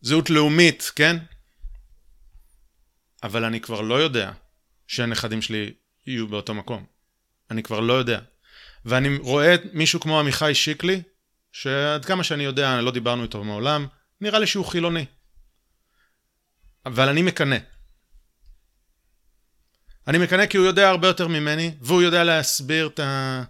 זהות 0.00 0.30
לאומית, 0.30 0.92
כן? 0.96 1.16
אבל 3.22 3.44
אני 3.44 3.60
כבר 3.60 3.80
לא 3.80 3.94
יודע 3.94 4.32
שהנכדים 4.86 5.42
שלי 5.42 5.72
יהיו 6.06 6.28
באותו 6.28 6.54
מקום. 6.54 6.86
אני 7.50 7.62
כבר 7.62 7.80
לא 7.80 7.92
יודע. 7.92 8.20
ואני 8.84 9.18
רואה 9.18 9.56
מישהו 9.72 10.00
כמו 10.00 10.20
עמיחי 10.20 10.54
שיקלי, 10.54 11.02
שעד 11.52 12.04
כמה 12.04 12.24
שאני 12.24 12.44
יודע, 12.44 12.80
לא 12.80 12.90
דיברנו 12.90 13.22
איתו 13.22 13.44
מעולם, 13.44 13.86
נראה 14.20 14.38
לי 14.38 14.46
שהוא 14.46 14.66
חילוני. 14.66 15.04
אבל 16.86 17.08
אני 17.08 17.22
מקנא. 17.22 17.56
אני 20.10 20.18
מקנא 20.18 20.46
כי 20.46 20.56
הוא 20.56 20.66
יודע 20.66 20.88
הרבה 20.88 21.08
יותר 21.08 21.28
ממני, 21.28 21.74
והוא 21.80 22.02
יודע 22.02 22.24
להסביר 22.24 22.86
את, 22.86 23.00
ה... 23.00 23.42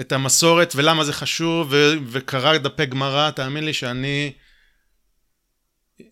את 0.00 0.12
המסורת 0.12 0.72
ולמה 0.76 1.04
זה 1.04 1.12
חשוב, 1.12 1.68
ו... 1.70 1.92
וקרא 2.06 2.58
דפי 2.58 2.86
גמרא, 2.86 3.30
תאמין 3.30 3.64
לי 3.64 3.72
שאני... 3.72 4.32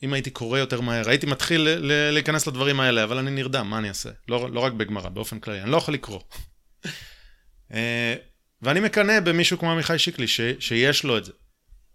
אם 0.03 0.13
הייתי 0.13 0.31
קורא 0.31 0.59
יותר 0.59 0.81
מהר, 0.81 1.09
הייתי 1.09 1.27
מתחיל 1.27 1.61
ל... 1.61 2.11
להיכנס 2.13 2.47
לדברים 2.47 2.81
האלה, 2.81 3.05
אבל 3.05 3.19
אני 3.19 3.31
נרדם, 3.31 3.71
מה 3.71 3.79
אני 3.79 3.89
אעשה? 3.89 4.11
לא, 4.29 4.51
לא 4.53 4.61
רק 4.61 4.73
בגמרא, 4.73 5.09
באופן 5.09 5.41
כללי, 5.41 5.63
אני 5.63 5.71
לא 5.71 5.77
יכול 5.77 5.95
לקרוא. 5.95 6.21
אה, 7.75 8.15
ואני 8.63 8.81
מקנא 8.81 9.21
במישהו 9.21 9.59
כמו 9.59 9.73
עמיחי 9.73 9.99
שיקלי, 9.99 10.29
ש... 10.29 10.41
שיש 10.59 11.05
לו 11.05 11.19
את 11.19 11.25
זה. 11.25 11.33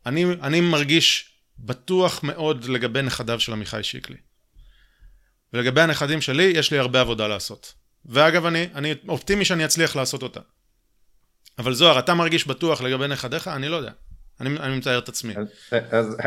אני, 0.05 0.25
אני 0.41 0.61
מרגיש 0.61 1.29
בטוח 1.59 2.23
מאוד 2.23 2.65
לגבי 2.65 3.01
נכדיו 3.01 3.39
של 3.39 3.51
עמיחי 3.53 3.83
שיקלי. 3.83 4.17
ולגבי 5.53 5.81
הנכדים 5.81 6.21
שלי, 6.21 6.43
יש 6.43 6.71
לי 6.71 6.77
הרבה 6.77 7.01
עבודה 7.01 7.27
לעשות. 7.27 7.73
ואגב, 8.05 8.45
אני, 8.45 8.67
אני 8.75 8.93
אופטימי 9.07 9.45
שאני 9.45 9.65
אצליח 9.65 9.95
לעשות 9.95 10.23
אותה. 10.23 10.39
אבל 11.57 11.73
זוהר, 11.73 11.99
אתה 11.99 12.13
מרגיש 12.13 12.47
בטוח 12.47 12.81
לגבי 12.81 13.07
נכדיך? 13.07 13.47
אני 13.47 13.67
לא 13.67 13.75
יודע. 13.75 13.91
אני, 14.41 14.49
אני 14.59 14.77
מתאר 14.77 14.99
את 14.99 15.09
עצמי. 15.09 15.33
אז, 15.37 15.47
אז 15.91 16.17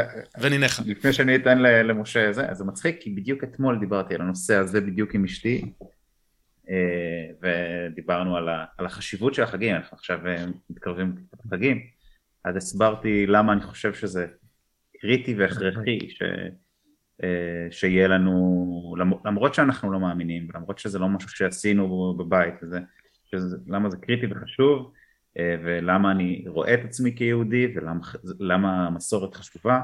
וניניך. 0.40 0.80
לפני 0.86 1.12
שאני 1.12 1.36
אתן 1.36 1.58
למשה 1.58 2.32
זה, 2.32 2.48
אז 2.48 2.58
זה 2.58 2.64
מצחיק, 2.64 2.96
כי 3.00 3.10
בדיוק 3.10 3.44
אתמול 3.44 3.78
דיברתי 3.80 4.14
על 4.14 4.20
הנושא 4.20 4.56
הזה 4.56 4.80
בדיוק 4.80 5.14
עם 5.14 5.24
אשתי, 5.24 5.72
אה, 6.70 6.74
ודיברנו 7.42 8.36
על, 8.36 8.48
ה, 8.48 8.64
על 8.78 8.86
החשיבות 8.86 9.34
של 9.34 9.42
החגים, 9.42 9.74
אנחנו 9.74 9.96
עכשיו 9.96 10.26
אה, 10.26 10.44
מתקרבים 10.70 11.14
לחגים, 11.44 11.86
אז 12.44 12.56
הסברתי 12.56 13.26
למה 13.26 13.52
אני 13.52 13.62
חושב 13.62 13.94
שזה 13.94 14.26
קריטי 15.00 15.34
והכרחי, 15.34 15.98
ש... 16.08 16.22
אה, 17.24 17.68
שיהיה 17.70 18.08
לנו, 18.08 18.94
למרות 19.24 19.54
שאנחנו 19.54 19.92
לא 19.92 20.00
מאמינים, 20.00 20.48
למרות 20.54 20.78
שזה 20.78 20.98
לא 20.98 21.08
משהו 21.08 21.28
שעשינו 21.28 22.14
בבית, 22.18 22.54
וזה, 22.62 22.80
שזה, 23.30 23.56
למה 23.66 23.90
זה 23.90 23.96
קריטי 23.96 24.26
וחשוב, 24.30 24.92
אה, 25.38 25.56
ולמה 25.64 26.10
אני 26.10 26.44
רואה 26.46 26.74
את 26.74 26.80
עצמי 26.84 27.16
כיהודי, 27.16 27.66
ולמה 27.74 28.86
המסורת 28.86 29.34
חשובה, 29.34 29.80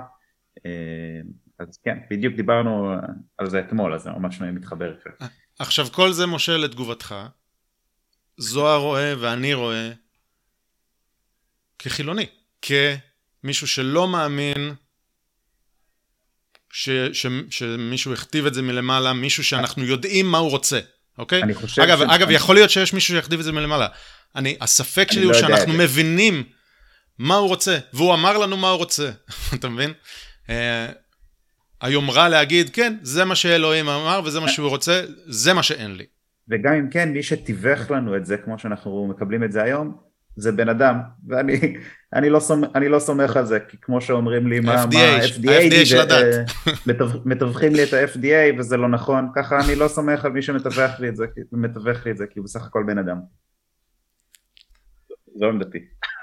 אה, 0.67 1.21
אז 1.59 1.79
כן, 1.85 1.99
בדיוק 2.11 2.35
דיברנו 2.35 2.95
על 3.39 3.51
זה 3.51 3.61
אתמול, 3.61 3.95
אז 3.95 4.03
זה 4.03 4.11
ממש 4.11 4.41
מתחבר. 4.41 4.95
עכשיו 5.59 5.87
כל 5.87 6.13
זה 6.13 6.27
משה 6.27 6.57
לתגובתך, 6.57 7.15
זוהר 8.37 8.81
רואה 8.81 9.15
ואני 9.21 9.55
רואה 9.55 9.93
כחילוני, 11.79 12.27
כמישהו 12.63 13.67
שלא 13.67 14.09
מאמין 14.09 14.75
ש, 16.77 16.91
ש, 17.13 17.27
שמישהו 17.51 18.13
הכתיב 18.13 18.47
את 18.47 18.55
זה 18.55 18.63
מלמעלה, 18.63 19.13
מישהו 19.13 19.45
שאנחנו 19.45 19.85
יודעים 19.85 20.27
מה 20.27 20.39
הוא 20.39 20.51
רוצה, 20.51 20.81
אוקיי? 21.19 21.43
אני 21.43 21.55
חושב 21.55 21.83
אגב, 21.83 21.99
ש... 21.99 22.03
אגב, 22.03 22.29
אני... 22.29 22.35
יכול 22.35 22.55
להיות 22.55 22.71
שיש 22.71 22.93
מישהו 22.93 23.15
שיכתיב 23.15 23.39
את 23.39 23.45
זה 23.45 23.53
מלמעלה. 23.53 23.87
אני, 24.37 24.57
הספק 24.61 25.13
שלי 25.13 25.25
הוא 25.25 25.33
לא 25.33 25.39
שאנחנו 25.39 25.73
יודע. 25.73 25.85
מבינים 25.85 26.43
מה 27.19 27.35
הוא 27.35 27.49
רוצה, 27.49 27.79
והוא 27.93 28.15
אמר 28.15 28.39
לנו 28.39 28.57
מה 28.57 28.69
הוא 28.69 28.79
רוצה, 28.79 29.11
אתה 29.55 29.69
מבין? 29.69 29.93
אה, 30.51 30.87
היומרה 31.81 32.29
להגיד, 32.29 32.71
כן, 32.71 32.97
זה 33.03 33.25
מה 33.25 33.35
שאלוהים 33.35 33.89
אמר 33.89 34.21
וזה 34.25 34.41
מה 34.41 34.49
שהוא 34.49 34.69
רוצה, 34.69 35.03
זה 35.27 35.53
מה 35.53 35.63
שאין 35.63 35.97
לי. 35.97 36.05
וגם 36.49 36.73
אם 36.73 36.91
כן, 36.91 37.13
מי 37.13 37.23
שתיווך 37.23 37.91
לנו 37.91 38.17
את 38.17 38.27
זה, 38.27 38.37
כמו 38.37 38.59
שאנחנו 38.59 39.07
מקבלים 39.07 39.45
את 39.45 39.53
זה 39.53 39.63
היום, 39.63 39.97
זה 40.37 40.53
בן 40.53 40.69
אדם, 40.69 41.01
ואני 41.29 41.77
אני 42.15 42.31
לא, 42.31 42.41
סומך, 42.41 42.69
אני 42.75 42.89
לא 42.89 42.99
סומך 42.99 43.37
על 43.37 43.47
זה, 43.47 43.61
כי 43.69 43.77
כמו 43.81 44.01
שאומרים 44.01 44.47
לי, 44.47 44.61
מה, 44.61 44.85
FDA, 44.85 44.97
מה, 45.45 45.59
FDA, 45.59 46.01
הדת. 46.01 46.51
מתווכים 47.25 47.75
לי 47.75 47.85
את 47.85 47.93
ה-FDA 47.93 48.59
וזה 48.59 48.77
לא 48.77 48.89
נכון, 48.89 49.29
ככה 49.35 49.59
אני 49.65 49.75
לא 49.75 49.89
סומך 49.89 50.25
על 50.25 50.33
מי 50.33 50.43
שמתווך 50.43 51.01
לי 51.01 51.09
את 51.09 51.17
זה, 51.17 51.25
מתווך 51.53 52.07
לי 52.07 52.11
את 52.11 52.17
זה, 52.17 52.27
כי 52.31 52.39
הוא 52.39 52.45
בסך 52.45 52.67
הכל 52.67 52.85
בן 52.87 52.99
אדם. 52.99 53.17
זו 55.39 55.47
עמדתי. 55.47 55.79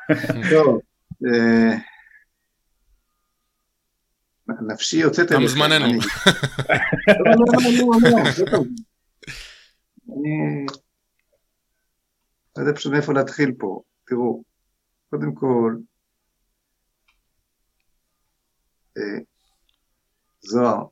טוב, 0.51 0.81
אה, 1.25 1.77
נפשי 4.67 4.97
יוצאת... 4.97 5.27
תם 5.27 5.47
זמננו. 5.47 5.85
אני 10.17 10.65
לא 12.57 12.61
יודע 12.61 12.73
פשוט 12.75 12.91
מאיפה 12.93 13.13
להתחיל 13.13 13.51
פה. 13.59 13.81
תראו, 14.07 14.43
קודם 15.11 15.35
כל, 15.35 15.75
אה, 18.97 19.19
זוהר, 20.41 20.85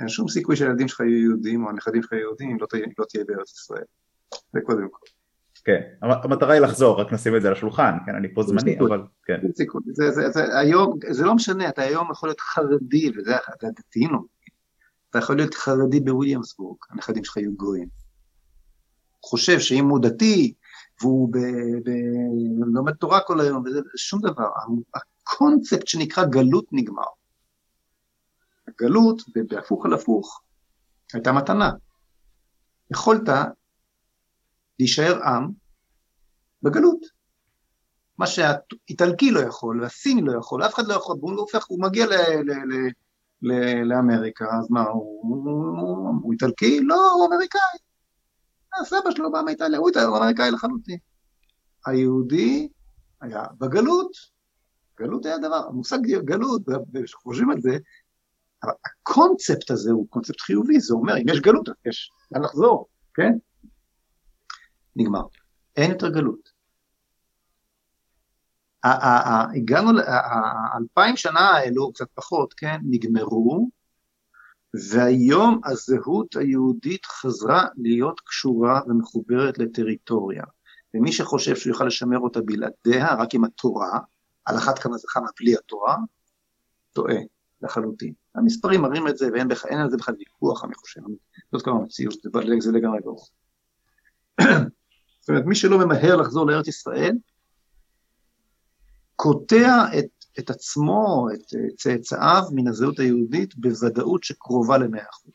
אין 0.00 0.08
שום 0.08 0.28
סיכוי 0.28 0.56
שהילדים 0.56 0.88
שלך 0.88 1.00
יהיו 1.00 1.22
יהודים 1.22 1.64
או 1.64 1.70
הנכדים 1.70 2.02
שלך 2.02 2.12
יהיו 2.12 2.20
יהודים 2.20 2.50
אם 2.50 2.56
לא 2.60 2.66
תהיה, 2.66 2.86
לא 2.98 3.04
תהיה 3.08 3.24
בארץ 3.24 3.52
ישראל. 3.52 3.84
זה 4.52 4.60
קודם 4.64 4.88
כל. 4.90 5.06
כן, 5.64 5.80
המטרה 6.02 6.52
היא 6.52 6.60
לחזור, 6.60 7.00
רק 7.00 7.12
נשים 7.12 7.36
את 7.36 7.42
זה 7.42 7.48
על 7.48 7.54
השולחן, 7.54 7.92
כן, 8.06 8.14
אני 8.14 8.34
פה 8.34 8.42
זמני, 8.42 8.78
אבל 8.78 9.02
כן. 9.24 9.40
זה, 9.92 10.10
זה, 10.10 10.30
זה, 10.30 10.58
היום, 10.58 10.98
זה 11.10 11.24
לא 11.24 11.34
משנה, 11.34 11.68
אתה 11.68 11.82
היום 11.82 12.10
יכול 12.12 12.28
להיות 12.28 12.40
חרדי, 12.40 13.10
וזה 13.16 13.32
הדתיים 13.62 14.12
לא 14.12 14.18
אתה 15.10 15.18
יכול 15.18 15.36
להיות 15.36 15.54
חרדי 15.54 16.00
בוויליאמסבורג, 16.00 16.76
הנכדים 16.90 17.24
שלך 17.24 17.36
יהיו 17.36 17.52
גויים. 17.56 17.88
חושב 19.24 19.60
שאם 19.60 19.84
הוא 19.84 19.98
דתי, 20.02 20.54
והוא 21.02 21.32
לומד 22.66 22.92
תורה 22.92 23.20
כל 23.20 23.40
היום, 23.40 23.62
וזה 23.66 23.80
שום 23.96 24.20
דבר. 24.20 24.48
הקונספט 24.94 25.86
שנקרא 25.86 26.24
גלות 26.24 26.64
נגמר. 26.72 27.02
הגלות, 28.68 29.22
בהפוך 29.48 29.86
על 29.86 29.94
הפוך, 29.94 30.40
הייתה 31.12 31.32
מתנה. 31.32 31.70
יכולת 32.90 33.28
להישאר 34.78 35.24
עם 35.24 35.48
בגלות. 36.62 37.00
מה 38.18 38.26
שהאיטלקי 38.26 39.30
לא 39.30 39.40
יכול, 39.40 39.82
והסיני 39.82 40.22
לא 40.22 40.38
יכול, 40.38 40.66
אף 40.66 40.74
אחד 40.74 40.86
לא 40.86 40.94
יכול, 40.94 41.16
והוא 41.20 41.32
הופך, 41.32 41.66
הוא 41.66 41.82
מגיע 41.82 42.06
ל, 42.06 42.10
ל, 42.10 42.50
ל, 42.50 42.88
ל, 43.42 43.82
לאמריקה, 43.82 44.44
אז 44.44 44.70
מה, 44.70 44.82
הוא, 44.82 45.22
הוא, 45.22 45.52
הוא, 45.80 46.14
הוא 46.22 46.32
איטלקי? 46.32 46.80
לא, 46.80 47.12
הוא 47.12 47.26
אמריקאי. 47.26 47.87
הסבא 48.80 49.10
שלו 49.10 49.32
בא 49.32 49.42
מאיטליה, 49.44 49.78
הוא 49.78 49.90
אמריקאי 50.16 50.50
לחלוטין. 50.50 50.98
היהודי 51.86 52.68
היה 53.20 53.44
בגלות, 53.58 54.12
גלות 54.98 55.26
היה 55.26 55.38
דבר, 55.38 55.66
המושג 55.68 55.98
גלות, 56.24 56.62
כשחושבים 57.04 57.50
על 57.50 57.60
זה, 57.60 57.78
הקונספט 58.62 59.70
הזה 59.70 59.90
הוא 59.90 60.06
קונספט 60.10 60.40
חיובי, 60.40 60.80
זה 60.80 60.94
אומר, 60.94 61.16
אם 61.16 61.28
יש 61.28 61.40
גלות, 61.40 61.68
יש 61.86 62.10
לאן 62.32 62.42
לחזור, 62.42 62.88
כן? 63.14 63.32
נגמר. 64.96 65.22
אין 65.76 65.90
יותר 65.90 66.08
גלות. 66.08 66.58
הגענו, 68.84 69.90
האלפיים 70.06 71.16
שנה 71.16 71.40
האלו, 71.40 71.92
קצת 71.92 72.06
פחות, 72.14 72.54
כן, 72.54 72.80
נגמרו, 72.82 73.70
והיום 74.74 75.60
הזהות 75.64 76.36
היהודית 76.36 77.06
חזרה 77.06 77.64
להיות 77.76 78.20
קשורה 78.20 78.80
ומחוברת 78.86 79.58
לטריטוריה. 79.58 80.44
ומי 80.94 81.12
שחושב 81.12 81.56
שהוא 81.56 81.70
יוכל 81.70 81.84
לשמר 81.84 82.18
אותה 82.18 82.40
בלעדיה, 82.40 83.14
רק 83.14 83.34
עם 83.34 83.44
התורה, 83.44 83.98
על 84.44 84.56
אחת 84.56 84.78
כמה 84.78 84.96
וכמה 85.04 85.28
בלי 85.40 85.54
התורה, 85.56 85.96
טועה 86.92 87.16
לחלוטין. 87.62 88.12
המספרים 88.34 88.82
מראים 88.82 89.08
את 89.08 89.18
זה 89.18 89.28
ואין 89.32 89.48
בח... 89.48 89.64
על 89.64 89.90
זה 89.90 89.96
בכלל 89.96 90.14
ויכוח, 90.18 90.64
אני 90.64 90.74
חושב. 90.74 91.00
זאת 91.52 91.62
כבר 91.62 91.72
המציאות, 91.72 92.14
זה, 92.22 92.30
זה 92.60 92.72
לגמרי 92.72 93.00
ברור. 93.00 93.26
זאת 95.20 95.28
אומרת, 95.28 95.44
מי 95.46 95.54
שלא 95.54 95.78
ממהר 95.78 96.16
לחזור 96.16 96.46
לארץ 96.46 96.68
ישראל, 96.68 97.16
קוטע 99.16 99.84
את 99.98 100.17
את 100.38 100.50
עצמו, 100.50 101.28
את 101.34 101.74
צאצאיו 101.76 102.42
מן 102.52 102.68
הזהות 102.68 102.98
היהודית 102.98 103.54
בוודאות 103.56 104.24
שקרובה 104.24 104.78
למאה 104.78 105.04
אחוז. 105.10 105.32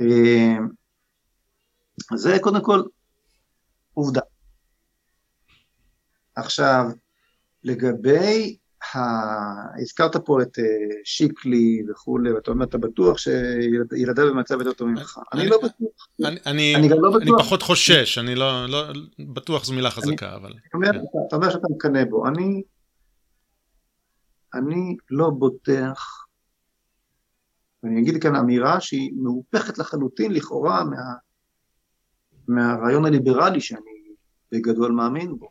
אה, 0.00 0.56
זה 2.16 2.36
קודם 2.40 2.64
כל 2.64 2.82
עובדה. 3.94 4.20
עכשיו, 6.36 6.84
לגבי. 7.64 8.58
הזכרת 9.82 10.16
פה 10.16 10.42
את 10.42 10.58
אה, 10.58 10.64
שיקלי 11.04 11.82
וכולי, 11.90 12.32
ואתה 12.32 12.50
אומר, 12.50 12.64
אתה 12.64 12.78
בטוח 12.78 13.18
שילדיו 13.18 14.34
במצב 14.34 14.58
יותר 14.58 14.72
טוב 14.72 14.88
ממך. 14.88 15.18
אני 15.32 15.48
לא 15.48 15.58
בטוח. 15.58 16.08
אני 16.46 16.88
גם 16.90 16.96
לא 17.00 17.10
בטוח. 17.10 17.22
אני 17.22 17.30
פחות 17.38 17.62
חושש, 17.62 18.18
אני 18.18 18.34
לא, 18.34 18.66
לא, 18.66 18.82
בטוח 19.18 19.64
זו 19.64 19.74
מילה 19.74 19.90
חזקה, 19.90 20.34
אבל... 20.34 20.54
כן. 20.72 21.00
אתה 21.28 21.36
אומר 21.36 21.50
שאתה 21.50 21.66
מקנא 21.70 22.04
בו. 22.04 22.26
אני, 22.26 22.62
אני 24.54 24.96
לא 25.10 25.30
בוטח, 25.30 26.26
ואני 27.82 28.00
אגיד 28.00 28.22
כאן 28.22 28.36
אמירה 28.36 28.80
שהיא 28.80 29.12
מהופכת 29.16 29.78
לחלוטין 29.78 30.32
לכאורה 30.32 30.84
מה, 30.84 30.96
מהרעיון 32.48 33.04
הליברלי 33.04 33.60
שאני 33.60 34.00
בגדול 34.52 34.92
מאמין 34.92 35.38
בו. 35.38 35.48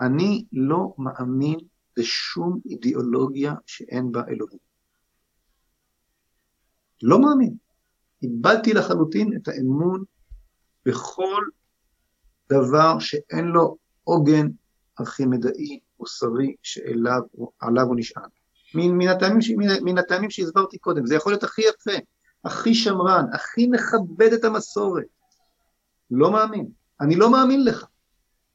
אני 0.00 0.44
לא 0.52 0.94
מאמין 0.98 1.58
בשום 1.98 2.60
אידיאולוגיה 2.66 3.54
שאין 3.66 4.12
בה 4.12 4.22
אלוהים. 4.28 4.58
לא 7.02 7.20
מאמין. 7.20 7.54
איבדתי 8.22 8.74
לחלוטין 8.74 9.36
את 9.36 9.48
האמון 9.48 10.04
בכל 10.86 11.42
דבר 12.52 12.98
שאין 12.98 13.44
לו 13.44 13.76
עוגן 14.04 14.46
ארכימדאי 15.00 15.80
מוסרי 16.00 16.54
שעליו 16.62 17.20
הוא 17.86 17.96
נשען. 17.96 18.28
מן, 18.74 18.98
מן, 18.98 19.08
הטעמים, 19.08 19.38
מן, 19.56 19.66
מן 19.84 19.98
הטעמים 19.98 20.30
שהסברתי 20.30 20.78
קודם, 20.78 21.06
זה 21.06 21.14
יכול 21.14 21.32
להיות 21.32 21.44
הכי 21.44 21.62
יפה, 21.62 21.98
הכי 22.44 22.74
שמרן, 22.74 23.24
הכי 23.32 23.66
מכבד 23.66 24.32
את 24.32 24.44
המסורת. 24.44 25.04
לא 26.10 26.32
מאמין. 26.32 26.70
אני 27.00 27.16
לא 27.16 27.32
מאמין 27.32 27.64
לך. 27.64 27.86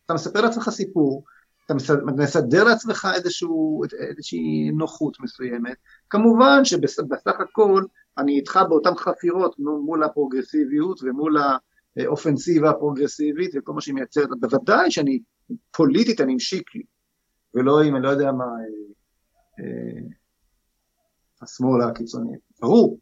אתה 0.05 0.13
מספר 0.13 0.41
לעצמך 0.41 0.69
סיפור, 0.69 1.23
אתה 1.65 1.73
מסדר 2.15 2.63
לעצמך 2.63 3.07
איזשהו, 3.15 3.81
איזושהי 4.09 4.71
נוחות 4.71 5.17
מסוימת, 5.19 5.77
כמובן 6.09 6.65
שבסך 6.65 7.39
הכל 7.39 7.83
אני 8.17 8.39
איתך 8.39 8.59
באותן 8.69 8.95
חפירות 8.95 9.55
מול 9.59 10.03
הפרוגרסיביות 10.03 10.99
ומול 11.03 11.37
האופנסיבה 11.97 12.69
הפרוגרסיבית 12.69 13.51
וכל 13.55 13.73
מה 13.73 13.81
שהיא 13.81 13.95
מייצרת, 13.95 14.29
בוודאי 14.39 14.91
שאני 14.91 15.19
פוליטית 15.71 16.21
אני 16.21 16.35
משיק 16.35 16.75
לי, 16.75 16.83
ולא 17.53 17.83
אם 17.83 17.95
אני 17.95 18.03
לא 18.03 18.09
יודע 18.09 18.31
מה, 18.31 18.43
אה, 18.43 19.65
אה, 19.65 20.01
השמאל 21.41 21.81
הקיצוני, 21.81 22.37
ברור, 22.61 22.99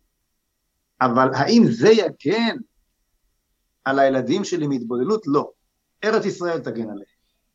אבל 1.02 1.28
האם 1.34 1.64
זה 1.70 1.90
יגן 1.90 2.58
על 3.86 4.00
הילדים 4.00 4.44
שלי 4.44 4.68
מהתבוללות? 4.68 5.24
לא. 5.28 5.52
ארץ 6.04 6.26
ישראל 6.26 6.60
תגן 6.60 6.90
עליהם. 6.90 7.11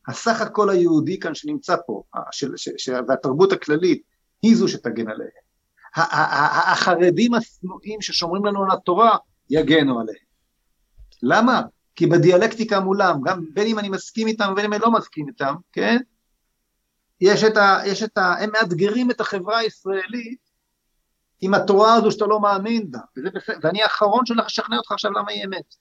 הסך 0.07 0.41
הכל 0.41 0.69
היהודי 0.69 1.19
כאן 1.19 1.35
שנמצא 1.35 1.75
פה, 1.87 2.03
של, 2.31 2.57
ש, 2.57 2.69
ש, 2.77 2.89
והתרבות 3.07 3.51
הכללית, 3.51 4.01
היא 4.41 4.55
זו 4.55 4.67
שתגן 4.67 5.09
עליהם. 5.09 5.47
החרדים 6.71 7.33
השנואים 7.33 8.01
ששומרים 8.01 8.45
לנו 8.45 8.63
על 8.63 8.71
התורה, 8.71 9.17
יגנו 9.49 9.99
עליהם. 9.99 10.27
למה? 11.23 11.61
כי 11.95 12.07
בדיאלקטיקה 12.07 12.79
מולם, 12.79 13.21
גם 13.25 13.45
בין 13.53 13.67
אם 13.67 13.79
אני 13.79 13.89
מסכים 13.89 14.27
איתם 14.27 14.49
ובין 14.51 14.65
אם 14.65 14.73
אני 14.73 14.81
לא 14.81 14.91
מסכים 14.91 15.27
איתם, 15.27 15.55
כן? 15.71 15.97
יש 17.21 17.43
את 17.43 17.57
ה... 17.57 17.79
יש 17.85 18.03
את 18.03 18.17
ה 18.17 18.33
הם 18.33 18.49
מאתגרים 18.51 19.11
את 19.11 19.21
החברה 19.21 19.57
הישראלית 19.57 20.47
עם 21.41 21.53
התורה 21.53 21.93
הזו 21.93 22.11
שאתה 22.11 22.25
לא 22.25 22.39
מאמין 22.39 22.91
בה, 22.91 22.99
וזה 23.17 23.29
בסדר, 23.35 23.57
ואני 23.63 23.83
האחרון 23.83 24.25
שהולך 24.25 24.45
לשכנע 24.45 24.77
אותך 24.77 24.91
עכשיו 24.91 25.11
למה 25.11 25.31
היא 25.31 25.45
אמת. 25.45 25.75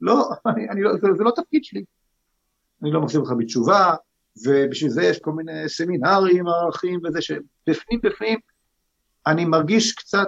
לא, 0.00 0.30
אני, 0.46 0.68
אני 0.70 0.82
לא, 0.82 0.92
זה, 0.92 1.08
זה 1.16 1.24
לא 1.24 1.30
תפקיד 1.36 1.64
שלי. 1.64 1.84
אני 2.84 2.92
לא 2.92 3.00
מחזיר 3.00 3.20
לך 3.20 3.30
בתשובה, 3.38 3.94
ובשביל 4.46 4.90
זה 4.90 5.02
יש 5.02 5.18
כל 5.18 5.32
מיני 5.32 5.68
סמינרים, 5.68 6.48
ערכים 6.48 7.00
וזה, 7.04 7.22
שבפנים 7.22 8.00
בפנים 8.02 8.38
אני 9.26 9.44
מרגיש 9.44 9.92
קצת, 9.92 10.26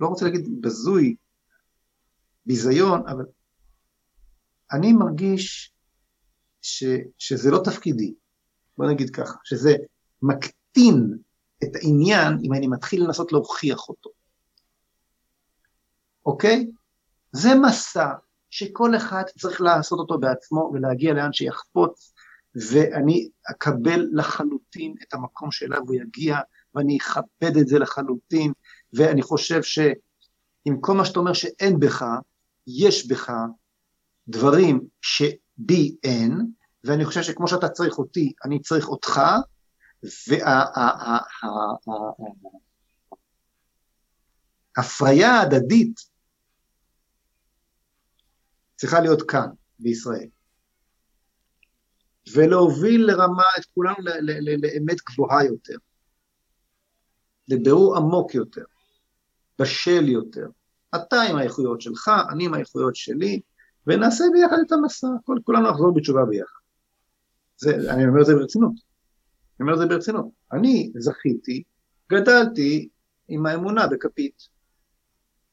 לא 0.00 0.06
רוצה 0.06 0.24
להגיד 0.24 0.60
בזוי, 0.60 1.16
ביזיון, 2.46 3.08
אבל 3.08 3.24
אני 4.72 4.92
מרגיש 4.92 5.72
ש, 6.62 6.84
שזה 7.18 7.50
לא 7.50 7.60
תפקידי, 7.64 8.14
בוא 8.78 8.86
נגיד 8.86 9.10
ככה, 9.10 9.34
שזה 9.44 9.76
מקטין 10.22 11.18
את 11.64 11.68
העניין 11.74 12.38
אם 12.42 12.54
אני 12.54 12.66
מתחיל 12.66 13.04
לנסות 13.04 13.32
להוכיח 13.32 13.88
אותו. 13.88 14.10
אוקיי? 16.26 16.70
זה 17.32 17.48
מסע 17.62 18.08
שכל 18.50 18.96
אחד 18.96 19.22
צריך 19.38 19.60
לעשות 19.60 19.98
אותו 19.98 20.18
בעצמו 20.18 20.70
ולהגיע 20.74 21.14
לאן 21.14 21.32
שיחפוץ, 21.32 22.12
ואני 22.54 23.28
אקבל 23.50 24.08
לחלוטין 24.12 24.94
את 25.02 25.14
המקום 25.14 25.50
שאליו 25.50 25.80
הוא 25.86 25.94
יגיע, 25.94 26.38
ואני 26.74 26.98
אכבד 26.98 27.56
את 27.60 27.68
זה 27.68 27.78
לחלוטין, 27.78 28.52
ואני 28.92 29.22
חושב 29.22 29.62
שעם 29.62 30.80
כל 30.80 30.94
מה 30.94 31.04
שאתה 31.04 31.18
אומר 31.20 31.32
שאין 31.32 31.80
בך, 31.80 32.04
יש 32.66 33.06
בך 33.06 33.32
דברים 34.28 34.80
שבי 35.02 35.96
אין, 36.04 36.46
ואני 36.84 37.04
חושב 37.04 37.22
שכמו 37.22 37.48
שאתה 37.48 37.68
צריך 37.68 37.98
אותי, 37.98 38.32
אני 38.44 38.60
צריך 38.60 38.88
אותך, 38.88 39.20
וההפריה 44.76 45.30
ההדדית 45.30 46.00
צריכה 48.78 49.00
להיות 49.00 49.22
כאן, 49.30 49.48
בישראל. 49.78 50.28
ולהוביל 52.32 53.06
לרמה 53.06 53.44
את 53.58 53.64
כולנו 53.64 53.96
לאמת 54.62 54.96
גבוהה 55.10 55.44
יותר, 55.44 55.76
לבירור 57.48 57.96
עמוק 57.96 58.34
יותר, 58.34 58.64
בשל 59.58 60.08
יותר. 60.08 60.48
אתה 60.94 61.22
עם 61.22 61.36
האיכויות 61.36 61.80
שלך, 61.80 62.10
אני 62.30 62.46
עם 62.46 62.54
האיכויות 62.54 62.96
שלי, 62.96 63.40
ונעשה 63.86 64.24
ביחד 64.32 64.56
את 64.66 64.72
המסע, 64.72 65.06
כל, 65.24 65.38
כולנו 65.44 65.70
נחזור 65.70 65.94
בתשובה 65.94 66.24
ביחד. 66.24 66.60
זה, 67.56 67.92
אני 67.94 68.06
אומר 68.06 68.20
את 68.20 68.26
זה 68.26 68.34
ברצינות. 68.34 68.72
אני 68.72 69.60
אומר 69.60 69.74
את 69.74 69.78
זה 69.78 69.86
ברצינות. 69.86 70.26
אני 70.52 70.92
זכיתי, 70.98 71.62
גדלתי 72.12 72.88
עם 73.28 73.46
האמונה 73.46 73.86
בכפית. 73.86 74.48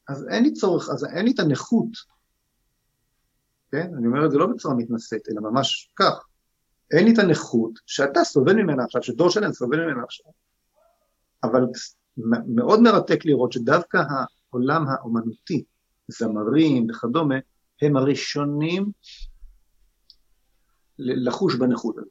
אז 0.08 0.26
אין 0.28 0.44
לי 0.44 0.52
צורך, 0.52 0.90
אז 0.90 1.04
אין 1.04 1.24
לי 1.24 1.32
את 1.34 1.38
הנכות, 1.38 1.88
כן? 3.70 3.90
אני 3.98 4.06
אומר 4.06 4.26
את 4.26 4.30
זה 4.30 4.38
לא 4.38 4.46
בצורה 4.46 4.74
מתנשאת, 4.74 5.28
אלא 5.30 5.50
ממש 5.50 5.90
כך. 5.96 6.26
אין 6.90 7.04
לי 7.04 7.14
את 7.14 7.18
הנכות 7.18 7.78
שאתה 7.86 8.24
סובל 8.24 8.52
ממנה 8.52 8.84
עכשיו, 8.84 9.02
שדור 9.02 9.30
שלם 9.30 9.52
סובל 9.52 9.84
ממנה 9.84 10.02
עכשיו. 10.02 10.32
אבל 11.42 11.60
מאוד 12.46 12.80
מרתק 12.80 13.24
לראות 13.24 13.52
שדווקא 13.52 14.02
העולם 14.08 14.84
האומנותי, 14.88 15.64
זמרים 16.08 16.86
וכדומה, 16.90 17.34
הם 17.82 17.96
הראשונים 17.96 18.90
לחוש 20.98 21.54
בנכות 21.54 21.98
הזאת. 21.98 22.10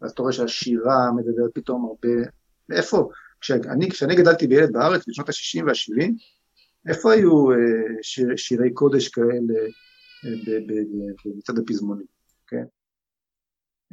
אז 0.00 0.10
אתה 0.10 0.22
רואה 0.22 0.32
שהשירה 0.32 1.12
מדברת 1.16 1.50
פתאום 1.54 1.84
הרבה... 1.84 2.30
איפה? 2.72 3.10
כשאני, 3.40 3.90
כשאני 3.90 4.16
גדלתי 4.16 4.46
בילד 4.46 4.72
בארץ 4.72 5.08
בשנות 5.08 5.28
ה-60 5.28 5.64
וה-70, 5.66 6.12
איפה 6.88 7.12
היו 7.12 7.52
אה, 7.52 7.56
שיר, 8.02 8.36
שירי 8.36 8.74
קודש 8.74 9.08
כאלה 9.08 9.54
אה, 10.24 10.30
בצד 11.38 11.58
הפזמונים, 11.58 12.06
כן? 12.46 12.64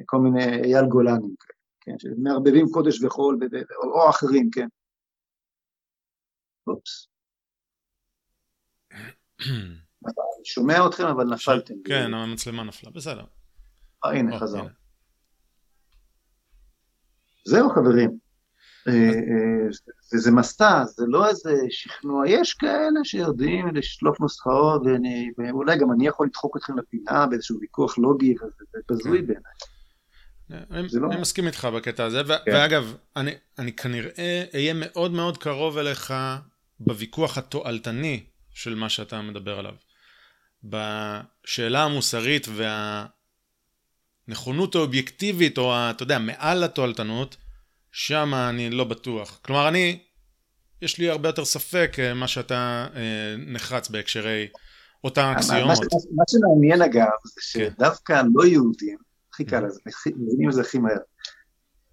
כל 0.05 0.17
מיני 0.17 0.45
אייל 0.45 0.85
גולנים 0.85 1.35
כאלה, 1.39 1.59
כן? 1.81 1.99
שמערבבים 1.99 2.65
קודש 2.71 3.03
וחול, 3.03 3.39
או 3.83 4.09
אחרים, 4.09 4.49
כן? 4.51 4.67
אופס. 6.67 7.07
שומע 10.43 10.87
אתכם, 10.87 11.03
אבל 11.03 11.23
נפלתם. 11.33 11.73
כן, 11.85 12.13
המצלמה 12.13 12.63
נפלה, 12.63 12.91
בסדר. 12.91 13.25
אה, 14.05 14.09
הנה, 14.09 14.39
חזר. 14.39 14.63
זהו, 17.45 17.69
חברים. 17.69 18.24
אה, 18.87 18.93
אה, 18.93 19.67
וזה 20.13 20.31
מסע, 20.31 20.83
זה 20.85 21.05
לא 21.07 21.29
איזה 21.29 21.51
שכנוע, 21.69 22.29
יש 22.29 22.53
כאלה 22.53 22.99
שיודעים 23.03 23.75
לשלוף 23.75 24.19
נוסחאות, 24.21 24.81
ואולי 25.37 25.77
גם 25.77 25.91
אני 25.91 26.07
יכול 26.07 26.27
לדחוק 26.27 26.57
אתכם 26.57 26.77
לפינה 26.77 27.25
באיזשהו 27.25 27.57
ויכוח 27.61 27.97
לוגי, 27.97 28.35
וזה 28.35 28.79
בזוי 28.89 29.19
כן. 29.19 29.25
בעיניי. 29.27 30.89
לא- 30.93 31.07
אני 31.11 31.21
מסכים 31.21 31.47
איתך 31.47 31.67
בקטע 31.75 32.05
הזה, 32.05 32.21
כן. 32.45 32.51
ואגב, 32.53 32.95
אני 33.59 33.73
כנראה 33.73 34.43
אהיה 34.53 34.73
מאוד 34.73 35.11
מאוד 35.11 35.37
קרוב 35.37 35.77
אליך 35.77 36.13
בוויכוח 36.79 37.37
התועלתני 37.37 38.23
של 38.53 38.75
מה 38.75 38.89
שאתה 38.89 39.21
מדבר 39.21 39.59
עליו. 39.59 39.73
בשאלה 40.63 41.83
המוסרית 41.83 42.47
והנכונות 44.27 44.75
האובייקטיבית, 44.75 45.57
או 45.57 45.73
אתה 45.89 46.03
יודע, 46.03 46.19
מעל 46.19 46.63
התועלתנות, 46.63 47.37
שם 47.97 48.33
אני 48.49 48.69
לא 48.69 48.83
בטוח. 48.83 49.39
כלומר, 49.45 49.67
אני, 49.67 49.99
יש 50.81 50.97
לי 50.97 51.09
הרבה 51.09 51.29
יותר 51.29 51.45
ספק 51.45 51.95
אה, 51.99 52.13
מה 52.13 52.27
שאתה 52.27 52.87
אה, 52.95 53.35
נחרץ 53.37 53.89
בהקשרי 53.89 54.47
אותן 55.03 55.33
אקסיומות. 55.35 55.79
מה, 55.79 55.99
מה 56.15 56.23
שמעניין 56.27 56.81
אגב, 56.81 57.09
זה 57.25 57.41
כן. 57.53 57.69
שדווקא 57.69 58.21
כן. 58.21 58.27
לא 58.33 58.45
יהודים, 58.45 58.97
הכי 59.33 59.45
קל 59.45 59.65
לזה, 59.65 59.79
מבינים 60.15 60.49
את 60.49 60.53
זה 60.53 60.61
הכי 60.61 60.77
מהר. 60.77 60.97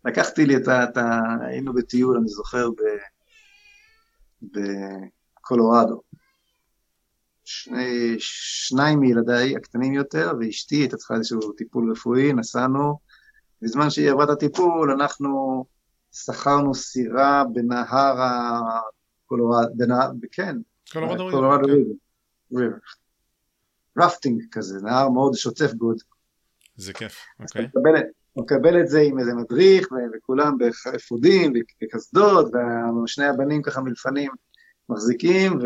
לקחתי 0.04 0.46
לי 0.46 0.56
את 0.56 0.68
ה... 0.96 1.18
היינו 1.46 1.74
בטיול, 1.74 2.16
אני 2.16 2.28
זוכר, 2.28 2.68
בקולורדו. 4.42 6.02
שני, 7.44 8.14
שניים 8.18 9.00
מילדיי 9.00 9.56
הקטנים 9.56 9.92
יותר, 9.92 10.32
ואשתי 10.40 10.76
הייתה 10.76 10.96
צריכה 10.96 11.14
איזשהו 11.14 11.52
טיפול 11.52 11.92
רפואי, 11.92 12.32
נסענו, 12.32 12.98
בזמן 13.62 13.90
שהיא 13.90 14.10
עברה 14.10 14.24
את 14.24 14.30
הטיפול, 14.30 14.90
אנחנו 14.90 15.64
שכרנו 16.12 16.74
סירה 16.74 17.44
בנהר 17.52 18.14
הקולורדו, 19.24 19.68
בנהר, 19.74 20.10
כן, 20.32 20.56
Colorado 20.92 21.26
River. 22.52 22.76
רפטינג 23.98 24.42
כזה, 24.50 24.78
נהר 24.82 25.08
מאוד 25.08 25.34
שוצף 25.34 25.72
קוצף. 25.72 25.96
זה 26.76 26.92
כיף, 26.92 27.16
אוקיי. 27.40 27.68
הוא 28.32 28.44
מקבל 28.44 28.80
את 28.80 28.88
זה 28.88 29.00
עם 29.00 29.18
איזה 29.18 29.34
מדריך, 29.34 29.88
וכולם 30.16 30.58
באפודים 30.58 31.52
וקסדות, 31.82 32.52
ושני 33.04 33.24
הבנים 33.26 33.62
ככה 33.62 33.80
מלפנים 33.80 34.32
מחזיקים, 34.88 35.58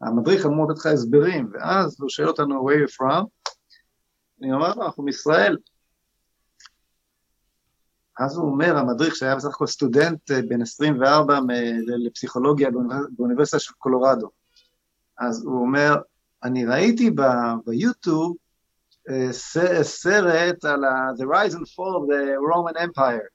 והמדריך 0.00 0.46
אמור 0.46 0.70
לתת 0.70 0.78
לך 0.78 0.86
הסברים, 0.86 1.50
ואז 1.52 1.96
הוא 2.00 2.08
שואל 2.08 2.28
אותנו, 2.28 2.68
where 2.68 2.88
you 2.88 2.94
from? 3.00 3.24
אני 4.42 4.52
אומר 4.52 4.74
לו, 4.74 4.86
אנחנו 4.86 5.02
מישראל. 5.02 5.56
אז 8.18 8.36
הוא 8.36 8.50
אומר, 8.50 8.76
המדריך 8.76 9.16
שהיה 9.16 9.36
בסך 9.36 9.48
הכל 9.48 9.66
סטודנט 9.66 10.30
אה, 10.30 10.42
בן 10.42 10.62
24 10.62 11.38
לפסיכולוגיה 11.86 12.68
באוניברסיטה 13.16 13.58
של 13.58 13.72
קולורדו, 13.78 14.30
אז 15.18 15.44
הוא 15.44 15.60
אומר, 15.60 15.96
אני 16.44 16.64
ראיתי 16.66 17.10
ביוטיוב 17.64 18.36
אה, 19.10 19.28
סרט 19.82 20.64
על 20.64 20.84
ה- 20.84 21.10
The 21.18 21.22
Rise 21.24 21.52
and 21.54 21.66
Fall 21.66 21.94
of 21.98 22.08
the 22.08 22.38
Roman 22.52 22.76
Empire, 22.82 23.28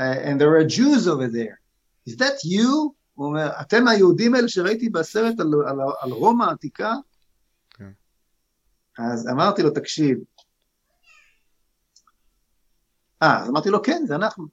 uh, 0.00 0.26
and 0.26 0.40
there 0.40 0.56
are 0.56 0.64
Jews 0.64 1.06
over 1.08 1.28
there. 1.28 1.60
Is 2.08 2.16
that 2.16 2.44
you? 2.44 2.92
הוא 3.14 3.26
אומר, 3.26 3.50
אתם 3.60 3.88
היהודים 3.88 4.34
האלה 4.34 4.48
שראיתי 4.48 4.88
בסרט 4.88 5.40
על, 5.40 5.50
על, 5.66 5.78
על 6.00 6.10
רומא 6.10 6.44
העתיקה? 6.44 6.94
כן. 7.70 7.90
אז 8.98 9.28
אמרתי 9.28 9.62
לו, 9.62 9.70
תקשיב. 9.70 10.18
אה, 13.22 13.42
אז 13.42 13.48
אמרתי 13.48 13.70
לו, 13.70 13.82
כן, 13.82 14.02
זה 14.06 14.14
אנחנו. 14.14 14.46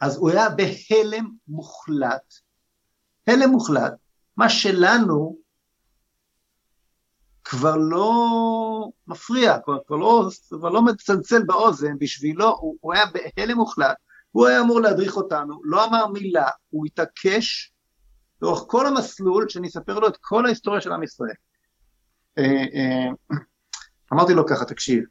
אז 0.00 0.16
הוא 0.16 0.30
היה 0.30 0.48
בהלם 0.48 1.30
מוחלט, 1.48 2.34
הלם 3.26 3.50
מוחלט, 3.50 3.92
מה 4.36 4.48
שלנו 4.48 5.36
כבר 7.44 7.76
לא 7.76 8.12
מפריע, 9.06 9.58
כבר, 9.64 9.78
כבר, 9.86 9.96
לא, 9.96 10.28
כבר 10.48 10.68
לא 10.68 10.82
מצלצל 10.82 11.42
באוזן, 11.42 11.98
בשבילו 11.98 12.48
הוא, 12.48 12.76
הוא 12.80 12.94
היה 12.94 13.04
בהלם 13.06 13.56
מוחלט, 13.56 13.96
הוא 14.30 14.46
היה 14.46 14.60
אמור 14.60 14.80
להדריך 14.80 15.16
אותנו, 15.16 15.60
לא 15.64 15.84
אמר 15.84 16.06
מילה, 16.06 16.48
הוא 16.70 16.86
התעקש 16.86 17.72
לאורך 18.42 18.64
כל 18.66 18.86
המסלול 18.86 19.48
שאני 19.48 19.68
אספר 19.68 19.98
לו 19.98 20.08
את 20.08 20.16
כל 20.20 20.46
ההיסטוריה 20.46 20.80
של 20.80 20.92
עם 20.92 21.02
ישראל. 21.02 21.34
אה, 22.38 22.44
אה, 22.44 23.36
אמרתי 24.12 24.34
לו 24.34 24.46
ככה, 24.46 24.64
תקשיב, 24.64 25.04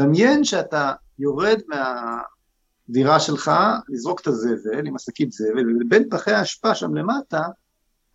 דמיין 0.00 0.44
שאתה 0.44 0.92
יורד 1.20 1.60
מהדירה 1.68 3.20
שלך, 3.20 3.50
לזרוק 3.88 4.20
את 4.20 4.26
הזבל 4.26 4.86
עם 4.86 4.96
השקית 4.96 5.32
זבל, 5.32 5.82
ובין 5.86 6.08
פחי 6.10 6.32
האשפה 6.32 6.74
שם 6.74 6.94
למטה, 6.94 7.42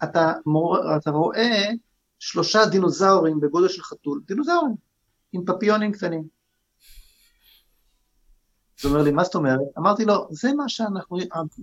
אתה, 0.03 0.33
מור, 0.45 0.77
אתה 0.97 1.11
רואה 1.11 1.69
שלושה 2.19 2.65
דינוזאורים 2.65 3.39
בגודל 3.39 3.67
של 3.67 3.83
חתול, 3.83 4.21
דינוזאורים, 4.27 4.75
עם 5.33 5.45
פפיונים 5.45 5.91
קטנים. 5.91 6.27
הוא 8.83 8.91
אומר 8.91 9.03
לי, 9.03 9.11
מה 9.11 9.23
זאת 9.23 9.35
אומרת? 9.35 9.59
אמרתי 9.77 10.05
לו, 10.05 10.27
זה 10.31 10.53
מה 10.53 10.69
שאנחנו, 10.69 11.17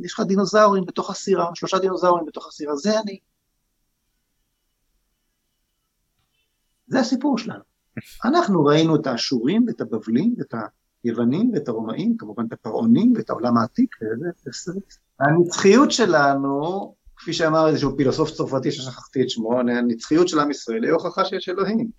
יש 0.05 0.13
לך 0.13 0.21
דינוזאורים 0.21 0.85
בתוך 0.87 1.11
הסירה, 1.11 1.51
שלושה 1.55 1.79
דינוזאורים 1.79 2.27
בתוך 2.27 2.49
הסירה, 2.49 2.77
זה 2.77 3.01
אני. 3.01 3.19
זה 6.87 7.01
הסיפור 7.01 7.39
שלנו. 7.39 7.63
אנחנו 8.25 8.65
ראינו 8.65 8.97
את 8.97 9.07
האשורים 9.07 9.65
ואת 9.67 9.81
הבבלים 9.81 10.35
ואת 10.39 10.55
היוונים 11.05 11.51
ואת 11.55 11.69
הרומאים, 11.69 12.17
כמובן 12.17 12.47
את 12.47 12.53
הפרעונים 12.53 13.13
ואת 13.17 13.31
העולם 13.31 13.57
העתיק, 13.57 13.97
הנצחיות 15.21 15.93
שלנו 15.93 16.95
כפי 17.17 17.33
שאמר 17.33 17.69
איזשהו 17.69 17.97
פילוסוף 17.97 18.31
צרפתי 18.31 18.73
ששכחתי 18.73 19.23
את 19.23 19.31
שמו, 19.31 19.61
הנצחיות 19.61 20.29
של 20.29 20.39
עם 20.39 20.51
ישראל 20.51 20.85
היא 20.85 20.93
הוכחה 20.93 21.25
שיש 21.25 21.49
אלוהים. 21.49 21.91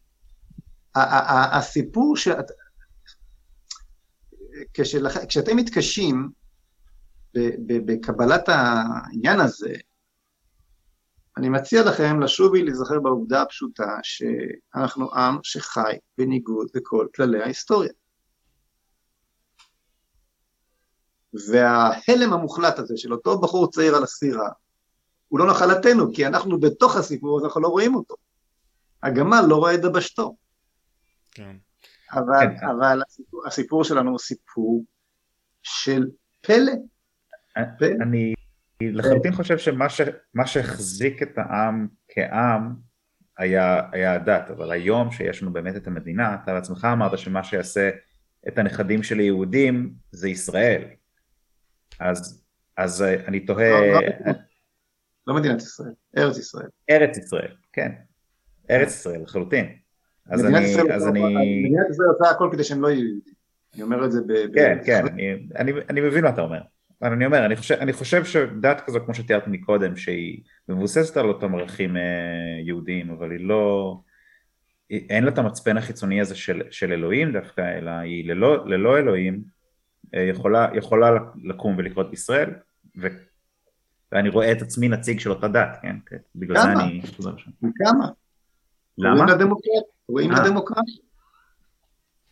הסיפור 0.95 2.17
ש... 2.17 2.27
כשאתם 5.27 5.57
מתקשים 5.57 6.29
בקבלת 7.85 8.49
העניין 8.49 9.39
הזה, 9.39 9.73
אני 11.37 11.49
מציע 11.49 11.83
לכם 11.83 12.19
לשוב 12.19 12.51
ולהיזכר 12.51 12.99
בעובדה 12.99 13.41
הפשוטה 13.41 13.97
שאנחנו 14.03 15.13
עם 15.15 15.37
שחי 15.43 15.97
בניגוד 16.17 16.67
לכל 16.75 17.07
כללי 17.15 17.43
ההיסטוריה. 17.43 17.91
וההלם 21.51 22.33
המוחלט 22.33 22.79
הזה 22.79 22.93
של 22.97 23.13
אותו 23.13 23.41
בחור 23.41 23.71
צעיר 23.71 23.95
על 23.95 24.03
הסירה, 24.03 24.49
הוא 25.27 25.39
לא 25.39 25.47
נחלתנו, 25.47 26.13
כי 26.13 26.27
אנחנו 26.27 26.59
בתוך 26.59 26.95
הסיפור, 26.95 27.39
אז 27.39 27.45
אנחנו 27.45 27.61
לא 27.61 27.67
רואים 27.67 27.95
אותו. 27.95 28.15
הגמל 29.03 29.41
לא 29.47 29.55
רואה 29.55 29.73
את 29.73 29.81
דבשתו. 29.81 30.35
כן. 31.31 31.55
אבל, 32.11 32.47
כן. 32.59 32.67
אבל 32.67 33.01
הסיפור, 33.07 33.47
הסיפור 33.47 33.83
שלנו 33.83 34.11
הוא 34.11 34.19
סיפור 34.19 34.83
של 35.63 36.07
פלא. 36.41 36.71
אני 38.01 38.33
לחלוטין 38.81 39.33
חושב 39.33 39.57
שמה 39.57 40.45
שהחזיק 40.45 41.23
את 41.23 41.37
העם 41.37 41.87
כעם 42.07 42.75
היה, 43.37 43.81
היה 43.91 44.13
הדת, 44.13 44.51
אבל 44.51 44.71
היום 44.71 45.11
שיש 45.11 45.41
לנו 45.41 45.53
באמת 45.53 45.75
את 45.75 45.87
המדינה, 45.87 46.35
אתה 46.43 46.53
בעצמך 46.53 46.87
אמרת 46.93 47.17
שמה 47.17 47.43
שיעשה 47.43 47.89
את 48.47 48.57
הנכדים 48.57 49.03
של 49.03 49.19
היהודים 49.19 49.93
זה 50.11 50.29
ישראל. 50.29 50.83
אז, 52.03 52.43
אז 52.77 53.01
אני 53.01 53.39
תוהה... 53.39 53.69
לא, 53.69 54.01
לא, 54.01 54.33
לא 55.27 55.35
מדינת 55.35 55.61
ישראל, 55.61 55.93
ארץ 56.17 56.37
ישראל. 56.37 56.67
ארץ 56.89 57.17
ישראל, 57.17 57.55
כן. 57.73 57.91
ארץ 58.69 58.89
ישראל, 58.89 59.21
לחלוטין. 59.21 59.65
אז 60.29 60.45
אני... 60.45 60.75
אז 60.93 61.07
אני... 61.07 61.19
מדינת 61.63 61.89
ישראל 61.89 62.07
עושה 62.07 62.29
הכל 62.29 62.49
כדי 62.51 62.63
שהם 62.63 62.81
לא 62.81 62.87
יהיו 62.87 63.05
יהודים. 63.05 63.33
אני 63.73 63.83
אומר 63.83 64.05
את 64.05 64.11
זה 64.11 64.21
ב... 64.27 64.33
כן. 64.55 64.77
כן, 64.85 65.03
אני, 65.89 66.01
מבין 66.01 66.23
מה 66.23 66.29
אתה 66.29 66.41
אומר. 66.41 66.61
אבל 67.01 67.11
אני 67.11 67.25
אומר, 67.25 67.45
אני 67.45 67.55
חושב, 67.55 67.75
אני 67.75 67.93
חושב 67.93 68.25
שדת 68.25 68.81
כזו, 68.85 68.99
כמו 69.05 69.13
שתיארתי 69.13 69.49
מקודם, 69.49 69.95
שהיא 69.95 70.41
מבוססת 70.69 71.17
על 71.17 71.27
אותם 71.27 71.55
ערכים 71.55 71.97
אה, 71.97 72.01
יהודיים, 72.65 73.11
אבל 73.11 73.31
היא 73.31 73.47
לא... 73.47 73.97
אין 74.89 75.23
לה 75.23 75.31
את 75.31 75.37
המצפן 75.37 75.77
החיצוני 75.77 76.21
הזה 76.21 76.35
של, 76.35 76.61
של 76.71 76.91
אלוהים 76.91 77.31
דווקא, 77.31 77.77
אלא 77.77 77.91
היא 77.91 78.29
ללא, 78.29 78.67
ללא 78.67 78.97
אלוהים 78.97 79.33
אה, 79.33 79.39
יכולה, 80.13 80.67
יכולה 80.73 81.11
לקום 81.43 81.75
ולקרות 81.77 82.09
בישראל, 82.09 82.49
ו, 83.01 83.07
ואני 84.11 84.29
רואה 84.29 84.51
את 84.51 84.61
עצמי 84.61 84.89
נציג 84.89 85.19
של 85.19 85.29
אותה 85.29 85.47
דת, 85.47 85.77
כן? 85.81 85.95
כן 86.05 86.17
בגלל 86.35 86.61
זה 86.61 86.71
אני 86.71 87.01
חוזר 87.15 87.35
לשם. 87.35 87.51
כמה? 87.61 88.07
למה? 88.97 89.13
רואים 89.15 89.27
לדמוקרטיה. 89.27 89.81
רואים 90.07 90.31
אה. 90.31 90.43
לדמוקרטיה. 90.43 91.03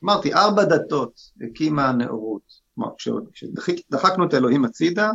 אמרתי, 0.04 0.34
ארבע 0.34 0.64
דתות 0.66 1.32
הקימה 1.42 1.90
הנאורות. 1.90 2.62
כלומר, 2.76 2.92
כשדחקנו 3.34 4.26
את 4.28 4.34
האלוהים 4.34 4.66
הצידה, 4.66 5.12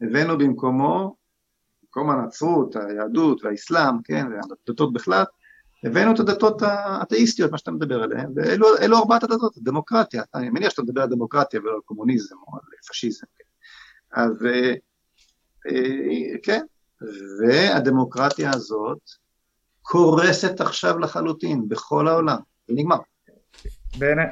הבאנו 0.00 0.38
במקומו, 0.38 1.16
במקום 1.82 2.10
הנצרות, 2.10 2.76
היהדות 2.76 3.44
והאסלאם, 3.44 4.02
כן, 4.04 4.26
והדתות 4.32 4.92
בכלל, 4.92 5.24
הבאנו 5.84 6.14
את 6.14 6.20
הדתות 6.20 6.62
האתאיסטיות, 6.62 7.50
מה 7.50 7.58
שאתה 7.58 7.70
מדבר 7.70 8.02
עליהן, 8.02 8.32
ואלו 8.36 8.98
ארבעת 8.98 9.22
הדתות, 9.22 9.56
הדמוקרטיה, 9.56 10.22
אני 10.34 10.50
מניח 10.50 10.70
שאתה 10.70 10.82
מדבר 10.82 11.02
על 11.02 11.08
דמוקרטיה 11.08 11.60
ולא 11.60 11.74
על 11.74 11.80
קומוניזם 11.84 12.36
או 12.46 12.54
על 12.54 12.60
פשיזם, 12.88 13.26
כן. 13.38 13.44
אז 14.20 14.46
אה, 14.46 14.74
אה, 15.70 16.38
כן, 16.42 16.64
והדמוקרטיה 17.40 18.50
הזאת 18.54 18.98
קורסת 19.82 20.60
עכשיו 20.60 20.98
לחלוטין 20.98 21.68
בכל 21.68 22.08
העולם, 22.08 22.38
זה 22.68 22.74
נגמר. 22.74 22.96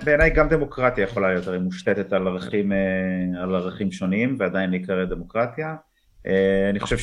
בעיניי 0.05 0.31
גם 0.31 0.49
דמוקרטיה 0.49 1.05
יכולה 1.05 1.33
להיות 1.33 1.47
הרי 1.47 1.59
מושתתת 1.59 2.13
על 2.13 2.29
ערכים, 2.29 2.73
אה, 2.73 3.43
על 3.43 3.55
ערכים 3.55 3.93
שונים 3.93 4.37
ועדיין 4.39 4.71
להיקרא 4.71 5.05
דמוקרטיה. 5.05 5.77
אני 6.71 6.81
חושב 6.81 6.97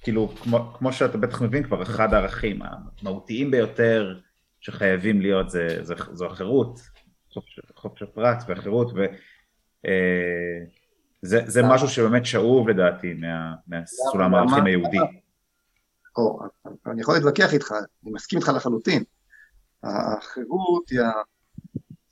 שכאילו 0.00 0.28
כמו, 0.42 0.72
כמו 0.78 0.92
שאתה 0.92 1.18
בטח 1.18 1.42
מבין 1.42 1.62
כבר 1.62 1.82
אחד 1.82 2.14
הערכים 2.14 2.58
המהותיים 3.02 3.50
ביותר 3.50 4.20
שחייבים 4.60 5.20
להיות 5.20 5.50
זה, 5.50 5.78
זה, 5.82 5.94
זו 6.12 6.26
החירות, 6.26 6.80
חופש 7.76 8.02
הפרט 8.02 8.44
והחירות 8.48 8.92
ו, 8.94 9.04
זה, 11.22 11.40
זה 11.46 11.62
משהו 11.62 11.88
שבאמת 11.88 12.26
שאוב 12.26 12.68
לדעתי 12.68 13.14
מה, 13.14 13.54
מהסולם 13.68 14.34
הערכים 14.34 14.64
היהודי. 14.64 14.98
או, 16.16 16.40
אני 16.86 17.00
יכול 17.00 17.14
להתווכח 17.14 17.52
איתך, 17.52 17.72
אני 18.02 18.12
מסכים 18.12 18.38
איתך 18.38 18.48
לחלוטין. 18.56 19.02
החירות 19.82 20.88
היא, 20.88 21.00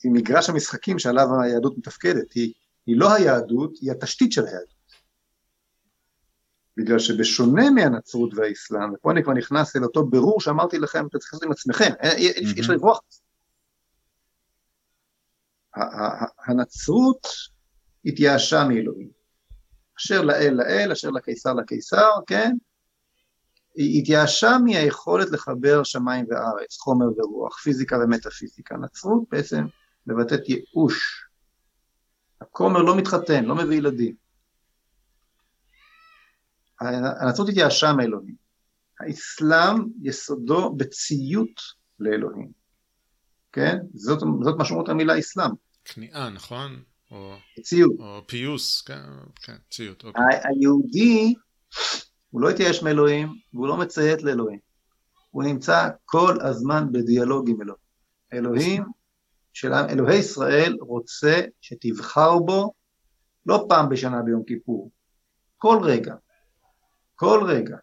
היא 0.03 0.13
מגרש 0.13 0.51
המשחקים 0.51 0.99
שעליו 0.99 1.27
היהדות 1.43 1.79
מתפקדת, 1.79 2.33
היא, 2.33 2.53
היא 2.87 2.97
לא 2.99 3.15
היהדות, 3.15 3.71
היא 3.81 3.93
התשתית 3.93 4.33
של 4.33 4.47
היהדות. 4.47 4.76
בגלל 6.77 6.99
שבשונה 6.99 7.71
מהנצרות 7.71 8.35
והאסלאם, 8.35 8.93
ופה 8.93 9.11
אני 9.11 9.23
כבר 9.23 9.33
נכנס 9.33 9.77
אל 9.77 9.85
אותו 9.85 10.07
בירור 10.07 10.41
שאמרתי 10.41 10.79
לכם, 10.79 11.07
אתם 11.07 11.19
צריכים 11.19 11.37
לעשות 11.37 11.43
עם 11.43 11.53
עצמכם, 11.53 11.93
אי 12.03 12.61
אפשר 12.61 12.73
לברוח. 12.73 13.01
הנצרות 16.47 17.27
התייאשה 18.05 18.65
מאלוהים. 18.69 19.11
אשר 19.99 20.23
לאל 20.23 20.55
לאל, 20.55 20.93
אשר 20.93 21.11
לקיסר 21.11 21.55
לקיסר, 21.55 22.11
כן? 22.27 22.57
היא 23.75 24.03
התייאשה 24.03 24.57
מהיכולת 24.65 25.31
לחבר 25.31 25.83
שמיים 25.83 26.27
וארץ, 26.31 26.77
חומר 26.79 27.07
ורוח, 27.07 27.59
פיזיקה 27.59 27.97
ומטאפיזיקה. 27.97 28.77
נצרות 28.77 29.23
בעצם 29.31 29.65
מבטאת 30.07 30.49
ייאוש. 30.49 31.27
הכומר 32.41 32.83
לא 32.83 32.97
מתחתן, 32.97 33.45
לא 33.45 33.55
מביא 33.55 33.77
ילדים. 33.77 34.26
הנצרות 36.81 37.49
התייאשה 37.49 37.93
מאלוהים. 37.93 38.35
האסלאם 39.01 39.85
יסודו 40.03 40.75
בציות 40.77 41.61
לאלוהים. 42.01 42.51
כן? 43.53 43.79
זאת, 43.95 44.19
זאת 44.43 44.55
משמעות 44.59 44.89
המילה 44.89 45.19
אסלאם. 45.19 45.51
כניעה, 45.85 46.31
נכון? 46.31 46.83
או... 47.11 47.35
ציות. 47.63 47.93
או 47.99 48.27
פיוס, 48.27 48.83
כן, 48.83 49.03
כן, 49.43 49.57
ציות. 49.71 50.05
אוקיי. 50.05 50.25
היהודי, 50.45 51.35
הוא 52.31 52.41
לא 52.41 52.51
התייאש 52.51 52.83
מאלוהים, 52.83 53.29
והוא 53.55 53.69
לא 53.69 53.77
מציית 53.77 54.23
לאלוהים. 54.23 54.59
הוא 55.31 55.43
נמצא 55.45 55.89
כל 56.05 56.37
הזמן 56.41 56.93
בדיאלוג 56.93 57.51
עם 57.51 57.57
אלוהים. 57.63 57.87
אלוהים, 58.33 58.85
של 59.53 59.75
אלוהי 59.75 60.19
ישראל 60.19 60.77
רוצה 60.81 61.41
שתבחר 61.61 62.39
בו 62.39 62.73
לא 63.47 63.67
פעם 63.69 63.89
בשנה 63.89 64.23
ביום 64.23 64.45
כיפור, 64.45 64.91
כל 65.59 65.79
רגע, 65.83 66.15
כל 67.17 67.41
רגע. 67.49 67.77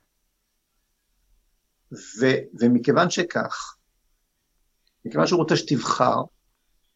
ו, 1.92 2.26
ומכיוון 2.60 3.10
שכך, 3.10 3.76
מכיוון 5.06 5.28
שהוא 5.28 5.40
רוצה 5.40 5.58
שתבחר, 5.58 6.22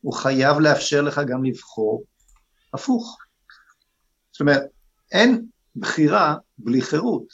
הוא 0.02 0.14
חייב 0.14 0.60
לאפשר 0.60 1.02
לך 1.02 1.22
גם 1.28 1.44
לבחור 1.46 2.04
הפוך. 2.74 3.18
זאת 4.32 4.42
אומרת, 4.42 4.62
אין 5.12 5.46
בחירה 5.76 6.36
בלי 6.58 6.82
חירות. 6.82 7.34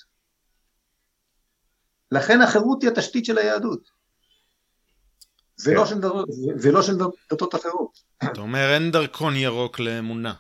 לכן 2.12 2.42
החירות 2.42 2.84
היא 2.84 2.92
התשתית 2.92 3.26
של 3.26 3.38
היהדות. 3.38 3.90
ולא 5.66 5.86
של, 5.86 6.00
דתות, 6.00 6.30
ולא 6.62 6.82
של 6.82 6.94
דתות 7.32 7.56
אחרות. 7.56 8.00
אתה 8.24 8.42
אומר 8.42 8.74
אין 8.74 8.92
דרכון 8.92 9.36
ירוק 9.36 9.80
לאמונה. 9.80 10.34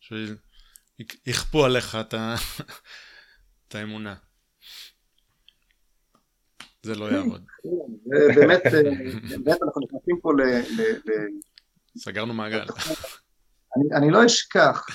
שיכפו 0.00 1.64
עליך 1.64 1.96
את, 2.00 2.14
ה... 2.14 2.34
את 3.74 3.78
האמונה. 3.78 4.14
זה 6.82 6.94
לא 6.94 7.12
יעבוד. 7.12 7.46
באמת, 8.34 8.62
באמת 9.44 9.62
אנחנו 9.62 9.82
נכנסים 9.82 10.20
פה 10.22 10.32
ל... 10.32 10.40
סגרנו 11.98 12.34
מעגל. 12.34 12.66
אני, 13.96 14.10
לא 14.10 14.26
אשכח 14.26 14.86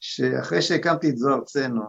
שאחרי 0.00 0.62
שהקמתי 0.62 1.10
את 1.10 1.16
זוהר 1.16 1.44
צנו, 1.44 1.82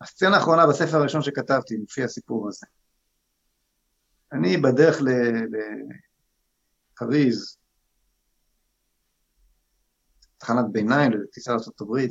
הסצנה 0.00 0.36
האחרונה 0.36 0.66
בספר 0.66 0.96
הראשון 0.96 1.22
שכתבתי, 1.22 1.74
לפי 1.76 2.04
הסיפור 2.04 2.48
הזה. 2.48 2.66
אני 4.32 4.56
בדרך 4.56 4.96
לפריז, 6.92 7.58
תחנת 10.38 10.64
ביניים 10.72 11.12
לטיסה 11.12 11.52
לארה"ב, 11.52 12.08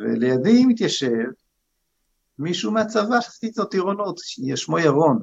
ולידי 0.00 0.66
מתיישב 0.66 1.26
מישהו 2.38 2.72
מהצבא 2.72 3.20
שעשיתי 3.20 3.46
איתו 3.46 3.64
טירונות, 3.64 4.18
שמו 4.56 4.78
ירון. 4.78 5.18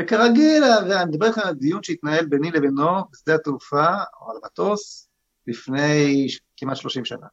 וכרגיל, 0.00 0.64
ואני 0.88 1.10
מדבר 1.10 1.26
איתכם 1.26 1.40
על 1.44 1.54
דיון 1.54 1.82
שהתנהל 1.82 2.26
ביני 2.26 2.50
לבינו 2.50 3.10
בשדה 3.12 3.34
התעופה, 3.34 3.86
או 4.20 4.30
על 4.30 4.36
המטוס, 4.42 5.08
לפני 5.46 6.26
כמעט 6.56 6.76
30 6.76 7.04
שנה. 7.04 7.26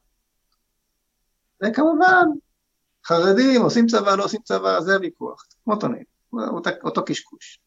וכמובן, 1.63 2.25
חרדים 3.05 3.61
עושים 3.61 3.87
צבא, 3.87 4.15
לא 4.15 4.23
עושים 4.23 4.41
צבא, 4.43 4.81
זה 4.81 4.95
הוויכוח, 4.95 5.45
כמו 5.63 5.75
תמיד, 5.75 6.03
אותו, 6.33 6.69
אותו 6.83 7.05
קשקוש. 7.05 7.59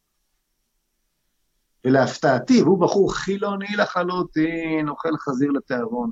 ולהפתעתי, 1.85 2.63
והוא 2.63 2.81
בחור 2.81 3.15
חילוני 3.15 3.77
לחלוטין, 3.77 4.89
אוכל 4.89 5.17
חזיר 5.19 5.51
לתיאבון 5.51 6.11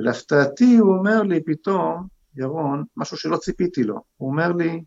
ולהפתעתי 0.00 0.76
הוא 0.76 0.96
אומר 0.98 1.22
לי 1.22 1.44
פתאום, 1.44 2.06
ירון, 2.36 2.84
משהו 2.96 3.16
שלא 3.16 3.36
ציפיתי 3.36 3.82
לו, 3.82 4.02
הוא 4.16 4.30
אומר 4.30 4.52
לי, 4.52 4.84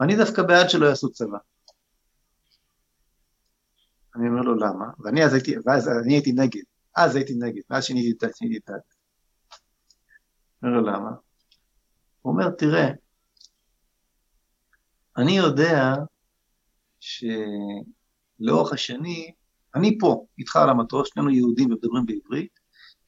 אני 0.00 0.16
דווקא 0.16 0.42
בעד 0.42 0.70
שלא 0.70 0.86
יעשו 0.86 1.10
צבא. 1.12 1.38
אני 4.16 4.28
אומר 4.28 4.40
לו 4.40 4.54
למה, 4.54 4.84
ואני 4.98 5.24
אז 5.24 5.34
הייתי, 5.34 5.54
ואז 5.64 5.88
אני 6.04 6.14
הייתי 6.14 6.32
נגד, 6.32 6.62
אז 6.96 7.16
הייתי 7.16 7.34
נגד, 7.38 7.62
ואז 7.70 7.84
שיניתי 7.84 8.26
את 8.26 8.32
זה. 8.66 8.72
אומר 10.62 10.74
לו 10.74 10.86
למה? 10.86 11.10
הוא 12.22 12.32
אומר, 12.32 12.50
תראה, 12.50 12.88
אני 15.16 15.32
יודע 15.32 15.94
שלאורך 17.00 18.72
השנים, 18.72 19.34
אני 19.74 19.98
פה, 20.00 20.26
איתך 20.38 20.56
על 20.56 20.70
המטוס, 20.70 21.08
שנינו 21.14 21.30
יהודים 21.30 21.70
ומדברים 21.70 22.06
בעברית, 22.06 22.59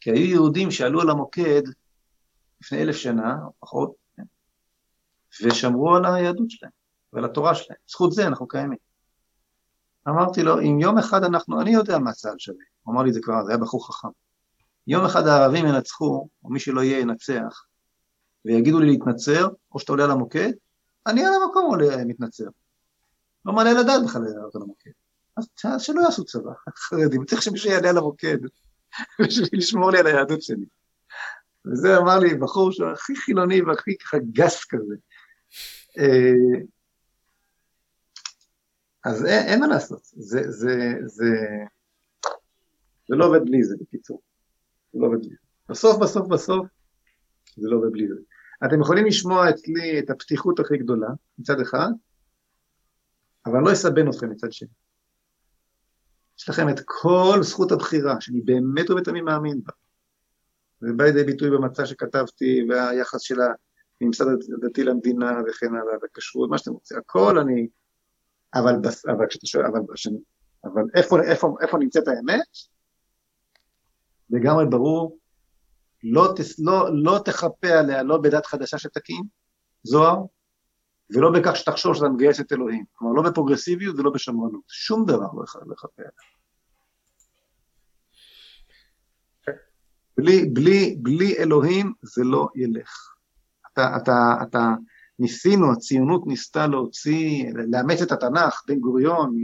כי 0.03 0.11
היו 0.11 0.25
יהודים 0.25 0.71
שעלו 0.71 1.01
על 1.01 1.11
המוקד 1.11 1.63
לפני 2.61 2.83
אלף 2.83 2.97
שנה, 2.97 3.37
או 3.45 3.53
פחות, 3.61 3.93
כן, 4.17 4.23
ושמרו 5.43 5.97
על 5.97 6.07
היהדות 6.07 6.51
שלהם 6.51 6.73
ועל 7.13 7.25
התורה 7.25 7.55
שלהם. 7.55 7.79
זכות 7.89 8.13
זה 8.13 8.27
אנחנו 8.27 8.49
קיימים. 8.49 8.79
אמרתי 10.09 10.43
לו, 10.43 10.61
אם 10.61 10.81
יום 10.81 10.99
אחד 10.99 11.25
אנחנו, 11.25 11.61
אני 11.61 11.71
יודע 11.71 11.99
מה 11.99 12.13
צה"ל 12.13 12.39
שווה, 12.39 12.65
הוא 12.83 12.95
אמר 12.95 13.03
לי 13.03 13.09
את 13.09 13.15
זה 13.15 13.21
כבר, 13.23 13.45
זה 13.45 13.53
היה 13.53 13.59
בחור 13.59 13.89
חכם. 13.89 14.09
יום 14.87 15.05
אחד 15.05 15.27
הערבים 15.27 15.67
ינצחו, 15.67 16.29
או 16.45 16.51
מי 16.51 16.61
שלא 16.61 16.81
יהיה 16.81 17.01
ינצח, 17.01 17.65
ויגידו 18.45 18.81
לי 18.81 18.87
להתנצר, 18.87 19.49
או 19.73 19.79
שאתה 19.79 19.93
עולה 19.93 20.05
על 20.05 20.11
המוקד, 20.11 20.53
אני 21.07 21.25
על 21.25 21.33
המקום 21.43 21.67
עולה 21.67 22.05
מתנצר. 22.05 22.49
לא 23.45 23.53
מעלה 23.53 23.73
לדעת 23.73 24.05
בכלל 24.05 24.23
לעלות 24.23 24.57
על 24.57 24.63
המוקד. 24.63 24.91
אז 25.37 25.49
שלא 25.79 26.01
יעשו 26.01 26.25
צבא, 26.25 26.53
חרדים, 26.89 27.25
צריך 27.25 27.43
שמישהו 27.43 27.71
יעלה 27.71 27.91
על 27.91 27.99
המוקד. 27.99 28.39
בשביל 29.21 29.49
לשמור 29.53 29.91
לי 29.91 29.99
על 29.99 30.07
היהדות 30.07 30.43
שלי. 30.43 30.67
וזה 31.67 31.97
אמר 31.97 32.19
לי 32.19 32.35
בחור 32.35 32.73
שהוא 32.73 32.89
הכי 32.89 33.17
חילוני 33.17 33.63
והכי 33.63 33.99
ככה 33.99 34.17
גס 34.33 34.65
כזה. 34.65 34.95
אה, 35.99 36.61
אז 39.05 39.27
אין, 39.27 39.47
אין 39.47 39.61
מה 39.61 39.67
לעשות, 39.67 40.01
זה, 40.05 40.51
זה, 40.51 40.77
זה, 41.05 41.31
זה 43.09 43.17
לא 43.17 43.27
עובד 43.27 43.45
בלי 43.45 43.65
זה 43.65 43.77
בקיצור, 43.81 44.23
זה 44.93 44.99
לא 45.01 45.07
עובד 45.07 45.19
בלי 45.19 45.29
זה. 45.29 45.37
בסוף 45.69 46.03
בסוף 46.03 46.29
בסוף 46.29 46.67
זה 47.57 47.69
לא 47.69 47.77
עובד 47.77 47.93
בלי 47.93 48.09
זה. 48.09 48.15
אתם 48.67 48.81
יכולים 48.81 49.07
לשמוע 49.07 49.51
אצלי 49.51 49.99
את 49.99 50.11
הפתיחות 50.11 50.61
הכי 50.61 50.77
גדולה 50.77 51.09
מצד 51.39 51.61
אחד, 51.61 51.89
אבל 53.47 53.57
אני 53.57 53.65
לא 53.65 53.73
אסבן 53.73 54.09
אתכם 54.09 54.31
מצד 54.31 54.53
שני. 54.53 54.69
יש 56.43 56.49
לכם 56.49 56.69
את 56.69 56.81
כל 56.85 57.39
זכות 57.43 57.73
הבחירה, 57.73 58.21
שאני 58.21 58.41
באמת 58.41 58.91
ובתמים 58.91 59.25
מאמין 59.25 59.61
בה. 59.65 59.73
זה 60.81 60.93
בא 60.97 61.05
לידי 61.05 61.25
ביטוי 61.25 61.51
במצע 61.51 61.87
שכתבתי, 61.87 62.67
והיחס 62.69 63.21
של 63.21 63.35
הממסד 64.01 64.25
הדתי 64.55 64.85
למדינה 64.85 65.41
וכן 65.49 65.67
הלאה, 65.67 65.95
והכשרות, 66.03 66.51
מה 66.51 66.59
שאתם 66.59 66.71
רוצים, 66.71 66.99
הכל 66.99 67.39
אני... 67.39 67.69
אבל, 68.55 68.77
בס... 68.83 69.07
אבל 69.07 69.27
כשאתה 69.29 69.47
שואל, 69.47 69.67
אבל, 69.67 69.81
בשני, 69.93 70.19
אבל 70.65 70.83
איפה, 70.95 71.23
איפה, 71.23 71.55
איפה 71.61 71.79
נמצאת 71.79 72.09
האמת? 72.09 72.49
לגמרי 74.31 74.67
ברור, 74.67 75.19
לא, 76.05 76.33
תס, 76.37 76.59
לא, 76.59 76.89
לא 76.93 77.19
תחפה 77.25 77.69
עליה, 77.69 78.03
לא 78.03 78.19
בדת 78.19 78.47
חדשה 78.47 78.79
שתקים, 78.79 79.25
זוהר, 79.83 80.25
ולא 81.13 81.31
בכך 81.31 81.57
שתחשוב 81.57 81.95
שאתה 81.95 82.09
מגייס 82.09 82.41
את 82.41 82.53
אלוהים. 82.53 82.85
כלומר, 82.93 83.23
לא 83.23 83.31
בפרוגרסיביות 83.31 83.99
ולא 83.99 84.11
בשמרנות. 84.11 84.63
שום 84.69 85.07
דבר 85.07 85.27
לא 85.35 85.45
יכול 85.45 85.63
לחפה 85.71 86.03
עליו. 86.03 86.13
בלי, 90.17 90.45
בלי, 90.45 90.97
בלי 91.03 91.39
אלוהים 91.39 91.93
זה 92.03 92.25
לא 92.25 92.49
ילך. 92.55 93.15
אתה, 93.73 93.97
אתה, 93.97 94.35
אתה, 94.43 94.69
ניסינו, 95.19 95.73
הציונות 95.73 96.27
ניסתה 96.27 96.67
להוציא, 96.67 97.45
לאמץ 97.73 98.03
את 98.03 98.13
התנ"ך, 98.13 98.63
בן 98.67 98.81
גוריון, 98.81 99.37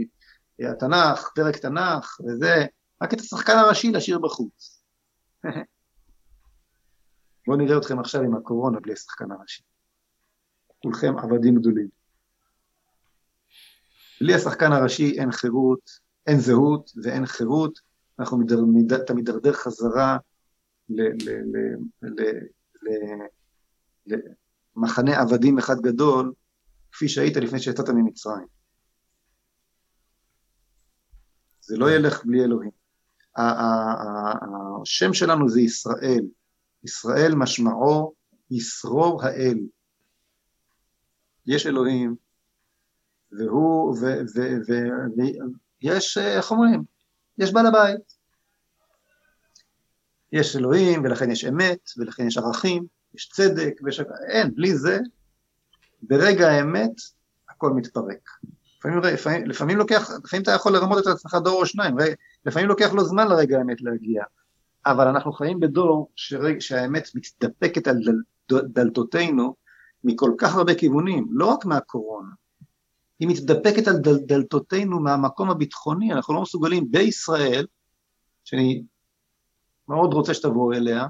התנ"ך, 0.59 1.29
פרק 1.35 1.57
תנ"ך, 1.57 2.17
וזה, 2.27 2.65
רק 3.03 3.13
את 3.13 3.19
השחקן 3.19 3.57
הראשי 3.57 3.91
להשאיר 3.91 4.19
בחוץ. 4.19 4.83
בואו 7.47 7.57
נראה 7.57 7.77
אתכם 7.77 7.99
עכשיו 7.99 8.21
עם 8.21 8.35
הקורונה 8.35 8.79
בלי 8.79 8.93
השחקן 8.93 9.31
הראשי. 9.31 9.63
כולכם 10.79 11.17
עבדים 11.17 11.55
גדולים. 11.55 11.87
בלי 14.21 14.33
השחקן 14.33 14.71
הראשי 14.71 15.19
אין 15.19 15.31
חירות, 15.31 15.89
אין 16.27 16.39
זהות 16.39 16.91
ואין 17.03 17.25
חירות, 17.25 17.79
אנחנו 18.19 18.37
מידר, 18.37 18.61
מיד, 18.61 18.93
אתה 18.93 19.13
מידרדר 19.13 19.53
חזרה 19.53 20.17
למחנה 24.75 25.21
עבדים 25.21 25.57
אחד 25.57 25.75
גדול, 25.81 26.33
כפי 26.91 27.09
שהיית 27.09 27.37
לפני 27.37 27.59
שיצאת 27.59 27.89
ממצרים. 27.89 28.47
זה 31.61 31.77
לא 31.77 31.91
ילך 31.91 32.25
בלי 32.25 32.43
אלוהים. 32.43 32.71
השם 34.81 35.13
שלנו 35.13 35.49
זה 35.49 35.61
ישראל. 35.61 36.25
ישראל 36.83 37.35
משמעו 37.35 38.13
ישרור 38.51 39.23
האל. 39.23 39.59
יש 41.49 41.67
אלוהים, 41.67 42.15
והוא, 43.31 43.97
ויש, 45.81 46.17
איך 46.17 46.51
אומרים? 46.51 46.83
יש 47.37 47.53
בעל 47.53 47.65
הבית. 47.65 48.13
יש 50.31 50.55
אלוהים, 50.55 51.03
ולכן 51.03 51.31
יש 51.31 51.45
אמת, 51.45 51.89
ולכן 51.97 52.27
יש 52.27 52.37
ערכים, 52.37 52.85
יש 53.15 53.29
צדק, 53.29 53.73
ויש... 53.83 54.01
אין, 54.27 54.55
בלי 54.55 54.75
זה, 54.75 54.99
ברגע 56.01 56.49
האמת, 56.49 56.91
הכל 57.49 57.71
מתפרק. 57.71 58.29
לפעמים, 58.77 58.99
לפעמים, 58.99 59.45
לפעמים 59.45 59.77
לוקח, 59.77 60.09
לפעמים 60.23 60.43
אתה 60.43 60.51
יכול 60.51 60.73
לרמות 60.73 60.99
את 60.99 61.07
עצמך 61.07 61.37
דור 61.43 61.61
או 61.61 61.65
שניים, 61.65 61.95
לפעמים 62.45 62.67
לוקח 62.67 62.93
לו 62.93 63.03
זמן 63.03 63.27
לרגע 63.27 63.57
האמת 63.57 63.81
להגיע, 63.81 64.23
אבל 64.85 65.07
אנחנו 65.07 65.33
חיים 65.33 65.59
בדור 65.59 66.11
שרג, 66.15 66.59
שהאמת 66.59 67.09
מתדפקת 67.15 67.87
על 67.87 67.97
דל, 68.05 68.61
דלתותינו 68.67 69.55
מכל 70.03 70.31
כך 70.37 70.55
הרבה 70.55 70.75
כיוונים, 70.75 71.27
לא 71.31 71.45
רק 71.45 71.65
מהקורונה, 71.65 72.29
היא 73.19 73.27
מתדפקת 73.27 73.87
על 73.87 73.97
דל, 73.97 74.17
דלתותינו 74.17 74.99
מהמקום 74.99 75.49
הביטחוני, 75.49 76.13
אנחנו 76.13 76.33
לא 76.33 76.41
מסוגלים 76.41 76.91
בישראל, 76.91 77.65
שאני 78.43 78.83
מאוד 79.87 80.13
רוצה 80.13 80.33
שתבואו 80.33 80.73
אליה, 80.73 81.07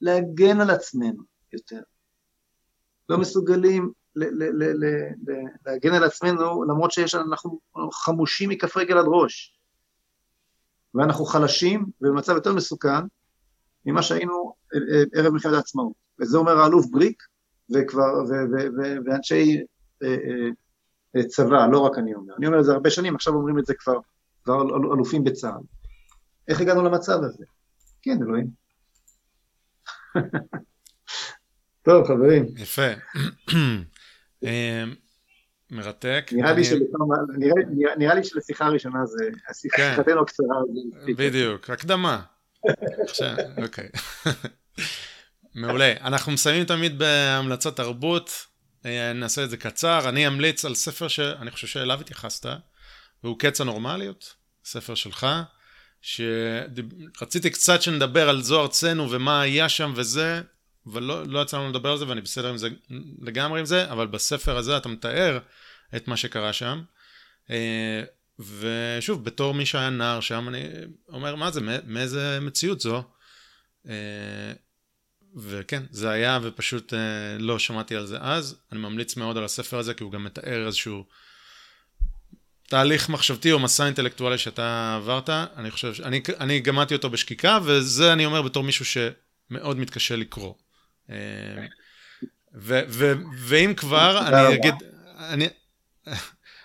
להגן 0.00 0.60
על 0.60 0.70
עצמנו 0.70 1.22
יותר. 1.52 1.80
לא 3.08 3.18
מסוגלים 3.18 3.92
להגן 5.66 5.94
על 5.94 6.04
עצמנו, 6.04 6.64
למרות 6.64 6.90
שיש, 6.90 7.14
אנחנו 7.14 7.60
חמושים 7.92 8.50
מכף 8.50 8.76
רגל 8.76 8.98
עד 8.98 9.04
ראש. 9.08 9.56
ואנחנו 10.94 11.24
חלשים 11.24 11.86
ובמצב 12.00 12.32
יותר 12.32 12.52
מסוכן 12.52 13.04
ממה 13.86 14.02
שהיינו 14.02 14.54
ערב 15.14 15.32
מלחמת 15.32 15.52
העצמאות. 15.52 15.92
וזה 16.18 16.38
אומר 16.38 16.58
האלוף 16.58 16.86
בריק 16.90 17.22
וכבר, 17.74 18.24
ו, 18.28 18.32
ו, 18.32 18.56
ו, 18.76 18.96
ואנשי 19.04 19.62
אה, 20.02 21.24
צבא, 21.28 21.66
לא 21.72 21.78
רק 21.78 21.98
אני 21.98 22.14
אומר. 22.14 22.34
אני 22.38 22.46
אומר 22.46 22.60
את 22.60 22.64
זה 22.64 22.72
הרבה 22.72 22.90
שנים, 22.90 23.14
עכשיו 23.14 23.34
אומרים 23.34 23.58
את 23.58 23.66
זה 23.66 23.74
כבר, 23.74 23.98
כבר 24.44 24.62
אלופים 24.94 25.24
בצה"ל. 25.24 25.62
איך 26.48 26.60
הגענו 26.60 26.82
למצב 26.82 27.18
הזה? 27.22 27.44
כן, 28.02 28.18
אלוהים. 28.22 28.46
טוב, 31.82 32.06
חברים. 32.06 32.46
יפה. 32.56 32.88
אמ, 34.42 34.94
מרתק. 35.70 36.30
נראה 36.32 36.52
לי, 36.52 36.62
נראה, 37.98 38.14
לי 38.14 38.24
שלשיחה 38.24 38.66
הראשונה 38.66 39.06
זה, 39.06 39.24
כן. 39.76 39.92
שיחתנו 39.92 40.20
הקצרה. 40.22 40.56
בדיוק, 41.16 41.70
הקדמה. 41.70 42.22
אוקיי. 43.62 43.88
מעולה. 45.54 45.92
אנחנו 46.00 46.32
מסיימים 46.32 46.64
תמיד 46.64 46.98
בהמלצות 46.98 47.76
תרבות. 47.76 48.46
אה, 48.86 49.12
נעשה 49.12 49.44
את 49.44 49.50
זה 49.50 49.56
קצר. 49.56 50.08
אני 50.08 50.26
אמליץ 50.26 50.64
על 50.64 50.74
ספר 50.74 51.08
שאני 51.08 51.50
חושב 51.50 51.66
שאליו 51.66 52.00
התייחסת, 52.00 52.46
והוא 53.24 53.38
קץ 53.38 53.60
הנורמליות, 53.60 54.34
ספר 54.64 54.94
שלך, 54.94 55.26
שרציתי 56.02 57.50
קצת 57.50 57.82
שנדבר 57.82 58.28
על 58.28 58.42
זו 58.42 58.62
ארצנו 58.62 59.10
ומה 59.10 59.40
היה 59.40 59.68
שם 59.68 59.92
וזה, 59.96 60.42
אבל 60.86 61.02
לא, 61.02 61.26
לא 61.26 61.42
יצא 61.42 61.58
לנו 61.58 61.68
לדבר 61.68 61.90
על 61.90 61.98
זה 61.98 62.08
ואני 62.08 62.20
בסדר 62.20 62.48
עם 62.48 62.56
זה 62.56 62.68
לגמרי 63.20 63.60
עם 63.60 63.66
זה, 63.66 63.90
אבל 63.90 64.06
בספר 64.06 64.56
הזה 64.56 64.76
אתה 64.76 64.88
מתאר 64.88 65.38
את 65.96 66.08
מה 66.08 66.16
שקרה 66.16 66.52
שם. 66.52 66.82
אה, 67.50 68.02
ושוב, 68.38 69.24
בתור 69.24 69.54
מי 69.54 69.66
שהיה 69.66 69.90
נער 69.90 70.20
שם, 70.20 70.48
אני 70.48 70.62
אומר, 71.08 71.36
מה 71.36 71.50
זה, 71.50 71.60
מאיזה 71.86 72.38
מציאות 72.40 72.80
זו? 72.80 73.04
אה, 75.36 75.42
וכן, 75.42 75.82
זה 75.90 76.10
היה 76.10 76.38
ופשוט 76.42 76.94
אה, 76.94 76.98
לא 77.38 77.58
שמעתי 77.58 77.96
על 77.96 78.06
זה 78.06 78.18
אז. 78.20 78.56
אני 78.72 78.80
ממליץ 78.80 79.16
מאוד 79.16 79.36
על 79.36 79.44
הספר 79.44 79.78
הזה, 79.78 79.94
כי 79.94 80.04
הוא 80.04 80.12
גם 80.12 80.24
מתאר 80.24 80.66
איזשהו 80.66 81.04
תהליך 82.68 83.08
מחשבתי 83.08 83.52
או 83.52 83.58
מסע 83.58 83.86
אינטלקטואלי 83.86 84.38
שאתה 84.38 84.96
עברת. 84.96 85.28
אני 85.30 85.70
חושב, 85.70 85.92
אני, 86.02 86.20
אני 86.40 86.60
גמדתי 86.60 86.94
אותו 86.94 87.10
בשקיקה, 87.10 87.58
וזה 87.64 88.12
אני 88.12 88.26
אומר 88.26 88.42
בתור 88.42 88.62
מישהו 88.62 88.84
שמאוד 88.84 89.78
מתקשה 89.78 90.16
לקרוא. 90.16 90.54
ואם 92.54 93.74
כבר, 93.76 94.18
אני 94.28 94.54
אגיד, 94.54 94.74
אני, 95.18 95.46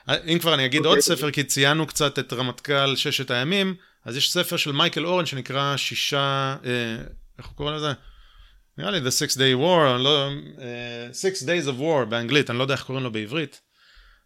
אם 0.09 0.37
כבר 0.41 0.53
אני 0.53 0.65
אגיד 0.65 0.85
עוד 0.85 0.97
אוקיי. 0.97 1.15
ספר, 1.15 1.31
כי 1.31 1.43
ציינו 1.43 1.87
קצת 1.87 2.19
את 2.19 2.33
רמטכ"ל 2.33 2.95
ששת 2.95 3.31
הימים, 3.31 3.75
אז 4.05 4.17
יש 4.17 4.31
ספר 4.31 4.57
של 4.57 4.71
מייקל 4.71 5.05
אורן 5.05 5.25
שנקרא 5.25 5.77
שישה, 5.77 6.55
אה, 6.65 6.97
איך 7.37 7.45
הוא 7.45 7.55
קורא 7.55 7.75
לזה? 7.75 7.93
נראה 8.77 8.91
לי 8.91 8.97
The 8.97 9.11
Six 9.11 9.35
Day 9.35 9.61
War, 9.61 9.97
לא, 9.99 10.29
uh, 10.55 10.61
Six 11.13 11.45
Days 11.45 11.67
of 11.67 11.79
War 11.79 12.05
באנגלית, 12.09 12.49
אני 12.49 12.57
לא 12.57 12.63
יודע 12.63 12.73
איך 12.73 12.83
קוראים 12.83 13.03
לו 13.03 13.11
בעברית. 13.11 13.61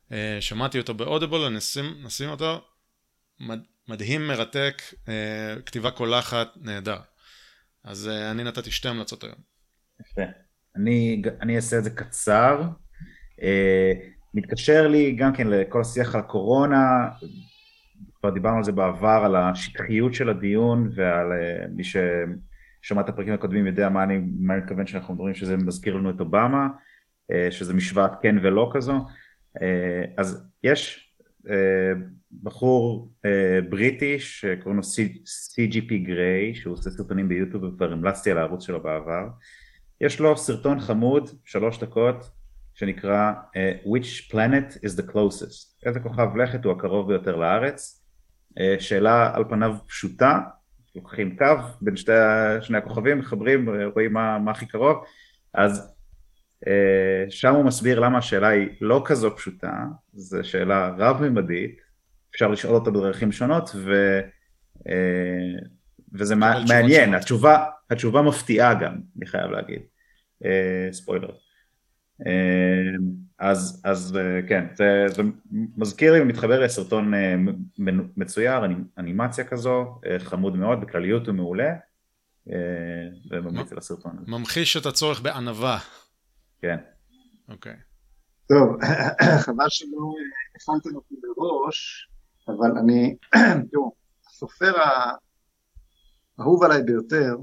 Uh, 0.10 0.14
שמעתי 0.40 0.80
אותו 0.80 0.94
באודיבול, 0.94 1.50
נשים, 1.50 1.86
נשים 2.04 2.30
אותו. 2.30 2.62
מד, 3.40 3.60
מדהים, 3.88 4.28
מרתק, 4.28 4.82
uh, 4.92 5.62
כתיבה 5.66 5.92
קולחת, 5.92 6.48
נהדר. 6.62 7.00
אז 7.84 8.10
uh, 8.12 8.32
אני 8.32 8.44
נתתי 8.44 8.72
שתי 8.72 8.88
המלצות 8.88 9.24
היום. 9.24 9.36
יפה. 10.02 10.32
אני, 10.76 11.22
אני 11.42 11.56
אעשה 11.56 11.78
את 11.78 11.84
זה 11.84 11.90
קצר. 11.90 12.62
אה, 13.42 13.92
מתקשר 14.34 14.88
לי 14.88 15.12
גם 15.12 15.34
כן 15.34 15.48
לכל 15.48 15.82
השיח 15.82 16.16
על 16.16 16.22
הקורונה, 16.22 17.08
כבר 18.20 18.30
דיברנו 18.30 18.58
על 18.58 18.64
זה 18.64 18.72
בעבר, 18.72 19.22
על 19.26 19.36
השטחיות 19.36 20.14
של 20.14 20.30
הדיון 20.30 20.90
ועל 20.96 21.32
אה, 21.32 21.66
מי 21.76 21.84
ששמע 22.82 23.02
את 23.02 23.10
הפרקים 23.10 23.34
הקודמים 23.34 23.68
יודע 23.68 23.90
מה 23.90 24.04
אני, 24.04 24.18
מתכוון 24.40 24.88
שאנחנו 24.88 25.14
מדברים 25.14 25.34
שזה 25.34 25.58
מזכיר 25.58 25.96
לנו 25.96 26.10
את 26.10 26.20
אובמה, 26.20 26.68
אה, 27.32 27.48
שזה 27.52 27.74
משוואת 27.74 28.12
כן 28.22 28.36
ולא 28.44 28.72
כזו. 28.74 29.06
אז 30.18 30.48
יש 30.64 31.12
בחור 32.44 33.12
בריטי 33.70 34.20
שקוראים 34.20 34.76
לו 34.76 34.84
CGP 35.54 35.94
גריי, 36.04 36.56
שהוא 36.56 36.74
עושה 36.74 36.90
סרטונים 36.90 37.30
ביוטיוב 37.30 37.64
וכבר 37.64 37.92
המלצתי 37.92 38.32
על 38.32 38.38
הערוץ 38.38 38.66
שלו 38.66 38.84
בעבר. 38.84 39.28
יש 40.02 40.20
לו 40.20 40.38
סרטון 40.38 40.80
חמוד, 40.80 41.30
שלוש 41.46 41.80
דקות, 41.80 42.30
שנקרא 42.74 43.34
uh, 43.34 43.88
Which 43.88 44.32
planet 44.32 44.78
is 44.86 45.02
the 45.02 45.12
closest? 45.12 45.86
איזה 45.86 46.00
כוכב 46.00 46.36
לכת 46.36 46.66
הוא 46.66 46.74
הקרוב 46.74 47.08
ביותר 47.08 47.36
לארץ? 47.36 48.04
Uh, 48.52 48.62
שאלה 48.80 49.36
על 49.36 49.44
פניו 49.50 49.76
פשוטה, 49.88 50.40
לוקחים 50.96 51.38
קו 51.38 51.56
בין 51.82 51.96
שתי, 51.96 52.12
שני 52.62 52.78
הכוכבים, 52.78 53.20
מחברים, 53.20 53.70
רואים 53.94 54.14
מה, 54.14 54.40
מה 54.40 54.52
הכי 54.52 54.66
קרוב, 54.66 55.04
אז 55.54 55.96
uh, 56.66 56.70
שם 57.30 57.56
הוא 57.56 57.66
מסביר 57.66 58.00
למה 58.00 58.18
השאלה 58.18 58.48
היא 58.48 58.68
לא 58.82 59.02
כזו 59.06 59.36
פשוטה, 59.36 59.86
זו 60.14 60.38
שאלה 60.44 60.96
רב-ממדית, 60.98 61.82
אפשר 62.32 62.48
לשאול 62.48 62.76
אותה 62.76 62.92
בדרכים 62.92 63.32
שונות, 63.32 63.70
ו, 63.76 64.20
uh, 64.78 64.82
וזה 66.14 66.36
מעניין, 66.36 67.14
התשובה, 67.14 67.66
התשובה 67.90 68.22
מפתיעה 68.22 68.74
גם, 68.74 68.96
אני 69.18 69.26
חייב 69.26 69.52
להגיד, 69.52 69.82
אה, 70.46 70.88
ספוילר. 70.92 71.32
אה, 73.42 73.50
אז, 73.50 73.82
אז 73.86 74.18
אה, 74.18 74.48
כן, 74.48 74.66
זה, 74.76 75.06
זה 75.08 75.22
מזכיר 75.78 76.14
לי 76.14 76.22
ומתחבר 76.22 76.60
לסרטון 76.60 77.14
מצויר, 78.18 78.62
אנימציה 78.98 79.44
כזו, 79.44 80.00
חמוד 80.20 80.56
מאוד, 80.56 80.82
בכלליות 80.82 81.28
הוא 81.28 81.36
מעולה, 81.36 81.70
וממליץ 83.32 83.72
על 83.72 83.78
הסרטון 83.78 84.18
הזה. 84.18 84.32
ממחיש 84.32 84.78
את 84.78 84.86
הצורך 84.86 85.22
בענווה. 85.22 85.80
כן. 86.62 86.78
אוקיי. 87.50 87.76
טוב, 88.50 88.78
חבל 89.46 89.70
שלא 89.70 90.14
הכנתם 90.56 90.96
אותי 90.96 91.16
מראש, 91.38 92.10
אבל 92.48 92.78
אני, 92.78 93.16
תראו, 93.72 93.92
הסופר 94.28 94.74
האהוב 96.38 96.64
עליי 96.64 96.84
ביותר 96.84 97.36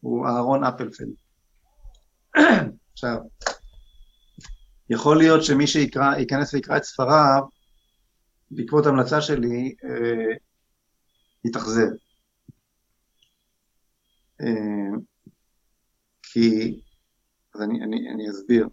הוא 0.00 0.26
אהרון 0.26 0.64
אפלפלד. 0.64 1.08
עכשיו, 2.92 3.16
יכול 4.90 5.18
להיות 5.18 5.44
שמי 5.44 5.66
שייכנס 5.66 6.54
ויקרא 6.54 6.76
את 6.76 6.84
ספריו, 6.84 7.42
בעקבות 8.50 8.86
המלצה 8.86 9.20
שלי, 9.20 9.74
אה, 9.84 10.34
יתאכזב. 11.44 11.90
אה, 14.40 14.98
כי, 16.22 16.80
אז 17.54 17.62
אני, 17.62 17.84
אני, 17.84 18.10
אני 18.14 18.30
אסביר. 18.30 18.68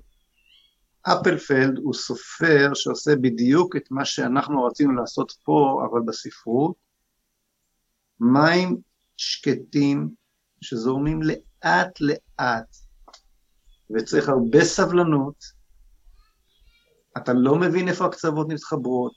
אפלפלד 1.01 1.77
הוא 1.77 1.93
סופר 1.93 2.73
שעושה 2.73 3.15
בדיוק 3.15 3.75
את 3.75 3.91
מה 3.91 4.05
שאנחנו 4.05 4.63
רצינו 4.63 4.93
לעשות 4.93 5.31
פה, 5.43 5.87
אבל 5.91 5.99
בספרות, 6.05 6.75
מים 8.19 8.77
שקטים 9.17 10.09
שזורמים 10.61 11.19
לאט 11.21 12.01
לאט, 12.01 12.75
וצריך 13.89 14.29
הרבה 14.29 14.63
סבלנות, 14.63 15.56
אתה 17.17 17.33
לא 17.33 17.55
מבין 17.55 17.87
איפה 17.87 18.05
הקצוות 18.05 18.47
מתחברות, 18.47 19.15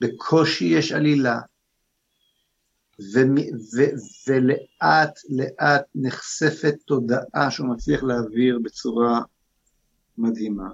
בקושי 0.00 0.64
יש 0.64 0.92
עלילה, 0.92 1.40
ולאט 4.28 5.18
לאט 5.30 5.84
נחשפת 5.94 6.74
תודעה 6.86 7.50
שהוא 7.50 7.68
מצליח 7.68 8.02
להעביר 8.02 8.58
בצורה 8.62 9.20
מדהימה. 10.18 10.68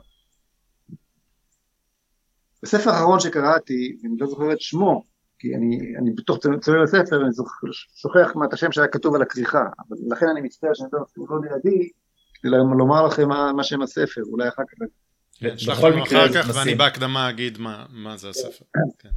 בספר 2.62 2.90
האחרון 2.90 3.20
שקראתי, 3.20 3.96
ואני 4.02 4.14
לא 4.18 4.26
זוכר 4.26 4.52
את 4.52 4.60
שמו, 4.60 5.04
כי 5.38 5.54
אני, 5.54 5.96
אני 5.98 6.10
בתוך 6.12 6.38
צולל 6.60 6.82
הספר, 6.82 7.20
אני 7.22 7.30
שוכח 7.94 8.32
את 8.48 8.52
השם 8.52 8.72
שהיה 8.72 8.88
כתוב 8.88 9.14
על 9.14 9.22
הכריכה, 9.22 9.62
אבל 9.88 9.96
לכן 10.10 10.26
אני 10.28 10.40
מצטער 10.40 10.74
שאני 10.74 10.88
לא, 10.92 11.00
לא 11.28 11.40
לידי, 11.42 11.88
כדי 12.34 12.50
לומר 12.50 13.06
לכם 13.06 13.28
מה, 13.28 13.52
מה 13.52 13.64
שם 13.64 13.82
הספר, 13.82 14.22
אולי 14.32 14.48
אחר 14.48 14.62
כך. 14.68 14.86
כן, 15.38 15.54
בכל 15.72 15.92
מקרה, 15.92 16.26
אחר 16.26 16.42
כך, 16.42 16.48
ואני 16.54 16.74
בהקדמה 16.74 17.30
אגיד 17.30 17.58
מה, 17.58 17.86
מה 17.90 18.16
זה 18.16 18.28
הספר. 18.28 18.64
כן. 18.98 19.08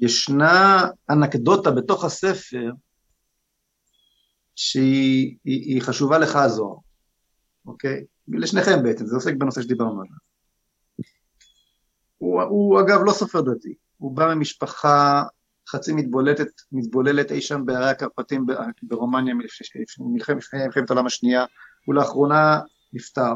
ישנה 0.00 0.84
אנקדוטה 1.10 1.70
בתוך 1.70 2.04
הספר 2.04 2.70
שהיא 4.56 5.82
חשובה 5.82 6.18
לך 6.18 6.38
זו, 6.46 6.80
אוקיי? 7.66 8.04
לשניכם 8.28 8.82
בעצם, 8.82 9.06
זה 9.06 9.14
עוסק 9.16 9.34
בנושא 9.38 9.62
שדיברנו 9.62 10.00
עליו. 10.00 10.16
הוא, 12.18 12.42
הוא 12.42 12.80
אגב 12.80 13.00
לא 13.06 13.12
סופר 13.12 13.40
דתי, 13.40 13.74
הוא 13.96 14.16
בא 14.16 14.34
ממשפחה 14.34 15.22
חצי 15.68 15.92
מתבוללת, 15.92 16.48
מתבוללת 16.72 17.32
אי 17.32 17.40
שם 17.40 17.66
בערי 17.66 17.90
הקרפטים 17.90 18.46
ברומניה 18.82 19.34
מלחמת 19.98 20.90
העולם 20.90 21.06
השנייה, 21.06 21.44
הוא 21.84 21.94
לאחרונה 21.94 22.60
נפטר. 22.92 23.34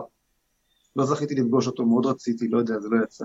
לא 0.97 1.07
זכיתי 1.07 1.35
לפגוש 1.35 1.67
אותו, 1.67 1.87
מאוד 1.87 2.07
רציתי, 2.07 2.49
לא 2.49 2.59
יודע, 2.59 2.81
זה 2.81 2.89
לא 2.89 3.05
יצא. 3.05 3.25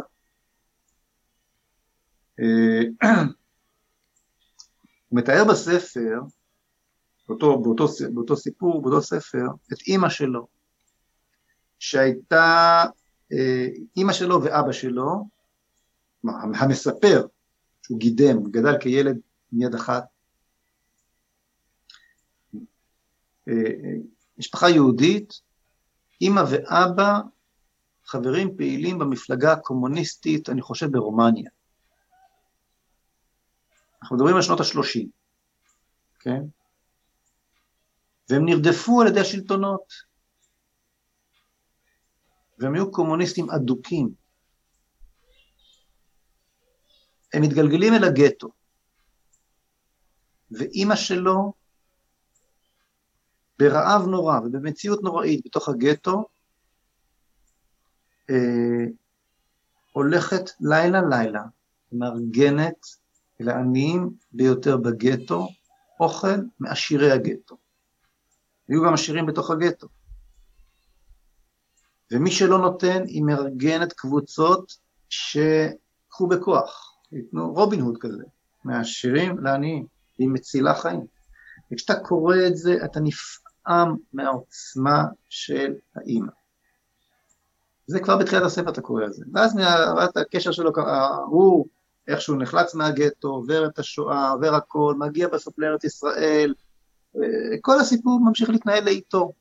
אה, 2.40 3.08
הוא 5.09 5.19
מתאר 5.19 5.43
בספר, 5.50 6.19
באותו, 7.27 7.61
באותו, 7.61 7.88
באותו 8.14 8.35
סיפור, 8.38 8.82
באותו 8.82 9.01
ספר, 9.01 9.45
את 9.74 9.77
אימא 9.88 10.09
שלו, 10.09 10.48
שהייתה 11.80 12.83
אה, 13.33 13.67
אימא 13.98 14.14
שלו 14.14 14.43
ואבא 14.43 14.72
שלו, 14.72 15.27
המספר 16.59 17.27
שהוא 17.83 18.00
גידם, 18.00 18.51
גדל 18.51 18.80
כילד 18.80 19.19
מיד 19.51 19.75
אחת, 19.75 20.03
אה, 23.48 23.53
משפחה 24.42 24.70
יהודית, 24.70 25.42
אימא 26.22 26.42
ואבא 26.52 27.20
חברים 28.06 28.58
פעילים 28.58 29.00
במפלגה 29.00 29.53
הקומוניסטית, 29.53 30.50
אני 30.50 30.61
חושב 30.61 30.92
ברומניה. 30.92 31.50
אנחנו 34.02 34.16
מדברים 34.16 34.36
על 34.36 34.42
שנות 34.42 34.60
ה-30, 34.60 35.08
כן? 36.20 36.42
והם 38.30 38.45
נרדפו 38.45 39.02
על 39.02 39.08
ידי 39.08 39.20
השלטונות, 39.20 39.94
והם 42.60 42.76
היו 42.76 42.92
קומוניסטים 42.92 43.50
אדוקים. 43.50 44.10
הם 47.34 47.42
מתגלגלים 47.42 47.94
אל 47.94 48.03
הגטו, 48.03 48.50
ואימא 50.52 50.95
שלו, 50.95 51.53
ברעב 53.61 54.07
נורא 54.07 54.40
ובמציאות 54.40 55.03
נוראית 55.03 55.41
בתוך 55.45 55.69
הגטו, 55.69 56.25
אה, 58.30 58.85
הולכת 59.91 60.49
לילה-לילה, 60.61 61.43
מארגנת 61.91 62.85
לעניים 63.40 64.09
ביותר 64.31 64.77
בגטו 64.77 65.48
אוכל 65.99 66.35
מעשירי 66.59 67.11
הגטו. 67.11 67.57
היו 68.67 68.83
גם 68.83 68.93
עשירים 68.93 69.25
בתוך 69.25 69.51
הגטו. 69.51 69.88
ומי 72.11 72.31
שלא 72.31 72.57
נותן, 72.57 73.03
היא 73.07 73.23
מארגנת 73.23 73.93
קבוצות 73.93 74.77
שקחו 75.09 76.27
בכוח, 76.27 76.98
ייתנו 77.11 77.53
רובין 77.53 77.81
הוד 77.81 77.98
כזה, 77.99 78.23
מהעשירים 78.64 79.38
לעניים, 79.38 79.85
היא 80.17 80.30
מצילה 80.30 80.75
חיים. 80.75 81.06
וכשאתה 81.72 81.99
קורא 81.99 82.35
את 82.48 82.57
זה, 82.57 82.75
אתה 82.85 82.99
נפעם 82.99 83.50
מהעוצמה 84.14 85.03
של 85.30 85.73
האימא. 85.95 86.31
זה 87.88 87.99
כבר 87.99 88.17
בתחילת 88.17 88.43
הספר 88.43 88.69
אתה 88.69 88.81
קורא 88.81 89.06
את 89.06 89.14
זה. 89.14 89.25
ואז 89.33 89.56
מהראת 89.56 90.17
הקשר 90.17 90.51
שלו, 90.51 90.72
הוא 91.25 91.67
איך 92.07 92.22
שהוא 92.22 92.38
נחלץ 92.41 92.75
מהגטו, 92.75 93.27
עובר 93.27 93.65
את 93.65 93.80
השואה, 93.80 94.31
עובר 94.31 94.56
הכל, 94.56 94.95
מגיע 94.98 95.27
בסוף 95.27 95.59
לארץ 95.59 95.83
ישראל, 95.83 96.53
כל 97.61 97.80
הסיפור 97.80 98.19
ממשיך 98.25 98.49
להתנהל 98.49 98.83
לאיתו. 98.83 99.31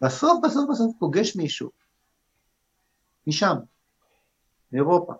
בסוף 0.00 0.40
בסוף 0.44 0.70
בסוף 0.70 0.92
פוגש 0.98 1.36
מישהו, 1.36 1.70
משם, 3.26 3.56
מאירופה, 4.72 5.12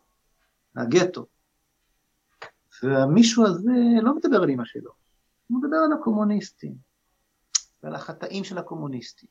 מהגטו. 0.74 1.26
והמישהו 2.82 3.46
הזה 3.46 3.72
לא 4.02 4.16
מדבר 4.16 4.42
על 4.42 4.50
אמא 4.50 4.64
שלו, 4.64 4.90
הוא 5.48 5.58
מדבר 5.62 5.76
על 5.76 5.92
הקומוניסטים, 5.92 6.89
ועל 7.82 7.94
החטאים 7.94 8.44
של 8.44 8.58
הקומוניסטים. 8.58 9.28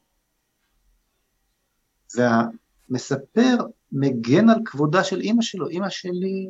והמספר 2.15 3.55
מגן 3.91 4.49
על 4.49 4.59
כבודה 4.65 5.03
של 5.03 5.21
אמא 5.21 5.41
שלו, 5.41 5.69
אמא 5.69 5.89
שלי 5.89 6.49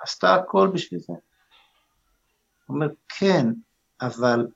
עשתה 0.00 0.34
הכל 0.34 0.70
בשביל 0.74 1.00
זה. 1.00 1.12
הוא 2.66 2.74
אומר, 2.74 2.86
כן, 3.08 3.46
אבל, 4.00 4.46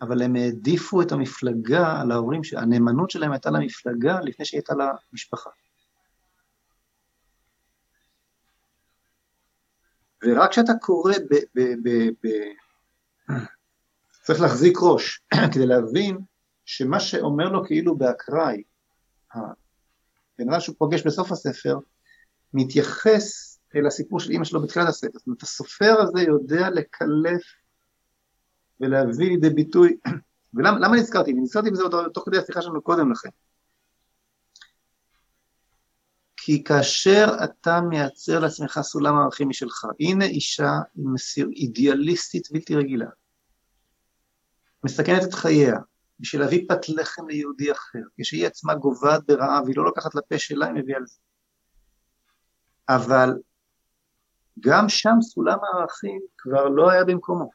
אבל 0.00 0.22
הם 0.22 0.36
העדיפו 0.36 1.02
את 1.02 1.12
המפלגה 1.12 2.00
על 2.00 2.12
ההורים, 2.12 2.40
הנאמנות 2.56 3.10
שלהם 3.10 3.32
הייתה 3.32 3.50
למפלגה 3.50 4.20
לפני 4.20 4.44
שהיא 4.44 4.58
הייתה 4.58 4.74
למשפחה. 5.12 5.50
ורק 10.24 10.50
כשאתה 10.50 10.72
קורא 10.80 11.12
ב... 11.30 11.34
ב, 11.54 11.60
ב, 11.82 12.08
ב 12.22 12.28
צריך 14.22 14.40
להחזיק 14.40 14.78
ראש 14.82 15.20
כדי 15.54 15.66
להבין 15.66 16.18
שמה 16.64 17.00
שאומר 17.00 17.48
לו 17.48 17.64
כאילו 17.66 17.96
באקראי, 17.96 18.62
הבן 19.34 20.50
אדם 20.50 20.60
שהוא 20.60 20.76
פוגש 20.78 21.02
בסוף 21.02 21.32
הספר, 21.32 21.78
מתייחס 22.54 23.58
אל 23.76 23.86
הסיפור 23.86 24.20
של 24.20 24.30
אימא 24.30 24.44
שלו 24.44 24.62
בתחילת 24.62 24.88
הספר. 24.88 25.18
זאת 25.18 25.26
אומרת, 25.26 25.42
הסופר 25.42 25.94
הזה 26.00 26.22
יודע 26.22 26.70
לקלף 26.70 27.42
ולהביא 28.80 29.28
לידי 29.28 29.50
ביטוי, 29.50 29.96
ולמה 30.54 30.96
נזכרתי? 30.96 31.32
נזכרתי 31.32 31.70
בזה 31.70 31.82
עוד 31.82 32.12
תוך 32.14 32.24
כדי 32.26 32.38
השיחה 32.38 32.62
שלנו 32.62 32.82
קודם 32.82 33.12
לכן. 33.12 33.28
כי 36.48 36.64
כאשר 36.64 37.26
אתה 37.44 37.80
מייצר 37.80 38.38
לעצמך 38.38 38.80
סולם 38.82 39.16
ערכים 39.16 39.48
משלך, 39.48 39.84
הנה 40.00 40.24
אישה 40.24 40.70
אידיאליסטית 41.38 42.48
בלתי 42.52 42.76
רגילה, 42.76 43.06
מסכנת 44.84 45.22
את 45.24 45.34
חייה 45.34 45.78
בשביל 46.20 46.42
להביא 46.42 46.64
פת 46.68 46.88
לחם 46.88 47.28
ליהודי 47.28 47.72
אחר, 47.72 47.98
כשהיא 48.20 48.46
עצמה 48.46 48.74
גוועת 48.74 49.26
ברעב, 49.26 49.64
והיא 49.64 49.76
לא 49.76 49.84
לוקחת 49.84 50.14
לפה 50.14 50.38
שלה, 50.38 50.66
היא 50.66 50.74
מביאה 50.74 50.98
לזה. 50.98 51.18
אבל 52.88 53.30
גם 54.60 54.88
שם 54.88 55.16
סולם 55.20 55.58
הערכים 55.62 56.20
כבר 56.38 56.68
לא 56.68 56.90
היה 56.90 57.04
במקומו. 57.04 57.50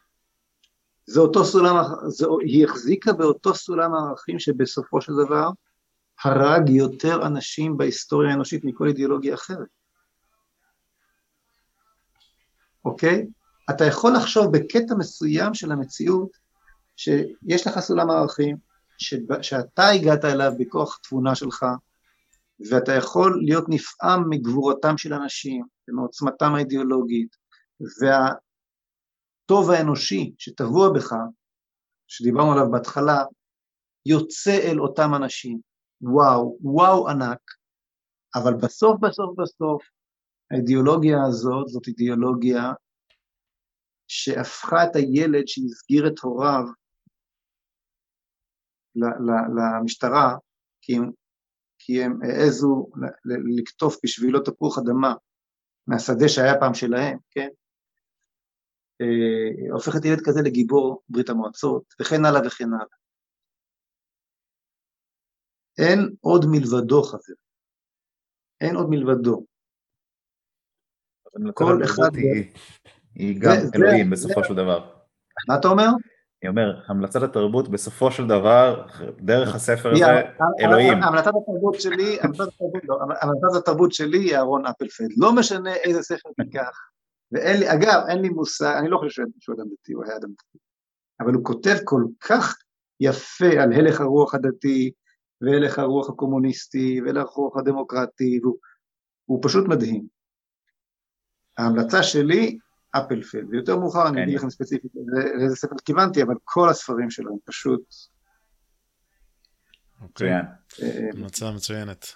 זה 1.06 1.20
אותו 1.20 1.46
סולם, 1.46 1.76
זה, 2.08 2.26
היא 2.46 2.66
החזיקה 2.66 3.14
באותו 3.14 3.56
סולם 3.56 3.94
הערכים 3.94 4.40
שבסופו 4.40 5.02
של 5.02 5.14
דבר 5.26 5.50
הרג 6.24 6.70
יותר 6.70 7.28
אנשים 7.28 7.78
בהיסטוריה 7.78 8.32
האנושית 8.32 8.66
מכל 8.66 8.88
אידיאולוגיה 8.88 9.34
אחרת. 9.34 9.68
אוקיי? 12.86 13.28
אתה 13.70 13.86
יכול 13.86 14.14
לחשוב 14.16 14.58
בקטע 14.58 14.96
מסוים 14.96 15.54
של 15.54 15.72
המציאות 15.72 16.38
שיש 16.96 17.68
לך 17.68 17.80
סולם 17.80 18.10
ערכים, 18.10 18.58
שאתה 19.42 19.88
הגעת 19.88 20.26
אליו 20.26 20.52
בכוח 20.60 21.00
תבונה 21.04 21.36
שלך, 21.36 21.66
ואתה 22.70 22.92
יכול 22.92 23.42
להיות 23.46 23.66
נפעם 23.70 24.30
מגבורתם 24.30 24.98
של 24.98 25.14
אנשים 25.14 25.66
ומעוצמתם 25.88 26.56
האידיאולוגית 26.56 27.36
והטוב 28.02 29.72
האנושי 29.72 30.34
שטבוע 30.38 30.90
בך, 30.94 31.14
שדיברנו 32.08 32.52
עליו 32.52 32.72
בהתחלה, 32.72 33.24
יוצא 34.06 34.60
אל 34.64 34.80
אותם 34.80 35.16
אנשים, 35.16 35.60
וואו, 36.04 36.58
וואו 36.62 37.10
ענק, 37.10 37.40
אבל 38.36 38.54
בסוף 38.54 39.00
בסוף 39.00 39.40
בסוף 39.40 39.84
האידיאולוגיה 40.52 41.18
הזאת 41.28 41.68
זאת 41.68 41.88
אידיאולוגיה 41.88 42.74
שהפכה 44.08 44.84
את 44.84 44.96
הילד 44.96 45.48
שהסגיר 45.48 46.08
את 46.08 46.20
הוריו 46.20 46.64
למשטרה, 49.56 50.36
כי 50.82 50.96
הם 50.96 51.12
כי 51.80 52.04
הם 52.04 52.20
העזו 52.24 52.90
לקטוף 53.58 53.98
בשבילו 54.04 54.40
תפוח 54.40 54.78
אדמה 54.78 55.14
מהשדה 55.88 56.30
שהיה 56.30 56.60
פעם 56.60 56.74
שלהם, 56.74 57.18
כן? 57.32 57.48
אה, 59.02 59.72
הופכת 59.74 60.06
ילד 60.06 60.22
כזה 60.26 60.42
לגיבור 60.42 61.02
ברית 61.10 61.30
המועצות, 61.30 61.84
וכן 62.02 62.26
הלאה 62.26 62.42
וכן 62.48 62.74
הלאה. 62.74 63.03
אין 65.78 66.16
עוד 66.22 66.46
מלבדו 66.52 67.04
חבר. 67.04 67.34
אין 68.62 68.76
עוד 68.76 68.90
מלבדו. 68.90 69.46
כל 71.54 71.84
אחד... 71.84 72.16
היא, 72.16 72.52
היא 73.16 73.42
גם 73.42 73.56
זה, 73.62 73.70
אלוהים 73.76 74.06
זה, 74.06 74.12
בסופו 74.12 74.42
זה... 74.42 74.48
של 74.48 74.56
דבר. 74.56 74.92
מה 75.50 75.56
אתה 75.56 75.68
אומר? 75.68 75.88
אני 76.44 76.50
אומר, 76.50 76.82
המלצת 76.88 77.24
התרבות 77.24 77.70
בסופו 77.70 78.12
של 78.12 78.28
דבר, 78.28 78.88
דרך 79.20 79.56
הספר 79.56 79.92
הזה, 79.92 80.06
אלוהים. 80.60 81.04
המלצת 81.04 81.32
התרבות 81.42 81.82
שלי, 81.82 82.18
לא, 82.84 83.00
המלצת 83.22 83.58
התרבות 83.58 83.94
שלי 83.94 84.18
היא 84.18 84.36
אהרון 84.36 84.66
אפלפלד. 84.66 85.10
לא 85.18 85.36
משנה 85.36 85.76
איזה 85.76 86.02
ספר 86.02 86.30
תיקח. 86.44 86.78
ואין 87.32 87.60
לי, 87.60 87.74
אגב, 87.74 88.04
אין 88.10 88.22
לי 88.22 88.30
מושג, 88.30 88.76
אני 88.80 88.90
לא 88.90 88.98
חושב 88.98 89.24
שהוא 89.40 89.56
אדם 89.56 89.66
דתי, 89.66 89.94
הוא 89.94 90.04
היה 90.06 90.16
אדם 90.16 90.30
דתי. 90.30 90.58
אבל 91.20 91.34
הוא 91.34 91.44
כותב 91.44 91.76
כל 91.84 92.04
כך 92.20 92.56
יפה 93.00 93.62
על 93.62 93.74
הלך 93.74 94.02
הרוח 94.02 94.36
הדתי, 94.36 94.92
והלך 95.46 95.80
הרוח 95.80 96.10
הקומוניסטי, 96.10 97.02
והלך 97.02 97.28
הרוח 97.30 97.58
הדמוקרטי, 97.58 98.40
והוא 98.44 99.40
פשוט 99.44 99.68
מדהים. 99.68 100.08
ההמלצה 101.58 102.04
שלי 102.04 102.58
אפלפלד, 102.92 103.50
ויותר 103.50 103.78
מאוחר 103.78 104.08
אני 104.08 104.24
אגיד 104.24 104.36
לכם 104.36 104.50
ספציפית 104.50 104.92
לאיזה 105.38 105.56
ספר 105.56 105.76
כיוונתי, 105.86 106.24
אבל 106.24 106.36
כל 106.44 106.70
הספרים 106.70 107.10
שלו 107.10 107.32
הם 107.32 107.38
פשוט... 107.46 107.82
אוקיי, 110.02 110.32
המלצה 111.14 111.52
מצוינת. 111.52 112.14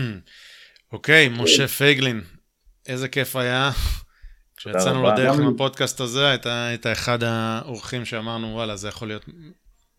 אוקיי, 0.92 1.28
משה 1.28 1.68
פייגלין, 1.68 2.20
איזה 2.86 3.08
כיף 3.08 3.36
היה. 3.36 3.70
כשיצאנו 4.56 5.02
לדרך 5.02 5.38
עם 5.38 5.54
הפודקאסט 5.54 6.00
הזה, 6.00 6.36
היית 6.44 6.86
אחד 6.86 7.22
האורחים 7.22 8.04
שאמרנו, 8.04 8.46
וואלה, 8.46 8.76
זה 8.76 8.88
יכול 8.88 9.08
להיות 9.08 9.24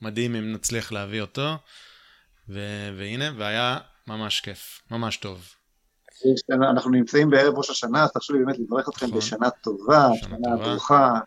מדהים 0.01 0.35
אם 0.35 0.53
נצליח 0.53 0.91
להביא 0.91 1.21
אותו. 1.21 1.57
והנה, 2.97 3.25
והיה 3.37 3.77
ממש 4.07 4.41
כיף, 4.41 4.81
ממש 4.91 5.17
טוב. 5.17 5.53
אנחנו 6.51 6.91
נמצאים 6.91 7.29
בערב 7.29 7.57
ראש 7.57 7.69
השנה, 7.69 8.03
אז 8.03 8.11
תרשו 8.11 8.33
לי 8.33 8.39
באמת 8.39 8.59
לברך 8.59 8.89
אתכם 8.89 9.05
נכון. 9.05 9.17
בשנה 9.17 9.49
טובה, 9.49 10.09
שנה 10.21 10.57
ברוכה. 10.57 11.19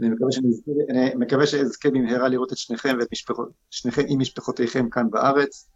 אני 0.00 0.08
מקווה 1.14 1.46
שאזכה 1.46 1.90
במהרה 1.90 2.28
לראות 2.28 2.52
את 2.52 2.56
שניכם 2.56 2.96
ואת 3.00 3.08
משפחות, 3.12 3.48
שניכם 3.70 4.02
עם 4.08 4.18
משפחותיכם 4.18 4.90
כאן 4.90 5.10
בארץ. 5.10 5.68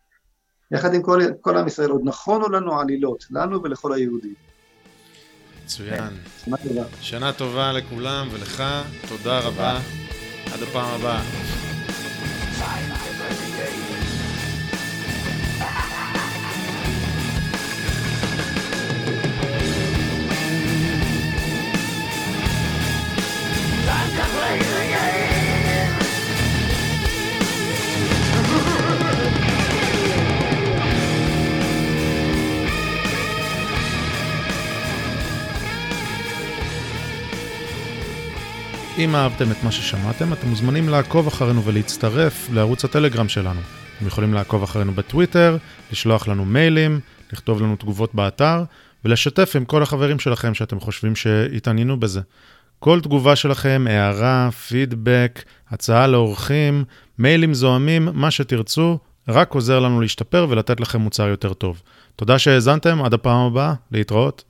יחד 0.70 0.94
עם 0.94 1.02
כל, 1.02 1.20
כל 1.41 1.57
עם 1.57 1.66
ישראל, 1.66 1.91
עוד 1.91 2.00
נכונו 2.05 2.49
לנו 2.49 2.81
עלילות, 2.81 3.25
לנו 3.31 3.62
ולכל 3.62 3.92
היהודים. 3.92 4.34
מצוין. 5.65 6.15
שנה 6.44 6.57
טובה. 6.57 6.84
שנה 7.00 7.33
טובה 7.33 7.73
לכולם 7.73 8.28
ולך, 8.33 8.62
תודה 9.08 9.41
רבה. 9.41 9.81
עד 10.55 10.62
הפעם 10.62 11.00
הבאה. 11.00 11.23
אם 38.99 39.15
אהבתם 39.15 39.50
את 39.50 39.65
מה 39.65 39.73
ששמעתם, 39.73 40.33
אתם 40.33 40.49
מוזמנים 40.49 40.89
לעקוב 40.89 41.26
אחרינו 41.26 41.65
ולהצטרף 41.65 42.49
לערוץ 42.52 42.84
הטלגרם 42.84 43.28
שלנו. 43.28 43.60
אתם 43.97 44.07
יכולים 44.07 44.34
לעקוב 44.34 44.62
אחרינו 44.62 44.92
בטוויטר, 44.92 45.57
לשלוח 45.92 46.28
לנו 46.28 46.44
מיילים, 46.44 47.00
לכתוב 47.33 47.62
לנו 47.62 47.76
תגובות 47.76 48.15
באתר, 48.15 48.65
ולשתף 49.05 49.52
עם 49.57 49.65
כל 49.65 49.83
החברים 49.83 50.18
שלכם 50.18 50.55
שאתם 50.55 50.81
חושבים 50.81 51.16
שהתעניינו 51.16 52.00
בזה. 52.00 52.20
כל 52.78 53.00
תגובה 53.00 53.36
שלכם, 53.36 53.86
הערה, 53.91 54.50
פידבק, 54.68 55.42
הצעה 55.70 56.07
לאורחים, 56.07 56.84
מיילים 57.18 57.55
זוהמים, 57.55 58.08
מה 58.12 58.31
שתרצו, 58.31 58.99
רק 59.28 59.55
עוזר 59.55 59.81
לנו 59.81 60.00
להשתפר 60.00 60.47
ולתת 60.50 60.81
לכם 60.81 61.00
מוצר 61.00 61.26
יותר 61.26 61.52
טוב. 61.52 61.83
תודה 62.16 62.39
שהאזנתם, 62.39 63.02
עד 63.02 63.15
הפעם 63.15 63.47
הבאה, 63.47 63.75
להתראות. 63.92 64.44